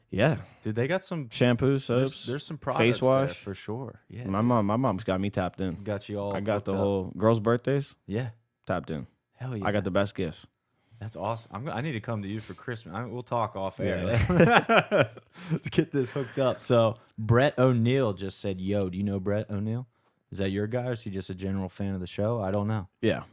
Yeah, 0.10 0.38
Dude, 0.62 0.76
they 0.76 0.88
got 0.88 1.04
some. 1.04 1.30
shampoo, 1.30 1.70
There's, 1.78 1.86
soaps. 1.86 2.26
there's 2.26 2.46
some 2.46 2.58
products 2.58 3.00
there 3.00 3.10
wash. 3.10 3.34
for 3.34 3.54
sure. 3.54 4.02
Yeah. 4.10 4.26
my 4.26 4.42
mom, 4.42 4.66
my 4.66 4.76
mom's 4.76 5.04
got 5.06 5.22
me 5.22 5.30
tapped 5.30 5.62
in. 5.62 5.76
got 5.84 6.10
you 6.10 6.18
all. 6.20 6.36
I 6.36 6.42
got 6.42 6.66
the 6.66 6.74
up. 6.74 6.78
whole 6.80 7.14
girls' 7.18 7.40
birthdays 7.40 7.94
Yeah. 8.08 8.30
tapped 8.68 8.90
in. 8.90 9.08
Hell 9.38 9.56
yeah. 9.56 9.66
I 9.66 9.72
got 9.72 9.84
the 9.86 9.92
best 9.92 10.14
gifts. 10.16 10.46
That's 11.02 11.16
awesome. 11.18 11.52
I'm, 11.54 11.68
I 11.70 11.82
need 11.82 11.94
to 11.94 12.00
come 12.00 12.22
to 12.22 12.28
you 12.30 12.40
for 12.40 12.54
Christmas. 12.54 12.94
I, 12.96 13.04
we'll 13.06 13.24
talk 13.24 13.56
off 13.56 13.80
Yeah. 13.80 14.20
air. 14.92 15.10
Let's 15.52 15.68
get 15.70 15.92
this 15.92 16.12
hooked 16.12 16.38
up. 16.40 16.62
So 16.62 16.98
Brett 17.18 17.58
O'Neill 17.58 18.14
just 18.14 18.40
said, 18.40 18.62
"Yo, 18.62 18.88
do 18.88 18.98
you 18.98 19.04
know 19.04 19.20
Brett 19.20 19.50
O'Neill? 19.50 19.88
Is 20.32 20.38
that 20.38 20.52
your 20.52 20.68
guy, 20.68 20.86
or 20.86 20.92
is 20.92 21.02
he 21.02 21.10
just 21.10 21.30
a 21.32 21.36
general 21.36 21.68
fan 21.70 21.94
of 21.96 22.00
the 22.02 22.08
show? 22.08 22.40
I 22.40 22.52
don't 22.52 22.68
know. 22.68 22.88
Yeah. 23.02 23.24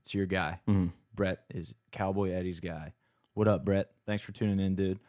It's 0.00 0.14
your 0.14 0.26
guy. 0.26 0.60
Mhm. 0.68 0.92
Brett 1.14 1.42
is 1.50 1.74
Cowboy 1.90 2.30
Eddy's 2.30 2.60
guy. 2.60 2.92
What 3.34 3.48
up, 3.48 3.64
Brett? 3.64 3.90
Thanks 4.06 4.22
for 4.22 4.30
tuning 4.32 4.60
in, 4.64 4.76
dude. 4.76 5.00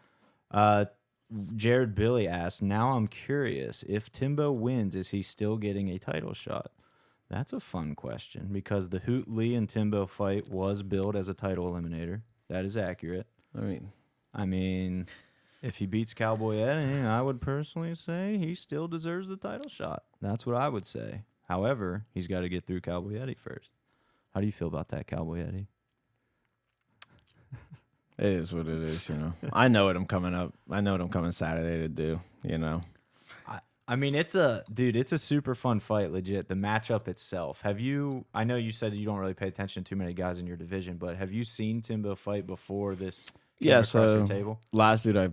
Uh, 0.52 0.86
Jared 1.56 1.94
Billy 1.96 2.28
asked, 2.28 2.64
"Now 2.64 2.94
I'm 2.94 3.08
curious 3.08 3.84
if 3.88 4.12
Timbo 4.12 4.52
wins, 4.52 4.96
is 4.96 5.10
he 5.10 5.22
still 5.22 5.58
getting 5.58 5.90
a 5.90 6.00
title 6.00 6.34
shot?" 6.34 6.72
That's 7.36 7.52
a 7.52 7.60
fun 7.60 7.96
question 7.96 8.48
because 8.50 8.88
the 8.88 9.00
Hoot 9.00 9.30
Lee 9.30 9.56
and 9.56 9.68
Timbo 9.68 10.06
fight 10.06 10.50
was 10.50 10.84
billed 10.84 11.18
as 11.18 11.28
a 11.28 11.34
title 11.34 11.70
eliminator. 11.70 12.22
That 12.48 12.64
is 12.64 12.78
accurate. 12.78 13.28
I 13.54 13.60
mean, 13.60 13.92
I 14.34 14.46
mean, 14.46 15.08
If 15.66 15.78
he 15.78 15.88
beats 15.88 16.14
Cowboy 16.14 16.60
Eddy, 16.60 17.02
I 17.02 17.24
would 17.24 17.42
personally 17.42 17.96
say 17.96 18.38
he 18.38 18.54
still 18.54 18.88
deserves 18.88 19.28
the 19.28 19.36
title 19.36 19.68
shot. 19.68 20.04
That's 20.22 20.46
what 20.46 20.56
I 20.56 20.70
would 20.70 20.86
say. 20.86 21.24
However, 21.48 22.06
he's 22.14 22.28
got 22.28 22.42
to 22.42 22.50
get 22.50 22.68
through 22.68 22.82
Cowboy 22.82 23.20
Eddy 23.20 23.34
first. 23.34 23.72
How 24.36 24.42
do 24.42 24.46
you 24.46 24.52
feel 24.52 24.68
about 24.68 24.90
that, 24.90 25.08
Cowboy 25.08 25.40
Eddy? 25.40 25.66
It 28.20 28.28
is 28.28 28.54
what 28.54 28.70
it 28.70 28.82
is, 28.82 29.10
you 29.10 29.16
know. 29.16 29.34
I 29.52 29.68
know 29.68 29.86
what 29.86 29.96
I'm 29.96 30.06
coming 30.06 30.36
up. 30.36 30.54
I 30.70 30.82
know 30.82 30.92
what 30.92 31.02
I'm 31.02 31.10
coming 31.10 31.32
Saturday 31.32 31.80
to 31.80 31.90
do. 31.90 32.22
You 32.44 32.60
know. 32.60 32.82
I, 33.88 33.96
mean, 33.96 34.16
it's 34.16 34.36
a 34.36 34.64
dude. 34.74 34.96
It's 34.96 35.12
a 35.12 35.18
super 35.18 35.54
fun 35.56 35.80
fight. 35.80 36.12
Legit, 36.12 36.48
the 36.48 36.56
matchup 36.56 37.08
itself. 37.08 37.62
Have 37.62 37.80
you? 37.80 38.26
I 38.34 38.44
know 38.44 38.56
you 38.56 38.72
said 38.72 38.94
you 38.94 39.06
don't 39.06 39.18
really 39.18 39.34
pay 39.34 39.48
attention 39.48 39.84
to 39.84 39.90
too 39.90 39.96
many 39.96 40.14
guys 40.14 40.40
in 40.40 40.48
your 40.48 40.58
division, 40.58 40.98
but 40.98 41.16
have 41.18 41.32
you 41.32 41.44
seen 41.44 41.82
Timbo 41.82 42.16
fight 42.16 42.48
before 42.48 42.96
this? 42.96 43.28
Yeah, 43.60 43.82
so- 43.82 44.26
table. 44.26 44.60
Last 44.72 45.04
dude 45.04 45.18
I 45.18 45.30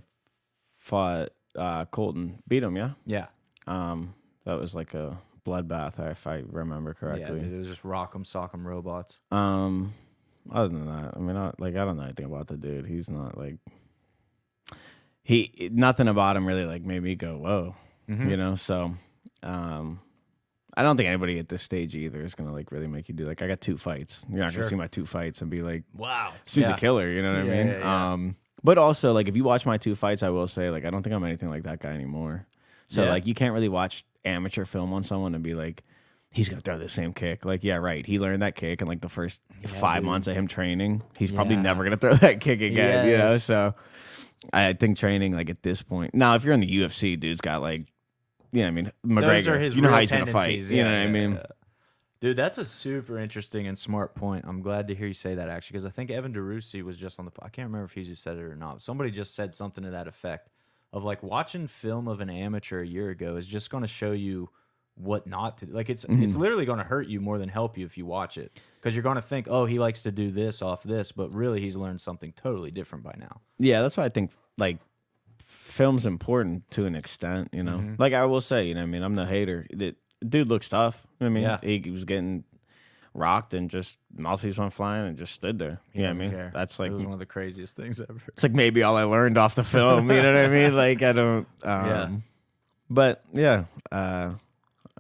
fought, 0.79 1.31
uh, 1.57 1.85
Colton 1.87 2.43
beat 2.49 2.63
him. 2.63 2.77
Yeah. 2.77 2.91
Yeah, 3.07 3.27
Um, 3.67 4.15
that 4.45 4.59
was 4.61 4.75
like 4.75 4.95
a 4.95 5.19
bloodbath, 5.47 5.99
if 6.11 6.27
I 6.27 6.43
remember 6.47 6.95
correctly. 6.95 7.39
yeah, 7.39 7.45
dude. 7.45 7.53
It 7.55 7.59
was 7.59 7.69
just 7.69 7.85
rock 7.85 8.13
'em, 8.15 8.25
sock 8.25 8.53
'em 8.55 8.67
robots. 8.67 9.21
Um, 9.31 9.93
other 10.51 10.69
than 10.69 10.87
that, 10.87 11.15
I 11.17 11.19
mean, 11.21 11.37
I, 11.37 11.53
like 11.59 11.75
I 11.77 11.85
don't 11.85 11.97
know 11.97 12.05
anything 12.05 12.27
about 12.27 12.47
the 12.49 12.57
dude. 12.57 12.87
He's 12.87 13.09
not 13.11 13.37
like 13.39 13.57
he 15.23 15.71
nothing 15.73 16.09
about 16.09 16.37
him 16.37 16.47
really 16.47 16.65
like 16.65 16.83
made 16.83 17.03
me 17.03 17.15
go 17.15 17.37
whoa, 17.39 17.77
Mhm. 18.19 18.31
you 18.31 18.37
know. 18.37 18.55
So, 18.55 18.95
um, 19.43 20.01
I 20.75 20.83
don't 20.83 20.97
think 20.97 21.09
anybody 21.09 21.39
at 21.39 21.49
this 21.49 21.63
stage 21.63 21.95
either 21.95 22.23
is 22.23 22.35
gonna 22.35 22.53
like 22.53 22.73
really 22.73 22.87
make 22.87 23.09
you 23.09 23.15
do 23.15 23.27
like 23.27 23.43
I 23.43 23.47
got 23.49 23.61
two 23.61 23.77
fights. 23.77 24.25
You're 24.31 24.41
not 24.41 24.53
Sure. 24.53 24.63
gonna 24.63 24.71
see 24.71 24.77
my 24.77 24.87
two 24.87 25.05
fights 25.07 25.43
and 25.43 25.51
be 25.51 25.61
like, 25.63 25.83
Wow, 25.95 26.31
"Sue's 26.47 26.65
yeah. 26.69 26.75
a 26.75 26.79
killer," 26.79 27.11
you 27.11 27.23
know 27.23 27.35
what 27.35 27.45
Yeah, 27.47 27.53
I 27.53 27.57
mean? 27.57 27.67
yeah, 27.69 27.79
yeah. 27.79 28.13
Um, 28.13 28.37
but 28.65 28.79
also 28.79 29.13
like 29.13 29.29
if 29.29 29.37
you 29.37 29.45
watch 29.45 29.67
my 29.67 29.77
two 29.77 29.95
fights, 29.95 30.23
I 30.23 30.31
will 30.31 30.47
say 30.49 30.71
like 30.71 30.85
I 30.85 30.91
don't 30.91 31.03
think 31.03 31.15
I'm 31.15 31.25
anything 31.25 31.51
like 31.51 31.65
that 31.65 31.81
guy 31.81 31.91
anymore. 31.91 32.47
So 32.89 33.05
Yeah. 33.05 33.11
like 33.11 33.27
you 33.27 33.35
can't 33.35 33.53
really 33.53 33.69
watch 33.69 34.05
amateur 34.25 34.65
film 34.65 34.93
on 34.95 35.03
someone 35.03 35.35
and 35.35 35.43
be 35.45 35.55
like, 35.55 35.83
he's 36.31 36.49
gonna 36.49 36.63
throw 36.63 36.79
the 36.79 36.89
same 36.89 37.13
kick. 37.13 37.45
Like 37.45 37.63
yeah, 37.65 37.77
right. 37.77 38.07
He 38.07 38.19
learned 38.19 38.41
that 38.41 38.55
kick 38.55 38.81
in 38.81 38.89
like 38.89 39.03
the 39.03 39.09
first 39.11 39.43
five 39.67 39.97
dude. 40.03 40.07
months 40.07 40.27
of 40.27 40.35
him 40.37 40.47
training. 40.47 41.03
He's 41.19 41.33
probably 41.33 41.57
never 41.57 41.85
gonna 41.85 41.99
throw 41.99 42.15
that 42.15 42.41
kick 42.41 42.63
again. 42.63 43.09
You 43.09 43.19
know, 43.19 43.37
so 43.37 43.75
I 44.55 44.73
think 44.73 44.97
training 44.97 45.35
like 45.35 45.51
at 45.51 45.63
this 45.63 45.83
point. 45.83 46.15
Now 46.15 46.35
if 46.35 46.45
you're 46.45 46.55
in 46.55 46.61
the 46.61 46.67
UFC, 46.81 47.21
dude's 47.21 47.43
got 47.43 47.61
like, 47.61 47.92
you 48.53 48.61
know, 48.61 48.67
what 48.67 48.69
I 48.69 48.71
mean 48.71 48.93
McGregor. 49.07 49.21
Those 49.21 49.49
are 49.49 49.59
his 49.59 49.75
you 49.77 49.83
know 49.83 49.91
how 49.91 50.01
he's 50.01 50.11
gonna 50.11 50.27
fight. 50.27 50.47
tendencies. 50.47 50.71
You 50.71 50.85
know 50.85 50.91
Yeah, 50.91 50.97
what 50.99 51.01
I 51.01 51.05
yeah, 51.05 51.11
mean? 51.11 51.33
yeah. 51.33 51.43
Dude, 52.21 52.37
that's 52.37 52.59
a 52.59 52.65
super 52.65 53.19
interesting 53.19 53.67
and 53.67 53.77
smart 53.77 54.15
point. 54.15 54.45
I'm 54.47 54.63
glad 54.63 54.87
to 54.89 54.95
hear 54.95 55.09
you 55.09 55.13
say 55.15 55.35
that 55.35 55.49
actually, 55.49 55.73
because 55.75 55.87
I 55.87 55.91
think 55.91 56.11
Evan 56.13 56.33
DeRusi 56.33 56.83
was 56.85 56.97
just 56.97 57.19
on 57.19 57.25
the. 57.25 57.33
I 57.41 57.49
can't 57.49 57.67
remember 57.67 57.85
if 57.87 57.93
he's 57.93 58.07
who 58.07 58.15
said 58.15 58.37
it 58.37 58.43
or 58.45 58.55
not. 58.55 58.81
Somebody 58.81 59.11
just 59.11 59.35
said 59.35 59.55
something 59.55 59.83
to 59.83 59.91
that 59.91 60.07
effect 60.07 60.49
of 60.93 61.03
like 61.03 61.23
watching 61.23 61.67
film 61.67 62.07
of 62.07 62.21
an 62.21 62.31
amateur 62.31 62.83
a 62.83 62.87
year 62.87 63.11
ago 63.11 63.37
is 63.37 63.49
just 63.49 63.71
going 63.71 63.83
to 63.83 63.89
show 63.89 64.13
you 64.13 64.49
what 64.95 65.27
not 65.27 65.59
to 65.59 65.67
do. 65.67 65.73
Like 65.73 65.89
it's 65.91 66.05
Mm-hmm. 66.05 66.23
it's 66.23 66.37
literally 66.37 66.65
going 66.67 66.79
to 66.79 66.85
hurt 66.85 67.09
you 67.09 67.21
more 67.21 67.39
than 67.39 67.49
help 67.49 67.77
you 67.79 67.87
if 67.87 67.97
you 67.99 68.05
watch 68.07 68.37
it 68.39 68.61
because 68.77 68.95
you're 68.95 69.03
going 69.03 69.17
to 69.17 69.23
think, 69.23 69.49
oh, 69.51 69.65
he 69.65 69.79
likes 69.81 70.03
to 70.03 70.13
do 70.13 70.31
this 70.31 70.61
off 70.63 70.83
this, 70.85 71.11
but 71.11 71.33
really 71.35 71.61
he's 71.61 71.77
learned 71.77 72.01
something 72.01 72.33
totally 72.35 72.71
different 72.71 73.03
by 73.03 73.15
now. 73.19 73.41
Yeah, 73.59 73.81
that's 73.83 73.97
why 73.97 74.05
I 74.05 74.11
think 74.11 74.31
like 74.59 74.79
film's 75.63 76.07
important 76.07 76.69
to 76.73 76.87
an 76.87 76.97
extent, 76.97 77.49
you 77.53 77.63
know. 77.63 77.79
Mm-hmm. 77.79 77.95
Like 77.97 78.13
I 78.15 78.25
will 78.25 78.41
say, 78.41 78.67
you 78.67 78.75
know, 78.75 78.83
I 78.83 78.87
mean, 78.87 79.03
I'm 79.05 79.15
the 79.15 79.25
hater. 79.27 79.65
The 79.73 79.95
dude 80.29 80.49
looks 80.49 80.69
tough. 80.69 81.01
I 81.21 81.29
mean, 81.29 81.45
Yeah. 81.45 81.59
he, 81.63 81.79
he 81.85 81.91
was 81.91 82.05
getting 82.05 82.43
rocked 83.15 83.55
and 83.55 83.71
just 83.71 83.97
mouthpiece 84.17 84.57
went 84.59 84.73
flying 84.73 85.07
and 85.07 85.17
just 85.17 85.33
stood 85.35 85.61
there. 85.61 85.81
You 85.93 86.03
know 86.03 86.09
what 86.09 86.15
I 86.17 86.19
mean? 86.19 86.31
care. 86.33 86.51
That's 86.53 86.79
like 86.81 86.91
it 86.91 86.95
was 86.95 87.05
one 87.05 87.13
of 87.13 87.21
the 87.21 87.27
craziest 87.27 87.77
things 87.77 88.01
ever. 88.01 88.21
it's 88.29 88.43
like 88.43 88.53
maybe 88.53 88.83
all 88.83 88.97
I 88.97 89.05
learned 89.05 89.39
off 89.39 89.55
the 89.55 89.63
film. 89.63 90.11
You 90.11 90.21
know 90.21 90.35
what 90.35 90.45
I 90.45 90.49
mean? 90.49 90.75
Like 90.85 91.03
I 91.03 91.13
don't. 91.13 91.47
Um, 91.63 91.87
Yeah. 91.87 92.11
But 92.91 93.25
yeah, 93.33 93.65
uh, 93.91 94.33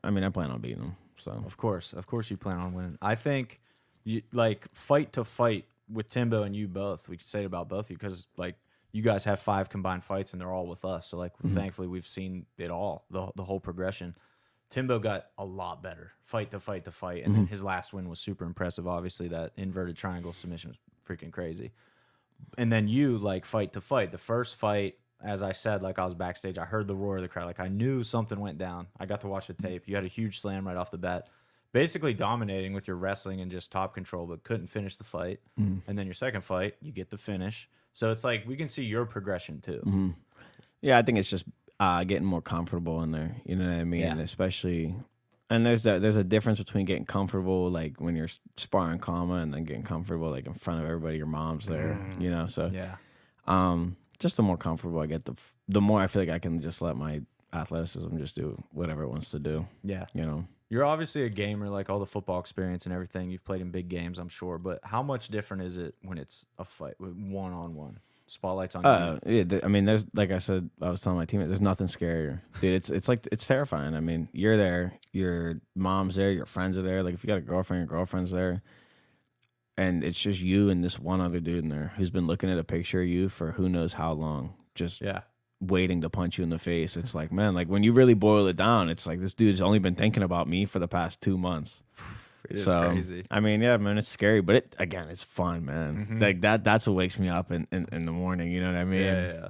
I 0.05 0.11
mean, 0.11 0.23
I 0.25 0.29
plan 0.31 0.51
on 0.51 0.61
beating 0.61 0.83
him. 0.83 0.97
So 1.19 1.43
Of 1.45 1.57
course, 1.57 1.93
of 1.93 2.07
course, 2.07 2.31
you 2.31 2.37
plan 2.37 2.59
on 2.59 2.73
winning. 2.73 2.99
I 3.03 3.17
think, 3.17 3.61
you 4.05 4.23
like 4.33 4.67
fight 4.75 5.13
to 5.15 5.25
fight 5.25 5.67
with 5.93 6.09
Timbo 6.09 6.43
and 6.45 6.55
you 6.57 6.69
both. 6.69 7.09
We 7.09 7.17
could 7.17 7.27
say 7.27 7.43
it 7.43 7.47
about 7.47 7.69
both 7.69 7.87
of 7.87 7.91
you 7.91 7.97
because 7.99 8.27
like 8.37 8.55
you 8.93 9.03
guys 9.03 9.25
have 9.25 9.41
five 9.41 9.71
combined 9.71 10.05
fights 10.05 10.33
and 10.33 10.41
they're 10.41 10.53
all 10.53 10.67
with 10.67 10.85
us. 10.85 11.09
So 11.09 11.17
like, 11.17 11.33
mm-hmm. 11.39 11.55
thankfully, 11.55 11.89
we've 11.89 12.07
seen 12.07 12.47
it 12.59 12.71
all, 12.71 13.07
the 13.11 13.31
the 13.35 13.45
whole 13.45 13.61
progression. 13.61 14.15
Timbo 14.69 14.99
got 14.99 15.27
a 15.37 15.45
lot 15.45 15.83
better, 15.83 16.13
fight 16.25 16.51
to 16.53 16.61
fight 16.61 16.85
to 16.85 16.91
fight, 16.91 17.25
and 17.25 17.35
then 17.35 17.43
mm-hmm. 17.43 17.51
his 17.51 17.63
last 17.63 17.93
win 17.93 18.09
was 18.09 18.21
super 18.21 18.47
impressive. 18.47 18.87
Obviously, 18.89 19.29
that 19.29 19.53
inverted 19.59 19.97
triangle 19.97 20.33
submission 20.33 20.71
was 20.71 20.79
freaking 21.07 21.31
crazy. 21.31 21.73
And 22.57 22.73
then 22.73 22.89
you 22.89 23.19
like 23.19 23.45
fight 23.45 23.75
to 23.75 23.81
fight. 23.83 24.13
The 24.13 24.19
first 24.19 24.57
fight, 24.57 24.97
as 25.23 25.43
I 25.43 25.53
said, 25.53 25.83
like 25.83 25.99
I 25.99 26.05
was 26.05 26.15
backstage, 26.15 26.57
I 26.57 26.65
heard 26.65 26.89
the 26.89 26.97
roar 26.97 27.17
of 27.17 27.23
the 27.23 27.29
crowd. 27.29 27.47
Like 27.47 27.61
I 27.61 27.69
knew 27.69 28.03
something 28.03 28.41
went 28.41 28.57
down. 28.57 28.87
I 28.99 29.05
got 29.05 29.21
to 29.21 29.29
watch 29.29 29.47
the 29.47 29.55
tape. 29.55 29.85
You 29.87 29.95
had 29.95 30.05
a 30.05 30.09
huge 30.09 30.41
slam 30.41 30.67
right 30.67 30.77
off 30.77 30.91
the 30.91 30.99
bat, 30.99 31.29
basically 31.73 32.15
dominating 32.15 32.73
with 32.73 32.89
your 32.89 32.97
wrestling 32.97 33.43
and 33.43 33.51
just 33.51 33.71
top 33.71 33.95
control, 33.95 34.27
but 34.27 34.43
couldn't 34.43 34.69
finish 34.69 34.97
the 34.97 35.05
fight. 35.05 35.41
Mm. 35.61 35.83
And 35.87 35.99
then 35.99 36.07
your 36.07 36.15
second 36.15 36.43
fight, 36.43 36.77
you 36.81 36.93
get 36.93 37.11
the 37.11 37.19
finish. 37.19 37.69
So 37.93 38.11
it's 38.11 38.25
like 38.25 38.47
we 38.47 38.57
can 38.57 38.69
see 38.69 38.85
your 38.85 39.05
progression 39.07 39.61
too. 39.61 40.15
Yeah, 40.81 40.99
I 40.99 41.03
think 41.03 41.19
it's 41.19 41.29
just 41.31 41.45
uh, 41.79 42.05
getting 42.05 42.25
more 42.27 42.43
comfortable 42.43 43.03
in 43.03 43.11
there. 43.13 43.37
You 43.45 43.57
know 43.57 43.65
what 43.67 43.75
I 43.81 43.85
mean? 43.85 44.01
Yeah. 44.01 44.19
Especially, 44.19 44.95
and 45.51 45.65
there's 45.67 45.83
that 45.85 46.01
there's 46.03 46.17
a 46.17 46.25
difference 46.25 46.59
between 46.59 46.87
getting 46.87 47.05
comfortable 47.05 47.71
like 47.71 48.01
when 48.01 48.17
you're 48.17 48.29
sparring 48.57 48.99
comma 48.99 49.35
and 49.35 49.53
then 49.53 49.65
getting 49.65 49.83
comfortable 49.83 50.31
like 50.31 50.47
in 50.47 50.55
front 50.55 50.81
of 50.81 50.87
everybody. 50.87 51.17
Your 51.19 51.27
mom's 51.27 51.67
there, 51.67 51.99
you 52.19 52.31
know. 52.31 52.47
So, 52.47 52.71
Yeah. 52.73 52.97
um, 53.47 53.97
just 54.19 54.37
the 54.37 54.43
more 54.43 54.57
comfortable 54.57 55.01
I 55.01 55.07
get, 55.07 55.25
the 55.25 55.33
f- 55.33 55.55
the 55.69 55.81
more 55.81 56.01
I 56.01 56.07
feel 56.07 56.23
like 56.23 56.31
I 56.31 56.39
can 56.39 56.61
just 56.61 56.81
let 56.83 56.97
my 56.97 57.21
athleticism 57.53 58.17
just 58.19 58.35
do 58.35 58.63
whatever 58.73 59.03
it 59.03 59.09
wants 59.09 59.31
to 59.31 59.39
do. 59.39 59.67
Yeah. 59.85 60.07
You 60.15 60.23
know. 60.23 60.45
You're 60.69 60.85
obviously 60.87 61.25
a 61.25 61.29
gamer, 61.29 61.69
like 61.69 61.91
all 61.91 61.99
the 61.99 62.07
football 62.07 62.41
experience 62.41 62.87
and 62.87 62.95
everything. 62.95 63.31
You've 63.31 63.45
played 63.45 63.61
in 63.61 63.71
big 63.71 63.89
games, 63.91 64.19
I'm 64.19 64.31
sure. 64.31 64.57
But 64.57 64.81
how 64.83 65.03
much 65.03 65.29
different 65.29 65.65
is 65.65 65.77
it 65.77 65.95
when 66.03 66.17
it's 66.17 66.47
a 66.59 66.65
fight, 66.65 66.95
one 66.99 67.53
on 67.53 67.75
one? 67.75 67.99
Spotlights 68.27 68.75
on 68.77 68.87
Uh, 68.87 69.19
you. 69.27 69.47
yeah, 69.51 69.61
I 69.63 69.69
mean, 69.69 69.85
there's 69.85 70.07
like 70.15 70.31
I 70.31 70.39
said, 70.39 70.71
I 70.81 70.89
was 70.89 71.03
telling 71.03 71.19
my 71.19 71.27
teammate, 71.27 71.49
there's 71.49 71.61
nothing 71.61 71.89
scarier, 71.89 72.41
dude. 72.63 72.73
It's 72.73 72.89
it's 72.89 73.07
like 73.07 73.29
it's 73.31 73.47
terrifying. 73.47 73.95
I 73.95 74.01
mean, 74.01 74.29
you're 74.33 74.57
there, 74.57 74.95
your 75.13 75.61
mom's 75.75 76.15
there, 76.15 76.31
your 76.31 76.47
friends 76.47 76.79
are 76.79 76.83
there. 76.83 77.03
Like 77.03 77.13
if 77.13 77.23
you 77.23 77.29
got 77.29 77.37
a 77.37 77.43
girlfriend, 77.43 77.81
your 77.81 77.89
girlfriend's 77.99 78.31
there, 78.31 78.63
and 79.77 80.03
it's 80.03 80.19
just 80.19 80.41
you 80.41 80.71
and 80.71 80.83
this 80.83 80.99
one 80.99 81.21
other 81.21 81.41
dude 81.41 81.65
in 81.65 81.69
there 81.69 81.93
who's 81.99 82.09
been 82.11 82.27
looking 82.27 82.49
at 82.51 82.57
a 82.59 82.65
picture 82.65 83.03
of 83.03 83.09
you 83.09 83.29
for 83.29 83.53
who 83.53 83.69
knows 83.69 83.93
how 83.95 84.13
long, 84.13 84.55
just 84.75 85.03
Yeah. 85.03 85.21
Waiting 85.63 86.01
to 86.01 86.11
punch 86.11 86.39
you 86.39 86.45
in 86.45 86.51
the 86.51 86.59
face. 86.59 86.97
It's 86.97 87.15
like, 87.15 87.31
man, 87.31 87.55
like 87.55 87.69
when 87.69 87.85
you 87.85 87.93
really 87.93 88.15
boil 88.15 88.49
it 88.49 88.57
down, 88.57 88.89
it's 88.91 89.07
like 89.07 89.21
this 89.21 89.33
dude's 89.33 89.63
only 89.63 89.79
been 89.79 89.95
thinking 89.95 90.25
about 90.25 90.49
me 90.49 90.65
for 90.67 90.81
the 90.81 90.89
past 90.89 91.21
two 91.21 91.39
months. 91.39 91.83
It 92.51 92.57
is 92.57 92.65
so 92.65 92.91
crazy. 92.91 93.25
I 93.31 93.39
mean, 93.39 93.63
yeah, 93.63 93.77
man, 93.77 93.99
it's 93.99 94.09
scary, 94.09 94.41
but 94.41 94.57
it 94.57 94.75
again, 94.77 95.07
it's 95.09 95.23
fun, 95.23 95.65
man. 95.65 96.09
Mhm. 96.11 96.21
Like 96.21 96.41
that. 96.41 96.65
That's 96.65 96.89
what 96.89 96.97
wakes 96.97 97.17
me 97.17 97.29
up 97.29 97.53
in, 97.53 97.69
in, 97.71 97.87
in 97.93 98.03
the 98.05 98.11
morning. 98.11 98.51
You 98.51 98.61
know 98.61 98.73
what 98.73 98.81
I 98.81 98.85
mean? 98.85 99.01
Yeah, 99.01 99.27
yeah, 99.27 99.33
yeah. 99.35 99.49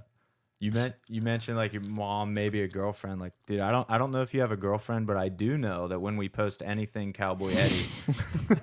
You 0.61 0.73
meant 0.73 0.95
you 1.09 1.23
mentioned 1.23 1.57
like 1.57 1.73
your 1.73 1.83
mom, 1.89 2.35
maybe 2.35 2.61
a 2.61 2.69
girlfriend. 2.69 3.19
Like, 3.19 3.33
dude, 3.47 3.61
I 3.61 3.73
don't 3.73 3.89
I 3.91 3.97
don't 3.97 4.13
know 4.13 4.21
if 4.21 4.35
you 4.35 4.43
have 4.43 4.53
a 4.53 4.59
girlfriend, 4.59 5.07
but 5.07 5.17
I 5.17 5.31
do 5.31 5.57
know 5.57 5.89
that 5.89 6.01
when 6.01 6.19
we 6.19 6.29
post 6.29 6.63
anything 6.63 7.15
Cowboy 7.15 7.55
Eddy, 7.57 7.87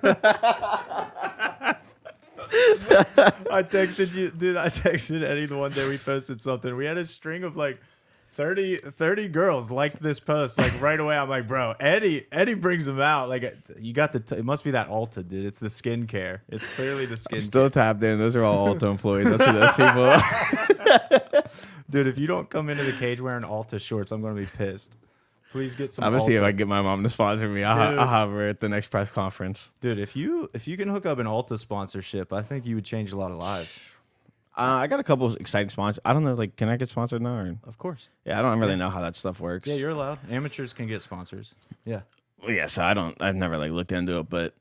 I 3.50 3.62
texted 3.62 4.14
you, 4.14 4.30
dude. 4.30 4.56
I 4.56 4.68
texted 4.68 5.22
Eddy 5.22 5.46
the 5.46 5.56
one 5.56 5.72
day 5.72 5.88
we 5.88 5.98
posted 5.98 6.40
something. 6.40 6.74
We 6.76 6.86
had 6.86 6.96
a 6.98 7.04
string 7.04 7.44
of 7.44 7.56
like 7.56 7.80
30, 8.32 8.78
30 8.78 9.28
girls 9.28 9.70
liked 9.70 10.02
this 10.02 10.20
post 10.20 10.58
like 10.58 10.80
right 10.80 10.98
away. 10.98 11.16
I'm 11.16 11.28
like, 11.28 11.46
bro, 11.46 11.74
Eddy, 11.80 12.26
Eddy 12.32 12.54
brings 12.54 12.86
them 12.86 13.00
out. 13.00 13.28
Like, 13.28 13.56
you 13.78 13.92
got 13.92 14.12
the. 14.12 14.20
T- 14.20 14.36
it 14.36 14.44
must 14.44 14.64
be 14.64 14.70
that 14.70 14.88
Ulta, 14.88 15.26
dude. 15.26 15.44
It's 15.46 15.58
the 15.58 15.68
skincare. 15.68 16.40
It's 16.48 16.64
clearly 16.74 17.06
the 17.06 17.16
skin. 17.16 17.38
I'm 17.38 17.44
still 17.44 17.68
tapped 17.70 18.02
in. 18.02 18.18
Those 18.18 18.36
are 18.36 18.44
all 18.44 18.74
Ulta 18.74 18.90
employees. 18.90 19.28
That's 19.30 19.44
who 19.44 19.52
those 19.52 19.72
people 19.72 20.04
are. 20.04 21.42
Dude, 21.90 22.06
if 22.06 22.18
you 22.18 22.28
don't 22.28 22.48
come 22.48 22.70
into 22.70 22.84
the 22.84 22.92
cage 22.92 23.20
wearing 23.20 23.42
Ulta 23.42 23.80
shorts, 23.80 24.12
I'm 24.12 24.22
gonna 24.22 24.34
be 24.34 24.46
pissed. 24.46 24.96
Please 25.50 25.74
get 25.74 25.92
some. 25.92 26.04
I'm 26.04 26.12
gonna 26.12 26.24
see 26.24 26.34
if 26.34 26.42
I 26.42 26.50
can 26.50 26.58
get 26.58 26.68
my 26.68 26.80
mom 26.80 27.02
to 27.02 27.08
sponsor 27.08 27.48
me. 27.48 27.64
I'll, 27.64 27.98
I'll 28.00 28.06
have 28.06 28.30
her 28.30 28.44
at 28.44 28.60
the 28.60 28.68
next 28.68 28.88
press 28.88 29.08
conference. 29.10 29.70
Dude, 29.80 29.98
if 29.98 30.14
you 30.14 30.48
if 30.54 30.68
you 30.68 30.76
can 30.76 30.88
hook 30.88 31.06
up 31.06 31.18
an 31.18 31.26
Ulta 31.26 31.58
sponsorship, 31.58 32.32
I 32.32 32.42
think 32.42 32.66
you 32.66 32.76
would 32.76 32.84
change 32.84 33.12
a 33.12 33.16
lot 33.16 33.30
of 33.32 33.38
lives. 33.38 33.82
Uh, 34.56 34.62
I 34.62 34.86
got 34.88 35.00
a 35.00 35.04
couple 35.04 35.26
of 35.26 35.36
exciting 35.36 35.70
sponsors. 35.70 36.00
I 36.04 36.12
don't 36.12 36.24
know, 36.24 36.34
like, 36.34 36.56
can 36.56 36.68
I 36.68 36.76
get 36.76 36.88
sponsored 36.88 37.22
now? 37.22 37.34
Or? 37.34 37.56
Of 37.64 37.78
course. 37.78 38.08
Yeah, 38.26 38.38
I 38.38 38.42
don't 38.42 38.58
really 38.58 38.76
know 38.76 38.90
how 38.90 39.00
that 39.00 39.16
stuff 39.16 39.40
works. 39.40 39.68
Yeah, 39.68 39.76
you're 39.76 39.90
allowed. 39.90 40.18
Amateurs 40.30 40.72
can 40.72 40.86
get 40.86 41.00
sponsors. 41.00 41.54
Yeah. 41.84 42.00
Well, 42.42 42.50
yeah, 42.52 42.66
so 42.66 42.82
I 42.82 42.94
don't. 42.94 43.20
I've 43.20 43.36
never 43.36 43.58
like 43.58 43.72
looked 43.72 43.92
into 43.92 44.18
it, 44.18 44.28
but 44.28 44.54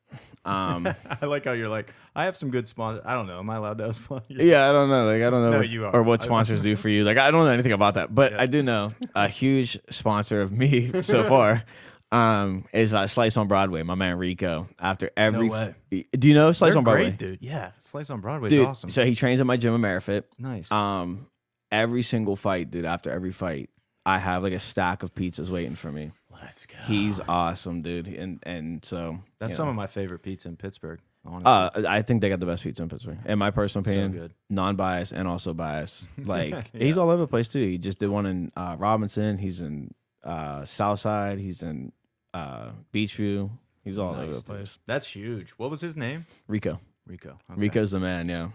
um, 0.46 0.88
I 1.22 1.26
like 1.26 1.46
how 1.46 1.52
you're 1.54 1.70
like, 1.70 1.94
I 2.16 2.26
have 2.26 2.36
some 2.36 2.50
good 2.52 2.68
sponsors. 2.68 3.04
I 3.06 3.14
don't 3.16 3.28
know. 3.28 3.40
Am 3.40 3.50
I 3.50 3.56
allowed 3.58 3.78
to 3.78 3.84
have 3.86 3.96
sponsors? 3.96 4.38
yeah, 4.38 4.68
I 4.70 4.72
don't 4.72 4.90
know. 4.90 5.06
Like, 5.06 5.22
I 5.24 5.30
don't 5.30 5.44
know 5.44 5.52
No, 5.52 5.58
what, 5.60 5.70
you 5.70 5.86
are. 5.86 5.96
or 5.96 6.04
what 6.04 6.22
sponsors 6.22 6.62
do 6.62 6.76
for 6.78 6.90
you. 6.90 7.04
Like, 7.04 7.18
I 7.18 7.32
don't 7.32 7.46
know 7.46 7.52
anything 7.52 7.72
about 7.72 7.94
that, 7.96 8.14
but 8.14 8.34
Yeah. 8.34 8.42
I 8.42 8.46
do 8.48 8.64
know 8.64 8.94
a 9.16 9.28
huge 9.28 9.80
sponsor 9.90 10.42
of 10.42 10.52
me 10.52 11.02
so 11.04 11.24
far. 11.24 11.64
Um, 12.12 12.66
is 12.74 12.92
uh, 12.94 13.06
Slice 13.06 13.38
on 13.38 13.48
Broadway, 13.48 13.84
my 13.84 13.94
man 13.94 14.18
Rico. 14.18 14.68
After 14.80 15.12
every, 15.16 15.48
way. 15.48 15.76
do 15.92 16.28
you 16.28 16.34
know 16.34 16.52
Slice 16.52 16.72
They're 16.74 16.80
on 16.80 16.84
Broadway, 16.84 17.04
great, 17.12 17.18
dude. 17.20 17.40
Yeah. 17.40 17.72
Slice 17.82 18.10
on 18.10 18.20
Broadway 18.20 18.50
dude? 18.50 18.66
awesome. 18.66 18.90
So 18.90 19.06
he 19.06 19.14
trains 19.14 19.40
at 19.40 19.46
my 19.46 19.58
gym 19.58 19.80
Amerifit. 19.80 20.24
nice. 20.40 20.72
Um, 20.72 21.28
every 21.72 22.02
single 22.02 22.36
fight, 22.36 22.72
dude. 22.72 22.86
After 22.86 23.12
every 23.12 23.32
fight, 23.32 23.70
I 24.08 24.18
have 24.18 24.42
like 24.42 24.54
a 24.54 24.60
stack 24.60 25.04
of 25.04 25.14
pizzas 25.14 25.50
waiting 25.50 25.76
for 25.76 25.92
me. 25.92 26.12
Let's 26.42 26.66
go. 26.66 26.78
He's 26.86 27.20
awesome, 27.28 27.82
dude. 27.82 28.08
And 28.08 28.40
and 28.44 28.84
so 28.86 29.20
That's 29.40 29.52
you 29.52 29.56
some 29.58 29.66
know. 29.68 29.72
of 29.72 29.76
my 29.76 29.88
favorite 29.88 30.20
pizza 30.20 30.48
in 30.48 30.56
Pittsburgh. 30.58 31.00
Honestly, 31.26 31.46
Uh, 31.52 31.70
I 31.90 32.02
think 32.02 32.22
they 32.22 32.30
got 32.30 32.40
the 32.40 32.46
best 32.46 32.64
pizza 32.64 32.82
in 32.82 32.88
Pittsburgh, 32.90 33.18
in 33.26 33.38
my 33.38 33.52
personal 33.52 33.84
So 33.84 33.92
opinion. 33.92 34.12
good. 34.14 34.34
Non-biased 34.50 35.12
and 35.12 35.28
also 35.28 35.54
biased. 35.54 36.08
Like 36.24 36.52
Yeah. 36.52 36.64
he's 36.74 36.98
all 36.98 37.10
over 37.10 37.22
the 37.22 37.28
place 37.28 37.50
too. 37.50 37.62
He 37.66 37.78
just 37.78 38.00
did 38.00 38.10
one 38.10 38.26
in 38.26 38.52
uh, 38.56 38.76
Robinson. 38.80 39.38
He's 39.38 39.60
in 39.62 39.94
uh, 40.24 40.64
Southside. 40.66 41.40
He's 41.40 41.62
in 41.62 41.92
uh, 42.34 42.72
Beachview. 42.94 43.50
He's 43.84 43.98
all 43.98 44.12
over 44.12 44.26
Nice, 44.28 44.42
the 44.42 44.42
dude. 44.42 44.46
place. 44.46 44.80
That's 44.86 45.08
huge. 45.08 45.52
What 45.52 45.70
was 45.70 45.82
his 45.82 45.98
name? 45.98 46.26
Rico. 46.48 46.80
Rico. 47.06 47.38
Okay. 47.52 47.60
Rico's 47.60 47.92
the 47.92 48.00
man. 48.00 48.30
Yeah. 48.30 48.50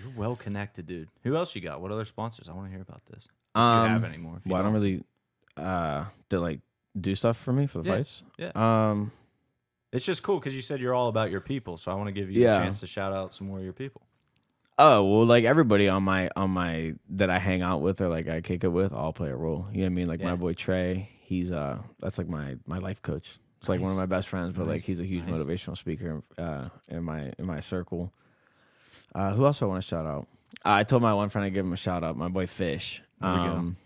You're 0.00 0.10
well 0.16 0.36
connected, 0.36 0.86
dude. 0.86 1.08
Who 1.22 1.36
else 1.36 1.54
you 1.54 1.60
got? 1.62 1.80
What 1.80 1.90
other 1.92 2.04
sponsors? 2.04 2.48
I 2.48 2.52
want 2.52 2.66
to 2.66 2.70
hear 2.72 2.82
about 2.82 3.02
this. 3.06 3.24
If 3.54 3.60
Um, 3.60 3.84
you 3.86 3.92
have 3.92 4.04
any 4.04 4.18
more. 4.18 4.40
Well, 4.44 4.56
I 4.60 4.62
don't 4.62 4.72
don't. 4.72 4.82
really 4.82 5.04
uh, 5.56 6.04
to 6.30 6.40
like 6.40 6.60
do 6.98 7.14
stuff 7.14 7.36
for 7.36 7.52
me 7.52 7.66
for 7.66 7.82
the 7.82 7.88
Yeah, 7.90 7.96
fights. 7.96 8.22
yeah. 8.38 8.50
Um. 8.54 9.12
It's 9.92 10.04
just 10.04 10.22
cool 10.22 10.38
because 10.38 10.54
you 10.54 10.62
said 10.62 10.80
you're 10.80 10.94
all 10.94 11.08
about 11.08 11.30
your 11.30 11.40
people, 11.40 11.76
so 11.78 11.90
I 11.90 11.94
want 11.94 12.08
to 12.08 12.12
give 12.12 12.30
you 12.30 12.42
Yeah. 12.42 12.56
a 12.56 12.58
chance 12.58 12.80
to 12.80 12.86
shout 12.86 13.12
out 13.12 13.34
some 13.34 13.46
more 13.46 13.58
of 13.58 13.64
your 13.64 13.72
people. 13.72 14.02
Oh 14.78 15.02
well, 15.04 15.24
like 15.24 15.44
everybody 15.44 15.88
on 15.88 16.02
my 16.02 16.28
on 16.36 16.50
my 16.50 16.94
that 17.10 17.30
I 17.30 17.38
hang 17.38 17.62
out 17.62 17.80
with 17.80 18.00
or 18.02 18.08
like 18.08 18.28
I 18.28 18.40
kick 18.42 18.62
it 18.64 18.68
with, 18.68 18.92
all 18.92 19.12
play 19.14 19.30
a 19.30 19.36
role. 19.36 19.66
You 19.72 19.78
know 19.78 19.82
what 19.84 19.86
I 19.86 19.88
mean? 19.90 20.08
Like 20.08 20.20
Yeah. 20.20 20.30
my 20.30 20.36
boy 20.36 20.52
Trey, 20.52 21.08
he's 21.20 21.50
uh 21.50 21.78
that's 22.00 22.18
like 22.18 22.28
my 22.28 22.56
my 22.66 22.78
life 22.78 23.00
coach. 23.00 23.38
It's 23.58 23.70
like 23.70 23.80
one 23.80 23.90
of 23.90 23.96
Nice. 23.96 24.02
my 24.02 24.16
best 24.16 24.28
friends, 24.28 24.52
but 24.54 24.66
like 24.66 24.76
Nice. 24.80 24.84
he's 24.84 25.00
a 25.00 25.04
huge 25.04 25.24
Nice. 25.24 25.32
motivational 25.40 25.78
speaker 25.78 26.22
uh 26.36 26.68
in 26.88 27.02
my 27.04 27.32
in 27.38 27.46
my 27.46 27.60
circle. 27.60 28.12
Uh 29.14 29.32
who 29.32 29.46
else 29.46 29.60
do 29.60 29.64
I 29.64 29.68
want 29.68 29.82
to 29.82 29.88
shout 29.88 30.04
out? 30.04 30.26
I 30.64 30.84
told 30.84 31.00
my 31.00 31.14
one 31.14 31.30
friend 31.30 31.46
I'd 31.46 31.54
give 31.54 31.64
him 31.64 31.72
a 31.72 31.76
shout 31.76 32.04
out, 32.04 32.16
my 32.18 32.28
boy 32.28 32.46
Fish. 32.46 33.02
There 33.20 33.30
we 33.30 33.36
go. 33.38 33.42
Um 33.44 33.76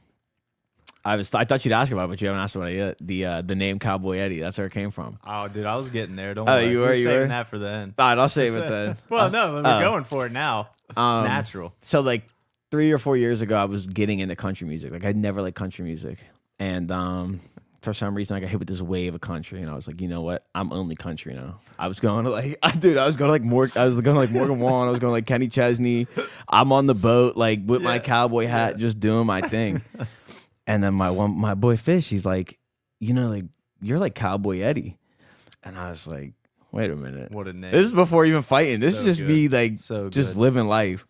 I 1.05 1.17
was 1.17 1.35
I 1.35 1.45
thought 1.45 1.65
you'd 1.65 1.73
ask 1.73 1.91
about 1.91 2.05
it, 2.05 2.09
but 2.09 2.21
you 2.21 2.29
haven't 2.29 2.43
asked 2.43 2.57
about 2.57 2.71
it 2.71 2.77
yet. 2.77 2.97
The 3.01 3.25
uh 3.25 3.43
the 3.43 3.55
name 3.55 3.79
Cowboy 3.79 4.19
Eddy, 4.19 4.41
that's 4.41 4.59
where 4.59 4.67
it 4.67 4.73
came 4.73 4.91
from. 4.91 5.19
Oh, 5.27 5.49
dude, 5.49 5.65
I 5.67 5.77
was 5.77 5.91
getting 5.91 6.17
there. 6.17 6.35
Don't 6.35 6.49
Oh, 6.49 6.53
worry. 6.53 6.71
you 6.71 6.81
We're 6.81 6.87
were, 6.89 6.95
you 6.95 7.05
saving 7.05 7.21
were? 7.23 7.29
that 7.29 7.49
for 7.49 7.59
the 7.59 7.69
end. 7.69 7.95
All 7.99 8.09
right, 8.09 8.19
I'll 8.19 8.29
save 8.29 8.55
it 8.57 8.69
then. 8.69 8.97
well, 9.09 9.31
no, 9.31 9.55
we're 9.55 9.67
uh, 9.67 9.81
going 9.81 10.05
for 10.05 10.27
it 10.27 10.33
now. 10.33 10.71
It's 10.89 10.99
Um, 10.99 11.25
natural. 11.25 11.73
So 11.83 12.01
like 12.01 12.25
three 12.71 12.93
or 12.93 12.99
four 12.99 13.17
years 13.17 13.41
ago, 13.43 13.57
I 13.57 13.65
was 13.65 13.87
getting 13.87 14.19
into 14.21 14.37
country 14.37 14.67
music. 14.69 14.93
Like 14.93 15.05
I'd 15.05 15.17
never 15.17 15.41
liked 15.43 15.57
country 15.57 15.85
music, 15.85 16.19
and 16.59 16.91
um, 16.91 17.41
for 17.83 17.95
some 17.95 18.15
reason, 18.15 18.37
I 18.37 18.41
got 18.41 18.51
hit 18.51 18.59
with 18.59 18.69
this 18.69 18.83
wave 18.83 19.15
of 19.15 19.23
country, 19.23 19.63
and 19.63 19.71
I 19.71 19.75
was 19.75 19.87
like, 19.87 20.03
you 20.03 20.09
know 20.09 20.21
what? 20.21 20.45
I'm 20.55 20.71
only 20.71 20.97
country 20.97 21.33
now. 21.33 21.61
I 21.79 21.89
was 21.89 21.99
going 21.99 22.27
to 22.27 22.31
like, 22.31 22.59
I 22.63 22.73
dude, 22.73 22.99
I 22.99 23.07
was 23.07 23.17
going 23.17 23.29
to 23.29 23.33
like 23.33 23.43
Morgan, 23.43 23.81
I 23.81 23.87
was 23.87 23.99
going 24.03 24.15
to 24.17 24.21
like 24.21 24.31
Morgan 24.31 24.59
Wallen. 24.61 24.87
I 24.87 24.91
was 24.91 25.01
going 25.01 25.09
to 25.09 25.15
like 25.15 25.25
Kenny 25.25 25.49
Chesney. 25.49 26.07
I'm 26.47 26.73
on 26.73 26.87
the 26.87 26.95
boat, 26.95 27.39
like 27.39 27.61
with 27.65 27.81
my 27.81 27.99
cowboy 27.99 28.47
hat, 28.49 28.77
just 28.77 29.01
doing 29.01 29.27
my 29.27 29.41
thing. 29.41 29.81
and 30.71 30.83
then 30.85 30.95
my 30.95 31.11
one, 31.11 31.37
my 31.37 31.55
boy 31.55 31.77
Fish, 31.77 32.09
he's 32.09 32.25
like, 32.25 32.59
you 33.01 33.13
know, 33.15 33.29
like 33.29 33.45
you're 33.83 33.99
like 33.99 34.15
Cowboy 34.15 34.61
Eddy, 34.61 34.97
and 35.63 35.77
I 35.79 35.91
was 35.91 36.07
like, 36.07 36.33
wait 36.71 36.91
a 36.91 36.97
minute. 36.97 37.33
What 37.33 37.49
a 37.49 37.53
name. 37.53 37.73
This 37.73 37.87
is 37.87 37.93
before 37.93 38.25
even 38.27 38.43
fighting. 38.43 38.79
This 38.81 38.95
So 38.95 39.01
is 39.01 39.07
just 39.07 39.21
good. 39.21 39.29
me 39.29 39.49
like 39.49 39.79
so 39.79 40.09
just 40.09 40.37
living 40.37 40.67
life. 40.67 41.07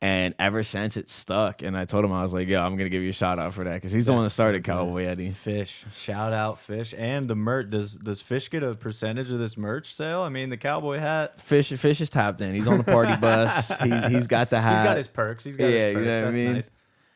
And 0.00 0.34
ever 0.40 0.64
since 0.64 0.96
it 0.96 1.08
stuck, 1.08 1.62
and 1.62 1.78
I 1.78 1.84
told 1.84 2.04
him 2.04 2.10
I 2.12 2.24
was 2.24 2.32
like, 2.32 2.48
"Yo, 2.48 2.60
I'm 2.60 2.76
gonna 2.76 2.88
give 2.88 3.04
you 3.04 3.10
a 3.10 3.12
shout 3.12 3.38
out 3.38 3.54
for 3.54 3.62
that 3.62 3.74
because 3.74 3.92
he's 3.92 4.06
the 4.06 4.12
one 4.12 4.22
that 4.22 4.30
That's 4.30 4.34
so 4.34 4.42
started. 4.42 4.64
Cowboy 4.64 5.04
Eddy." 5.04 5.28
Fish. 5.28 5.84
Shout 5.94 6.32
out 6.32 6.58
Fish 6.58 6.92
and 6.98 7.28
the 7.28 7.36
merch. 7.36 7.70
Does 7.70 7.98
does 7.98 8.20
Fish 8.20 8.50
get 8.50 8.64
a 8.64 8.74
percentage 8.74 9.30
of 9.30 9.38
this 9.38 9.56
merch 9.56 9.94
sale? 9.94 10.22
I 10.22 10.28
mean, 10.28 10.48
the 10.50 10.56
cowboy 10.56 10.98
hat. 10.98 11.40
Fish, 11.40 11.68
Fish 11.68 12.00
is 12.00 12.10
tapped 12.10 12.40
in. 12.40 12.52
He's 12.52 12.66
on 12.66 12.78
the 12.78 12.84
party 12.84 13.14
bus. 13.14 13.70
He, 13.80 13.90
he's 14.16 14.26
got 14.26 14.50
the 14.50 14.60
hat. 14.60 14.72
He's 14.72 14.82
got 14.82 14.96
his 14.96 15.06
perks. 15.06 15.44
He's 15.44 15.56
got 15.56 15.66
Yeah, 15.66 15.70
his 15.70 15.84
you 15.84 15.92
perks. 15.94 16.06
know 16.08 16.12
what 16.14 16.18
I 16.18 16.20
That's 16.24 16.36
mean? 16.36 16.52
nice. 16.54 16.70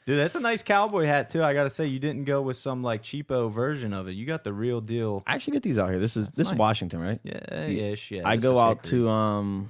Dude, 0.07 0.21
that's 0.21 0.37
a 0.37 0.41
nice 0.41 0.63
cowboy 0.63 1.05
hat 1.07 1.31
too. 1.31 1.43
I 1.43 1.53
gotta 1.53 1.69
say, 1.69 1.87
you 1.87 1.99
didn't 1.99 2.25
go 2.25 2.41
with 2.41 2.57
some 2.57 2.81
like 2.85 3.03
cheapo 3.03 3.51
version 3.51 3.93
of 3.93 4.07
it. 4.07 4.13
You 4.13 4.25
got 4.25 4.45
the 4.45 4.53
real 4.53 4.81
deal. 4.81 5.25
I 5.27 5.35
actually 5.35 5.55
get 5.55 5.65
these 5.65 5.79
out 5.79 5.91
here. 5.91 5.99
This 5.99 6.17
is 6.17 6.29
this 6.29 6.47
is 6.47 6.53
nice. 6.53 6.59
Washington, 6.61 7.01
right? 7.01 7.21
Yeah, 7.25 7.67
ish. 7.67 8.13
Yeah. 8.13 8.23
I 8.25 8.37
this 8.37 8.45
go 8.45 8.53
is 8.53 8.59
out 8.59 8.87
Hickory's. 8.87 9.05
to 9.05 9.11
um, 9.11 9.69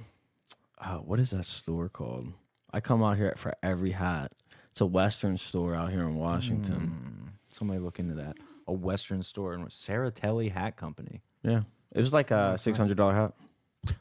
oh, 0.85 0.97
what 1.05 1.19
is 1.19 1.31
that 1.31 1.43
store 1.45 1.89
called? 1.89 2.31
I 2.71 2.79
come 2.81 3.01
out 3.03 3.17
here 3.17 3.33
for 3.35 3.55
every 3.63 3.91
hat. 3.91 4.31
It's 4.69 4.81
a 4.81 4.85
Western 4.85 5.37
store 5.37 5.73
out 5.73 5.91
here 5.91 6.01
in 6.01 6.13
Washington. 6.13 6.75
Hmm. 6.75 7.27
Somebody 7.51 7.79
look 7.79 7.97
into 7.97 8.13
that. 8.13 8.37
A 8.67 8.73
Western 8.73 9.23
store 9.23 9.55
in 9.55 9.67
Saratelli 9.71 10.49
Hat 10.49 10.77
Company. 10.77 11.21
Yeah, 11.41 11.61
it 11.93 11.97
was 11.97 12.13
like 12.13 12.29
a 12.29 12.59
six 12.59 12.77
hundred 12.77 12.97
dollar 12.97 13.15
hat. 13.15 13.95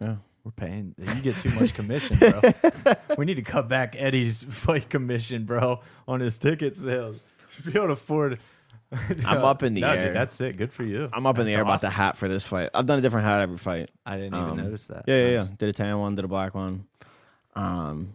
Yeah. 0.00 0.16
We're 0.44 0.50
paying. 0.52 0.94
You 0.98 1.14
get 1.22 1.38
too 1.38 1.50
much 1.50 1.72
commission, 1.74 2.18
bro. 2.18 2.40
we 3.16 3.24
need 3.24 3.36
to 3.36 3.42
cut 3.42 3.68
back 3.68 3.94
Eddy's 3.96 4.42
fight 4.42 4.90
commission, 4.90 5.44
bro, 5.44 5.80
on 6.08 6.20
his 6.20 6.38
ticket 6.38 6.74
sales. 6.74 7.18
To 7.56 7.62
be 7.62 7.72
able 7.78 7.86
to 7.88 7.92
afford. 7.92 8.38
I'm 9.24 9.44
up 9.44 9.62
in 9.62 9.74
the 9.74 9.82
No, 9.82 9.94
dude, 9.94 10.04
air. 10.06 10.12
that's 10.12 10.40
it. 10.40 10.56
Good 10.56 10.72
for 10.72 10.82
you. 10.84 11.08
I'm 11.12 11.26
up 11.26 11.38
in 11.38 11.44
the 11.44 11.50
That's 11.52 11.56
air 11.56 11.62
about 11.62 11.80
the 11.80 11.90
hat 11.90 12.16
for 12.16 12.28
this 12.28 12.42
fight. 12.44 12.70
I've 12.74 12.86
done 12.86 12.98
a 12.98 13.02
different 13.02 13.24
hat 13.26 13.40
every 13.40 13.56
fight. 13.56 13.90
I 14.04 14.16
didn't 14.16 14.34
even 14.34 14.50
Um, 14.50 14.56
notice 14.56 14.88
that. 14.88 15.04
Yeah, 15.06 15.14
yeah, 15.16 15.28
yeah. 15.34 15.46
Did 15.58 15.68
a 15.68 15.72
tan 15.72 15.98
one, 15.98 16.14
did 16.16 16.24
a 16.24 16.28
black 16.28 16.54
one. 16.54 16.86
Um, 17.54 18.14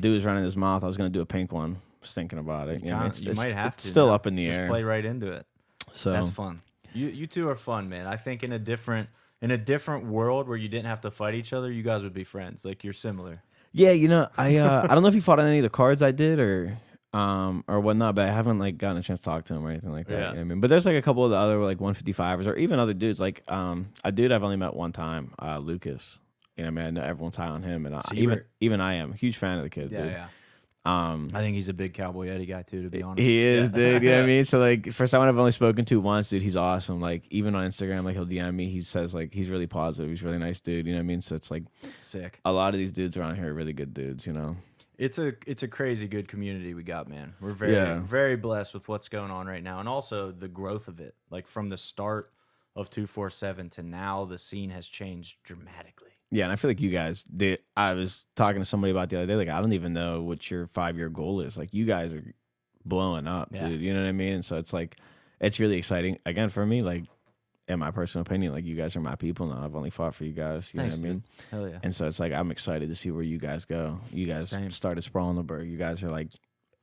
dude 0.00 0.14
was 0.14 0.24
running 0.24 0.44
his 0.44 0.56
mouth. 0.56 0.82
I 0.82 0.86
was 0.86 0.96
gonna 0.96 1.08
do 1.10 1.20
a 1.20 1.26
pink 1.26 1.52
one. 1.52 1.76
Was 2.00 2.12
thinking 2.12 2.38
about 2.38 2.68
it. 2.68 2.80
You, 2.80 2.86
You, 2.88 2.90
know, 2.96 3.06
it's, 3.06 3.20
you 3.22 3.30
it's- 3.30 3.36
might 3.46 3.54
have 3.54 3.74
it's 3.74 3.84
to. 3.84 3.88
still 3.90 4.06
now. 4.08 4.14
up 4.14 4.26
in 4.26 4.34
the 4.34 4.44
air. 4.46 4.50
Just 4.52 4.60
air. 4.60 4.68
play 4.68 4.82
right 4.82 5.04
into 5.04 5.30
it. 5.32 5.46
so 5.92 6.10
That's 6.12 6.30
fun. 6.30 6.60
You 6.92 7.06
you 7.08 7.26
two 7.26 7.48
are 7.48 7.54
fun, 7.56 7.88
man. 7.88 8.06
I 8.06 8.16
think 8.16 8.42
in 8.42 8.52
a 8.52 8.58
different 8.58 9.08
in 9.42 9.50
a 9.50 9.58
different 9.58 10.06
world 10.06 10.48
where 10.48 10.56
you 10.56 10.68
didn't 10.68 10.86
have 10.86 11.00
to 11.02 11.10
fight 11.10 11.34
each 11.34 11.52
other, 11.52 11.70
you 11.70 11.82
guys 11.82 12.02
would 12.02 12.14
be 12.14 12.24
friends. 12.24 12.64
Like 12.64 12.84
you're 12.84 12.92
similar. 12.92 13.42
yeah, 13.72 13.90
you 13.92 14.08
know, 14.08 14.28
I 14.36 14.56
uh, 14.56 14.86
I 14.90 14.94
don't 14.94 15.02
know 15.02 15.08
if 15.08 15.14
you 15.14 15.20
fought 15.20 15.38
on 15.40 15.46
any 15.46 15.58
of 15.58 15.62
the 15.62 15.70
cards 15.70 16.02
I 16.02 16.10
did 16.12 16.38
or 16.40 16.78
um 17.12 17.64
or 17.66 17.80
whatnot, 17.80 18.14
but 18.14 18.28
I 18.28 18.32
haven't 18.32 18.58
like 18.58 18.78
gotten 18.78 18.98
a 18.98 19.02
chance 19.02 19.18
to 19.20 19.24
talk 19.24 19.44
to 19.46 19.54
him 19.54 19.66
or 19.66 19.70
anything 19.70 19.90
like 19.92 20.06
that. 20.08 20.18
Yeah. 20.18 20.28
you 20.30 20.34
know 20.36 20.40
I 20.42 20.44
mean, 20.44 20.60
but 20.60 20.70
there's 20.70 20.86
like 20.86 20.96
a 20.96 21.02
couple 21.02 21.24
of 21.24 21.30
the 21.30 21.36
other 21.36 21.58
like 21.58 21.78
155ers 21.78 22.46
or 22.46 22.56
even 22.56 22.78
other 22.78 22.94
dudes. 22.94 23.18
Like 23.20 23.42
um 23.48 23.88
a 24.04 24.12
dude 24.12 24.30
I've 24.32 24.44
only 24.44 24.56
met 24.56 24.74
one 24.74 24.92
time, 24.92 25.32
uh, 25.40 25.58
Lucas. 25.58 26.18
You 26.56 26.64
know, 26.64 26.68
I 26.68 26.70
mean, 26.72 26.84
I 26.84 26.90
know 26.90 27.02
everyone's 27.02 27.36
high 27.36 27.46
on 27.48 27.62
him, 27.62 27.86
and 27.86 27.94
I, 27.96 28.00
even 28.14 28.42
even 28.60 28.80
I 28.80 28.94
am 28.94 29.12
a 29.12 29.16
huge 29.16 29.38
fan 29.38 29.56
of 29.58 29.64
the 29.64 29.70
kid. 29.70 29.90
Yeah, 29.90 30.02
dude. 30.02 30.16
Um, 30.86 31.28
I 31.34 31.40
think 31.40 31.56
he's 31.56 31.68
a 31.68 31.74
big 31.74 31.92
Cowboy 31.92 32.28
Eddy 32.28 32.46
guy 32.46 32.62
too. 32.62 32.82
To 32.84 32.88
be 32.88 33.02
honest, 33.02 33.20
He 33.20 33.38
is, 33.42 33.68
Yeah. 33.68 33.74
dude. 33.74 34.02
You 34.02 34.10
know 34.10 34.16
what 34.16 34.22
I 34.22 34.26
mean? 34.26 34.44
So 34.44 34.58
like 34.58 34.92
for 34.92 35.06
someone 35.06 35.28
I've 35.28 35.38
only 35.38 35.52
spoken 35.52 35.84
to 35.86 36.00
once, 36.00 36.30
dude, 36.30 36.42
he's 36.42 36.56
awesome. 36.56 37.00
Like 37.00 37.24
even 37.30 37.54
on 37.54 37.68
Instagram, 37.68 38.04
like 38.04 38.14
he'll 38.14 38.24
DM 38.26 38.54
me. 38.54 38.70
He 38.70 38.80
says 38.80 39.14
like 39.14 39.34
he's 39.34 39.48
really 39.50 39.66
positive. 39.66 40.08
He's 40.08 40.22
really 40.22 40.38
nice 40.38 40.58
dude. 40.60 40.86
You 40.86 40.92
know 40.92 40.98
what 40.98 41.02
I 41.04 41.06
mean? 41.06 41.20
So 41.20 41.34
it's 41.36 41.50
like 41.50 41.64
Sick. 42.00 42.40
a 42.46 42.52
lot 42.52 42.72
of 42.72 42.78
these 42.78 42.92
dudes 42.92 43.16
around 43.18 43.36
here 43.36 43.50
are 43.50 43.54
really 43.54 43.74
good 43.74 43.92
dudes. 43.92 44.26
You 44.26 44.32
know? 44.32 44.56
It's 44.96 45.18
a 45.18 45.32
it's 45.46 45.62
a 45.62 45.68
crazy 45.68 46.08
good 46.08 46.28
community 46.28 46.72
we 46.74 46.82
got, 46.82 47.08
man. 47.08 47.34
We're 47.40 47.52
very 47.52 47.74
Yeah. 47.74 48.00
very 48.00 48.36
blessed 48.36 48.72
with 48.74 48.88
what's 48.88 49.08
going 49.10 49.30
on 49.30 49.46
right 49.46 49.62
now, 49.62 49.80
and 49.80 49.88
also 49.88 50.30
the 50.32 50.48
growth 50.48 50.88
of 50.88 51.00
it. 51.00 51.14
Like 51.30 51.46
from 51.46 51.68
the 51.68 51.76
start 51.76 52.32
of 52.76 52.88
two 52.88 53.06
four 53.06 53.28
seven 53.28 53.68
to 53.70 53.82
now, 53.82 54.24
the 54.24 54.38
scene 54.38 54.70
has 54.70 54.86
changed 54.88 55.36
dramatically. 55.42 56.09
Yeah, 56.30 56.44
and 56.44 56.52
I 56.52 56.56
feel 56.56 56.70
like 56.70 56.80
you 56.80 56.90
guys. 56.90 57.24
Did, 57.24 57.58
I 57.76 57.94
was 57.94 58.24
talking 58.36 58.60
to 58.60 58.64
somebody 58.64 58.92
about 58.92 59.10
the 59.10 59.16
other 59.16 59.26
day. 59.26 59.34
Like 59.36 59.48
I 59.48 59.60
don't 59.60 59.72
even 59.72 59.92
know 59.92 60.22
what 60.22 60.48
your 60.50 60.66
five 60.66 60.96
year 60.96 61.08
goal 61.08 61.40
is. 61.40 61.56
Like 61.56 61.74
you 61.74 61.84
guys 61.86 62.12
are 62.12 62.22
blowing 62.84 63.26
up, 63.26 63.48
Yeah. 63.52 63.68
dude. 63.68 63.80
You 63.80 63.92
know 63.94 64.02
what 64.02 64.08
I 64.08 64.12
mean? 64.12 64.34
And 64.34 64.44
So 64.44 64.56
it's 64.56 64.72
like 64.72 64.96
it's 65.40 65.58
really 65.58 65.76
exciting. 65.76 66.18
Again, 66.26 66.48
for 66.48 66.64
me, 66.64 66.82
like 66.82 67.04
in 67.68 67.78
my 67.78 67.90
personal 67.90 68.22
opinion, 68.22 68.52
like 68.52 68.64
you 68.64 68.76
guys 68.76 68.94
are 68.96 69.00
my 69.00 69.16
people 69.16 69.46
now. 69.46 69.62
I've 69.64 69.74
only 69.76 69.90
fought 69.90 70.14
for 70.14 70.24
you 70.24 70.32
guys. 70.32 70.68
You 70.72 70.80
Thanks, 70.80 70.98
know 70.98 71.02
what 71.02 71.08
I 71.08 71.12
mean? 71.12 71.24
Hell 71.50 71.68
yeah. 71.68 71.78
And 71.82 71.94
so 71.94 72.06
it's 72.06 72.20
like 72.20 72.32
I'm 72.32 72.50
excited 72.50 72.88
to 72.90 72.94
see 72.96 73.10
where 73.10 73.22
you 73.22 73.38
guys 73.38 73.64
go. 73.64 73.98
You 74.12 74.26
guys 74.26 74.48
Same. 74.50 74.70
started 74.70 75.02
Sprawl 75.02 75.30
in 75.30 75.36
the 75.36 75.42
Burgh. 75.42 75.68
You 75.68 75.78
guys 75.78 76.02
are 76.02 76.10
like, 76.10 76.28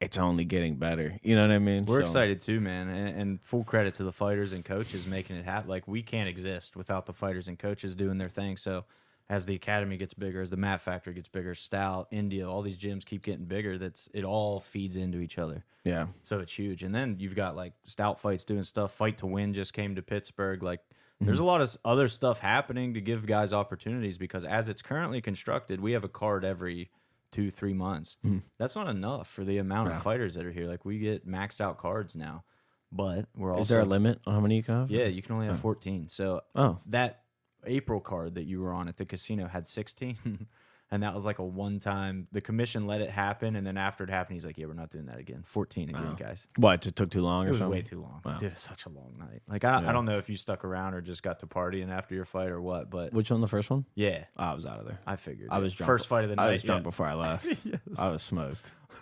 it's 0.01 0.17
only 0.17 0.43
getting 0.45 0.75
better. 0.75 1.17
You 1.23 1.35
know 1.35 1.41
what 1.41 1.51
I 1.51 1.59
mean? 1.59 1.85
We're 1.85 1.99
So- 1.99 2.03
excited 2.03 2.41
too, 2.41 2.59
man, 2.59 2.87
and, 2.89 3.21
and 3.21 3.41
full 3.41 3.63
credit 3.63 3.93
to 3.95 4.03
the 4.03 4.11
fighters 4.11 4.51
and 4.51 4.63
coaches 4.65 5.07
making 5.07 5.37
it 5.37 5.45
happen. 5.45 5.69
Like 5.69 5.87
we 5.87 6.03
can't 6.03 6.27
exist 6.29 6.75
without 6.75 7.05
the 7.05 7.13
fighters 7.13 7.47
and 7.47 7.57
coaches 7.57 7.95
doing 7.95 8.17
their 8.17 8.29
thing. 8.29 8.57
So 8.57 8.85
as 9.29 9.45
the 9.45 9.55
academy 9.55 9.97
gets 9.97 10.13
bigger, 10.13 10.41
as 10.41 10.49
the 10.49 10.57
Mat 10.57 10.79
Factory 10.79 11.13
gets 11.13 11.27
bigger, 11.27 11.53
Stout, 11.53 12.07
India, 12.11 12.49
all 12.49 12.61
these 12.61 12.77
gyms 12.77 13.03
keep 13.03 13.23
getting 13.23 13.45
bigger. 13.45 13.77
That's 13.77 14.07
it 14.13 14.23
all 14.23 14.59
feeds 14.59 14.95
into 14.95 15.19
each 15.19 15.37
other. 15.37 15.65
Yeah, 15.83 16.07
So 16.23 16.39
it's 16.39 16.57
huge. 16.57 16.83
And 16.83 16.93
then 16.93 17.17
you've 17.19 17.35
got 17.35 17.55
like 17.55 17.73
Stout 17.85 18.19
fights 18.19 18.45
doing 18.45 18.63
stuff. 18.63 18.93
Fight 18.93 19.17
to 19.19 19.27
Win 19.27 19.53
just 19.53 19.73
came 19.73 19.95
to 19.95 20.01
Pittsburgh. 20.01 20.63
Like 20.63 20.79
mm-hmm. 20.79 21.25
there's 21.25 21.39
a 21.39 21.43
lot 21.43 21.61
of 21.61 21.75
other 21.83 22.07
stuff 22.07 22.39
happening 22.39 22.93
to 22.93 23.01
give 23.01 23.25
guys 23.25 23.51
opportunities 23.51 24.17
because 24.17 24.45
as 24.45 24.69
it's 24.69 24.81
currently 24.81 25.21
constructed, 25.21 25.81
we 25.81 25.91
have 25.91 26.03
a 26.05 26.09
card 26.09 26.45
every 26.45 26.89
two, 27.31 27.51
three 27.51 27.73
months. 27.73 28.17
Mm-hmm. 28.25 28.39
That's 28.57 28.75
not 28.75 28.87
enough 28.87 29.27
for 29.27 29.43
the 29.43 29.57
amount 29.57 29.91
of 29.91 30.01
fighters 30.01 30.35
that 30.35 30.45
are 30.45 30.51
here. 30.51 30.67
Like 30.67 30.85
we 30.85 30.99
get 30.99 31.27
maxed 31.27 31.59
out 31.59 31.77
cards 31.77 32.15
now. 32.15 32.43
But 32.89 33.25
we're 33.35 33.51
also 33.51 33.63
is 33.63 33.67
there 33.67 33.81
a 33.81 33.85
limit 33.85 34.21
on 34.25 34.33
how 34.35 34.39
many 34.39 34.55
you 34.55 34.63
can 34.63 34.75
have? 34.75 34.91
Yeah, 34.91 35.05
you 35.05 35.21
can 35.21 35.35
only 35.35 35.47
have 35.47 35.59
14. 35.59 36.07
So 36.07 36.41
Oh, 36.55 36.79
that 36.87 37.23
April 37.65 37.99
card 37.99 38.35
that 38.35 38.43
you 38.45 38.61
were 38.61 38.71
on 38.73 38.87
at 38.87 38.97
the 38.97 39.05
casino 39.05 39.47
had 39.47 39.65
16. 39.67 40.47
and 40.91 41.03
that 41.03 41.13
was 41.13 41.25
like 41.25 41.39
a 41.39 41.43
one 41.43 41.79
time 41.81 42.27
the 42.31 42.39
commission 42.39 42.87
let 42.87 43.01
it 43.01 43.09
happen 43.09 43.57
and 43.57 43.67
then 43.67 43.75
after 43.77 44.05
it 44.05 44.09
happened 44.09 44.35
he's 44.35 44.45
like, 44.45 44.57
"Yeah, 44.57 44.67
we're 44.67 44.73
not 44.73 44.89
doing 44.89 45.07
that 45.07 45.19
again. 45.19 45.43
14 45.45 45.89
again, 45.89 46.01
Wow. 46.01 46.13
guys." 46.13 46.47
what? 46.55 46.87
It 46.87 46.95
took 46.95 47.09
too 47.11 47.21
long 47.21 47.43
It 47.43 47.47
or 47.47 47.49
was 47.51 47.59
something? 47.59 47.71
way 47.77 47.81
too 47.81 48.01
long. 48.01 48.21
Wow. 48.23 48.37
Dude, 48.37 48.53
it's 48.53 48.61
such 48.61 48.85
a 48.85 48.89
long 48.89 49.15
night. 49.19 49.41
Like 49.49 49.65
I, 49.65 49.81
Yeah. 49.81 49.89
I 49.89 49.91
don't 49.91 50.05
know 50.05 50.17
if 50.17 50.29
you 50.29 50.35
stuck 50.37 50.63
around 50.63 50.93
or 50.93 51.01
just 51.01 51.23
got 51.23 51.39
to 51.39 51.47
partying 51.47 51.89
after 51.89 52.15
your 52.15 52.23
fight 52.25 52.49
or 52.49 52.61
what, 52.61 52.89
but 52.89 53.11
Which 53.11 53.29
one? 53.31 53.41
The 53.41 53.47
first 53.49 53.69
one? 53.69 53.85
yeah, 53.95 54.25
Oh, 54.37 54.43
I 54.45 54.53
was 54.53 54.65
out 54.65 54.79
of 54.79 54.85
there. 54.85 54.99
I 55.05 55.17
figured. 55.17 55.49
I 55.51 55.57
it. 55.57 55.61
was 55.61 55.73
drunk. 55.73 55.87
first 55.87 56.07
fight 56.07 56.23
of 56.23 56.29
the 56.29 56.37
night. 56.37 56.47
I 56.47 56.51
was 56.53 56.63
drunk 56.63 56.81
yeah. 56.81 56.89
before 56.89 57.05
I 57.07 57.13
left. 57.15 57.45
Yes. 57.65 57.99
I 57.99 58.09
was 58.11 58.23
smoked. 58.23 58.71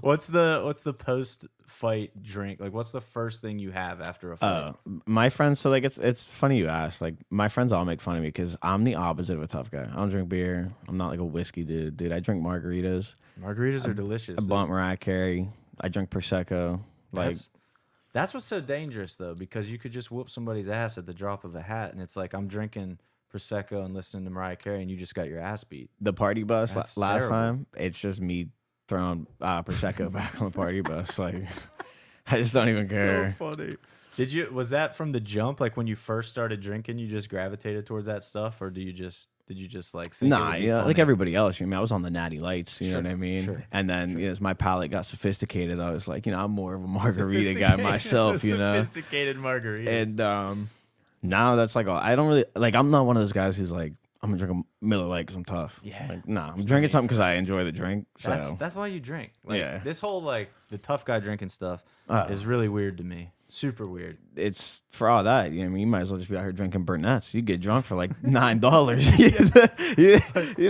What's 0.00 0.26
the 0.26 0.60
what's 0.64 0.82
the 0.82 0.92
post 0.92 1.46
fight 1.66 2.22
drink? 2.22 2.60
Like 2.60 2.72
what's 2.72 2.92
the 2.92 3.00
first 3.00 3.42
thing 3.42 3.58
you 3.58 3.70
have 3.70 4.00
after 4.00 4.32
a 4.32 4.36
fight? 4.36 4.48
Uh, 4.48 4.72
my 5.06 5.30
friends, 5.30 5.60
so 5.60 5.70
like 5.70 5.84
it's 5.84 5.98
it's 5.98 6.24
funny 6.24 6.58
you 6.58 6.68
ask. 6.68 7.00
Like 7.00 7.14
my 7.30 7.48
friends 7.48 7.72
all 7.72 7.84
make 7.84 8.00
fun 8.00 8.16
of 8.16 8.22
me 8.22 8.28
because 8.28 8.56
I'm 8.62 8.84
the 8.84 8.96
opposite 8.96 9.36
of 9.36 9.42
a 9.42 9.46
tough 9.46 9.70
guy. 9.70 9.84
I 9.90 9.96
don't 9.96 10.10
drink 10.10 10.28
beer. 10.28 10.70
I'm 10.88 10.96
not 10.96 11.10
like 11.10 11.20
a 11.20 11.24
whiskey 11.24 11.64
dude. 11.64 11.96
Dude, 11.96 12.12
I 12.12 12.20
drink 12.20 12.42
margaritas. 12.44 13.14
Margaritas 13.40 13.86
are 13.88 13.94
delicious. 13.94 14.44
I 14.44 14.48
blunt 14.48 14.70
Mariah 14.70 14.96
Carey. 14.96 15.48
I 15.80 15.88
drink 15.88 16.10
prosecco. 16.10 16.80
Like 17.12 17.26
That's, 17.26 17.50
that's 18.12 18.34
what's 18.34 18.46
so 18.46 18.60
dangerous 18.60 19.16
though, 19.16 19.34
because 19.34 19.70
you 19.70 19.78
could 19.78 19.92
just 19.92 20.10
whoop 20.10 20.30
somebody's 20.30 20.68
ass 20.68 20.98
at 20.98 21.06
the 21.06 21.14
drop 21.14 21.44
of 21.44 21.54
a 21.54 21.62
hat, 21.62 21.92
and 21.92 22.00
it's 22.00 22.16
like 22.16 22.32
I'm 22.34 22.48
drinking 22.48 22.98
prosecco 23.32 23.84
and 23.84 23.94
listening 23.94 24.24
to 24.24 24.30
Mariah 24.30 24.56
Carey, 24.56 24.80
and 24.80 24.90
you 24.90 24.96
just 24.96 25.14
got 25.14 25.28
your 25.28 25.40
ass 25.40 25.64
beat. 25.64 25.90
the 26.00 26.12
party 26.12 26.42
bus 26.42 26.74
la- 26.74 26.84
last 26.96 27.28
time, 27.28 27.66
it's 27.76 27.98
just 27.98 28.20
me 28.20 28.48
throwing 28.88 29.26
uh, 29.40 29.62
prosecco 29.62 30.10
back 30.12 30.40
on 30.40 30.50
the 30.50 30.56
party 30.56 30.80
bus. 30.80 31.18
Like 31.18 31.36
I 32.26 32.38
just 32.38 32.54
don't 32.54 32.68
even 32.68 32.88
care. 32.88 33.34
So 33.38 33.52
funny. 33.54 33.72
Did 34.16 34.32
you 34.32 34.48
was 34.50 34.70
that 34.70 34.96
from 34.96 35.12
the 35.12 35.20
jump? 35.20 35.60
Like 35.60 35.76
when 35.76 35.86
you 35.86 35.94
first 35.96 36.30
started 36.30 36.60
drinking, 36.60 36.98
you 36.98 37.06
just 37.06 37.28
gravitated 37.28 37.84
towards 37.86 38.06
that 38.06 38.24
stuff, 38.24 38.62
or 38.62 38.70
do 38.70 38.80
you 38.80 38.92
just 38.92 39.28
did 39.46 39.58
you 39.58 39.68
just 39.68 39.94
like 39.94 40.14
think 40.14 40.30
Nah, 40.30 40.52
would 40.52 40.58
be 40.60 40.64
yeah, 40.66 40.82
like 40.84 40.98
everybody 40.98 41.34
else. 41.34 41.60
You 41.60 41.66
mean, 41.66 41.76
I 41.76 41.80
was 41.80 41.92
on 41.92 42.00
the 42.02 42.10
natty 42.10 42.38
lights. 42.40 42.80
You 42.80 42.90
Sure, 42.92 43.02
know 43.02 43.10
what 43.10 43.12
I 43.12 43.16
mean? 43.16 43.44
sure, 43.44 43.64
and 43.70 43.88
then 43.90 44.18
you 44.18 44.24
know, 44.26 44.32
as 44.32 44.40
my 44.40 44.54
palate 44.54 44.90
got 44.90 45.04
sophisticated, 45.04 45.78
I 45.80 45.90
was 45.90 46.08
like, 46.08 46.24
you 46.24 46.32
know, 46.32 46.42
I'm 46.42 46.50
more 46.50 46.74
of 46.74 46.82
a 46.82 46.86
margarita 46.86 47.54
guy 47.54 47.76
myself. 47.82 48.42
You 48.42 48.56
know, 48.56 48.72
sophisticated 48.80 49.36
margarita. 49.36 49.90
and 49.90 50.20
um, 50.22 50.70
now 51.22 51.56
that's 51.56 51.76
like, 51.76 51.86
all- 51.86 51.98
I 51.98 52.16
don't 52.16 52.26
really 52.28 52.46
like. 52.54 52.74
I'm 52.74 52.90
not 52.90 53.04
one 53.04 53.18
of 53.18 53.20
those 53.20 53.34
guys 53.34 53.56
who's 53.58 53.70
like, 53.70 53.92
I'm 54.26 54.36
gonna 54.36 54.46
drink 54.46 54.66
a 54.82 54.84
Miller 54.84 55.04
Lite 55.06 55.26
because 55.26 55.36
I'm 55.36 55.44
tough. 55.44 55.80
Yeah. 55.82 56.06
like, 56.08 56.28
nah, 56.28 56.52
I'm 56.52 56.64
drinking 56.64 56.90
something 56.90 57.06
because 57.06 57.20
I 57.20 57.34
enjoy 57.34 57.64
the 57.64 57.72
drink. 57.72 58.06
So 58.18 58.30
That's 58.30 58.54
that's 58.54 58.76
why 58.76 58.88
you 58.88 59.00
drink. 59.00 59.32
Like, 59.44 59.58
Yeah. 59.58 59.78
This 59.78 60.00
whole 60.00 60.22
like 60.22 60.50
the 60.70 60.78
tough 60.78 61.04
guy 61.04 61.20
drinking 61.20 61.48
stuff 61.50 61.84
Uh. 62.08 62.26
is 62.30 62.44
really 62.46 62.68
weird 62.68 62.98
to 62.98 63.04
me. 63.04 63.30
Super 63.48 63.86
weird. 63.86 64.18
it's 64.34 64.82
for 64.90 65.08
all 65.08 65.22
that. 65.24 65.52
You 65.52 65.60
know, 65.60 65.66
I 65.66 65.68
mean, 65.68 65.80
you 65.80 65.86
might 65.86 66.02
as 66.02 66.10
well 66.10 66.18
just 66.18 66.28
be 66.30 66.36
out 66.36 66.42
here 66.42 66.52
drinking 66.52 66.82
Burnett's. 66.84 67.32
You 67.32 67.42
get 67.42 67.60
drunk 67.60 67.84
for 67.84 67.94
like 67.94 68.22
nine 68.24 68.58
dollars. 68.58 69.06
you 69.96 70.18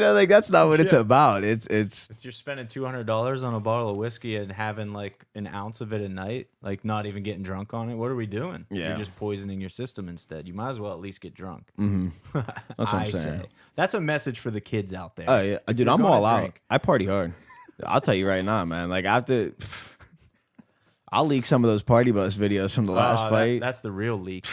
know, 0.01 0.13
like 0.13 0.29
that's 0.29 0.51
not 0.51 0.69
what 0.69 0.81
it's 0.81 0.93
Yeah. 0.93 0.99
about. 1.01 1.43
It's 1.45 1.67
it's 1.69 2.11
If 2.11 2.25
you're 2.25 2.33
spending 2.33 2.67
two 2.67 2.85
hundred 2.85 3.07
dollars 3.07 3.43
on 3.43 3.55
a 3.55 3.61
bottle 3.61 3.91
of 3.91 3.97
whiskey 3.97 4.37
and 4.37 4.51
having 4.53 4.93
like 4.93 5.25
an 5.35 5.47
ounce 5.47 5.81
of 5.81 5.93
it 5.93 6.01
a 6.03 6.09
night, 6.09 6.49
like 6.63 6.85
not 6.85 7.07
even 7.07 7.23
getting 7.23 7.43
drunk 7.43 7.73
on 7.75 7.89
it, 7.91 7.95
what 7.95 8.11
are 8.11 8.17
we 8.17 8.27
doing? 8.27 8.67
Yeah. 8.71 8.89
You're 8.89 8.97
just 8.97 9.17
poisoning 9.17 9.61
your 9.61 9.71
system 9.71 10.09
instead. 10.09 10.47
You 10.47 10.55
might 10.55 10.69
as 10.69 10.79
well 10.81 10.93
at 10.93 11.01
least 11.01 11.21
get 11.21 11.35
drunk. 11.35 11.69
mm-hmm. 11.79 12.09
that's 12.35 12.79
what 12.79 12.95
I'm 12.95 13.11
saying. 13.11 13.39
say. 13.41 13.47
That's 13.75 13.95
a 13.95 14.01
message 14.01 14.39
for 14.41 14.51
the 14.51 14.61
kids 14.61 14.93
out 14.93 15.17
there. 15.17 15.27
Oh 15.31 15.41
yeah, 15.41 15.59
If 15.67 15.77
dude, 15.77 15.89
I'm 15.89 16.05
all 16.05 16.25
out. 16.25 16.53
I 16.71 16.79
party 16.79 17.07
hard. 17.07 17.33
I'll 17.85 18.01
tell 18.01 18.15
you 18.15 18.27
right 18.27 18.45
now, 18.45 18.65
man. 18.65 18.89
Like 18.89 19.05
after, 19.05 19.53
I'll 21.13 21.27
leak 21.27 21.47
some 21.47 21.65
of 21.65 21.71
those 21.71 21.83
party 21.83 22.11
bus 22.11 22.35
videos 22.35 22.73
from 22.73 22.87
the 22.87 22.93
last 22.93 23.21
Oh, 23.21 23.25
that- 23.25 23.31
fight. 23.31 23.61
that's 23.61 23.81
the 23.81 23.93
real 23.93 24.17
leak. 24.19 24.47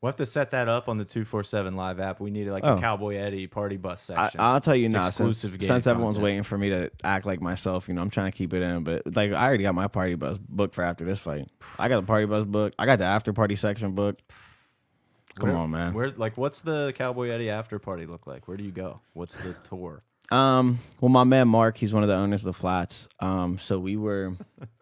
We'll 0.00 0.08
have 0.10 0.16
to 0.16 0.26
set 0.26 0.50
that 0.50 0.68
up 0.68 0.90
on 0.90 0.98
the 0.98 1.04
247 1.06 1.76
live 1.76 1.98
app. 1.98 2.20
We 2.20 2.30
need 2.30 2.46
like 2.50 2.62
Oh. 2.62 2.76
a 2.76 2.80
Cowboy 2.80 3.16
Eddy 3.16 3.46
party 3.46 3.78
bus 3.78 4.02
section. 4.02 4.38
I'll 4.38 4.60
tell 4.60 4.76
you 4.76 4.84
It's 4.84 4.92
now, 4.94 5.00
since, 5.00 5.42
exclusive 5.42 5.62
since 5.62 5.86
everyone's 5.86 6.18
waiting 6.18 6.42
for 6.42 6.58
me 6.58 6.68
to 6.68 6.90
act 7.02 7.24
like 7.24 7.40
myself, 7.40 7.88
you 7.88 7.94
know, 7.94 8.02
I'm 8.02 8.10
trying 8.10 8.30
to 8.30 8.36
keep 8.36 8.52
it 8.52 8.60
in. 8.60 8.84
But 8.84 9.02
like, 9.16 9.32
I 9.32 9.46
already 9.46 9.62
got 9.62 9.74
my 9.74 9.88
party 9.88 10.14
bus 10.14 10.36
booked 10.46 10.74
for 10.74 10.84
after 10.84 11.06
this 11.06 11.20
fight. 11.20 11.48
I 11.78 11.88
got 11.88 12.02
the 12.02 12.06
party 12.06 12.26
bus 12.26 12.44
booked. 12.44 12.74
I 12.78 12.84
got 12.84 12.98
the 12.98 13.06
after 13.06 13.32
party 13.32 13.56
section 13.56 13.92
booked. 13.92 14.22
Come 15.36 15.48
Where- 15.48 15.58
on, 15.58 15.70
man. 15.70 15.94
Where's 15.94 16.18
like 16.18 16.36
what's 16.36 16.60
the 16.60 16.92
Cowboy 16.96 17.30
Eddy 17.30 17.48
after 17.48 17.78
party 17.78 18.04
look 18.04 18.26
like? 18.26 18.46
Where 18.46 18.58
do 18.58 18.62
you 18.64 18.72
go? 18.72 19.00
What's 19.14 19.38
the 19.38 19.54
tour? 19.64 20.02
Um, 20.30 20.78
well, 21.00 21.08
my 21.08 21.24
man 21.24 21.48
Mark, 21.48 21.78
he's 21.78 21.94
one 21.94 22.02
of 22.02 22.10
the 22.10 22.14
owners 22.14 22.42
of 22.42 22.46
the 22.54 22.58
flats. 22.58 23.08
Um, 23.20 23.58
so 23.58 23.78
we 23.78 23.96
were, 23.96 24.34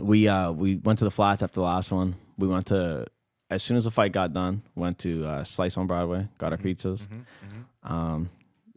we 0.00 0.28
uh, 0.28 0.52
we 0.52 0.76
went 0.76 0.98
to 1.00 1.04
the 1.04 1.10
flats 1.10 1.42
after 1.42 1.56
the 1.56 1.62
last 1.66 1.90
one. 1.92 2.14
We 2.38 2.48
went 2.48 2.66
to 2.66 3.06
as 3.50 3.62
soon 3.62 3.76
as 3.76 3.84
the 3.84 3.90
fight 3.90 4.12
got 4.12 4.32
done, 4.32 4.62
went 4.74 4.98
to 5.00 5.24
uh, 5.26 5.44
Slice 5.44 5.76
on 5.76 5.86
Broadway, 5.86 6.28
got 6.38 6.52
our 6.52 6.58
pizzas. 6.58 7.06
Um, 7.82 8.30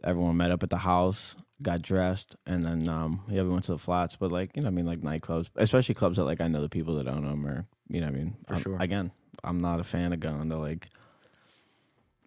everyone 0.04 0.36
met 0.36 0.50
up 0.50 0.62
at 0.62 0.70
the 0.70 0.76
house, 0.78 1.34
got 1.62 1.80
dressed, 1.82 2.36
and 2.46 2.64
then 2.64 2.88
um, 2.88 3.22
yeah, 3.28 3.42
we 3.42 3.48
went 3.48 3.64
to 3.64 3.72
the 3.72 3.78
flats. 3.78 4.16
But 4.16 4.30
like 4.32 4.56
you 4.56 4.62
know, 4.62 4.66
what 4.66 4.72
I 4.72 4.74
mean, 4.74 4.86
like 4.86 5.00
nightclubs, 5.00 5.48
especially 5.56 5.94
clubs 5.94 6.16
that 6.16 6.24
like 6.24 6.40
I 6.40 6.48
know 6.48 6.60
the 6.62 6.68
people 6.68 6.96
that 6.96 7.08
own 7.08 7.24
them, 7.24 7.46
or 7.46 7.66
you 7.88 8.00
know, 8.00 8.06
what 8.08 8.14
I 8.14 8.18
mean, 8.18 8.36
For 8.46 8.52
I'm- 8.54 8.62
sure. 8.62 8.76
Again, 8.80 9.10
I'm 9.44 9.60
not 9.60 9.80
a 9.80 9.84
fan 9.84 10.12
of 10.12 10.20
going 10.20 10.50
to 10.50 10.58
like 10.58 10.88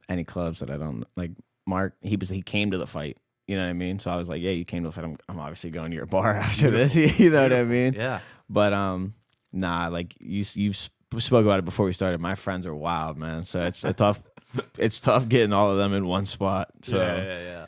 any 0.08 0.24
clubs 0.24 0.60
that 0.60 0.70
I 0.70 0.78
don't 0.78 1.06
like. 1.16 1.32
Mark, 1.68 1.94
he 2.02 2.16
was 2.16 2.30
he 2.30 2.42
came 2.42 2.72
to 2.72 2.78
the 2.80 2.88
fight. 2.88 3.18
You 3.46 3.56
know 3.56 3.64
what 3.64 3.70
I 3.70 3.74
mean? 3.74 4.00
So 4.00 4.10
I 4.12 4.16
was 4.16 4.28
like, 4.30 4.42
yeah, 4.42 4.52
you 4.52 4.66
came 4.66 4.84
to 4.84 4.90
the 4.90 4.94
fight. 4.94 5.06
I'm, 5.06 5.18
I'm 5.28 5.40
obviously 5.40 5.70
going 5.70 5.92
to 5.92 5.96
your 5.98 6.06
bar 6.08 6.34
after 6.36 6.72
this. 6.72 6.96
you 7.20 7.30
know 7.30 7.44
what 7.44 7.54
I 7.54 7.64
mean? 7.64 7.94
Yeah. 7.94 8.20
But 8.50 8.74
um, 8.74 9.14
nah, 9.54 9.88
like 9.88 10.16
you 10.20 10.44
you 10.54 10.74
spoke 10.74 11.46
about 11.46 11.60
it 11.60 11.66
before 11.66 11.86
we 11.86 11.94
started. 11.94 12.20
My 12.20 12.36
friends 12.36 12.66
are 12.66 12.76
wild, 12.76 13.18
man. 13.18 13.46
So 13.46 13.62
it's 13.66 13.84
a 13.84 13.94
tough. 13.94 14.22
It's 14.80 15.00
tough 15.00 15.30
getting 15.30 15.54
all 15.54 15.70
of 15.70 15.78
them 15.78 15.94
in 15.94 16.08
one 16.08 16.26
spot. 16.26 16.70
So 16.82 16.98
yeah, 16.98 17.18
yeah, 17.24 17.42
yeah. 17.44 17.66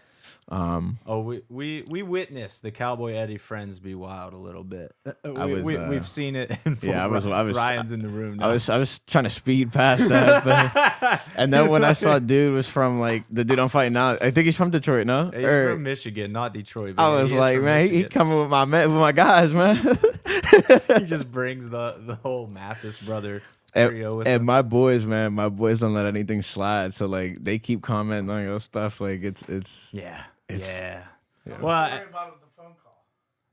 Um, 0.51 0.97
Oh, 1.07 1.21
we, 1.21 1.41
we 1.47 1.83
we 1.87 2.03
witnessed 2.03 2.61
the 2.61 2.71
Cowboy 2.71 3.13
Eddy 3.13 3.37
friends 3.37 3.79
be 3.79 3.95
wild 3.95 4.33
a 4.33 4.37
little 4.37 4.65
bit. 4.65 4.93
we, 5.23 5.31
was, 5.31 5.63
we, 5.63 5.77
uh, 5.77 5.89
we've 5.89 6.07
seen 6.07 6.35
it. 6.35 6.51
In 6.65 6.77
yeah, 6.81 7.03
I 7.03 7.07
was- 7.07 7.25
I 7.25 7.41
was- 7.41 7.55
Ryan's 7.55 7.93
in 7.93 8.01
the 8.01 8.09
room. 8.09 8.35
Now. 8.37 8.49
I 8.49 8.53
was 8.53 8.69
I 8.69 8.77
was 8.77 8.99
trying 9.07 9.23
to 9.23 9.29
speed 9.29 9.71
past 9.71 10.09
that, 10.09 10.43
but, 10.43 11.21
and 11.37 11.53
then 11.53 11.69
when 11.71 11.85
I 11.85 11.89
like- 11.89 11.97
saw 11.97 12.19
dude 12.19 12.53
was 12.53 12.67
from 12.67 12.99
like 12.99 13.23
the 13.31 13.45
dude 13.45 13.59
I'm 13.59 13.69
fighting 13.69 13.93
now, 13.93 14.17
I 14.19 14.31
think 14.31 14.43
he's 14.45 14.57
from 14.57 14.71
Detroit, 14.71 15.07
no? 15.07 15.31
He's 15.33 15.43
Or- 15.45 15.71
from 15.71 15.83
Michigan, 15.83 16.33
not 16.33 16.53
Detroit. 16.53 16.95
I 16.97 17.07
was 17.15 17.33
like, 17.33 17.61
man, 17.61 17.87
he, 17.89 17.97
he 17.99 18.03
coming 18.03 18.37
with 18.39 18.49
my 18.49 18.65
with 18.65 18.91
my 18.97 19.13
guys, 19.13 19.51
man. 19.53 19.77
he 20.97 21.05
just 21.05 21.31
brings 21.31 21.69
the 21.69 21.95
the 22.05 22.15
whole 22.15 22.47
Mathis 22.47 22.97
brother 22.99 23.41
And, 23.73 23.89
trio 23.89 24.17
with 24.17 24.27
and 24.27 24.43
my 24.45 24.61
boys, 24.61 25.05
man, 25.05 25.31
my 25.33 25.47
boys 25.47 25.79
don't 25.79 25.93
let 25.93 26.05
anything 26.05 26.41
slide. 26.41 26.93
So 26.93 27.05
like 27.05 27.41
they 27.41 27.57
keep 27.57 27.81
commenting 27.81 28.29
on 28.29 28.43
your 28.43 28.59
stuff. 28.59 28.99
Like 28.99 29.23
it's 29.23 29.43
it's 29.47 29.89
Yeah, 29.93 30.21
It's- 30.55 30.67
yeah. 30.67 31.03
Yeah. 31.45 31.59
Well, 31.59 31.75
I- 31.75 31.97
Worry 31.99 32.07
about 32.09 32.27
it 32.27 32.31
with 32.33 32.41
the 32.41 32.47
phone 32.55 32.73
call. 32.83 33.05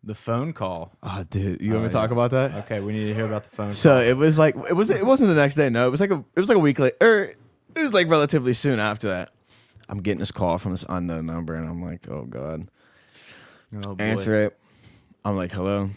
the 0.04 0.14
oh 1.02 1.24
dude, 1.30 1.60
you 1.60 1.72
want 1.72 1.80
Oh, 1.80 1.86
me 1.86 1.92
to 1.92 1.98
oh, 1.98 2.00
talk 2.00 2.10
yeah. 2.10 2.12
about 2.14 2.30
that? 2.32 2.54
Okay, 2.64 2.80
we 2.80 2.92
need 2.92 3.06
to 3.06 3.14
hear 3.14 3.26
about 3.26 3.44
the 3.44 3.50
phone. 3.50 3.72
So 3.74 4.00
it 4.00 4.16
was 4.16 4.38
like 4.38 4.54
it 4.68 4.74
was 4.74 4.90
it 4.90 5.04
wasn't 5.06 5.28
the 5.28 5.34
next 5.34 5.54
day. 5.54 5.68
No, 5.70 5.86
it 5.86 5.90
was 5.90 6.00
like 6.00 6.10
a 6.10 6.22
it 6.36 6.40
was 6.40 6.48
like 6.48 6.56
a 6.56 6.60
week 6.60 6.78
later. 6.78 6.96
Er, 7.02 7.06
or 7.06 7.34
it 7.76 7.82
was 7.82 7.92
like 7.92 8.08
relatively 8.10 8.52
soon 8.54 8.78
after 8.80 9.08
that. 9.08 9.30
I'm 9.88 9.98
getting 10.02 10.18
this 10.18 10.30
call 10.32 10.58
from 10.58 10.72
this 10.72 10.84
unknown 10.88 11.24
number, 11.26 11.54
and 11.54 11.66
I'm 11.68 11.82
like, 11.82 12.08
oh 12.08 12.24
god. 12.24 12.68
call. 13.72 13.92
Oh, 13.92 13.94
boy. 13.94 14.04
Answer 14.04 14.44
it. 14.44 14.58
I'm 15.24 15.36
like, 15.36 15.52
hello. 15.52 15.90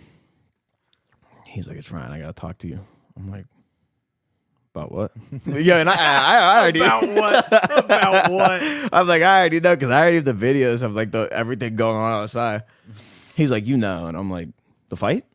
He's 1.46 1.68
like, 1.68 1.78
it's 1.78 1.92
Ryan. 1.92 2.12
I 2.12 2.20
gotta 2.20 2.34
talk 2.34 2.58
to 2.60 2.68
you. 2.68 2.80
I'm 3.18 3.30
like, 3.30 3.46
about 4.74 4.92
what? 4.92 5.12
yeah, 5.46 5.78
and 5.78 5.90
I, 5.90 5.94
I, 5.96 6.38
I 6.38 6.60
already 6.62 6.80
About 6.82 7.10
what? 7.14 7.80
About 7.86 8.32
what? 8.32 8.62
I'm 8.94 9.08
like, 9.08 9.22
I 9.22 9.40
already 9.40 9.60
know 9.60 9.76
because 9.76 9.90
I 9.92 10.02
already 10.02 10.16
have 10.18 10.26
the 10.26 10.34
videos 10.34 10.82
of 10.84 10.96
like 10.96 11.12
the 11.12 11.28
everything 11.32 11.76
going 11.76 11.98
on 11.98 12.24
outside. 12.24 12.64
He's 13.36 13.52
like, 13.52 13.66
you 13.66 13.78
know, 13.78 14.08
and 14.08 14.18
I'm 14.18 14.30
like, 14.30 14.50
the 14.90 14.96
fight. 14.96 15.26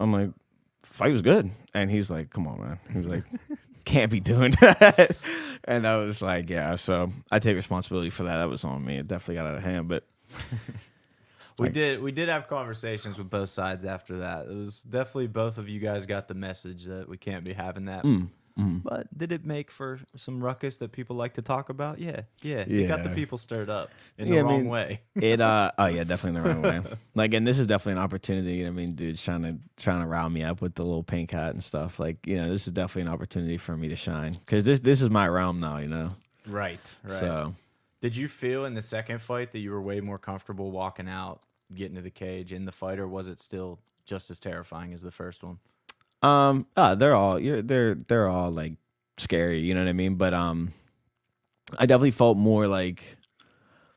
I'm 0.00 0.12
like, 0.12 0.30
fight 0.82 1.12
was 1.12 1.22
good, 1.22 1.50
and 1.74 1.90
he's 1.90 2.10
like, 2.10 2.30
come 2.30 2.46
on, 2.46 2.60
man. 2.60 2.78
He's 2.92 3.06
like, 3.06 3.24
can't 3.84 4.10
be 4.10 4.20
doing 4.20 4.52
that. 4.60 5.16
and 5.64 5.86
I 5.86 5.96
was 5.98 6.22
like, 6.22 6.48
yeah. 6.50 6.76
So 6.76 7.12
I 7.30 7.38
take 7.40 7.56
responsibility 7.56 8.10
for 8.10 8.24
that. 8.24 8.38
That 8.38 8.48
was 8.48 8.64
on 8.64 8.84
me. 8.84 8.98
It 8.98 9.08
definitely 9.08 9.36
got 9.36 9.46
out 9.46 9.56
of 9.56 9.62
hand, 9.64 9.88
but 9.88 10.04
We 11.58 11.64
Like- 11.66 11.72
did 11.72 12.00
we 12.02 12.12
did 12.12 12.28
have 12.28 12.46
conversations 12.46 13.18
with 13.18 13.28
both 13.30 13.48
sides 13.48 13.84
after 13.84 14.18
that. 14.18 14.46
It 14.46 14.54
was 14.54 14.82
definitely 14.84 15.26
both 15.26 15.58
of 15.58 15.68
you 15.68 15.80
guys 15.80 16.06
got 16.06 16.28
the 16.28 16.34
message 16.34 16.84
that 16.84 17.08
we 17.08 17.16
can't 17.16 17.42
be 17.44 17.52
having 17.52 17.86
that. 17.86 18.04
mm, 18.04 18.28
mm. 18.58 18.82
But 18.82 19.06
did 19.16 19.32
it 19.32 19.44
make 19.46 19.70
for 19.70 20.00
some 20.16 20.42
ruckus 20.42 20.78
that 20.78 20.92
people 20.92 21.16
like 21.16 21.34
to 21.34 21.42
talk 21.42 21.68
about? 21.68 21.98
Yeah, 21.98 22.22
yeah. 22.42 22.58
It 22.66 22.88
got 22.88 23.02
the 23.02 23.10
people 23.10 23.38
stirred 23.38 23.70
up 23.70 23.90
in 24.18 24.26
Yeah, 24.26 24.34
the 24.34 24.38
I 24.40 24.42
wrong 24.42 24.58
mean, 24.62 24.68
way. 24.68 25.00
it 25.14 25.40
uh 25.40 25.70
oh 25.78 25.86
yeah 25.86 26.04
definitely 26.04 26.40
the 26.40 26.48
wrong 26.48 26.62
way 26.62 26.82
like 27.14 27.34
and 27.34 27.46
this 27.46 27.58
is 27.58 27.66
definitely 27.66 27.92
an 27.92 28.04
opportunity 28.04 28.54
you 28.54 28.64
know 28.64 28.70
i 28.70 28.72
mean 28.72 28.94
dude's 28.94 29.22
trying 29.22 29.42
to 29.42 29.56
trying 29.76 30.00
to 30.00 30.06
rile 30.06 30.28
me 30.30 30.42
up 30.42 30.60
with 30.60 30.74
the 30.74 30.82
little 30.84 31.02
pink 31.02 31.30
hat 31.30 31.52
and 31.54 31.62
stuff 31.62 31.98
like 32.00 32.26
you 32.26 32.36
know 32.36 32.48
this 32.50 32.66
is 32.66 32.72
definitely 32.72 33.02
an 33.02 33.08
opportunity 33.08 33.56
for 33.56 33.76
me 33.76 33.88
to 33.88 33.96
shine 33.96 34.32
because 34.34 34.64
this 34.64 34.80
this 34.80 35.00
is 35.02 35.08
my 35.10 35.26
realm 35.28 35.60
now 35.60 35.78
you 35.78 35.88
know 35.88 36.10
Right, 36.46 36.80
right. 37.04 37.20
so 37.20 37.54
Did 38.00 38.16
you 38.16 38.26
feel 38.28 38.64
in 38.64 38.74
the 38.74 38.82
second 38.82 39.20
fight 39.20 39.52
that 39.52 39.58
you 39.58 39.70
were 39.70 39.82
way 39.82 40.00
more 40.00 40.18
comfortable 40.18 40.70
walking 40.70 41.08
out, 41.08 41.42
getting 41.74 41.96
to 41.96 42.00
the 42.00 42.10
cage 42.10 42.52
in 42.54 42.64
the 42.64 42.72
fight, 42.72 42.98
or 42.98 43.06
was 43.06 43.28
it 43.28 43.38
still 43.38 43.80
just 44.06 44.30
as 44.30 44.40
terrifying 44.40 44.94
as 44.94 45.02
the 45.02 45.10
first 45.10 45.42
one? 45.44 45.58
Um 46.22 46.66
uh, 46.76 46.94
they're 46.94 47.14
all 47.14 47.38
you're 47.38 47.62
they're 47.62 47.94
they're 47.94 48.28
all 48.28 48.50
like 48.50 48.74
scary 49.18 49.60
you 49.60 49.74
know 49.74 49.80
what 49.80 49.88
i 49.88 49.92
mean 49.92 50.14
but 50.16 50.32
um 50.34 50.72
i 51.78 51.86
definitely 51.86 52.10
felt 52.10 52.36
more 52.36 52.66
like 52.66 53.02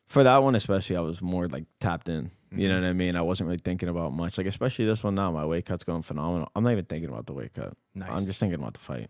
for 0.08 0.24
that 0.24 0.38
one 0.44 0.56
especially 0.56 0.96
i 0.96 1.00
was 1.00 1.22
more 1.22 1.48
like 1.48 1.66
tapped 1.80 2.10
in 2.10 2.32
you 2.54 2.68
know 2.68 2.76
what 2.76 2.84
i 2.86 2.92
mean 2.94 3.16
i 3.16 3.22
wasn't 3.22 3.48
really 3.48 3.62
thinking 3.64 3.88
about 3.90 4.12
much 4.14 4.38
like 4.38 4.46
especially 4.48 4.86
this 4.86 5.04
one 5.04 5.16
now 5.16 5.32
my 5.32 5.46
weight 5.46 5.66
cut's 5.66 5.84
going 5.86 6.02
phenomenal 6.02 6.50
i'm 6.56 6.64
not 6.64 6.72
even 6.72 6.86
thinking 6.86 7.10
about 7.10 7.26
the 7.26 7.34
weight 7.34 7.54
cut 7.54 7.74
Nice. 7.96 8.10
I'm 8.12 8.26
just 8.26 8.40
thinking 8.40 8.60
about 8.60 8.74
the 8.74 8.80
fight. 8.80 9.10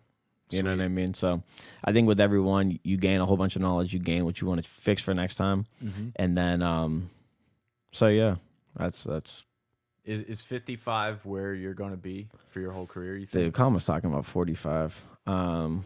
You 0.50 0.64
know 0.64 0.72
what 0.72 0.82
I 0.84 0.90
mean? 0.90 1.14
So 1.14 1.44
I 1.86 1.94
think 1.94 2.10
with 2.10 2.20
everyone, 2.20 2.78
you 2.84 2.98
gain 2.98 3.22
a 3.22 3.26
whole 3.26 3.38
bunch 3.38 3.56
of 3.56 3.62
knowledge. 3.62 3.94
You 3.94 4.00
gain 4.00 4.26
what 4.26 4.42
you 4.42 4.48
want 4.48 4.62
to 4.62 4.70
fix 4.70 5.02
for 5.02 5.14
next 5.14 5.36
time, 5.36 5.66
Mhm. 5.82 6.12
and 6.18 6.36
then, 6.38 6.62
um, 6.62 7.10
so 7.94 8.08
yeah, 8.08 8.36
that's 8.76 9.04
that's 9.06 9.46
Is 10.04 10.22
is 10.22 10.42
55 10.42 11.26
where 11.26 11.54
you're 11.54 11.74
going 11.74 11.92
to 11.92 11.98
be 11.98 12.28
for 12.50 12.60
your 12.60 12.72
whole 12.72 12.88
career? 12.88 13.16
You 13.16 13.26
think? 13.26 13.46
Dude, 13.46 13.54
Kama's 13.54 13.86
talking 13.86 14.10
about 14.10 14.26
45. 14.26 15.00
Um, 15.28 15.86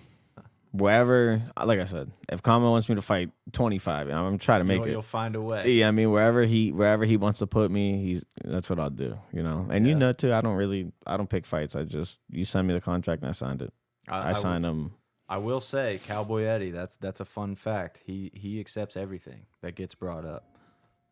wherever, 0.72 1.42
like 1.64 1.80
I 1.80 1.86
said, 1.86 2.12
if 2.30 2.42
Kama 2.42 2.70
wants 2.70 2.88
me 2.90 2.96
to 2.96 3.02
fight 3.02 3.32
25, 3.52 4.08
I'm 4.08 4.14
gonna 4.14 4.38
try 4.38 4.58
to 4.58 4.64
You 4.64 4.68
make 4.68 4.82
know, 4.82 4.88
it. 4.88 4.92
You'll 4.92 5.02
find 5.02 5.36
a 5.36 5.42
way. 5.42 5.70
Yeah, 5.70 5.88
I 5.88 5.92
mean 5.92 6.12
wherever 6.12 6.44
he 6.44 6.72
wherever 6.72 7.06
he 7.06 7.18
wants 7.18 7.40
to 7.40 7.48
put 7.48 7.72
me, 7.72 8.04
he's 8.04 8.26
that's 8.44 8.70
what 8.70 8.80
I'll 8.80 8.90
do. 8.90 9.18
You 9.34 9.44
know, 9.44 9.68
and 9.70 9.88
you 9.88 9.96
know 9.96 10.14
too. 10.14 10.34
I 10.34 10.42
don't 10.42 10.56
really 10.56 10.92
I 11.06 11.18
don't 11.18 11.30
pick 11.30 11.46
fights. 11.46 11.76
I 11.76 11.84
just 11.84 12.20
you 12.30 12.46
send 12.46 12.68
me 12.68 12.74
the 12.74 12.82
contract 12.82 13.22
and 13.22 13.30
I 13.30 13.34
signed 13.34 13.62
it. 13.62 13.74
I 14.08 14.34
signed 14.34 14.66
him. 14.66 14.94
I 15.28 15.38
will 15.38 15.62
say, 15.62 16.00
Cowboy 16.06 16.44
Eddy. 16.44 16.72
That's 16.72 16.98
that's 16.98 17.20
a 17.20 17.26
fun 17.26 17.56
fact. 17.56 18.00
He 18.06 18.32
he 18.34 18.60
accepts 18.60 18.96
everything 18.96 19.48
that 19.62 19.76
gets 19.76 19.96
brought 19.96 20.26
up. 20.26 20.46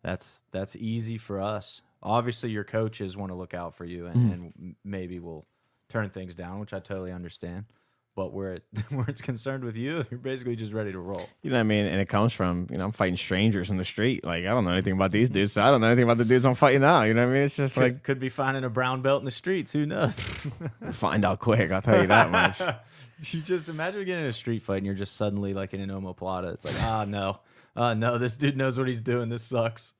That's 0.04 0.44
that's 0.52 0.76
easy 0.76 1.18
for 1.18 1.42
us. 1.42 1.82
Obviously, 2.04 2.52
your 2.52 2.64
coaches 2.66 3.16
want 3.18 3.32
to 3.32 3.36
look 3.36 3.54
out 3.54 3.76
for 3.76 3.86
you, 3.86 4.06
and, 4.08 4.16
Mm-hmm. 4.16 4.32
and 4.34 4.76
maybe 4.84 5.20
will 5.20 5.48
turn 5.90 6.10
things 6.10 6.36
down, 6.36 6.60
which 6.60 6.74
I 6.74 6.80
totally 6.80 7.12
understand. 7.12 7.66
But 8.16 8.32
where 8.32 8.54
it 8.54 8.64
where 8.90 9.06
it's 9.08 9.22
concerned 9.22 9.64
with 9.64 9.76
you, 9.76 10.06
you're 10.12 10.20
basically 10.20 10.56
just 10.56 10.72
ready 10.72 10.92
to 10.92 11.00
roll. 11.00 11.28
You 11.42 11.50
know 11.50 11.56
what 11.56 11.62
I 11.62 11.64
mean? 11.64 11.86
And 11.86 12.00
it 12.00 12.10
comes 12.10 12.32
from 12.32 12.68
you 12.70 12.78
know 12.78 12.86
I'm 12.86 12.92
fighting 12.92 13.18
strangers 13.18 13.72
in 13.72 13.78
the 13.78 13.84
street. 13.86 14.24
Like 14.24 14.42
I 14.46 14.50
don't 14.50 14.66
know 14.66 14.72
anything 14.74 14.94
about 14.94 15.12
these 15.12 15.32
dudes. 15.32 15.54
So 15.54 15.64
I 15.64 15.72
don't 15.72 15.82
know 15.82 15.88
anything 15.88 16.04
about 16.04 16.18
the 16.20 16.26
dudes 16.26 16.46
I'm 16.46 16.54
fighting 16.54 16.82
now. 16.82 17.02
You 17.04 17.16
know 17.16 17.24
what 17.26 17.32
I 17.32 17.34
mean? 17.34 17.44
It's 17.44 17.56
just 17.56 17.74
Could, 17.74 17.82
like 17.84 18.04
could 18.04 18.20
be 18.20 18.30
finding 18.30 18.64
a 18.66 18.70
brown 18.70 19.02
belt 19.02 19.22
in 19.22 19.26
the 19.26 19.32
streets. 19.32 19.72
Who 19.74 19.88
knows? 19.88 20.20
find 20.92 21.26
out 21.26 21.40
quick. 21.40 21.72
I'll 21.72 21.82
tell 21.82 22.02
you 22.02 22.08
that 22.08 22.30
much. 22.30 22.62
you 23.34 23.42
just 23.42 23.68
imagine 23.70 24.06
getting 24.06 24.26
in 24.26 24.30
a 24.30 24.34
street 24.34 24.62
fight 24.62 24.78
and 24.78 24.86
you're 24.86 24.94
just 24.94 25.16
suddenly 25.16 25.56
like 25.56 25.74
in 25.74 25.82
an 25.82 25.90
omoplata. 25.90 26.54
It's 26.54 26.66
like, 26.66 26.76
ah, 26.84 27.06
no, 27.08 27.40
uh, 27.76 27.96
no, 27.96 28.20
this 28.20 28.38
dude 28.38 28.58
knows 28.58 28.78
what 28.78 28.88
he's 28.88 29.02
doing. 29.02 29.30
This 29.30 29.42
sucks. 29.44 29.94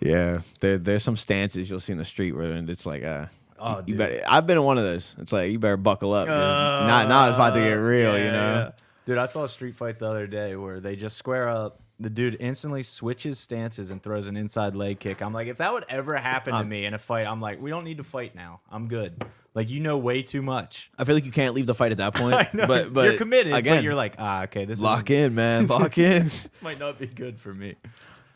Yeah, 0.00 0.40
there 0.60 0.78
there's 0.78 1.02
some 1.02 1.16
stances 1.16 1.68
you'll 1.70 1.80
see 1.80 1.92
in 1.92 1.98
the 1.98 2.04
street 2.04 2.32
where 2.32 2.52
it's 2.52 2.86
like 2.86 3.04
uh. 3.04 3.26
Oh, 3.64 3.76
you 3.78 3.82
dude. 3.94 3.98
better, 3.98 4.22
I've 4.26 4.44
been 4.44 4.56
in 4.58 4.64
one 4.64 4.76
of 4.76 4.82
those. 4.82 5.14
It's 5.18 5.32
like 5.32 5.52
you 5.52 5.58
better 5.60 5.76
buckle 5.76 6.12
up. 6.14 6.24
dude. 6.26 6.30
now, 6.36 7.06
now 7.06 7.28
it's 7.28 7.36
about 7.36 7.54
to 7.54 7.60
get 7.60 7.74
real. 7.74 8.10
Uh, 8.10 8.16
Yeah, 8.16 8.24
you 8.24 8.30
know. 8.32 8.54
yeah. 8.54 8.70
Dude, 9.06 9.18
I 9.18 9.26
saw 9.26 9.44
a 9.44 9.48
street 9.48 9.76
fight 9.76 10.00
the 10.00 10.08
other 10.08 10.26
day 10.26 10.56
where 10.56 10.80
they 10.80 10.96
just 10.96 11.16
square 11.16 11.48
up. 11.48 11.80
The 12.00 12.10
dude 12.10 12.36
instantly 12.40 12.82
switches 12.82 13.38
stances 13.38 13.92
and 13.92 14.02
throws 14.02 14.26
an 14.26 14.36
inside 14.36 14.74
leg 14.74 14.98
kick. 14.98 15.22
I'm 15.22 15.32
like, 15.32 15.46
if 15.46 15.58
that 15.58 15.72
would 15.72 15.84
ever 15.88 16.16
happen 16.16 16.54
to 16.54 16.64
me 16.64 16.84
in 16.86 16.94
a 16.94 16.98
fight, 16.98 17.24
I'm 17.28 17.40
like, 17.40 17.62
we 17.62 17.70
don't 17.70 17.84
need 17.84 17.98
to 17.98 18.04
fight 18.04 18.34
now. 18.34 18.60
I'm 18.68 18.88
good. 18.88 19.24
Like, 19.54 19.70
you 19.70 19.78
know 19.78 19.96
way 19.98 20.22
too 20.22 20.42
much. 20.42 20.90
I 20.98 21.04
feel 21.04 21.14
like 21.14 21.24
you 21.24 21.30
can't 21.30 21.54
leave 21.54 21.66
the 21.66 21.74
fight 21.74 21.92
at 21.92 21.98
that 21.98 22.14
point. 22.16 22.34
I 22.34 22.48
know. 22.52 22.66
But 22.66 22.92
but 22.92 23.04
you're 23.04 23.18
committed, 23.18 23.54
again. 23.54 23.76
but 23.76 23.84
you're 23.84 23.94
like, 23.94 24.14
ah, 24.18 24.42
okay, 24.44 24.64
this 24.64 24.80
lock 24.80 25.08
in, 25.10 25.36
man. 25.36 25.66
Lock 25.68 25.98
in. 25.98 26.24
This 26.24 26.60
might 26.62 26.80
not 26.80 26.98
be 26.98 27.06
good 27.06 27.38
for 27.38 27.54
me. 27.54 27.76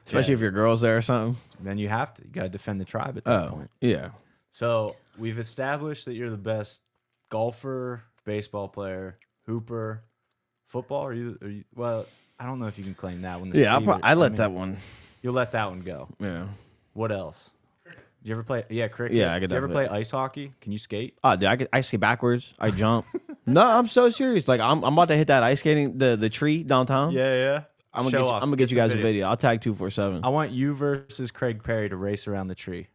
Especially 0.07 0.35
if 0.35 0.41
your 0.41 0.51
girl's 0.53 0.81
there 0.81 0.97
or 0.97 1.03
something. 1.03 1.37
Then 1.61 1.79
you 1.79 1.89
have 1.89 2.15
to. 2.15 2.23
You 2.25 2.31
got 2.31 2.43
to 2.45 2.49
defend 2.49 2.81
the 2.81 2.85
tribe 2.85 3.17
at 3.17 3.25
that 3.25 3.45
Oh, 3.47 3.49
point. 3.51 3.71
yeah. 3.81 4.11
So 4.53 4.97
we've 5.19 5.39
established 5.39 6.05
that 6.07 6.15
you're 6.15 6.31
the 6.31 6.37
best 6.37 6.81
golfer, 7.29 8.03
baseball 8.25 8.69
player, 8.69 9.19
hooper, 9.47 10.03
football. 10.69 11.05
Are 11.07 11.13
you? 11.13 11.39
Are 11.43 11.49
you 11.49 11.65
well, 11.75 12.07
I 12.39 12.45
don't 12.47 12.59
know 12.59 12.67
if 12.67 12.79
you 12.79 12.85
can 12.85 12.95
claim 12.95 13.23
that 13.23 13.41
one. 13.41 13.51
The 13.51 13.61
Yeah, 13.61 13.75
I'll 13.77 14.01
I 14.03 14.15
let 14.15 14.33
mean, 14.33 14.37
that 14.37 14.53
one. 14.53 14.77
You'll 15.23 15.35
let 15.35 15.53
that 15.53 15.69
one 15.71 15.81
go. 15.81 16.09
Yeah. 16.21 16.47
What 16.93 17.11
else? 17.13 17.51
Did 17.85 18.31
you 18.31 18.35
ever 18.35 18.43
play? 18.45 18.65
Yeah, 18.71 18.89
cricket. 18.89 19.17
Yeah, 19.17 19.33
I 19.35 19.41
could 19.41 19.51
Did 19.51 19.53
you 19.53 19.57
ever 19.59 19.69
play 19.69 19.87
ice 19.89 20.11
hockey? 20.11 20.53
Can 20.61 20.73
you 20.73 20.79
skate? 20.79 21.17
Oh, 21.23 21.37
dude, 21.37 21.45
I, 21.49 21.57
could, 21.57 21.69
I 21.73 21.81
skate 21.81 22.01
backwards. 22.01 22.53
I 22.59 22.71
jump. 22.71 23.07
no, 23.47 23.63
I'm 23.63 23.87
so 23.87 24.11
serious. 24.11 24.49
Like 24.49 24.61
I'm, 24.61 24.83
I'm 24.85 24.93
about 24.95 25.09
to 25.09 25.17
hit 25.17 25.29
that 25.29 25.43
ice 25.43 25.61
skating 25.61 25.99
the 25.99 26.17
the 26.17 26.29
tree 26.29 26.63
downtown. 26.63 27.13
Yeah, 27.13 27.33
yeah. 27.35 27.63
I'm 27.97 28.03
gonna 28.03 28.11
Show 28.11 28.19
get 28.19 28.25
you, 28.27 28.31
off. 28.31 28.43
I'm 28.43 28.49
gonna 28.51 28.57
get 28.57 28.71
you 28.71 28.77
some 28.77 28.89
guys 28.89 28.95
a 28.95 29.03
video. 29.03 29.27
I'll 29.27 29.37
tag 29.37 29.61
two 29.63 29.75
four 29.75 29.91
seven. 29.91 30.23
I 30.25 30.29
want 30.29 30.53
you 30.53 30.75
versus 30.75 31.31
Craig 31.31 31.63
Perry 31.65 31.89
to 31.89 31.97
race 31.97 32.29
around 32.29 32.49
the 32.49 32.55
tree. 32.55 32.89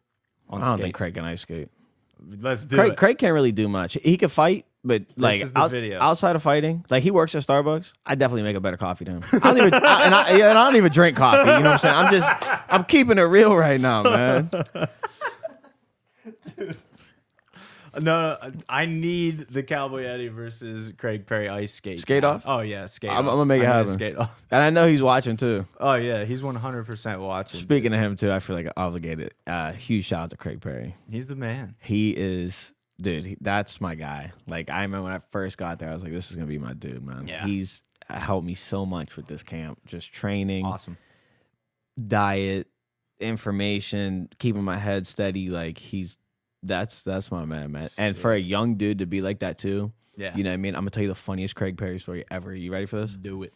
On 0.48 0.62
I 0.62 0.66
don't 0.66 0.70
skates. 0.74 0.82
think 0.84 0.94
Craig 0.94 1.14
can 1.14 1.24
ice 1.24 1.40
skate. 1.40 1.68
Let's 2.40 2.64
do 2.66 2.76
Craig, 2.76 2.92
it. 2.92 2.98
Craig 2.98 3.18
can't 3.18 3.34
really 3.34 3.50
do 3.52 3.68
much. 3.68 3.94
He 4.02 4.16
could 4.16 4.30
fight, 4.30 4.64
but 4.84 5.02
like 5.16 5.40
is 5.42 5.52
the 5.52 5.58
out- 5.58 5.70
video. 5.72 6.00
outside 6.00 6.36
of 6.36 6.42
fighting, 6.42 6.84
like 6.88 7.02
he 7.02 7.10
works 7.10 7.34
at 7.34 7.42
Starbucks. 7.44 7.92
I 8.06 8.14
definitely 8.14 8.44
make 8.44 8.54
a 8.56 8.60
better 8.60 8.76
coffee 8.76 9.04
than 9.06 9.22
him. 9.22 9.40
I 9.42 9.52
don't 9.52 9.58
even, 9.58 9.74
I, 9.84 10.04
and, 10.04 10.14
I, 10.14 10.36
yeah, 10.36 10.50
and 10.50 10.58
I 10.58 10.64
don't 10.64 10.76
even 10.76 10.92
drink 10.92 11.16
coffee. 11.16 11.50
You 11.50 11.62
know 11.64 11.70
what 11.70 11.72
I'm 11.72 11.78
saying? 11.78 11.94
I'm 11.96 12.12
just, 12.12 12.30
I'm 12.68 12.84
keeping 12.84 13.18
it 13.18 13.22
real 13.22 13.56
right 13.56 13.80
now, 13.80 14.02
man. 14.04 14.50
No, 18.00 18.38
I 18.68 18.86
need 18.86 19.48
the 19.48 19.62
Cowboy 19.62 20.04
Eddy 20.04 20.28
versus 20.28 20.92
Craig 20.96 21.26
Perry 21.26 21.48
ice 21.48 21.72
skate. 21.74 21.98
Skate 22.00 22.24
off? 22.24 22.44
Oh 22.46 22.60
yeah, 22.60 22.86
skate. 22.86 23.10
I'm- 23.10 23.26
off. 23.26 23.32
I'm 23.32 23.36
gonna 23.36 23.46
make 23.46 23.62
it 23.62 23.66
I 23.68 23.72
happen. 23.76 23.92
Skate 23.92 24.16
off. 24.16 24.42
And 24.50 24.62
I 24.62 24.70
know 24.70 24.86
he's 24.88 25.02
watching 25.02 25.36
too. 25.36 25.66
Oh 25.78 25.94
yeah, 25.94 26.24
he's 26.24 26.42
100 26.42 26.84
percent 26.86 27.20
watching. 27.20 27.60
Speaking 27.60 27.92
of 27.92 28.00
him 28.00 28.16
too, 28.16 28.32
I 28.32 28.38
feel 28.38 28.56
like 28.56 28.68
obligated. 28.76 29.34
Uh, 29.46 29.72
huge 29.72 30.06
shout 30.06 30.24
out 30.24 30.30
to 30.30 30.36
Craig 30.36 30.60
Perry. 30.60 30.96
He's 31.10 31.26
the 31.26 31.36
man. 31.36 31.74
He 31.80 32.10
is, 32.16 32.72
dude. 33.00 33.26
He, 33.26 33.36
that's 33.40 33.80
my 33.80 33.94
guy. 33.94 34.32
Like 34.46 34.70
I 34.70 34.82
remember 34.82 35.04
when 35.04 35.12
I 35.12 35.18
first 35.18 35.58
got 35.58 35.78
there, 35.78 35.90
I 35.90 35.94
was 35.94 36.02
like, 36.02 36.12
this 36.12 36.30
is 36.30 36.36
gonna 36.36 36.46
be 36.46 36.58
my 36.58 36.72
dude, 36.72 37.04
man. 37.04 37.28
Yeah. 37.28 37.44
He's 37.46 37.82
helped 38.08 38.46
me 38.46 38.54
so 38.54 38.84
much 38.86 39.16
with 39.16 39.26
this 39.26 39.42
camp, 39.42 39.78
just 39.86 40.12
training, 40.12 40.64
Awesome. 40.66 40.96
diet, 42.06 42.68
information, 43.20 44.28
keeping 44.38 44.64
my 44.64 44.76
head 44.76 45.06
steady. 45.06 45.50
Like 45.50 45.78
he's 45.78 46.18
that's 46.62 47.02
that's 47.02 47.30
my 47.30 47.44
man, 47.44 47.72
man. 47.72 47.86
And 47.98 48.16
for 48.16 48.32
a 48.32 48.38
young 48.38 48.76
dude 48.76 48.98
to 49.00 49.06
be 49.06 49.20
like 49.20 49.40
that 49.40 49.58
too, 49.58 49.92
Yeah. 50.16 50.36
you 50.36 50.44
know 50.44 50.50
what 50.50 50.54
I 50.54 50.58
mean? 50.58 50.74
I'm 50.74 50.82
gonna 50.82 50.90
tell 50.90 51.02
you 51.02 51.08
the 51.08 51.14
funniest 51.14 51.54
Craig 51.56 51.76
Perry 51.76 51.98
story 51.98 52.24
ever. 52.30 52.54
You 52.54 52.72
ready 52.72 52.86
for 52.86 53.00
this? 53.00 53.12
do 53.12 53.42
it. 53.42 53.52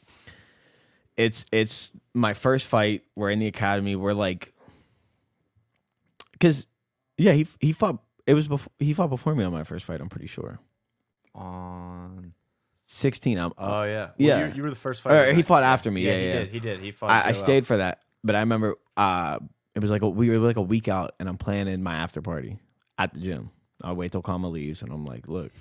It's 1.17 1.45
it's 1.53 1.93
my 2.15 2.35
first 2.35 2.67
fight. 2.67 3.05
We're 3.15 3.31
in 3.31 3.39
the 3.39 3.47
academy. 3.47 3.97
We're 3.97 4.13
like, 4.13 4.53
cause 6.41 6.67
yeah, 7.17 7.33
he 7.33 7.47
he 7.61 7.73
fought. 7.73 8.03
It 8.27 8.35
was 8.35 8.49
before 8.49 8.73
he 8.79 8.93
fought 8.93 9.09
before 9.11 9.35
me 9.35 9.45
on 9.45 9.53
my 9.53 9.65
first 9.65 9.85
fight. 9.85 10.01
I'm 10.01 10.09
pretty 10.09 10.27
sure. 10.27 10.59
On. 11.35 12.33
16. 12.89 13.37
I'm, 13.39 13.53
Oh 13.59 13.83
yeah. 13.83 13.99
Well, 14.07 14.13
Yeah. 14.19 14.47
You, 14.49 14.55
you 14.57 14.63
were 14.63 14.71
the 14.71 14.77
first 14.77 15.03
fighter. 15.03 15.33
he 15.33 15.43
fought 15.43 15.63
after 15.65 15.91
me. 15.91 16.03
Yeah, 16.03 16.13
Yeah, 16.13 16.19
he 16.19 16.27
yeah. 16.27 16.33
did. 16.39 16.51
He 16.51 16.61
did. 16.61 16.81
He 16.81 16.91
fought. 16.93 17.11
I, 17.11 17.29
I 17.29 17.33
stayed 17.33 17.59
out. 17.59 17.67
for 17.67 17.77
that, 17.79 18.01
but 18.23 18.37
I 18.37 18.41
remember 18.41 18.77
uh, 18.97 19.39
it 19.75 19.81
was 19.81 19.91
like 19.91 20.03
a, 20.03 20.09
we 20.09 20.29
were 20.31 20.39
like 20.39 20.57
a 20.57 20.63
week 20.63 20.87
out, 20.89 21.15
and 21.19 21.29
I'm 21.29 21.37
planning 21.37 21.83
my 21.83 21.95
after 21.97 22.23
party 22.23 22.59
at 22.99 23.15
the 23.15 23.21
gym. 23.21 23.51
I 23.83 23.93
wait 23.93 24.13
till 24.13 24.23
Kama 24.23 24.49
leaves, 24.49 24.83
and 24.83 24.93
I'm 24.93 25.05
like, 25.05 25.29
look, 25.29 25.53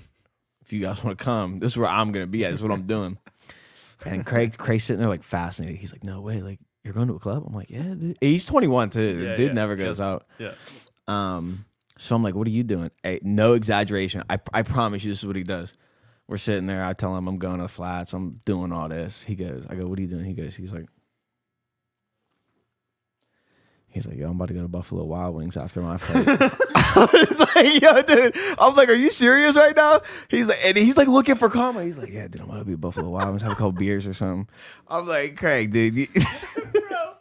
if 0.62 0.72
you 0.74 0.82
guys 0.82 1.04
want 1.04 1.18
to 1.18 1.24
come, 1.24 1.60
this 1.60 1.72
is 1.72 1.78
where 1.78 1.90
I'm 1.90 2.12
gonna 2.12 2.28
be 2.28 2.46
at. 2.46 2.52
This 2.52 2.60
is 2.60 2.64
what 2.64 2.72
I'm 2.72 2.88
doing. 2.88 3.18
And 4.06 4.26
Craig, 4.26 4.58
Craig's 4.58 4.84
sitting 4.84 5.00
there 5.02 5.10
like 5.10 5.24
fascinated. 5.24 5.78
He's 5.78 5.92
like, 5.92 6.04
no 6.04 6.22
way, 6.22 6.42
like 6.42 6.60
you're 6.86 6.94
going 6.94 7.08
to 7.08 7.16
a 7.16 7.20
club? 7.20 7.44
I'm 7.48 7.54
like, 7.54 7.70
yeah. 7.72 7.82
Dude. 7.82 8.18
He's 8.22 8.46
21 8.46 8.92
too. 8.92 9.02
Yeah, 9.02 9.36
dude 9.36 9.48
yeah. 9.48 9.54
never 9.54 9.76
goes 9.76 9.98
Just- 9.98 10.02
out. 10.02 10.28
Yeah. 10.38 10.54
Um, 11.08 11.66
so 11.98 12.16
I'm 12.16 12.22
like, 12.24 12.36
what 12.36 12.46
are 12.46 12.52
you 12.52 12.64
doing? 12.64 12.92
Hey, 13.04 13.20
no 13.24 13.54
exaggeration. 13.54 14.24
I, 14.30 14.40
I 14.54 14.62
promise 14.62 15.04
you, 15.04 15.12
this 15.12 15.20
is 15.20 15.26
what 15.26 15.36
he 15.36 15.44
does. 15.44 15.76
We're 16.28 16.38
sitting 16.38 16.68
there. 16.68 16.86
I 16.86 16.94
tell 16.94 17.16
him 17.16 17.28
I'm 17.28 17.38
going 17.38 17.58
to 17.58 17.64
the 17.64 17.70
flats. 17.70 18.14
I'm 18.14 18.42
doing 18.46 18.72
all 18.72 18.90
this. 18.90 19.24
He 19.24 19.36
goes, 19.36 19.66
I 19.70 19.76
go, 19.76 19.88
what 19.88 19.98
are 19.98 20.02
you 20.02 20.08
doing? 20.08 20.26
He 20.26 20.34
goes, 20.34 20.56
he's 20.56 20.74
like, 20.74 20.86
he's 23.88 24.06
like, 24.06 24.18
yo, 24.18 24.28
I'm 24.28 24.36
about 24.36 24.50
to 24.50 24.54
go 24.54 24.62
to 24.62 24.68
Buffalo 24.68 25.06
Wild 25.06 25.36
Wings 25.36 25.58
after 25.58 25.82
my 25.82 25.98
fight. 25.98 26.52
I 27.00 27.26
was 27.30 27.40
like, 27.56 27.82
yo, 27.82 28.02
dude. 28.02 28.38
I'm 28.60 28.76
like, 28.76 28.90
are 28.90 28.94
you 28.94 29.10
serious 29.10 29.56
right 29.56 29.76
now? 29.76 30.02
He's 30.30 30.48
like, 30.48 30.60
and 30.64 30.78
he's 30.78 30.98
like 30.98 31.08
looking 31.08 31.36
for 31.36 31.50
Kama. 31.50 31.84
He's 31.84 31.98
like, 31.98 32.10
yeah, 32.12 32.28
dude, 32.28 32.42
I'm 32.42 32.48
gonna 32.48 32.64
be 32.66 32.76
Buffalo 32.76 33.10
Wild 33.10 33.30
Wings, 33.30 33.42
have 33.44 33.52
a 33.52 33.56
couple 33.56 33.72
beers 33.74 34.08
or 34.08 34.14
something. 34.14 34.48
I'm 34.88 35.06
like, 35.08 35.38
Craig, 35.38 35.72
dude. 35.72 35.96
you- 35.96 36.08
Bro, 36.14 37.14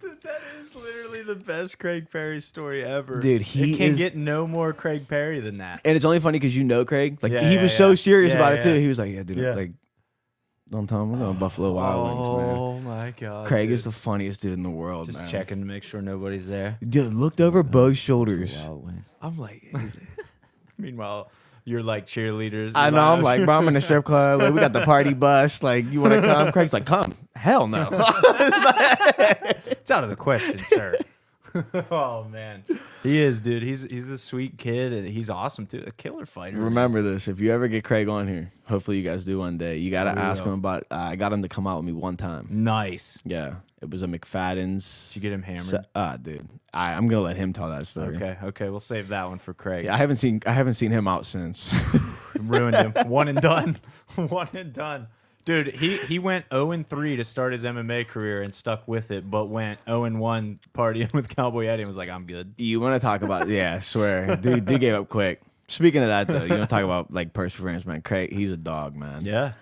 dude, 0.00 0.20
that 0.22 0.40
is 0.60 0.74
literally 0.74 1.22
the 1.22 1.34
best 1.34 1.78
Craig 1.78 2.10
Perry 2.10 2.40
story 2.40 2.84
ever. 2.84 3.20
Dude, 3.20 3.42
he 3.42 3.74
it 3.74 3.76
can't 3.76 3.92
is- 3.92 3.98
get 3.98 4.16
no 4.16 4.46
more 4.46 4.72
Craig 4.72 5.08
Perry 5.08 5.40
than 5.40 5.58
that. 5.58 5.80
And 5.84 5.96
it's 5.96 6.04
only 6.04 6.20
funny 6.20 6.38
because 6.38 6.56
you 6.56 6.64
know 6.64 6.84
Craig. 6.84 7.18
Like 7.22 7.32
Yeah, 7.32 7.48
he 7.48 7.54
yeah, 7.56 7.62
was 7.62 7.76
so 7.76 7.90
yeah. 7.90 7.94
serious 7.96 8.32
Yeah, 8.32 8.38
about 8.38 8.54
it 8.54 8.62
too. 8.62 8.74
He 8.74 8.88
was 8.88 8.98
like, 8.98 9.12
"Yeah, 9.12 9.22
dude, 9.22 9.38
Yeah. 9.38 9.54
like, 9.54 9.72
don't 10.70 10.86
tell 10.86 11.02
him 11.02 11.12
we're 11.12 11.18
going 11.18 11.34
to 11.34 11.40
Buffalo 11.40 11.72
Wild 11.72 12.06
Wings, 12.06 12.46
man." 12.46 12.56
Oh 12.56 12.78
my 12.80 13.10
god. 13.12 13.46
Craig 13.46 13.68
dude. 13.68 13.74
is 13.74 13.84
the 13.84 13.92
funniest 13.92 14.42
dude 14.42 14.52
in 14.52 14.62
the 14.62 14.70
world, 14.70 15.06
just 15.06 15.20
man. 15.20 15.28
checking 15.28 15.60
to 15.60 15.66
make 15.66 15.82
sure 15.82 16.00
nobody's 16.02 16.48
there. 16.48 16.78
Dude, 16.86 17.14
looked 17.14 17.40
over 17.40 17.62
both 17.62 17.96
shoulders. 17.96 18.56
Wild 18.58 18.84
Wings. 18.84 19.14
I'm 19.20 19.38
like, 19.38 19.72
Meanwhile, 20.78 21.30
you're 21.64 21.82
like 21.82 22.06
cheerleaders. 22.06 22.72
I 22.74 22.90
know. 22.90 23.04
I'm 23.04 23.22
like, 23.22 23.44
bro, 23.44 23.58
I'm 23.58 23.68
in 23.68 23.74
the 23.74 23.80
strip 23.80 24.04
club. 24.04 24.40
Like, 24.40 24.54
we 24.54 24.60
got 24.60 24.72
the 24.72 24.84
party 24.84 25.12
bus. 25.14 25.62
Like, 25.62 25.84
you 25.90 26.00
want 26.00 26.14
to 26.14 26.22
come? 26.22 26.52
Craig's 26.52 26.72
like, 26.72 26.86
come. 26.86 27.14
Hell 27.34 27.66
no. 27.66 27.88
it's 29.66 29.90
out 29.90 30.02
of 30.02 30.10
the 30.10 30.16
question, 30.16 30.58
sir. 30.58 30.96
oh 31.90 32.24
man, 32.24 32.64
he 33.02 33.20
is, 33.20 33.40
dude. 33.40 33.62
He's 33.62 33.82
he's 33.82 34.08
a 34.10 34.18
sweet 34.18 34.58
kid 34.58 34.92
and 34.92 35.06
he's 35.08 35.30
awesome 35.30 35.66
too. 35.66 35.84
A 35.86 35.90
killer 35.92 36.26
fighter. 36.26 36.56
man. 36.56 36.64
Remember 36.64 37.02
this. 37.02 37.28
If 37.28 37.40
you 37.40 37.52
ever 37.52 37.68
get 37.68 37.84
Craig 37.84 38.08
on 38.08 38.26
here, 38.28 38.52
hopefully 38.64 38.98
you 38.98 39.02
guys 39.02 39.24
do 39.24 39.38
one 39.38 39.58
day. 39.58 39.76
You 39.78 39.90
gotta 39.90 40.12
We 40.14 40.20
ask 40.20 40.44
will. 40.44 40.52
him 40.52 40.58
about. 40.60 40.84
Uh, 40.90 40.96
I 40.96 41.16
got 41.16 41.32
him 41.32 41.42
to 41.42 41.48
come 41.48 41.66
out 41.66 41.76
with 41.78 41.86
me 41.86 41.92
one 41.92 42.16
time. 42.16 42.46
Nice. 42.50 43.18
Yeah, 43.24 43.56
it 43.80 43.90
was 43.90 44.02
a 44.02 44.06
McFadden's. 44.06 45.08
Did 45.12 45.16
you 45.16 45.22
get 45.30 45.34
him 45.34 45.42
hammered? 45.42 45.64
Se- 45.64 45.78
Ah, 45.94 46.16
dude. 46.16 46.48
I, 46.74 46.92
I'm 46.94 47.08
gonna 47.08 47.22
let 47.22 47.36
him 47.36 47.52
tell 47.52 47.68
that 47.70 47.86
story. 47.86 48.16
Okay, 48.16 48.36
okay. 48.44 48.68
We'll 48.70 48.80
save 48.80 49.08
that 49.08 49.28
one 49.28 49.38
for 49.38 49.54
Craig. 49.54 49.86
Yeah, 49.86 49.94
I 49.94 49.96
haven't 49.98 50.16
seen 50.16 50.40
I 50.46 50.52
haven't 50.52 50.74
seen 50.74 50.90
him 50.90 51.08
out 51.08 51.26
since. 51.26 51.74
Ruined 52.38 52.76
him. 52.94 53.08
one 53.08 53.28
and 53.28 53.40
done. 53.40 53.78
one 54.16 54.48
and 54.54 54.72
done. 54.72 55.08
Dude, 55.48 55.68
he, 55.68 55.96
he 55.96 56.18
went 56.18 56.44
0 56.52 56.72
and 56.72 56.86
3 56.86 57.16
to 57.16 57.24
start 57.24 57.52
his 57.52 57.64
MMA 57.64 58.06
career 58.06 58.42
and 58.42 58.54
stuck 58.54 58.86
with 58.86 59.10
it, 59.10 59.30
but 59.30 59.46
went 59.46 59.80
0 59.86 60.04
and 60.04 60.20
1 60.20 60.60
partying 60.74 61.10
with 61.14 61.34
Cowboy 61.34 61.68
Eddy 61.68 61.80
and 61.80 61.88
was 61.88 61.96
like, 61.96 62.10
I'm 62.10 62.26
good. 62.26 62.52
You 62.58 62.80
want 62.80 63.00
to 63.00 63.02
talk 63.02 63.22
about? 63.22 63.48
Yeah, 63.48 63.76
I 63.76 63.78
swear, 63.78 64.36
dude, 64.42 64.66
dude 64.66 64.78
gave 64.78 64.92
up 64.92 65.08
quick. 65.08 65.40
Speaking 65.68 66.02
of 66.02 66.08
that, 66.08 66.28
though, 66.28 66.44
you 66.44 66.50
want 66.50 66.64
to 66.64 66.66
talk 66.66 66.84
about 66.84 67.14
like 67.14 67.32
perseverance, 67.32 67.86
man. 67.86 68.02
Craig, 68.02 68.30
he's 68.30 68.52
a 68.52 68.58
dog, 68.58 68.94
man. 68.94 69.24
Yeah. 69.24 69.52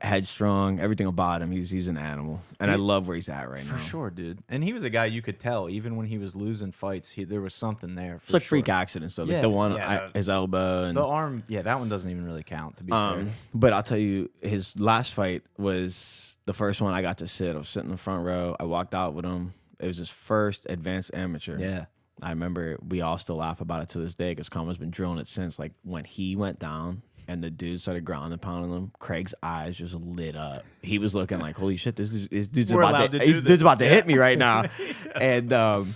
Headstrong, 0.00 0.78
everything 0.80 1.06
about 1.06 1.42
him. 1.42 1.50
He's 1.50 1.68
he's 1.68 1.88
an 1.88 1.96
animal, 1.96 2.40
and 2.60 2.70
I 2.70 2.76
love 2.76 3.08
where 3.08 3.16
he's 3.16 3.28
at 3.28 3.50
right 3.50 3.58
For 3.60 3.72
now. 3.72 3.78
For 3.78 3.84
sure, 3.88 4.10
dude. 4.10 4.38
And 4.48 4.62
he 4.62 4.72
was 4.72 4.84
a 4.84 4.90
guy 4.90 5.06
you 5.06 5.20
could 5.20 5.38
tell, 5.40 5.68
even 5.68 5.96
when 5.96 6.06
he 6.06 6.16
was 6.18 6.36
losing 6.36 6.70
fights, 6.72 7.10
he, 7.10 7.24
there 7.24 7.40
was 7.40 7.54
something 7.54 7.94
there. 7.94 8.14
It's 8.16 8.26
For 8.26 8.34
like 8.34 8.42
sure. 8.42 8.48
freak 8.50 8.68
accidents, 8.68 9.16
though. 9.16 9.24
Like 9.24 9.32
Yeah, 9.32 9.40
the 9.40 9.48
one, 9.50 9.72
yeah, 9.74 10.08
I- 10.14 10.16
his 10.16 10.28
elbow, 10.28 10.84
and 10.84 10.96
The 10.96 11.04
arm, 11.04 11.42
yeah, 11.48 11.62
that 11.62 11.78
one 11.78 11.88
doesn't 11.88 12.08
even 12.10 12.24
really 12.24 12.44
count, 12.44 12.76
to 12.78 12.84
be 12.84 12.92
Um, 12.92 13.26
fair. 13.26 13.34
but 13.54 13.72
I'll 13.72 13.82
tell 13.82 13.98
you, 13.98 14.30
his 14.40 14.78
last 14.78 15.12
fight 15.12 15.42
was 15.58 16.38
the 16.46 16.52
first 16.54 16.80
one 16.80 16.94
I 16.94 17.02
got 17.02 17.18
to 17.18 17.28
sit. 17.28 17.54
I 17.54 17.58
was 17.58 17.68
sitting 17.68 17.88
in 17.88 17.92
the 17.92 17.98
front 18.00 18.24
row. 18.24 18.54
I 18.60 18.64
walked 18.64 18.94
out 18.94 19.14
with 19.14 19.24
him. 19.24 19.54
It 19.80 19.86
was 19.88 19.96
his 19.98 20.10
first 20.10 20.66
advanced 20.68 21.10
amateur. 21.14 21.58
Yeah. 21.58 21.86
I 22.22 22.30
remember 22.30 22.78
we 22.86 23.00
all 23.00 23.18
still 23.18 23.36
laugh 23.36 23.60
about 23.60 23.82
it 23.82 23.88
to 23.90 23.98
this 23.98 24.14
day 24.14 24.30
because 24.30 24.48
Kama's 24.48 24.78
been 24.78 24.90
drilling 24.90 25.18
it 25.18 25.26
since. 25.26 25.58
Like 25.58 25.72
when 25.82 26.04
he 26.04 26.36
went 26.36 26.60
down 26.60 27.02
and 27.28 27.42
the 27.42 27.50
dude 27.50 27.80
started 27.80 28.04
grounding 28.04 28.32
and 28.32 28.42
pounding 28.42 28.72
him, 28.72 28.92
Craig's 28.98 29.34
eyes 29.42 29.76
just 29.76 29.94
lit 29.94 30.36
up. 30.36 30.64
He 30.82 30.98
was 30.98 31.14
looking 31.14 31.38
like, 31.38 31.56
"Holy 31.56 31.76
shit, 31.76 31.96
this, 31.96 32.12
is, 32.12 32.28
this 32.28 32.48
dude's 32.48 32.72
We're 32.72 32.82
about 32.82 33.12
to, 33.12 33.18
to 33.18 33.24
this 33.24 33.36
this." 33.36 33.44
dude's 33.44 33.62
about 33.62 33.78
to 33.78 33.84
Yeah. 33.84 33.90
hit 33.90 34.06
me 34.06 34.16
right 34.18 34.38
now." 34.38 34.64
And 35.14 35.52
um, 35.52 35.94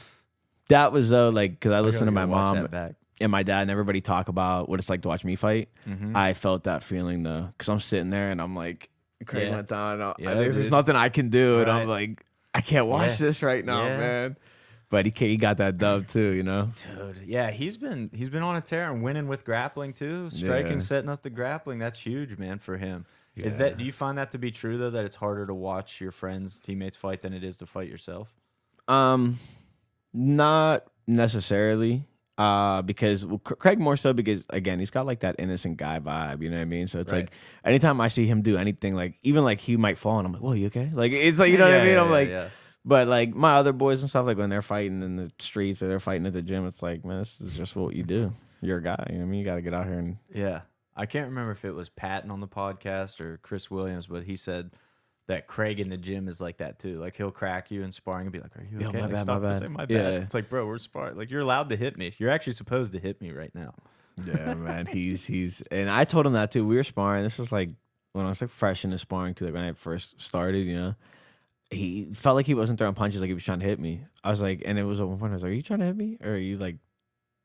that 0.69 0.93
was 0.93 1.11
though, 1.11 1.31
like, 1.31 1.53
because 1.53 1.73
I 1.73 1.81
listened 1.81 2.07
to 2.09 2.13
my 2.13 2.27
mom 2.27 2.67
back. 2.67 2.95
and 3.21 3.33
my 3.33 3.43
dad 3.43 3.63
and 3.63 3.71
everybody 3.71 4.01
talk 4.01 4.29
about 4.29 4.69
what 4.69 4.79
it's 4.79 4.89
like 4.89 5.03
to 5.03 5.09
watch 5.09 5.25
me 5.25 5.35
fight. 5.37 5.69
Mm-hmm. 5.89 6.17
I 6.17 6.35
felt 6.35 6.65
that 6.65 6.83
feeling 6.83 7.23
though, 7.25 7.49
because 7.53 7.69
I'm 7.69 7.81
sitting 7.81 8.11
there 8.11 8.31
and 8.31 8.41
I'm 8.41 8.55
like, 8.55 8.89
Craig 9.27 9.49
Yeah. 9.49 9.55
went 9.57 9.69
down. 9.69 9.95
and 9.95 10.03
I- 10.05 10.15
Yeah, 10.19 10.35
there's, 10.35 10.55
there's 10.55 10.67
dude. 10.67 10.73
nothing 10.73 10.95
I 10.97 11.09
can 11.09 11.29
do, 11.31 11.61
and 11.61 11.71
I'm 11.71 11.89
like, 11.89 12.25
I 12.55 12.61
can't 12.61 12.87
watch 12.87 13.11
Yeah. 13.21 13.27
this 13.27 13.43
right 13.43 13.65
now, 13.65 13.85
Yeah. 13.87 13.99
man. 13.99 14.37
But 14.91 15.05
he 15.05 15.13
he 15.15 15.37
got 15.37 15.59
that 15.59 15.77
dub 15.77 16.07
too, 16.07 16.31
you 16.31 16.43
know. 16.43 16.71
Dude, 16.97 17.23
yeah, 17.27 17.51
he's 17.51 17.77
been 17.77 18.11
he's 18.15 18.31
been 18.31 18.43
on 18.43 18.57
a 18.57 18.61
tear 18.63 18.91
and 18.91 19.03
winning 19.03 19.29
with 19.29 19.45
grappling 19.45 19.93
too, 19.93 20.31
striking, 20.31 20.73
Yeah. 20.75 20.79
setting 20.79 21.11
up 21.11 21.23
the 21.23 21.29
grappling. 21.31 21.79
That's 21.79 22.01
huge, 22.01 22.39
man, 22.39 22.59
for 22.59 22.77
him. 22.79 23.05
Is 23.37 23.59
that 23.59 23.77
do 23.79 23.85
you 23.85 23.93
find 23.93 24.19
that 24.19 24.31
to 24.31 24.39
be 24.39 24.51
true 24.51 24.79
though? 24.79 24.91
That 24.91 25.05
it's 25.05 25.15
harder 25.17 25.47
to 25.47 25.55
watch 25.55 26.01
your 26.01 26.11
friends, 26.11 26.59
teammates 26.59 26.97
fight 26.97 27.23
than 27.23 27.33
it 27.33 27.45
is 27.45 27.59
to 27.59 27.67
fight 27.67 27.89
yourself? 27.89 28.35
Um, 28.89 29.39
not 30.13 30.85
necessarily. 31.07 32.05
Uh, 32.37 32.83
because 32.83 33.27
well, 33.27 33.39
Craig 33.41 33.81
more 33.81 33.97
so 33.97 34.13
because 34.13 34.45
again 34.51 34.79
he's 34.79 34.91
got 34.93 35.05
like 35.07 35.21
that 35.21 35.35
innocent 35.41 35.77
guy 35.77 35.99
vibe, 35.99 36.41
you 36.41 36.49
know 36.49 36.57
what 36.57 36.63
I 36.63 36.67
mean. 36.67 36.87
So 36.87 37.01
it's 37.01 37.13
Right. 37.13 37.23
like 37.23 37.33
anytime 37.65 38.01
I 38.01 38.07
see 38.09 38.27
him 38.27 38.43
do 38.43 38.57
anything, 38.57 38.95
like 38.95 39.15
even 39.23 39.43
like 39.45 39.61
he 39.61 39.77
might 39.77 39.99
fall, 39.99 40.19
and 40.19 40.27
I'm 40.27 40.33
like, 40.33 40.43
"Whoa, 40.43 40.53
you 40.53 40.69
okay?" 40.69 40.89
Like 40.93 41.11
it's 41.11 41.41
like 41.41 41.51
you 41.51 41.59
know 41.59 41.69
what 41.69 41.75
I 41.81 41.85
mean. 41.85 41.95
yeah, 41.95 42.01
I'm 42.01 42.07
yeah, 42.07 42.13
like, 42.13 42.29
yeah. 42.29 42.49
But 42.89 43.07
like 43.07 43.35
my 43.35 43.57
other 43.57 43.73
boys 43.73 44.01
and 44.01 44.09
stuff, 44.09 44.25
like 44.27 44.39
when 44.39 44.49
they're 44.51 44.63
fighting 44.63 45.03
in 45.03 45.17
the 45.17 45.31
streets 45.39 45.83
or 45.83 45.89
they're 45.89 46.01
fighting 46.01 46.27
at 46.27 46.33
the 46.33 46.43
gym, 46.43 46.67
it's 46.67 46.83
like, 46.83 47.05
man, 47.05 47.19
this 47.19 47.41
is 47.41 47.53
just 47.53 47.77
what 47.77 47.95
you 47.95 48.03
do. 48.03 48.33
You're 48.63 48.79
a 48.79 48.83
guy, 48.83 49.07
you 49.11 49.15
know 49.17 49.21
what 49.21 49.27
I 49.27 49.31
mean. 49.31 49.39
You 49.41 49.45
got 49.45 49.55
to 49.57 49.63
get 49.63 49.75
out 49.75 49.85
here 49.87 49.99
and 49.99 50.17
Yeah. 50.35 50.63
I 50.97 51.07
can't 51.07 51.29
remember 51.29 51.53
if 51.53 51.65
it 51.65 51.73
was 51.75 51.89
Patton 51.91 52.31
on 52.33 52.41
the 52.41 52.49
podcast 52.49 53.21
or 53.21 53.39
Chris 53.43 53.71
Williams, 53.71 54.07
but 54.09 54.25
he 54.25 54.35
said 54.35 54.71
that 55.29 55.47
Craig 55.47 55.79
in 55.79 55.91
the 55.91 55.97
gym 55.99 56.27
is 56.27 56.41
like 56.41 56.57
that 56.57 56.79
too. 56.81 56.99
Like 56.99 57.15
he'll 57.17 57.31
crack 57.31 57.71
you 57.71 57.83
in 57.85 57.93
sparring 57.93 58.27
and 58.27 58.33
be 58.33 58.41
like, 58.41 58.57
"Are 58.57 58.65
you 58.69 58.81
Yo, 58.81 58.89
okay?" 58.89 58.99
my 58.99 59.05
Like, 59.05 59.11
bad, 59.15 59.21
stop 59.21 59.43
my 59.43 59.49
bad. 59.51 59.59
say, 59.61 59.69
my 59.69 59.85
bad. 59.85 59.91
Yeah. 60.15 60.21
It's 60.21 60.35
like, 60.35 60.49
bro, 60.49 60.67
we're 60.67 60.79
sparring. 60.79 61.17
Like 61.17 61.31
you're 61.31 61.43
allowed 61.43 61.69
to 61.69 61.77
hit 61.77 61.97
me. 61.99 62.11
You're 62.19 62.31
actually 62.31 62.55
supposed 62.55 62.93
to 62.95 62.99
hit 62.99 63.21
me 63.21 63.31
right 63.31 63.55
now. 63.55 63.75
Yeah, 64.27 64.55
man. 64.55 64.87
He's 64.87 65.25
he's 65.25 65.63
and 65.71 65.89
I 65.89 66.03
told 66.05 66.27
him 66.27 66.33
that 66.33 66.51
too. 66.51 66.67
We 66.67 66.75
were 66.75 66.83
sparring. 66.83 67.23
This 67.23 67.39
was 67.39 67.53
like 67.53 67.69
when 68.15 68.27
I 68.27 68.31
was 68.31 68.41
like 68.41 68.51
fresh 68.51 68.85
in 68.85 68.91
the 68.91 68.99
sparring 68.99 69.35
too, 69.35 69.45
like 69.45 69.55
when 69.55 69.63
I 69.63 69.73
first 69.75 70.21
started, 70.21 70.67
you 70.67 70.75
know. 70.77 70.95
He 71.71 72.09
felt 72.15 72.35
like 72.35 72.47
he 72.47 72.55
wasn't 72.55 72.79
throwing 72.79 72.95
punches 72.95 73.21
like 73.21 73.29
he 73.29 73.35
was 73.35 73.45
trying 73.45 73.61
to 73.61 73.67
hit 73.67 73.79
me. 73.79 74.01
I 74.25 74.31
was 74.31 74.41
like, 74.41 74.63
and 74.65 74.79
it 74.79 74.85
was 74.85 75.01
at 75.01 75.09
one 75.09 75.19
point 75.19 75.33
I 75.33 75.35
was 75.35 75.43
like, 75.43 75.51
Are 75.51 75.55
you 75.55 75.63
trying 75.63 75.81
to 75.81 75.87
hit 75.87 75.97
me? 75.97 76.19
Or 76.23 76.31
are 76.33 76.37
you 76.37 76.57
like 76.57 76.77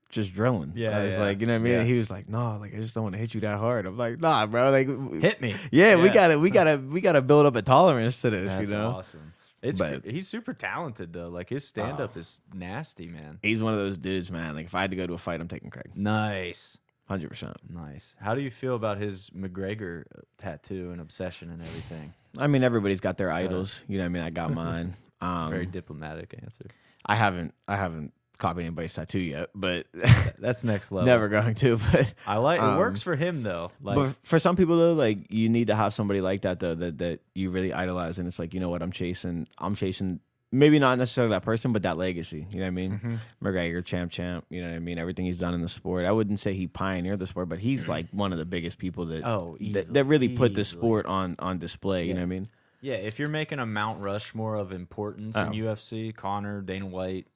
just 0.09 0.33
drilling? 0.33 0.73
Yeah, 0.75 0.97
I 0.97 1.03
was 1.03 1.13
yeah, 1.13 1.19
like, 1.19 1.41
you 1.41 1.47
know 1.47 1.53
what 1.53 1.59
I 1.59 1.63
mean? 1.63 1.73
yeah. 1.73 1.83
He 1.83 1.97
was 1.97 2.09
like, 2.09 2.29
No, 2.29 2.57
like 2.59 2.73
I 2.73 2.77
just 2.77 2.93
don't 2.93 3.03
want 3.03 3.13
to 3.13 3.19
hit 3.19 3.33
you 3.33 3.41
that 3.41 3.59
hard. 3.59 3.85
I'm 3.85 3.97
like, 3.97 4.21
nah, 4.21 4.45
bro. 4.45 4.71
Like 4.71 5.21
Hit 5.21 5.41
me. 5.41 5.55
Yeah, 5.71 6.01
we 6.01 6.09
gotta 6.09 6.39
we 6.39 6.49
gotta 6.51 6.77
we 6.77 7.01
gotta 7.01 7.21
build 7.21 7.45
up 7.45 7.55
a 7.55 7.61
tolerance 7.61 8.21
to 8.21 8.29
this, 8.29 8.49
That's 8.49 8.71
you 8.71 8.77
know. 8.77 8.91
awesome. 8.91 9.33
It's 9.61 9.79
But- 9.79 10.05
he's 10.05 10.27
super 10.27 10.53
talented 10.53 11.13
though. 11.13 11.29
Like 11.29 11.49
his 11.49 11.67
stand 11.67 11.99
up 11.99 12.13
oh. 12.15 12.19
is 12.19 12.41
nasty, 12.53 13.07
man. 13.07 13.39
He's 13.41 13.63
one 13.63 13.73
of 13.73 13.79
those 13.79 13.97
dudes, 13.97 14.29
man. 14.29 14.55
Like 14.55 14.65
if 14.65 14.75
I 14.75 14.81
had 14.81 14.91
to 14.91 14.97
go 14.97 15.07
to 15.07 15.13
a 15.13 15.17
fight, 15.17 15.39
I'm 15.41 15.47
taking 15.47 15.69
Craig. 15.69 15.91
Nice. 15.95 16.77
Hundred 17.07 17.29
percent. 17.29 17.57
Nice. 17.69 18.15
How 18.19 18.33
do 18.33 18.41
you 18.41 18.49
feel 18.49 18.75
about 18.75 18.97
his 18.97 19.29
McGregor 19.31 20.03
uh, 20.17 20.21
tattoo 20.37 20.91
and 20.91 21.01
obsession 21.01 21.51
and 21.51 21.61
everything? 21.61 22.13
I 22.37 22.47
mean, 22.47 22.63
everybody's 22.63 23.01
got 23.01 23.17
their 23.17 23.31
idols. 23.31 23.83
You 23.87 23.97
know 23.97 24.03
what 24.03 24.07
I 24.07 24.09
mean? 24.09 24.23
I 24.23 24.29
got 24.29 24.53
mine. 24.53 24.95
Um, 25.21 25.49
very 25.49 25.65
diplomatic 25.65 26.33
answer. 26.41 26.65
I 27.05 27.15
haven't 27.15 27.53
I 27.67 27.75
haven't 27.75 28.13
copied 28.37 28.61
anybody's 28.61 28.93
tattoo 28.93 29.19
yet, 29.19 29.49
but 29.53 29.85
That's 30.39 30.63
next 30.63 30.91
level. 30.93 31.05
never 31.05 31.27
going 31.27 31.55
to. 31.55 31.77
But 31.77 32.13
I 32.25 32.37
like 32.37 32.59
it. 32.59 32.63
Um, 32.63 32.77
works 32.77 33.01
for 33.01 33.15
him 33.15 33.43
though. 33.43 33.71
Like 33.81 33.95
but 33.95 34.15
for 34.23 34.39
some 34.39 34.55
people 34.55 34.77
though, 34.77 34.93
like 34.93 35.31
you 35.31 35.49
need 35.49 35.67
to 35.67 35.75
have 35.75 35.93
somebody 35.93 36.21
like 36.21 36.41
that 36.43 36.59
though 36.59 36.75
that 36.75 36.97
that 36.99 37.19
you 37.35 37.51
really 37.51 37.73
idolize, 37.73 38.17
and 38.19 38.27
it's 38.27 38.39
like 38.39 38.53
you 38.53 38.59
know 38.59 38.69
what 38.69 38.81
I'm 38.81 38.91
chasing. 38.91 39.47
I'm 39.57 39.75
chasing 39.75 40.19
maybe 40.53 40.79
not 40.79 40.97
necessarily 40.97 41.31
that 41.31 41.43
person, 41.43 41.73
but 41.73 41.81
that 41.81 41.97
legacy. 41.97 42.47
You 42.49 42.57
know 42.59 42.63
what 42.63 42.67
I 42.67 42.71
mean? 42.71 42.91
Mm-hmm. 42.91 43.15
McGregor, 43.45 43.83
champ, 43.83 44.11
champ. 44.11 44.45
You 44.49 44.61
know 44.61 44.69
what 44.69 44.75
I 44.75 44.79
mean? 44.79 44.97
Everything 44.99 45.25
he's 45.25 45.39
done 45.39 45.53
in 45.53 45.61
the 45.61 45.67
sport. 45.67 46.05
I 46.05 46.11
wouldn't 46.11 46.39
say 46.39 46.53
he 46.53 46.67
pioneered 46.67 47.19
the 47.19 47.27
sport, 47.27 47.49
but 47.49 47.59
he's 47.59 47.87
like 47.89 48.07
one 48.11 48.31
of 48.31 48.37
the 48.39 48.45
biggest 48.45 48.77
people 48.77 49.07
that 49.07 49.25
Oh, 49.25 49.57
that, 49.59 49.63
easily, 49.63 49.93
that 49.93 50.03
really 50.05 50.29
put 50.29 50.53
the 50.55 50.63
sport 50.63 51.05
on 51.07 51.35
on 51.39 51.57
display. 51.59 52.05
You 52.05 52.13
know 52.13 52.19
what 52.21 52.25
I 52.25 52.27
mean? 52.27 52.47
yeah, 52.81 52.95
if 52.95 53.17
you're 53.19 53.29
making 53.29 53.59
a 53.59 53.65
Mount 53.65 54.01
Rushmore 54.01 54.55
of 54.55 54.71
importance 54.71 55.35
in 55.35 55.47
Oh. 55.47 55.51
UFC, 55.51 56.13
Conor, 56.15 56.61
Dana 56.61 56.85
White, 56.85 57.27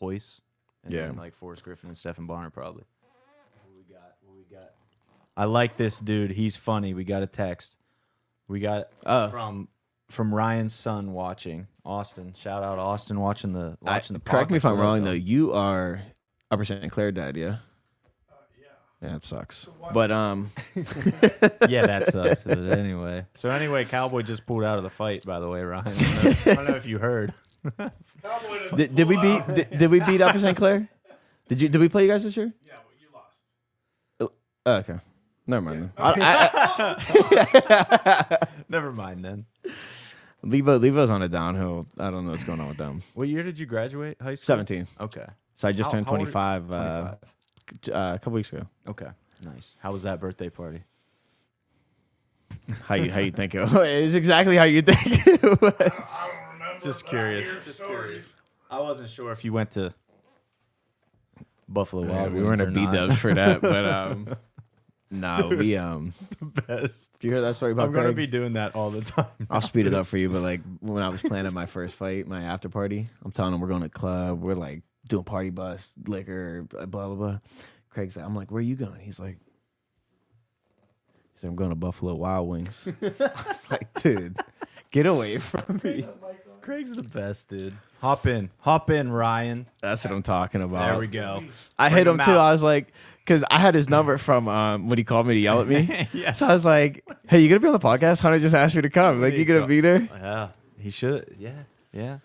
Royce, 0.00 0.40
and 0.84 0.92
Yeah. 0.92 1.06
then 1.06 1.16
like 1.16 1.34
Forrest 1.34 1.62
Griffin 1.64 1.88
and 1.88 1.96
Stephan 1.96 2.26
Bonnar 2.26 2.50
probably. 2.50 2.84
What 3.62 3.76
we 3.76 3.82
got? 3.94 4.16
What 4.26 4.36
we 4.36 4.44
got? 4.54 4.70
I 5.36 5.44
like 5.44 5.76
this 5.76 5.98
dude. 6.00 6.32
He's 6.32 6.56
funny. 6.56 6.92
We 6.94 7.04
got 7.04 7.22
a 7.22 7.26
text. 7.26 7.76
We 8.48 8.60
got 8.60 8.88
Oh. 9.06 9.28
from 9.30 9.68
from 10.08 10.34
Ryan's 10.34 10.74
son 10.74 11.12
watching 11.12 11.68
Austin. 11.84 12.32
Shout 12.34 12.62
out 12.62 12.78
Austin 12.78 13.20
watching 13.20 13.52
the 13.52 13.76
I- 13.84 13.94
watching 13.94 14.14
the. 14.14 14.20
correct 14.20 14.50
me 14.50 14.56
if 14.56 14.64
I'm 14.64 14.78
wrong 14.78 15.04
though. 15.04 15.12
You 15.12 15.52
are 15.52 16.02
Upper 16.50 16.64
St. 16.64 16.90
Clair 16.90 17.12
dad, 17.12 17.36
yeah? 17.36 17.56
Yeah, 19.02 19.16
it 19.16 19.24
sucks. 19.24 19.66
But 19.94 20.10
um, 20.10 20.50
yeah, 20.74 21.86
that 21.86 22.08
sucks. 22.08 22.44
But 22.44 22.58
anyway, 22.58 23.24
so 23.34 23.48
anyway, 23.48 23.86
Cowboy 23.86 24.20
just 24.22 24.44
pulled 24.44 24.62
out 24.62 24.76
of 24.76 24.84
the 24.84 24.90
fight. 24.90 25.24
By 25.24 25.40
the 25.40 25.48
way, 25.48 25.62
Ryan. 25.62 25.86
I 25.86 25.92
don't 25.92 26.24
know, 26.24 26.52
I 26.52 26.54
don't 26.54 26.68
know 26.68 26.76
if 26.76 26.84
you 26.84 26.98
heard. 26.98 27.32
Did, 28.76 28.94
did 28.94 29.08
we 29.08 29.16
beat 29.16 29.46
did, 29.54 29.78
did 29.78 29.90
we 29.90 30.00
beat 30.00 30.20
Upper 30.20 30.38
St. 30.38 30.56
Clair? 30.56 30.88
Did 31.48 31.60
you 31.60 31.68
did 31.68 31.78
we 31.80 31.88
play 31.88 32.02
you 32.02 32.08
guys 32.08 32.22
this 32.22 32.36
year? 32.36 32.52
Yeah, 32.64 32.74
but 32.84 32.94
you 33.00 33.08
lost. 33.12 34.32
Oh, 34.66 34.72
okay, 34.74 35.00
never 35.48 35.60
mind. 35.62 35.82
Then. 35.82 35.92
I, 35.98 36.12
I, 36.78 36.96
I, 38.30 38.46
Never 38.68 38.92
mind 38.92 39.24
then. 39.24 39.46
Lebo 40.42 40.78
Lebo's 40.78 41.10
on 41.10 41.22
a 41.22 41.28
downhill. 41.28 41.86
I 41.98 42.10
don't 42.10 42.24
know 42.24 42.30
what's 42.32 42.44
going 42.44 42.60
on 42.60 42.68
with 42.68 42.78
them. 42.78 43.02
What 43.14 43.28
year 43.28 43.42
did 43.42 43.58
you 43.58 43.66
graduate 43.66 44.16
high 44.20 44.34
school? 44.34 44.46
Seventeen. 44.46 44.86
Okay. 45.00 45.26
So 45.54 45.68
I 45.68 45.72
just 45.72 45.88
How- 45.88 45.92
turned 45.92 46.06
how 46.06 46.12
old 46.12 46.20
are- 46.20 46.24
twenty 46.24 46.32
five 46.32 46.70
uh, 46.72 47.00
25. 47.00 47.18
t- 47.82 47.92
uh, 47.92 48.14
a 48.14 48.18
couple 48.18 48.32
weeks 48.32 48.52
ago. 48.52 48.66
Okay. 48.88 49.08
Nice. 49.44 49.76
How 49.80 49.92
was 49.92 50.02
that 50.04 50.20
birthday 50.20 50.48
party? 50.50 50.82
How 52.84 52.94
you 52.94 53.10
how 53.10 53.20
you 53.20 53.30
think 53.32 53.54
it? 53.54 53.68
It's 53.72 54.14
exactly 54.14 54.56
how 54.56 54.64
you 54.64 54.82
think. 54.82 54.98
I 55.06 55.32
don't 55.36 55.62
remember. 55.62 56.78
Just 56.82 57.04
but 57.04 57.08
I 57.08 57.10
curious. 57.10 57.64
Just 57.64 57.84
curious. 57.84 58.32
I 58.70 58.78
wasn't 58.80 59.10
sure 59.10 59.32
if 59.32 59.44
you 59.44 59.52
went 59.52 59.72
to 59.72 59.92
Buffalo 61.68 62.04
Yeah, 62.04 62.12
Wild 62.12 62.32
we 62.32 62.42
Wings 62.42 62.60
weren't 62.60 62.60
or 62.62 62.68
a 62.68 62.86
B 62.86 62.86
not. 62.86 63.12
for 63.18 63.34
that, 63.34 63.60
but 63.60 63.84
um, 63.84 64.28
no, 65.10 65.48
we 65.58 65.76
um. 65.76 66.14
It's 66.16 66.28
the 66.28 66.44
best. 66.44 67.12
Did 67.18 67.26
you 67.26 67.32
hear 67.32 67.40
that 67.42 67.56
story 67.56 67.72
about 67.72 67.88
I'm 67.88 67.92
gonna 67.92 68.06
Craig? 68.06 68.16
be 68.16 68.26
doing 68.26 68.52
that 68.54 68.74
all 68.74 68.90
the 68.90 69.02
time. 69.02 69.26
I'll 69.50 69.60
speed 69.60 69.86
it 69.86 69.94
up 69.94 70.06
for 70.06 70.16
you, 70.18 70.28
but 70.28 70.42
like 70.42 70.60
when 70.80 71.02
I 71.02 71.08
was 71.08 71.20
planning 71.22 71.52
my 71.54 71.66
first 71.66 71.94
fight, 71.94 72.26
my 72.28 72.42
after 72.42 72.68
party, 72.68 73.06
I'm 73.24 73.32
telling 73.32 73.52
him 73.54 73.60
we're 73.60 73.68
going 73.68 73.82
to 73.82 73.88
club, 73.88 74.40
we're 74.42 74.54
like 74.54 74.82
doing 75.08 75.24
party 75.24 75.50
bus, 75.50 75.94
liquor, 76.06 76.62
blah 76.70 76.86
blah 76.86 77.14
blah. 77.14 77.38
Craig's 77.90 78.16
like, 78.16 78.24
I'm 78.24 78.36
like, 78.36 78.50
where 78.52 78.58
are 78.58 78.62
you 78.62 78.76
going? 78.76 79.00
He's 79.00 79.18
like, 79.18 79.38
he 81.32 81.40
said, 81.40 81.48
I'm 81.48 81.56
going 81.56 81.70
to 81.70 81.76
Buffalo 81.76 82.14
Wild 82.14 82.48
Wings. 82.48 82.86
I 83.02 83.08
was 83.48 83.70
like, 83.70 84.02
dude, 84.02 84.36
get 84.92 85.06
away 85.06 85.38
from 85.38 85.80
me. 85.82 86.04
Craig's 86.60 86.94
the 86.94 87.02
best, 87.02 87.48
dude. 87.48 87.74
Hop 88.00 88.26
in, 88.26 88.50
hop 88.58 88.90
in, 88.90 89.10
Ryan. 89.10 89.66
That's 89.82 90.04
what 90.04 90.12
I'm 90.12 90.22
talking 90.22 90.62
about. 90.62 90.90
There 90.90 90.98
we 90.98 91.06
go. 91.08 91.42
I 91.78 91.88
Bring 91.88 91.98
hit 91.98 92.06
him 92.06 92.20
him 92.20 92.24
too. 92.26 92.32
I 92.32 92.52
was 92.52 92.62
like, 92.62 92.92
because 93.24 93.44
I 93.50 93.58
had 93.58 93.74
his 93.74 93.88
number 93.88 94.18
from 94.18 94.48
um, 94.48 94.88
when 94.88 94.98
he 94.98 95.04
called 95.04 95.26
me 95.26 95.34
to 95.34 95.40
yell 95.40 95.60
at 95.60 95.68
me. 95.68 96.08
yeah. 96.12 96.32
So 96.32 96.46
I 96.46 96.52
was 96.52 96.64
like, 96.64 97.04
hey, 97.28 97.40
you 97.40 97.48
gonna 97.48 97.60
be 97.60 97.66
on 97.68 97.72
the 97.72 97.78
podcast? 97.78 98.20
Hunter 98.20 98.38
just 98.38 98.54
asked 98.54 98.74
me 98.76 98.82
to 98.82 98.90
come. 98.90 99.20
Like, 99.20 99.34
you 99.34 99.40
you 99.40 99.44
gonna 99.44 99.66
be 99.66 99.80
there? 99.80 100.02
Yeah. 100.02 100.48
He 100.78 100.90
should. 100.90 101.34
Yeah. 101.38 101.62
Yeah. 101.92 102.18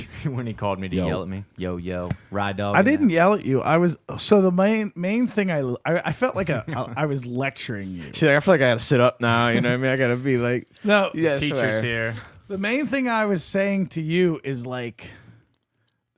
when 0.24 0.46
he 0.46 0.54
called 0.54 0.78
me 0.78 0.88
to 0.88 0.96
Yo. 0.96 1.06
yell 1.06 1.22
at 1.22 1.28
me. 1.28 1.44
Yo, 1.56 1.76
yo, 1.76 2.08
ride 2.30 2.56
dog. 2.56 2.76
I 2.76 2.82
didn't 2.82 3.08
that. 3.08 3.14
yell 3.14 3.34
at 3.34 3.44
you. 3.44 3.60
I 3.60 3.76
was 3.76 3.96
so 4.16 4.40
the 4.40 4.52
main 4.52 4.92
main 4.94 5.26
thing 5.26 5.50
I 5.50 5.60
I, 5.84 6.08
I 6.08 6.12
felt 6.12 6.34
like 6.36 6.48
a 6.48 6.64
I 6.96 7.06
was 7.06 7.26
lecturing 7.26 7.90
you. 7.90 8.04
She's 8.12 8.22
like, 8.22 8.36
I 8.36 8.40
feel 8.40 8.54
like 8.54 8.60
I 8.62 8.70
gotta 8.70 8.80
sit 8.80 9.00
up 9.00 9.20
now. 9.20 9.48
You 9.48 9.60
know 9.60 9.68
what 9.70 9.74
I 9.74 9.78
mean? 9.78 9.90
I 9.90 9.96
gotta 9.96 10.16
be 10.16 10.38
like, 10.38 10.68
No, 10.84 11.10
yeah, 11.14 11.34
Teachers 11.34 11.58
swear. 11.58 11.82
here. 11.82 12.14
the 12.48 12.58
main 12.58 12.86
thing 12.86 13.08
I 13.08 13.26
was 13.26 13.44
saying 13.44 13.88
to 13.88 14.00
you 14.00 14.40
is 14.44 14.66
like 14.66 15.08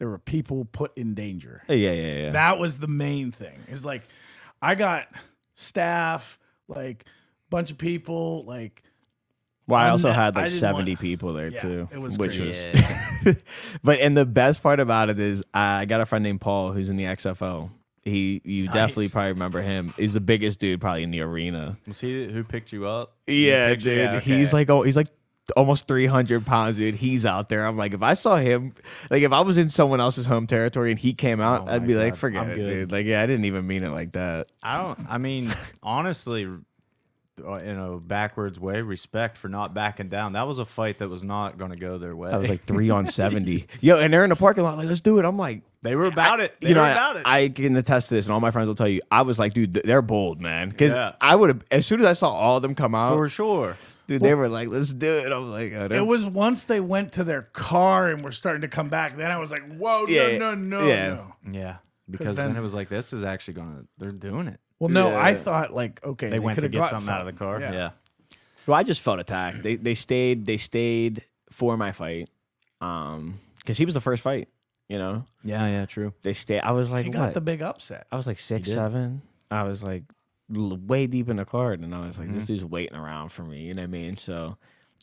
there 0.05 0.11
were 0.11 0.19
people 0.19 0.67
put 0.67 0.95
in 0.99 1.15
danger. 1.15 1.63
Yeah, 1.67 1.77
yeah, 1.93 1.93
yeah. 2.25 2.31
That 2.33 2.59
was 2.59 2.79
the 2.79 2.87
main 2.87 3.33
thing. 3.33 3.59
Is 3.71 3.87
like 3.87 4.03
I 4.61 4.75
got 4.75 5.09
staff, 5.55 6.39
like 6.69 7.05
a 7.07 7.51
bunch 7.51 7.71
of 7.71 7.79
people, 7.79 8.45
like 8.45 8.83
Well, 9.67 9.81
I 9.81 9.89
also 9.89 10.13
had 10.13 10.37
like 10.37 10.51
seventy 10.51 10.91
want- 10.93 11.01
people 11.01 11.33
there 11.33 11.49
Yeah, 11.49 11.59
too, 11.59 11.89
it 11.91 12.01
was 12.01 12.19
which 12.19 12.37
crazy. 12.37 12.67
was. 12.71 12.85
Yeah. 13.25 13.33
but 13.83 13.99
and 14.01 14.13
the 14.13 14.27
best 14.27 14.63
part 14.63 14.79
about 14.79 15.09
it 15.09 15.19
is, 15.19 15.43
I 15.55 15.87
got 15.87 16.03
a 16.03 16.05
friend 16.05 16.23
named 16.23 16.43
Paul 16.43 16.73
who's 16.73 16.91
in 16.91 16.99
the 16.99 17.05
XFL. 17.05 17.71
He, 18.03 18.43
you 18.45 18.67
definitely 18.67 19.09
probably 19.09 19.31
remember 19.33 19.63
him. 19.63 19.95
He's 19.97 20.13
the 20.13 20.21
biggest 20.21 20.59
dude 20.61 20.83
probably 20.83 21.05
in 21.05 21.11
the 21.11 21.23
arena. 21.23 21.79
Was 21.87 22.03
he 22.03 22.27
who 22.31 22.45
picked 22.45 22.71
you 22.71 22.87
up? 22.87 23.15
Yeah, 23.27 23.69
He 23.69 23.75
picked 23.77 23.87
you- 23.87 23.95
dude. 23.95 24.13
yeah, 24.13 24.21
He's 24.21 24.53
like, 24.53 24.69
oh, 24.69 24.83
he's 24.83 24.97
like 24.97 25.09
almost 25.57 25.87
300 25.87 26.47
pounds, 26.47 26.77
dude. 26.77 26.95
He's 26.95 27.27
out 27.27 27.49
there. 27.49 27.67
I'm 27.67 27.77
like, 27.77 27.93
if 27.95 28.03
I 28.03 28.15
saw 28.15 28.37
him, 28.37 28.75
like, 29.11 29.23
if 29.23 29.33
I 29.33 29.41
was 29.43 29.59
in 29.59 29.69
someone 29.69 30.01
else's 30.01 30.27
home 30.27 30.47
territory 30.47 30.91
and 30.91 30.99
he 30.99 31.13
came 31.15 31.41
out, 31.41 31.69
Oh 31.69 31.73
I'd 31.73 31.87
be 31.87 31.95
like, 31.95 32.17
forget 32.17 32.43
I'm 32.45 32.51
it, 32.51 32.57
good. 32.57 32.75
dude. 32.75 32.93
Like, 32.93 33.07
yeah, 33.07 33.23
I 33.23 33.27
didn't 33.27 33.45
even 33.45 33.67
mean 33.67 33.85
it 33.85 33.91
like 33.91 34.13
that. 34.13 34.49
I 34.63 34.83
don't. 34.83 34.99
I 35.09 35.19
mean, 35.19 35.55
honestly, 35.83 36.49
uh, 37.45 37.55
in 37.55 37.77
a 37.79 37.97
backwards 37.99 38.61
way, 38.61 38.81
respect 38.81 39.37
for 39.37 39.49
not 39.49 39.75
backing 39.75 40.09
down. 40.09 40.33
That 40.35 40.47
was 40.47 40.59
a 40.61 40.65
fight 40.65 40.99
that 40.99 41.09
was 41.09 41.25
not 41.25 41.59
going 41.59 41.73
to 41.73 41.77
go 41.77 41.99
their 41.99 42.15
way. 42.15 42.31
I 42.31 42.37
was 42.37 42.49
like 42.49 42.65
three 42.67 42.91
on 42.91 43.07
70. 43.07 43.67
Yo, 43.81 43.99
and 43.99 44.13
they're 44.13 44.23
in 44.25 44.31
the 44.31 44.37
parking 44.37 44.63
lot, 44.65 44.79
like, 44.79 44.87
let's 44.89 45.01
do 45.01 45.19
it. 45.19 45.25
I'm 45.25 45.37
like, 45.37 45.63
they 45.83 45.97
were 45.97 46.07
about 46.07 46.41
it. 46.41 46.55
They 46.61 46.69
you 46.69 46.75
know, 46.75 46.81
were 46.81 46.87
I, 46.87 46.93
about 46.93 47.17
it. 47.17 47.23
I 47.27 47.49
can 47.51 47.77
attest 47.77 48.09
to 48.09 48.15
this, 48.15 48.25
and 48.27 48.33
all 48.33 48.41
my 48.41 48.51
friends 48.51 48.69
will 48.69 48.75
tell 48.77 48.89
you. 48.89 49.03
I 49.11 49.23
was 49.23 49.39
like, 49.39 49.53
dude, 49.53 49.75
they're 49.75 50.01
bold, 50.01 50.41
man. 50.41 50.71
Because 50.71 50.93
Yeah. 50.93 51.13
I 51.21 51.35
would 51.37 51.51
have, 51.51 51.63
as 51.71 51.85
soon 51.87 52.01
as 52.01 52.07
I 52.07 52.15
saw 52.15 52.31
all 52.31 52.57
of 52.57 52.63
them 52.63 52.75
come 52.75 52.95
out, 52.95 53.13
for 53.13 53.29
sure. 53.29 53.77
Dude, 54.07 54.21
they 54.23 54.35
were 54.35 54.49
like, 54.49 54.69
let's 54.69 54.93
do 54.93 55.11
it. 55.19 55.33
I 55.33 55.39
was 55.39 55.51
like, 55.53 55.73
oh, 55.73 55.89
they're- 55.89 55.99
it 55.99 56.07
was 56.07 56.25
once 56.27 56.65
they 56.65 56.81
went 56.81 57.13
to 57.13 57.25
their 57.25 57.43
car 57.43 58.09
and 58.09 58.23
were 58.23 58.33
starting 58.33 58.63
to 58.63 58.69
come 58.69 58.89
back. 58.89 59.17
Then 59.17 59.31
I 59.31 59.39
was 59.39 59.51
like, 59.51 59.71
whoa, 59.75 60.07
Yeah, 60.07 60.39
no, 60.39 60.55
no, 60.55 60.81
no, 60.83 60.87
yeah. 60.87 61.07
no. 61.09 61.33
Yeah, 61.51 61.77
because 62.11 62.37
then, 62.37 62.49
then- 62.49 62.57
it 62.57 62.61
was 62.61 62.75
like 62.75 62.89
this 62.89 63.13
is 63.13 63.25
actually 63.25 63.55
going 63.55 63.77
to. 63.77 63.87
They're 63.99 64.13
doing 64.13 64.49
it. 64.49 64.61
Well, 64.81 64.91
no, 64.91 65.17
I 65.17 65.35
thought 65.35 65.73
like 65.73 66.05
okay, 66.05 66.29
They, 66.29 66.39
went 66.41 66.59
to 66.61 66.69
get 66.69 66.79
gotten 66.79 67.01
something 67.01 67.15
out 67.15 67.21
of 67.21 67.27
the 67.27 67.33
car. 67.39 67.61
Yeah. 67.61 67.91
Well, 68.67 68.77
I 68.77 68.83
just 68.83 69.01
felt 69.03 69.21
attacked. 69.21 69.63
They 69.63 69.77
they 69.77 69.95
stayed 69.95 70.47
they 70.47 70.57
stayed 70.57 71.23
for 71.51 71.77
my 71.77 71.93
fight, 71.93 72.29
um, 72.81 73.39
because 73.59 73.79
he 73.79 73.85
was 73.85 73.95
the 73.95 74.01
first 74.01 74.23
fight. 74.23 74.49
You 74.89 74.99
know, 74.99 75.25
Yeah. 75.43 75.67
Yeah. 75.67 75.87
True. 75.87 76.13
they 76.23 76.35
stayed. 76.35 76.61
I 76.61 76.73
was 76.73 76.91
like, 76.91 77.05
He 77.05 77.11
what? 77.11 77.17
got 77.17 77.35
the 77.35 77.41
big 77.41 77.63
upset. 77.63 78.07
I 78.13 78.17
was 78.17 78.27
like 78.27 78.39
six, 78.39 78.71
seven. 78.71 79.23
I 79.51 79.63
was 79.65 79.83
like 79.83 80.03
l- 80.55 80.77
way 80.87 81.07
deep 81.07 81.29
in 81.29 81.37
the 81.37 81.45
card, 81.45 81.81
and 81.81 81.95
I 81.95 82.07
was 82.07 82.19
like, 82.19 82.27
Mm-hmm. 82.29 82.37
this 82.37 82.45
dude's 82.47 82.65
waiting 82.65 82.97
around 82.97 83.29
for 83.31 83.43
me. 83.45 83.61
You 83.63 83.75
know 83.75 83.83
what 83.83 83.89
I 83.89 83.91
mean? 83.91 84.17
So. 84.17 84.57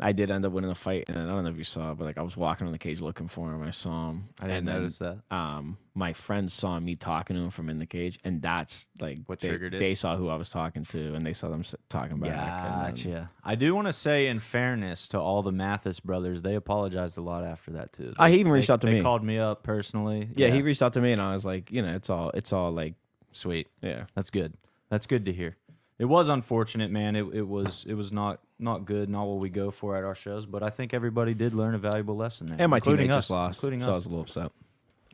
I 0.04 0.14
did 0.14 0.32
end 0.32 0.46
up 0.46 0.54
winning 0.54 0.70
the 0.70 0.74
fight, 0.74 1.04
and 1.10 1.18
I 1.20 1.26
don't 1.28 1.44
know 1.44 1.50
if 1.52 1.58
you 1.58 1.66
saw, 1.66 1.94
but 1.94 2.06
like 2.06 2.18
I 2.18 2.24
was 2.24 2.36
walking 2.36 2.66
on 2.66 2.72
the 2.74 2.80
cage 2.80 3.02
looking 3.02 3.28
for 3.28 3.54
him. 3.54 3.62
I 3.62 3.70
saw 3.70 4.10
him. 4.10 4.30
I 4.40 4.46
didn't 4.46 4.58
and 4.60 4.68
then, 4.68 4.76
notice 4.78 4.98
that. 5.00 5.20
Um, 5.30 5.78
my 5.94 6.14
friends 6.14 6.54
saw 6.54 6.80
me 6.80 6.96
talking 6.96 7.36
to 7.36 7.42
him 7.44 7.50
from 7.52 7.70
in 7.70 7.78
the 7.78 7.86
cage, 7.86 8.18
and 8.24 8.42
that's 8.42 8.88
like 9.00 9.20
What 9.28 9.42
they, 9.42 9.50
triggered 9.50 9.76
it? 9.76 9.80
They 9.80 9.94
saw 9.94 10.16
who 10.16 10.30
I 10.30 10.36
was 10.38 10.50
talking 10.50 10.84
to, 10.86 11.14
and 11.14 11.24
they 11.24 11.34
saw 11.34 11.50
them 11.50 11.60
s- 11.60 11.76
talking 11.90 12.18
back. 12.20 12.32
and 12.32 12.40
then- 12.40 13.14
Gotcha. 13.14 13.30
I 13.44 13.54
do 13.54 13.76
want 13.76 13.88
to 13.88 13.94
say, 13.94 14.28
in 14.28 14.40
fairness 14.40 15.08
to 15.10 15.20
all 15.20 15.44
the 15.44 15.52
Mathis 15.52 16.00
brothers, 16.00 16.42
they 16.42 16.56
apologized 16.56 17.18
a 17.20 17.22
lot 17.22 17.44
after 17.44 17.72
that 17.72 17.92
too. 17.94 18.14
Ah, 18.18 18.26
he 18.28 18.36
even 18.40 18.46
They- 18.54 18.56
reached 18.60 18.72
out 18.72 18.82
to 18.82 18.88
they 18.88 18.94
me. 18.96 19.02
called 19.02 19.24
me 19.24 19.38
up 19.38 19.62
personally. 19.62 20.30
yeah, 20.36 20.48
he 20.48 20.64
reached 20.64 20.82
out 20.82 20.94
to 20.94 21.02
me, 21.02 21.12
and 21.12 21.22
I 21.22 21.34
was 21.34 21.46
like, 21.46 21.70
you 21.72 21.84
know, 21.84 21.94
it's 21.94 22.10
all, 22.10 22.32
it's 22.34 22.54
all 22.54 22.72
like, 22.72 22.96
sweet. 23.34 23.68
yeah. 23.84 24.06
That's 24.16 24.32
good. 24.32 24.54
That's 24.92 25.08
good 25.08 25.26
to 25.26 25.34
hear. 25.34 25.56
It 25.98 26.06
was 26.06 26.30
unfortunate, 26.30 26.92
man. 26.92 27.16
It, 27.16 27.24
it 27.34 27.48
was 27.48 27.86
it 27.88 27.94
was 27.94 28.12
not 28.12 28.40
not 28.60 28.86
good, 28.86 29.10
not 29.10 29.26
what 29.26 29.40
we 29.40 29.50
go 29.50 29.72
for 29.72 29.96
at 29.96 30.04
our 30.04 30.14
shows. 30.16 30.46
But 30.46 30.62
I 30.64 30.70
think 30.70 30.94
everybody 30.94 31.34
did 31.34 31.54
learn 31.54 31.74
a 31.74 31.78
valuable 31.78 32.18
lesson 32.18 32.48
there, 32.48 32.58
And 32.60 32.70
my 32.70 32.78
including 32.78 33.08
teammate 33.08 33.12
us, 33.12 33.16
just 33.18 33.30
lost, 33.32 33.60
including 33.60 33.82
so 33.82 33.94
I 33.94 33.96
was 33.96 34.06
a 34.06 34.10
little 34.10 34.24
upset. 34.24 34.52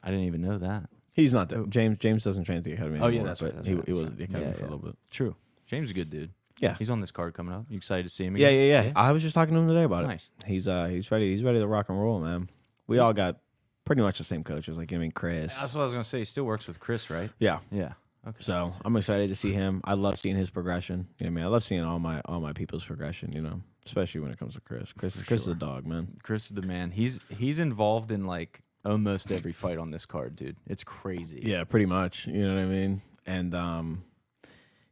I 0.04 0.10
didn't 0.10 0.26
even 0.26 0.42
know 0.42 0.58
that. 0.58 0.90
He's 1.14 1.32
not 1.34 1.50
the 1.50 1.66
James. 1.68 1.98
James 2.00 2.24
doesn't 2.24 2.44
train 2.46 2.58
at 2.58 2.64
the 2.64 2.74
academy. 2.74 3.00
Oh, 3.00 3.06
Anymore, 3.06 3.22
yeah, 3.24 3.28
that's 3.28 3.42
right, 3.42 3.56
that's 3.56 3.68
he, 3.68 3.74
right, 3.76 3.86
he 3.86 3.94
was 3.94 4.08
at 4.10 4.18
the 4.18 4.24
academy 4.24 4.46
Yeah, 4.48 4.54
for 4.54 4.60
yeah. 4.62 4.64
a 4.66 4.70
little 4.72 4.86
bit. 4.86 4.96
True. 5.12 5.36
James 5.68 5.86
is 5.86 5.92
a 5.92 5.94
good 5.94 6.10
dude. 6.10 6.32
Yeah. 6.60 6.76
He's 6.80 6.90
on 6.90 7.02
this 7.02 7.12
card 7.12 7.34
coming 7.36 7.54
up. 7.54 7.66
You 7.70 7.78
excited 7.78 8.04
to 8.04 8.10
see 8.10 8.26
him? 8.26 8.36
Yeah, 8.38 8.48
Again? 8.48 8.68
yeah, 8.68 8.84
yeah, 8.84 8.92
I 8.96 9.12
was 9.12 9.22
just 9.22 9.36
talking 9.36 9.54
to 9.54 9.60
him 9.60 9.68
today 9.68 9.84
about 9.84 10.06
it. 10.06 10.08
Nice. 10.08 10.30
He's 10.46 10.68
uh, 10.68 10.86
he's 10.86 11.12
ready. 11.12 11.34
He's 11.34 11.44
ready 11.44 11.60
to 11.60 11.68
rock 11.68 11.90
and 11.90 12.00
roll, 12.02 12.20
man. 12.20 12.50
We 12.88 12.98
all 13.00 13.14
got 13.14 13.38
pretty 13.86 14.02
much 14.02 14.18
the 14.18 14.24
same 14.24 14.44
coaches. 14.44 14.76
Like 14.78 14.92
I 14.94 14.98
mean, 14.98 15.12
Chris. 15.12 15.56
That's 15.56 15.74
what 15.76 15.82
I 15.82 15.84
was 15.84 15.94
gonna 15.94 16.04
say. 16.04 16.20
He 16.20 16.26
still 16.26 16.46
works 16.46 16.68
with 16.68 16.80
Chris, 16.80 17.10
right? 17.10 17.30
Yeah. 17.40 17.60
Yeah. 17.72 17.94
Okay. 18.28 18.38
So 18.40 18.70
I'm 18.84 18.96
excited 18.98 19.30
to 19.30 19.36
see 19.36 19.54
him. 19.54 19.82
I 19.86 19.94
love 19.94 20.20
seeing 20.20 20.36
his 20.36 20.50
progression. 20.50 21.08
You 21.18 21.26
know 21.26 21.32
what 21.32 21.32
I 21.32 21.36
mean? 21.36 21.46
I 21.46 21.48
love 21.48 21.64
seeing 21.64 21.84
all 21.84 22.00
my 22.00 22.22
all 22.26 22.42
my 22.42 22.54
people's 22.54 22.84
progression. 22.84 23.32
You 23.32 23.42
know, 23.42 23.62
especially 23.86 24.22
when 24.22 24.32
it 24.32 24.38
comes 24.38 24.56
to 24.56 24.62
Chris. 24.62 24.92
Chris, 24.92 25.20
For 25.20 25.26
Chris 25.26 25.42
is 25.42 25.46
sure. 25.46 25.54
a 25.54 25.58
dog, 25.58 25.86
man. 25.86 26.18
Chris 26.24 26.46
is 26.46 26.52
the 26.52 26.62
man. 26.62 26.92
He's 26.92 27.20
he's 27.30 27.60
involved 27.60 28.12
in 28.12 28.26
like 28.26 28.62
almost 28.84 29.32
every 29.32 29.54
fight 29.54 29.78
on 29.78 29.92
this 29.92 30.06
card, 30.06 30.36
dude. 30.36 30.58
It's 30.68 30.84
crazy. 30.84 31.42
Yeah, 31.44 31.64
pretty 31.64 31.86
much. 31.86 32.28
You 32.28 32.48
know 32.48 32.56
what 32.56 32.62
I 32.62 32.66
mean? 32.66 33.02
And 33.26 33.56
um, 33.56 34.04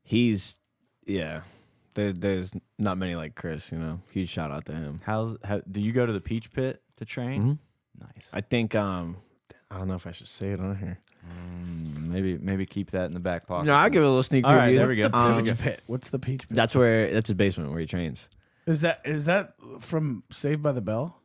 he's 0.03 0.59
yeah. 1.05 1.41
There, 1.93 2.11
there's 2.11 2.51
not 2.77 2.97
many 2.97 3.15
like 3.15 3.35
Chris. 3.35 3.71
You 3.71 3.77
know, 3.77 4.01
huge 4.11 4.29
shout 4.29 4.51
out 4.51 4.65
to 4.65 4.73
him. 4.73 5.01
How's 5.03 5.37
how, 5.43 5.61
do 5.69 5.81
you 5.81 5.91
go 5.91 6.05
to 6.05 6.11
the 6.13 6.21
Peach 6.21 6.51
Pit 6.51 6.81
to 6.97 7.05
train? 7.05 7.59
Nice. 7.97 8.29
I 8.33 8.41
think 8.41 8.75
um, 8.75 9.17
I 9.71 9.77
don't 9.77 9.87
know 9.87 9.95
if 9.95 10.05
I 10.05 10.11
should 10.11 10.27
say 10.27 10.51
it 10.51 10.59
on 10.59 10.75
here. 10.77 10.99
Mm, 11.29 12.07
maybe 12.09 12.37
maybe 12.37 12.65
keep 12.65 12.91
that 12.91 13.05
in 13.05 13.13
the 13.13 13.19
back 13.19 13.47
pocket. 13.47 13.65
No, 13.67 13.73
I'll 13.73 13.89
give 13.89 14.01
it 14.01 14.05
a 14.05 14.07
little 14.09 14.23
sneak 14.23 14.45
All 14.45 14.55
right, 14.55 14.65
review. 14.65 14.77
there 14.79 14.87
we 14.87 14.95
go. 14.95 15.07
The 15.09 15.17
Um, 15.17 15.43
peach 15.43 15.57
pit. 15.57 15.81
What's 15.87 16.09
the 16.09 16.19
peach 16.19 16.41
pit? 16.47 16.55
That's 16.55 16.75
where 16.75 17.13
that's 17.13 17.29
his 17.29 17.35
basement 17.37 17.71
where 17.71 17.79
he 17.79 17.85
trains. 17.85 18.27
Is 18.65 18.81
that 18.81 19.01
is 19.05 19.25
that 19.25 19.53
from 19.79 20.23
Saved 20.31 20.61
by 20.63 20.71
the 20.71 20.81
Bell? 20.81 21.17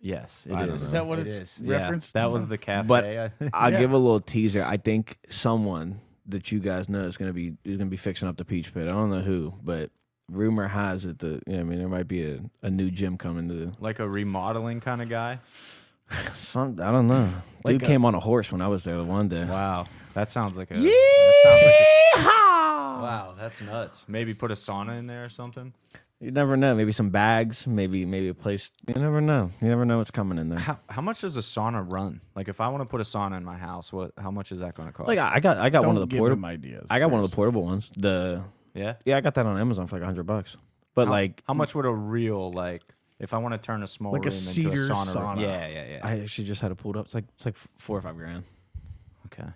Yes, 0.00 0.46
it 0.50 0.54
I 0.54 0.66
don't 0.66 0.74
is. 0.74 0.82
know. 0.82 0.86
Is 0.86 0.92
that 0.92 1.06
what 1.06 1.18
It 1.20 1.28
it's 1.28 1.58
is. 1.58 1.60
Yeah, 1.64 1.76
referenced 1.76 2.12
That 2.14 2.24
to? 2.24 2.30
was 2.30 2.46
the 2.46 2.58
cafe. 2.58 2.88
But 2.88 3.04
I 3.04 3.28
think. 3.28 3.50
I'll 3.54 3.70
Yeah. 3.72 3.78
give 3.78 3.92
a 3.92 3.96
little 3.98 4.20
teaser. 4.20 4.64
I 4.64 4.76
think 4.76 5.18
someone 5.28 6.00
that 6.26 6.50
you 6.50 6.58
guys 6.58 6.88
know 6.88 7.04
is 7.04 7.16
gonna 7.16 7.32
be 7.32 7.54
is 7.64 7.76
gonna 7.78 7.88
be 7.90 7.96
fixing 7.96 8.26
up 8.28 8.36
the 8.36 8.44
Peach 8.44 8.74
Pit. 8.74 8.84
I 8.88 8.90
don't 8.90 9.10
know 9.10 9.20
who, 9.20 9.54
but 9.62 9.90
rumor 10.28 10.66
has 10.68 11.04
it 11.04 11.18
that 11.20 11.42
you 11.46 11.54
know, 11.54 11.60
I 11.60 11.62
mean 11.62 11.78
there 11.78 11.88
might 11.88 12.08
be 12.08 12.24
a, 12.24 12.40
a 12.62 12.70
new 12.70 12.90
gym 12.90 13.16
coming 13.16 13.48
to 13.48 13.72
like 13.80 13.98
a 14.00 14.08
remodeling 14.08 14.80
kind 14.80 15.02
of 15.02 15.08
guy. 15.08 15.38
Some 16.36 16.78
I 16.80 16.90
don't 16.92 17.06
know. 17.06 17.32
Like 17.64 17.74
Dude 17.74 17.82
a- 17.82 17.86
came 17.86 18.04
on 18.04 18.14
a 18.14 18.20
horse 18.20 18.50
when 18.52 18.60
I 18.60 18.68
was 18.68 18.84
there 18.84 18.94
the 18.94 19.04
one 19.04 19.28
day. 19.28 19.44
Wow, 19.44 19.86
that 20.14 20.28
sounds 20.28 20.58
like 20.58 20.70
a. 20.70 20.74
That 20.74 21.34
sounds 21.42 21.62
like 21.64 22.26
a 22.26 22.28
wow, 23.02 23.34
that's 23.38 23.60
nuts. 23.62 24.04
Maybe 24.08 24.34
put 24.34 24.50
a 24.50 24.54
sauna 24.54 24.98
in 24.98 25.06
there 25.06 25.24
or 25.24 25.28
something. 25.28 25.72
You 26.20 26.30
never 26.30 26.56
know. 26.56 26.74
Maybe 26.74 26.92
some 26.92 27.10
bags. 27.10 27.66
Maybe 27.66 28.04
maybe 28.04 28.28
a 28.28 28.34
place. 28.34 28.70
You 28.86 28.94
never 28.94 29.20
know. 29.20 29.50
You 29.60 29.68
never 29.68 29.84
know 29.84 29.98
what's 29.98 30.10
coming 30.12 30.38
in 30.38 30.48
there. 30.50 30.58
How, 30.60 30.78
how 30.88 31.02
much 31.02 31.20
does 31.22 31.36
a 31.36 31.40
sauna 31.40 31.84
run? 31.90 32.20
Like 32.36 32.48
if 32.48 32.60
I 32.60 32.68
want 32.68 32.82
to 32.82 32.86
put 32.86 33.00
a 33.00 33.04
sauna 33.04 33.36
in 33.36 33.44
my 33.44 33.56
house, 33.56 33.92
what 33.92 34.12
how 34.16 34.30
much 34.30 34.52
is 34.52 34.60
that 34.60 34.74
going 34.74 34.88
to 34.88 34.92
cost? 34.92 35.08
Like 35.08 35.18
I 35.18 35.32
I 35.34 35.40
got 35.40 35.58
I 35.58 35.68
got 35.70 35.82
Don't 35.82 35.94
one 35.94 36.02
of 36.02 36.08
the 36.08 36.16
portable. 36.16 36.46
ideas. 36.46 36.86
I 36.90 36.98
got 37.00 37.10
one 37.10 37.22
of 37.22 37.28
the 37.30 37.34
portable 37.34 37.62
ones. 37.64 37.90
The 37.96 38.42
yeah. 38.74 38.94
yeah, 39.04 39.16
I 39.16 39.20
got 39.20 39.34
that 39.34 39.46
on 39.46 39.58
Amazon 39.58 39.86
for 39.88 39.96
like 39.96 40.04
hundred 40.04 40.24
bucks. 40.26 40.56
But 40.94 41.06
How- 41.06 41.12
like 41.12 41.42
how 41.46 41.54
much 41.54 41.74
would 41.74 41.86
a 41.86 41.92
real 41.94 42.52
like 42.52 42.82
if 43.22 43.32
I 43.32 43.38
want 43.38 43.54
to 43.54 43.58
turn 43.58 43.82
a 43.82 43.86
small 43.86 44.12
Like 44.12 44.20
a 44.22 44.24
room 44.24 44.30
cedar 44.32 44.70
into 44.70 44.82
a 44.84 44.88
sauna? 44.96 45.14
room- 45.14 45.38
sauna. 45.38 45.40
Yeah, 45.40 45.66
yeah, 45.68 45.84
yeah. 45.92 46.00
I 46.02 46.20
actually 46.20 46.44
just 46.48 46.60
had 46.60 46.70
it 46.70 46.74
pulled 46.74 46.96
up. 46.98 47.06
It's 47.06 47.14
like 47.14 47.24
it's 47.36 47.46
like 47.46 47.56
four 47.78 47.96
or 47.96 48.02
five 48.02 48.16
grand. 48.16 48.44
okay. 49.26 49.48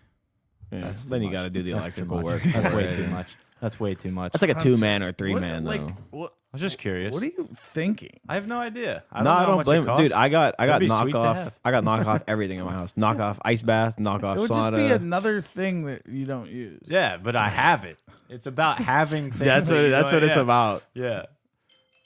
Yeah. 0.73 0.81
That's 0.81 1.05
too 1.05 1.11
then 1.11 1.21
you 1.23 1.29
much. 1.29 1.33
got 1.35 1.43
to 1.45 1.51
do 1.51 1.63
the 1.63 1.73
That's 1.73 1.95
too 1.95 2.03
electrical 2.03 2.17
much. 2.17 2.25
work. 2.25 2.43
That's 2.45 2.67
for 2.69 2.77
way 2.77 2.85
it. 2.85 2.97
too 2.97 3.07
much. 3.09 3.35
That's 3.61 3.79
way 3.81 3.95
too 3.95 4.11
much. 4.11 4.33
That's 4.33 4.43
like 4.43 4.57
a 4.57 4.61
two 4.61 4.77
man 4.77 5.03
or 5.03 5.13
three 5.13 5.33
What- 5.33 5.43
man 5.43 5.65
though. 5.65 5.71
Like 5.71 5.97
what? 6.11 6.33
I 6.53 6.57
was 6.57 6.61
just 6.63 6.79
curious. 6.79 7.13
What 7.13 7.23
are 7.23 7.27
you 7.27 7.49
thinking? 7.75 8.19
I 8.29 8.35
have 8.35 8.47
no 8.47 8.57
idea. 8.57 9.05
I 9.13 9.17
don't 9.19 9.25
no, 9.25 9.31
know 9.31 9.37
I 9.37 9.41
how 9.41 9.47
don't 9.47 9.57
much 9.57 9.67
blame 9.67 9.81
it 9.81 9.85
it, 9.85 9.87
costs. 9.89 10.03
dude. 10.05 10.13
I 10.13 10.29
got 10.31 10.55
I 10.59 10.65
got 10.67 10.73
That'd 10.81 10.89
be 10.89 10.95
sweet 10.95 11.13
to 11.13 11.19
knockoff. 11.19 11.35
have. 11.35 11.55
I 11.65 11.71
got 11.71 11.85
knockoff 11.85 12.23
everything 12.29 12.59
in 12.59 12.65
my 12.65 12.73
house. 12.73 12.95
Knockoff 12.95 13.39
ice 13.45 13.61
bath. 13.63 13.97
Knockoff 13.99 14.37
It 14.37 14.41
would 14.41 14.51
sauna. 14.51 14.71
just 14.71 14.73
be 14.77 14.87
another 15.05 15.41
thing 15.43 15.85
that 15.85 16.07
you 16.07 16.25
don't 16.25 16.49
use. 16.51 16.83
yeah, 16.87 17.19
but 17.19 17.37
I 17.37 17.49
have 17.51 17.85
it. 17.85 17.99
It's 18.31 18.47
about 18.47 18.79
having 18.81 19.31
things. 19.33 19.45
that's 19.45 19.69
that 19.69 19.75
what 19.75 19.83
you 19.85 19.91
that's 19.91 20.11
know- 20.11 20.17
what 20.17 20.25
it's 20.25 20.37
yeah. 20.37 20.43
about. 20.43 20.83
Yeah, 20.95 21.23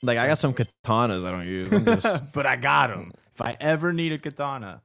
Like 0.02 0.18
I 0.18 0.26
got 0.26 0.38
some 0.38 0.54
katanas 0.54 1.24
I 1.26 1.30
don't 1.30 1.46
use. 1.46 1.68
I'm 1.72 1.84
just 1.84 2.32
but 2.32 2.46
I 2.46 2.56
got 2.56 2.88
them. 2.88 3.12
If 3.34 3.42
I 3.42 3.56
ever 3.60 3.92
need 3.92 4.12
a 4.12 4.18
katana, 4.18 4.82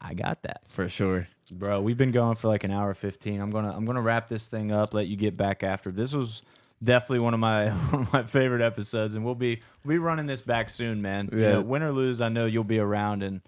I 0.00 0.14
got 0.14 0.42
that. 0.42 0.62
for 0.68 0.88
sure. 0.88 1.28
Bro, 1.50 1.82
we've 1.82 1.96
been 1.98 2.10
going 2.12 2.36
for 2.36 2.48
like 2.48 2.64
an 2.64 2.70
hour 2.70 2.94
15. 2.94 3.40
I'm 3.40 3.50
going 3.50 3.64
to 3.64 3.70
I'm 3.70 3.84
going 3.84 3.96
to 3.96 4.00
wrap 4.02 4.28
this 4.28 4.46
thing 4.46 4.72
up, 4.72 4.94
let 4.94 5.06
you 5.08 5.16
get 5.16 5.36
back 5.36 5.62
after. 5.62 5.90
This 5.92 6.12
was 6.12 6.42
definitely 6.82 7.20
one 7.20 7.34
of 7.34 7.40
my 7.40 7.68
one 7.90 8.02
of 8.02 8.12
my 8.12 8.22
favorite 8.24 8.62
episodes 8.62 9.14
and 9.14 9.24
we'll 9.24 9.34
be 9.34 9.60
we'll 9.84 9.94
be 9.94 9.98
running 9.98 10.26
this 10.26 10.40
back 10.40 10.70
soon, 10.70 11.02
man. 11.02 11.28
You 11.32 11.38
Yeah. 11.40 11.48
know, 11.52 11.60
win 11.62 11.82
or 11.82 11.92
lose, 11.92 12.20
I 12.20 12.28
know 12.28 12.46
you'll 12.46 12.64
be 12.64 12.78
around 12.78 13.22
and 13.22 13.40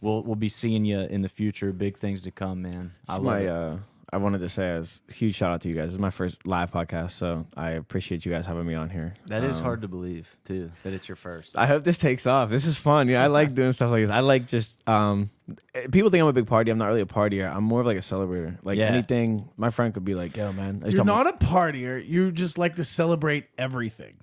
we'll 0.00 0.22
we'll 0.22 0.36
be 0.36 0.48
seeing 0.48 0.84
you 0.84 1.00
in 1.00 1.22
the 1.22 1.28
future. 1.28 1.72
Big 1.72 1.96
things 1.98 2.22
to 2.22 2.30
come, 2.30 2.62
man. 2.62 2.92
I 3.08 3.14
It's 3.16 3.22
love 3.22 3.22
my 3.24 3.38
it. 3.40 3.48
uh 3.48 3.76
I 4.12 4.16
wanted 4.16 4.38
to 4.40 4.48
say 4.48 4.68
as 4.70 5.02
a 5.08 5.12
huge 5.12 5.36
shout 5.36 5.52
out 5.52 5.60
to 5.62 5.68
you 5.68 5.74
guys. 5.74 5.84
This 5.86 5.92
is 5.94 5.98
my 5.98 6.10
first 6.10 6.44
live 6.46 6.70
podcast, 6.72 7.12
so 7.12 7.46
I 7.56 7.70
appreciate 7.70 8.24
you 8.26 8.32
guys 8.32 8.44
having 8.44 8.66
me 8.66 8.74
on 8.74 8.90
here. 8.90 9.14
That 9.26 9.44
is 9.44 9.58
Um, 9.60 9.64
hard 9.64 9.82
to 9.82 9.88
believe 9.88 10.36
too. 10.44 10.72
That 10.82 10.92
it's 10.92 11.08
your 11.08 11.16
first. 11.16 11.56
I 11.56 11.66
hope 11.66 11.84
this 11.84 11.96
takes 11.98 12.26
off. 12.26 12.50
This 12.50 12.66
is 12.66 12.76
fun. 12.76 13.08
Yeah, 13.08 13.22
I 13.22 13.28
like 13.28 13.54
doing 13.54 13.72
stuff 13.72 13.90
like 13.90 14.02
this. 14.02 14.10
I 14.10 14.20
like 14.20 14.46
just 14.46 14.86
um 14.88 15.30
eh, 15.74 15.86
people 15.92 16.10
think 16.10 16.22
I'm 16.22 16.28
a 16.28 16.32
big 16.32 16.46
party. 16.46 16.70
I'm 16.70 16.78
not 16.78 16.86
really 16.88 17.02
a 17.02 17.06
partier. 17.06 17.54
I'm 17.54 17.64
more 17.64 17.80
of 17.80 17.86
like 17.86 17.96
a 17.98 18.00
celebrator. 18.00 18.58
Like 18.64 18.78
Yeah. 18.78 18.86
anything 18.86 19.48
my 19.56 19.70
friend 19.70 19.94
could 19.94 20.04
be 20.04 20.14
like, 20.14 20.36
yo 20.36 20.52
man. 20.52 20.80
let's 20.82 20.92
You're 20.94 21.04
jump 21.04 21.10
on-" 21.10 21.24
not 21.24 21.34
a 21.42 21.46
partier. 21.46 22.04
You 22.04 22.32
just 22.32 22.58
like 22.58 22.76
to 22.76 22.84
celebrate 22.84 23.46
everything. 23.58 24.16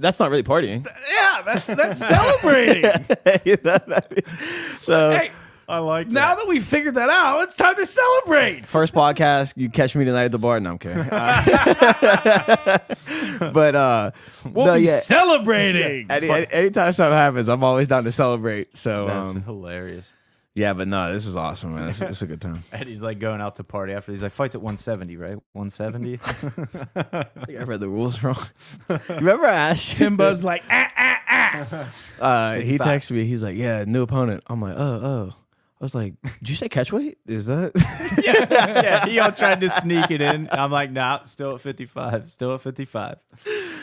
That's 0.00 0.20
not 0.20 0.30
really 0.30 0.44
partying. 0.44 0.86
Yeah, 1.12 1.42
that's 1.44 1.66
that's 1.66 1.98
celebrating. 1.98 2.84
so 4.80 5.10
hey, 5.10 5.30
I 5.68 5.78
like 5.80 6.08
now 6.08 6.34
that 6.34 6.48
we 6.48 6.60
figured 6.60 6.94
that 6.94 7.10
out, 7.10 7.42
it's 7.42 7.54
time 7.54 7.76
to 7.76 7.84
celebrate. 7.84 8.66
First 8.66 8.94
podcast, 8.94 9.52
you 9.56 9.68
catch 9.68 9.94
me 9.94 10.06
tonight 10.06 10.24
at 10.24 10.32
the 10.32 10.38
bar. 10.38 10.58
No, 10.60 10.70
I'm 10.70 10.78
kidding. 10.78 10.98
Uh, 10.98 12.78
but 13.52 13.74
uh, 13.74 14.12
we'll 14.50 14.64
no, 14.64 14.74
be 14.76 14.84
yeah. 14.84 15.00
celebrating. 15.00 16.06
Any, 16.08 16.30
any, 16.30 16.50
anytime 16.50 16.94
something 16.94 17.12
happens, 17.14 17.48
I'm 17.48 17.62
always 17.62 17.86
down 17.86 18.04
to 18.04 18.12
celebrate. 18.12 18.78
So 18.78 19.08
That's 19.08 19.28
um, 19.28 19.42
hilarious. 19.42 20.10
yeah, 20.54 20.72
but 20.72 20.88
no, 20.88 21.12
this 21.12 21.26
is 21.26 21.36
awesome, 21.36 21.74
man. 21.74 21.88
This, 21.88 21.98
this 21.98 22.10
is 22.16 22.22
a 22.22 22.26
good 22.26 22.40
time. 22.40 22.64
Eddy's 22.72 23.02
like 23.02 23.18
going 23.18 23.42
out 23.42 23.56
to 23.56 23.64
party 23.64 23.92
after. 23.92 24.10
He's 24.10 24.22
like, 24.22 24.32
fights 24.32 24.54
at 24.54 24.62
170, 24.62 25.18
right? 25.18 25.36
170. 25.52 26.18
I 26.96 27.24
think 27.44 27.60
I 27.60 27.64
read 27.64 27.80
the 27.80 27.90
rules 27.90 28.22
wrong. 28.22 28.42
remember 29.10 29.44
I 29.44 29.70
asked 29.70 30.00
you 30.00 30.08
Timba's 30.08 30.42
like, 30.46 30.62
ah, 30.70 30.90
ah, 30.96 31.20
ah. 31.28 31.92
Uh, 32.20 32.54
he 32.54 32.78
55. 32.78 32.86
texted 32.86 33.10
me. 33.10 33.26
He's 33.26 33.42
like, 33.42 33.56
"Yeah, 33.56 33.84
new 33.84 34.02
opponent." 34.02 34.42
I'm 34.48 34.60
like, 34.60 34.74
"Oh, 34.76 35.00
oh." 35.30 35.34
I 35.80 35.84
was 35.84 35.94
like, 35.94 36.14
"Did 36.22 36.48
you 36.48 36.54
say 36.56 36.68
catch 36.68 36.92
weight? 36.92 37.18
Is 37.26 37.46
that?" 37.46 37.70
yeah, 38.22 38.82
yeah. 38.82 39.06
He 39.06 39.20
all 39.20 39.30
tried 39.30 39.60
to 39.60 39.70
sneak 39.70 40.10
it 40.10 40.20
in. 40.20 40.48
I'm 40.50 40.72
like, 40.72 40.90
nah, 40.90 41.22
still 41.22 41.54
at 41.54 41.60
55. 41.60 42.30
Still 42.30 42.54
at 42.54 42.60
55. 42.60 43.18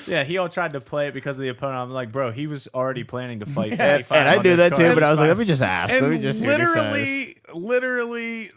Yeah, 0.06 0.26
he 0.26 0.38
all 0.38 0.50
tried 0.50 0.74
to 0.74 0.82
play 0.82 1.08
it 1.08 1.14
because 1.14 1.40
of 1.40 1.44
the 1.44 1.50
opponent. 1.50 1.80
I'm 1.80 1.92
like, 1.92 2.12
bro, 2.12 2.32
he 2.32 2.48
was 2.48 2.68
already 2.74 3.06
planning 3.06 3.40
to 3.40 3.46
fight. 3.46 3.78
55 3.78 4.12
and 4.12 4.30
I 4.30 4.38
on 4.38 4.44
do 4.44 4.56
this 4.56 4.60
that 4.60 4.76
too, 4.76 4.94
but 4.94 5.04
I 5.04 5.12
was 5.12 5.20
like, 5.22 5.30
"Let 5.30 5.38
me 5.38 5.46
just 5.46 5.62
ask. 5.62 5.94
Let 5.94 6.10
me 6.10 6.18
just 6.18 6.42
hear 6.42 6.52
what 6.52 6.60
he 6.60 6.66
says." 6.66 6.76
literally, 6.76 7.38
literally, 7.54 8.52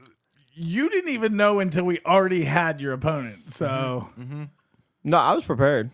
you 0.55 0.91
didn't 0.91 1.11
even 1.11 1.37
know 1.37 1.61
until 1.61 1.85
we 1.85 2.01
already 2.05 2.43
had 2.43 2.81
your 2.81 2.93
opponent. 2.93 3.53
So 3.53 3.69
mm-hmm, 3.69 4.23
mm-hmm. 4.23 4.45
No, 5.05 5.17
I 5.17 5.35
was 5.35 5.45
prepared. 5.45 5.91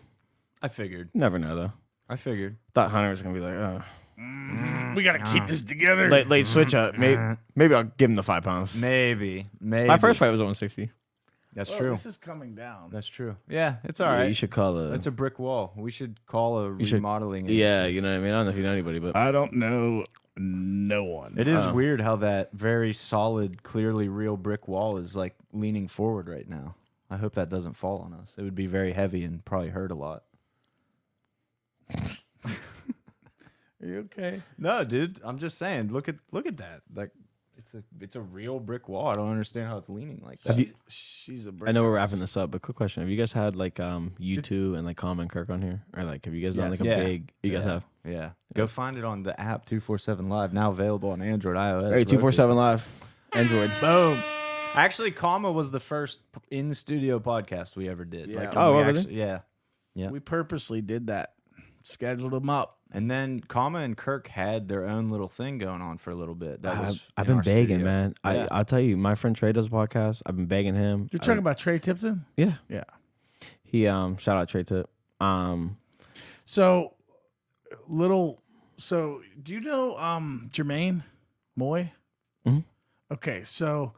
I 0.63 0.67
figured. 0.67 1.11
Never 1.13 1.37
know 1.37 1.55
though. 1.55 1.73
I 2.09 2.15
figured. 2.15 2.57
Thought 2.73 2.89
Hunter 2.89 3.11
was 3.11 3.21
gonna 3.21 3.35
be 3.35 3.41
like, 3.41 3.53
"Oh." 3.53 3.83
Mm-hmm. 4.19 4.95
we 4.95 5.03
got 5.03 5.13
to 5.13 5.31
keep 5.31 5.43
ah. 5.43 5.47
this 5.47 5.61
together. 5.61 6.09
late, 6.09 6.27
late 6.27 6.47
switch 6.47 6.73
up. 6.73 6.97
Maybe, 6.97 7.17
mm-hmm. 7.17 7.41
maybe 7.55 7.75
I'll 7.75 7.83
give 7.83 8.09
him 8.09 8.15
the 8.15 8.23
five 8.23 8.43
pounds. 8.43 8.75
Maybe. 8.75 9.47
Maybe. 9.59 9.87
My 9.87 9.97
first 9.97 10.19
fight 10.19 10.29
was 10.29 10.39
160. 10.39 10.91
That's 11.53 11.71
Oh, 11.71 11.77
true. 11.77 11.91
This 11.91 12.05
is 12.05 12.17
coming 12.17 12.53
down. 12.53 12.89
That's 12.91 13.07
true. 13.07 13.37
Yeah, 13.47 13.75
it's 13.85 14.01
all 14.01 14.07
Yeah, 14.11 14.19
right. 14.19 14.27
You 14.27 14.33
should 14.33 14.51
call 14.51 14.77
a. 14.77 14.91
It's 14.91 15.05
a 15.05 15.11
brick 15.11 15.39
wall. 15.39 15.73
We 15.77 15.89
should 15.89 16.25
call 16.25 16.59
a 16.59 16.83
should- 16.83 16.95
remodeling. 16.95 17.47
yeah, 17.47 17.83
agency. 17.83 17.95
you 17.95 18.01
know 18.01 18.11
what 18.11 18.17
I 18.17 18.19
mean. 18.19 18.31
I 18.31 18.37
don't 18.37 18.45
know 18.45 18.51
if 18.51 18.57
you 18.57 18.63
know 18.63 18.71
anybody, 18.71 18.99
but 18.99 19.15
I 19.15 19.31
don't 19.31 19.53
know 19.53 20.03
no 20.37 21.03
one. 21.05 21.35
It 21.37 21.47
is 21.47 21.65
Oh. 21.65 21.73
weird 21.73 22.01
how 22.01 22.17
that 22.17 22.51
very 22.51 22.91
solid, 22.93 23.63
clearly 23.63 24.09
real 24.09 24.35
brick 24.35 24.67
wall 24.67 24.97
is 24.97 25.15
like 25.15 25.35
leaning 25.53 25.87
forward 25.87 26.27
right 26.27 26.47
now. 26.47 26.75
I 27.09 27.17
hope 27.17 27.33
that 27.35 27.49
doesn't 27.49 27.73
fall 27.73 27.99
on 27.99 28.13
us. 28.13 28.35
It 28.37 28.41
would 28.43 28.55
be 28.55 28.67
very 28.67 28.91
heavy 28.93 29.23
and 29.23 29.45
probably 29.45 29.69
hurt 29.69 29.91
a 29.91 29.95
lot. 29.95 30.23
Are 33.85 33.87
you 33.91 33.99
okay? 34.11 34.41
No, 34.57 34.83
dude. 34.83 35.19
I'm 35.23 35.37
just 35.37 35.57
saying. 35.57 35.91
Look 35.93 36.09
at 36.09 36.15
look 36.31 36.47
at 36.47 36.57
that. 36.57 36.81
Like 36.93 37.11
it's 37.57 37.73
a 37.75 37.83
it's 38.01 38.15
a 38.15 38.21
real 38.21 38.59
brick 38.59 38.89
wall. 38.89 39.07
I 39.07 39.15
don't 39.15 39.29
understand 39.29 39.67
how 39.67 39.77
it's 39.77 39.89
leaning 39.89 40.21
like 40.25 40.41
that. 40.43 40.49
have 40.57 40.59
you? 40.59 40.73
She's 40.87 41.45
a. 41.45 41.53
I 41.65 41.71
know 41.71 41.83
we're 41.83 41.93
wrapping 41.93 42.19
this 42.19 42.35
up, 42.35 42.49
but 42.51 42.63
quick 42.63 42.75
question: 42.75 43.03
Have 43.03 43.09
you 43.11 43.15
guys 43.17 43.31
had 43.31 43.55
like 43.55 43.79
um 43.79 44.13
you 44.17 44.41
two 44.41 44.73
and 44.75 44.85
like 44.87 44.97
Common 44.97 45.27
Kirk 45.27 45.49
on 45.51 45.61
here, 45.61 45.83
or 45.95 46.03
like 46.03 46.25
have 46.25 46.33
you 46.33 46.41
guys 46.43 46.55
done 46.55 46.71
like 46.71 46.79
a 46.81 46.83
Yes. 46.83 46.97
Yeah. 46.97 47.03
big? 47.03 47.31
You 47.43 47.51
guys 47.51 47.63
Yeah. 47.65 47.71
have. 47.71 47.83
yeah. 48.05 48.29
Go 48.55 48.65
find 48.65 48.97
it 48.97 49.03
on 49.03 49.21
the 49.23 49.39
app 49.39 49.65
247 49.65 50.29
Live 50.29 50.51
now 50.51 50.71
available 50.71 51.11
on 51.11 51.21
Android, 51.21 51.55
iOS. 51.55 51.93
Hey, 51.93 52.05
two 52.05 52.17
four 52.17 52.31
seven 52.31 52.55
live, 52.55 52.87
Android. 53.33 53.69
Boom. 53.81 54.17
Actually, 54.73 55.11
Kama 55.11 55.51
was 55.51 55.69
the 55.71 55.79
first 55.79 56.19
in 56.51 56.73
studio 56.73 57.19
podcast 57.19 57.75
we 57.75 57.87
ever 57.87 58.03
did. 58.03 58.29
Yeah. 58.29 58.39
Like, 58.39 58.57
Oh, 58.57 58.77
we 58.77 58.83
really? 58.83 58.99
actually- 58.99 59.15
yeah. 59.19 59.39
Yeah. 59.93 60.09
We 60.09 60.19
purposely 60.19 60.81
did 60.81 61.07
that. 61.07 61.33
Scheduled 61.83 62.33
them 62.33 62.49
up. 62.49 62.74
And 62.95 63.11
then 63.11 63.41
Kama 63.41 63.79
and 63.79 63.95
Kirk 63.97 64.27
had 64.27 64.67
their 64.67 64.85
own 64.85 65.09
little 65.09 65.27
thing 65.27 65.57
going 65.57 65.81
on 65.81 65.97
for 65.97 66.11
a 66.11 66.15
little 66.15 66.33
bit. 66.35 66.61
That 66.63 66.81
was 66.81 66.95
I've, 66.95 67.11
I've 67.17 67.25
in 67.25 67.27
been 67.27 67.37
our 67.37 67.43
begging, 67.43 67.65
studio. 67.77 67.85
man. 67.85 68.15
I 68.23 68.35
Yeah. 68.35 68.47
I'll 68.51 68.65
tell 68.65 68.79
you, 68.79 68.95
my 68.97 69.15
friend 69.15 69.35
Trey 69.35 69.51
does 69.51 69.67
a 69.67 69.69
podcast. 69.69 70.21
I've 70.25 70.35
been 70.35 70.45
begging 70.45 70.75
him. 70.75 71.09
You're 71.11 71.21
I- 71.21 71.25
talking 71.25 71.39
about 71.39 71.57
Trey 71.57 71.77
Tipton? 71.79 72.25
yeah. 72.37 72.55
Yeah. 72.69 72.83
He 73.63 73.87
um 73.87 74.17
shout 74.17 74.37
out 74.37 74.47
Trey 74.49 74.63
Tip. 74.63 74.89
Um 75.19 75.77
So, 76.45 76.93
little. 77.87 78.41
So, 78.77 79.21
do 79.41 79.53
you 79.53 79.59
know 79.61 79.97
um 79.97 80.49
Jermaine 80.53 81.03
Moy? 81.55 81.91
Mhm. 82.47 82.63
Okay, 83.11 83.43
so 83.43 83.93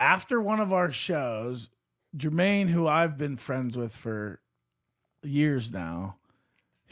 after 0.00 0.40
one 0.40 0.60
of 0.60 0.72
our 0.72 0.90
shows, 0.90 1.68
Jermaine, 2.16 2.68
who 2.68 2.86
I've 2.86 3.16
been 3.16 3.36
friends 3.36 3.76
with 3.76 3.94
for 3.94 4.40
years 5.22 5.70
now, 5.70 6.16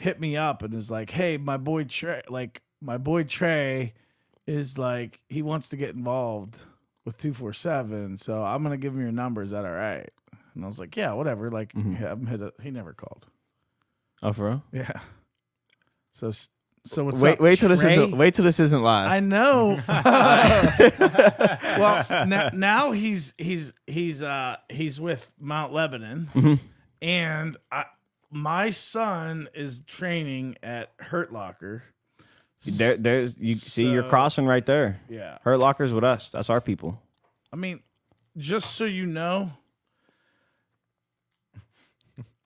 hit 0.01 0.19
me 0.19 0.35
up 0.37 0.63
and 0.63 0.73
is 0.73 0.89
like, 0.91 1.09
"Hey, 1.11 1.37
my 1.37 1.57
boy 1.57 1.83
Trey, 1.85 2.21
like 2.29 2.61
my 2.81 2.97
boy 2.97 3.23
Trey, 3.23 3.93
is 4.47 4.77
like 4.77 5.19
he 5.29 5.41
wants 5.41 5.69
to 5.69 5.77
get 5.77 5.95
involved 5.95 6.57
with 7.05 7.17
two 7.17 7.33
four 7.33 7.53
seven, 7.53 8.17
so 8.17 8.43
I'm 8.43 8.63
gonna 8.63 8.77
give 8.77 8.93
him 8.93 9.01
your 9.01 9.11
number. 9.11 9.41
Is 9.43 9.51
that 9.51 9.65
all 9.65 9.71
right?" 9.71 10.09
And 10.55 10.63
I 10.63 10.67
was 10.67 10.79
like, 10.79 10.95
"Yeah, 10.97 11.13
whatever." 11.13 11.49
Like, 11.51 11.73
Mhm. 11.73 11.95
him 11.97 12.25
hit 12.25 12.41
a, 12.41 12.51
he 12.61 12.71
never 12.71 12.93
called. 12.93 13.25
oh 14.23 14.33
for 14.33 14.49
real? 14.49 14.63
Yeah. 14.73 14.99
So 16.11 16.27
s- 16.29 16.49
so 16.85 17.03
what's 17.05 17.21
wait 17.21 17.33
up, 17.33 17.39
wait 17.39 17.59
till 17.59 17.69
this 17.69 17.81
Trey? 17.81 17.93
isn't 17.93 18.17
wait 18.17 18.33
till 18.33 18.43
this 18.45 18.59
isn't 18.59 18.81
live. 18.83 19.09
I 19.11 19.19
know. 19.19 19.79
well, 20.97 22.05
now, 22.27 22.49
now 22.53 22.91
he's 22.91 23.33
he's 23.37 23.71
he's 23.87 24.21
uh 24.21 24.57
he's 24.69 24.99
with 24.99 25.29
Mount 25.39 25.73
Lebanon, 25.73 26.29
Mhm. 26.33 26.59
and 27.01 27.57
I, 27.71 27.85
my 28.31 28.69
son 28.69 29.49
is 29.53 29.81
training 29.81 30.55
at 30.63 30.91
Hurt 30.99 31.31
Locker. 31.31 31.83
There, 32.63 32.95
there's 32.95 33.39
you 33.39 33.55
see 33.55 33.89
you're 33.89 34.03
crossing 34.03 34.45
right 34.45 34.65
there. 34.65 34.99
Yeah, 35.09 35.37
Hurt 35.43 35.59
Lockers 35.59 35.93
with 35.93 36.03
us. 36.03 36.29
That's 36.29 36.49
our 36.49 36.61
people. 36.61 37.01
I 37.51 37.55
mean, 37.55 37.81
just 38.37 38.75
so 38.75 38.85
you 38.85 39.05
know, 39.05 39.51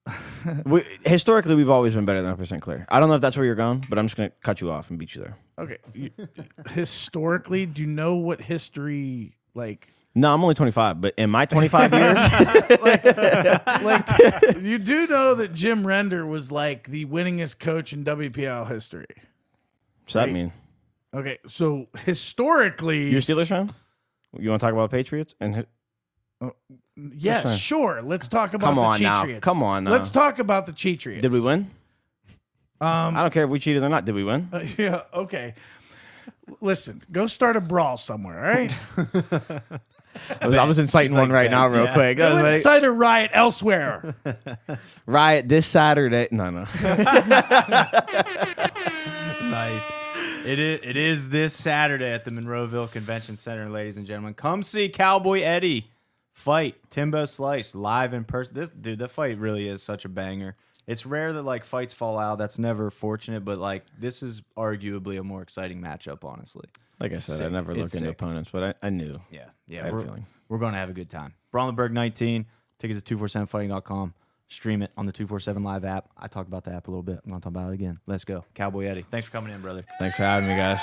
We, 0.65 0.83
historically, 1.05 1.55
we've 1.55 1.69
always 1.69 1.93
been 1.93 2.05
better 2.05 2.21
than 2.21 2.35
100% 2.35 2.61
clear. 2.61 2.85
I 2.89 2.99
don't 2.99 3.09
know 3.09 3.15
if 3.15 3.21
that's 3.21 3.35
where 3.35 3.45
you're 3.45 3.55
going, 3.55 3.85
but 3.89 3.97
I'm 3.97 4.05
just 4.05 4.15
gonna 4.15 4.31
cut 4.41 4.61
you 4.61 4.69
off 4.69 4.89
and 4.89 4.99
beat 4.99 5.15
you 5.15 5.21
there. 5.21 5.37
okay. 5.57 6.11
historically, 6.71 7.65
do 7.65 7.81
you 7.81 7.87
know 7.87 8.15
what 8.15 8.41
history 8.41 9.35
like? 9.53 9.87
No, 10.17 10.33
I'm 10.33 10.41
only 10.41 10.55
25, 10.55 11.01
but 11.01 11.13
in 11.17 11.29
my 11.29 11.45
25 11.45 11.93
years, 11.93 12.17
Like 13.83 14.05
you 14.61 14.79
do 14.79 15.07
know 15.07 15.35
that 15.35 15.51
Jim 15.53 15.85
Render 15.85 16.25
was 16.25 16.51
like 16.53 16.87
the 16.87 17.05
winningest 17.05 17.59
coach 17.59 17.91
in 17.91 18.05
WPIAL 18.05 18.67
history. 18.69 19.05
what's 20.03 20.13
that 20.13 20.23
Right. 20.25 20.33
mean? 20.33 20.53
Okay, 21.13 21.37
so 21.47 21.87
historically, 22.05 23.09
You're 23.09 23.19
a 23.19 23.21
Steelers 23.21 23.47
fan? 23.47 23.73
You 24.37 24.49
want 24.49 24.59
to 24.61 24.65
talk 24.65 24.73
about 24.73 24.89
Patriots? 24.91 25.35
And 25.39 25.55
hi- 26.41 26.51
yeah, 27.13 27.41
fine. 27.41 27.57
sure. 27.57 28.01
Let's 28.01 28.27
talk 28.29 28.53
about 28.53 28.67
Come 28.67 28.75
the 28.75 28.81
on 28.81 29.01
now. 29.01 29.21
Cheatriots. 29.21 29.43
Come 29.43 29.63
on 29.63 29.83
now. 29.85 29.91
Let's 29.91 30.09
talk 30.09 30.39
about 30.39 30.65
the 30.65 30.73
Cheatriots. 30.73 31.21
did 31.21 31.31
we 31.33 31.41
win? 31.41 31.71
Um, 32.81 33.15
I 33.17 33.21
don't 33.21 33.31
care 33.33 33.43
if 33.45 33.49
we 33.49 33.59
cheated 33.59 33.83
or 33.83 33.89
not. 33.89 34.03
Did 34.05 34.15
we 34.15 34.23
win? 34.23 34.49
uh, 34.51 34.59
yeah, 34.77 35.01
okay. 35.13 35.55
Listen, 36.61 37.01
go 37.11 37.27
start 37.27 37.55
a 37.55 37.61
brawl 37.61 37.97
somewhere, 37.97 38.37
all 38.45 38.53
right? 38.53 39.79
I 40.41 40.47
was, 40.47 40.57
I 40.57 40.63
was 40.63 40.79
inciting 40.79 41.11
It's 41.11 41.17
one 41.17 41.31
right 41.31 41.49
that, 41.49 41.51
now, 41.51 41.67
real 41.67 41.85
yeah. 41.85 41.93
quick. 41.93 42.09
I 42.09 42.13
go 42.13 42.35
was 42.35 42.43
like, 42.43 42.53
incite 42.55 42.83
a 42.83 42.91
riot 42.91 43.31
elsewhere. 43.33 44.15
riot 45.05 45.47
this 45.47 45.67
Saturday. 45.67 46.27
No, 46.31 46.49
no. 46.49 46.65
Nice. 49.49 49.83
It 50.45 50.59
is, 50.59 50.79
it 50.83 50.97
is 50.97 51.29
this 51.29 51.53
Saturday 51.53 52.11
at 52.11 52.25
the 52.25 52.31
Monroeville 52.31 52.91
Convention 52.91 53.35
Center, 53.35 53.69
ladies 53.69 53.97
and 53.97 54.05
gentlemen. 54.05 54.33
Come 54.33 54.63
see 54.63 54.89
Cowboy 54.89 55.41
Eddy 55.41 55.91
fight 56.33 56.75
Timbo 56.89 57.25
Slice 57.25 57.73
live 57.73 58.13
in 58.13 58.25
person. 58.25 58.53
This 58.53 58.69
dude, 58.69 58.99
the 58.99 59.07
fight 59.07 59.39
really 59.39 59.67
is 59.67 59.81
such 59.81 60.03
a 60.03 60.09
banger. 60.09 60.55
It's 60.87 61.05
rare 61.05 61.33
that 61.33 61.41
like 61.43 61.65
fights 61.65 61.93
fall 61.93 62.19
out. 62.19 62.37
That's 62.37 62.59
never 62.59 62.91
fortunate, 62.91 63.43
but 63.43 63.57
like 63.57 63.83
this 63.97 64.21
is 64.21 64.41
arguably 64.57 65.19
a 65.19 65.23
more 65.23 65.41
exciting 65.41 65.81
matchup, 65.81 66.23
honestly. 66.23 66.65
Like 66.99 67.13
I 67.13 67.17
said, 67.17 67.41
I 67.41 67.49
never 67.49 67.71
look 67.73 67.81
into 67.85 67.97
sick. 67.97 68.07
opponents, 68.09 68.49
but 68.51 68.63
I, 68.81 68.87
I 68.87 68.89
knew. 68.89 69.19
Yeah, 69.29 69.45
I 69.45 69.49
yeah. 69.67 69.83
had 69.83 69.93
We're, 69.93 70.01
feeling. 70.01 70.25
we're 70.47 70.59
going 70.59 70.73
to 70.73 70.79
have 70.79 70.89
a 70.89 70.93
good 70.93 71.09
time. 71.09 71.33
Brawl 71.51 71.67
in 71.67 71.75
the 71.75 71.77
Burgh 71.77 71.93
19. 71.93 72.45
Tickets 72.79 72.99
at 72.99 73.05
247fighting.com. 73.05 74.13
Stream 74.47 74.81
it 74.81 74.91
on 74.95 75.05
the 75.05 75.11
247 75.11 75.63
Live 75.63 75.85
app. 75.85 76.09
I 76.17 76.27
talked 76.27 76.47
about 76.47 76.63
the 76.65 76.71
app 76.71 76.87
a 76.87 76.91
little 76.91 77.03
bit. 77.03 77.19
I'm 77.25 77.31
going 77.31 77.41
to 77.41 77.43
talk 77.43 77.51
about 77.51 77.71
it 77.71 77.73
again. 77.73 77.99
Let's 78.05 78.23
go. 78.25 78.45
Cowboy 78.53 78.85
Eddy. 78.85 79.05
Thanks 79.09 79.25
for 79.25 79.31
coming 79.31 79.53
in, 79.53 79.61
brother. 79.61 79.83
Thanks 79.99 80.15
for 80.17 80.23
having 80.23 80.47
me, 80.47 80.55
guys. 80.55 80.79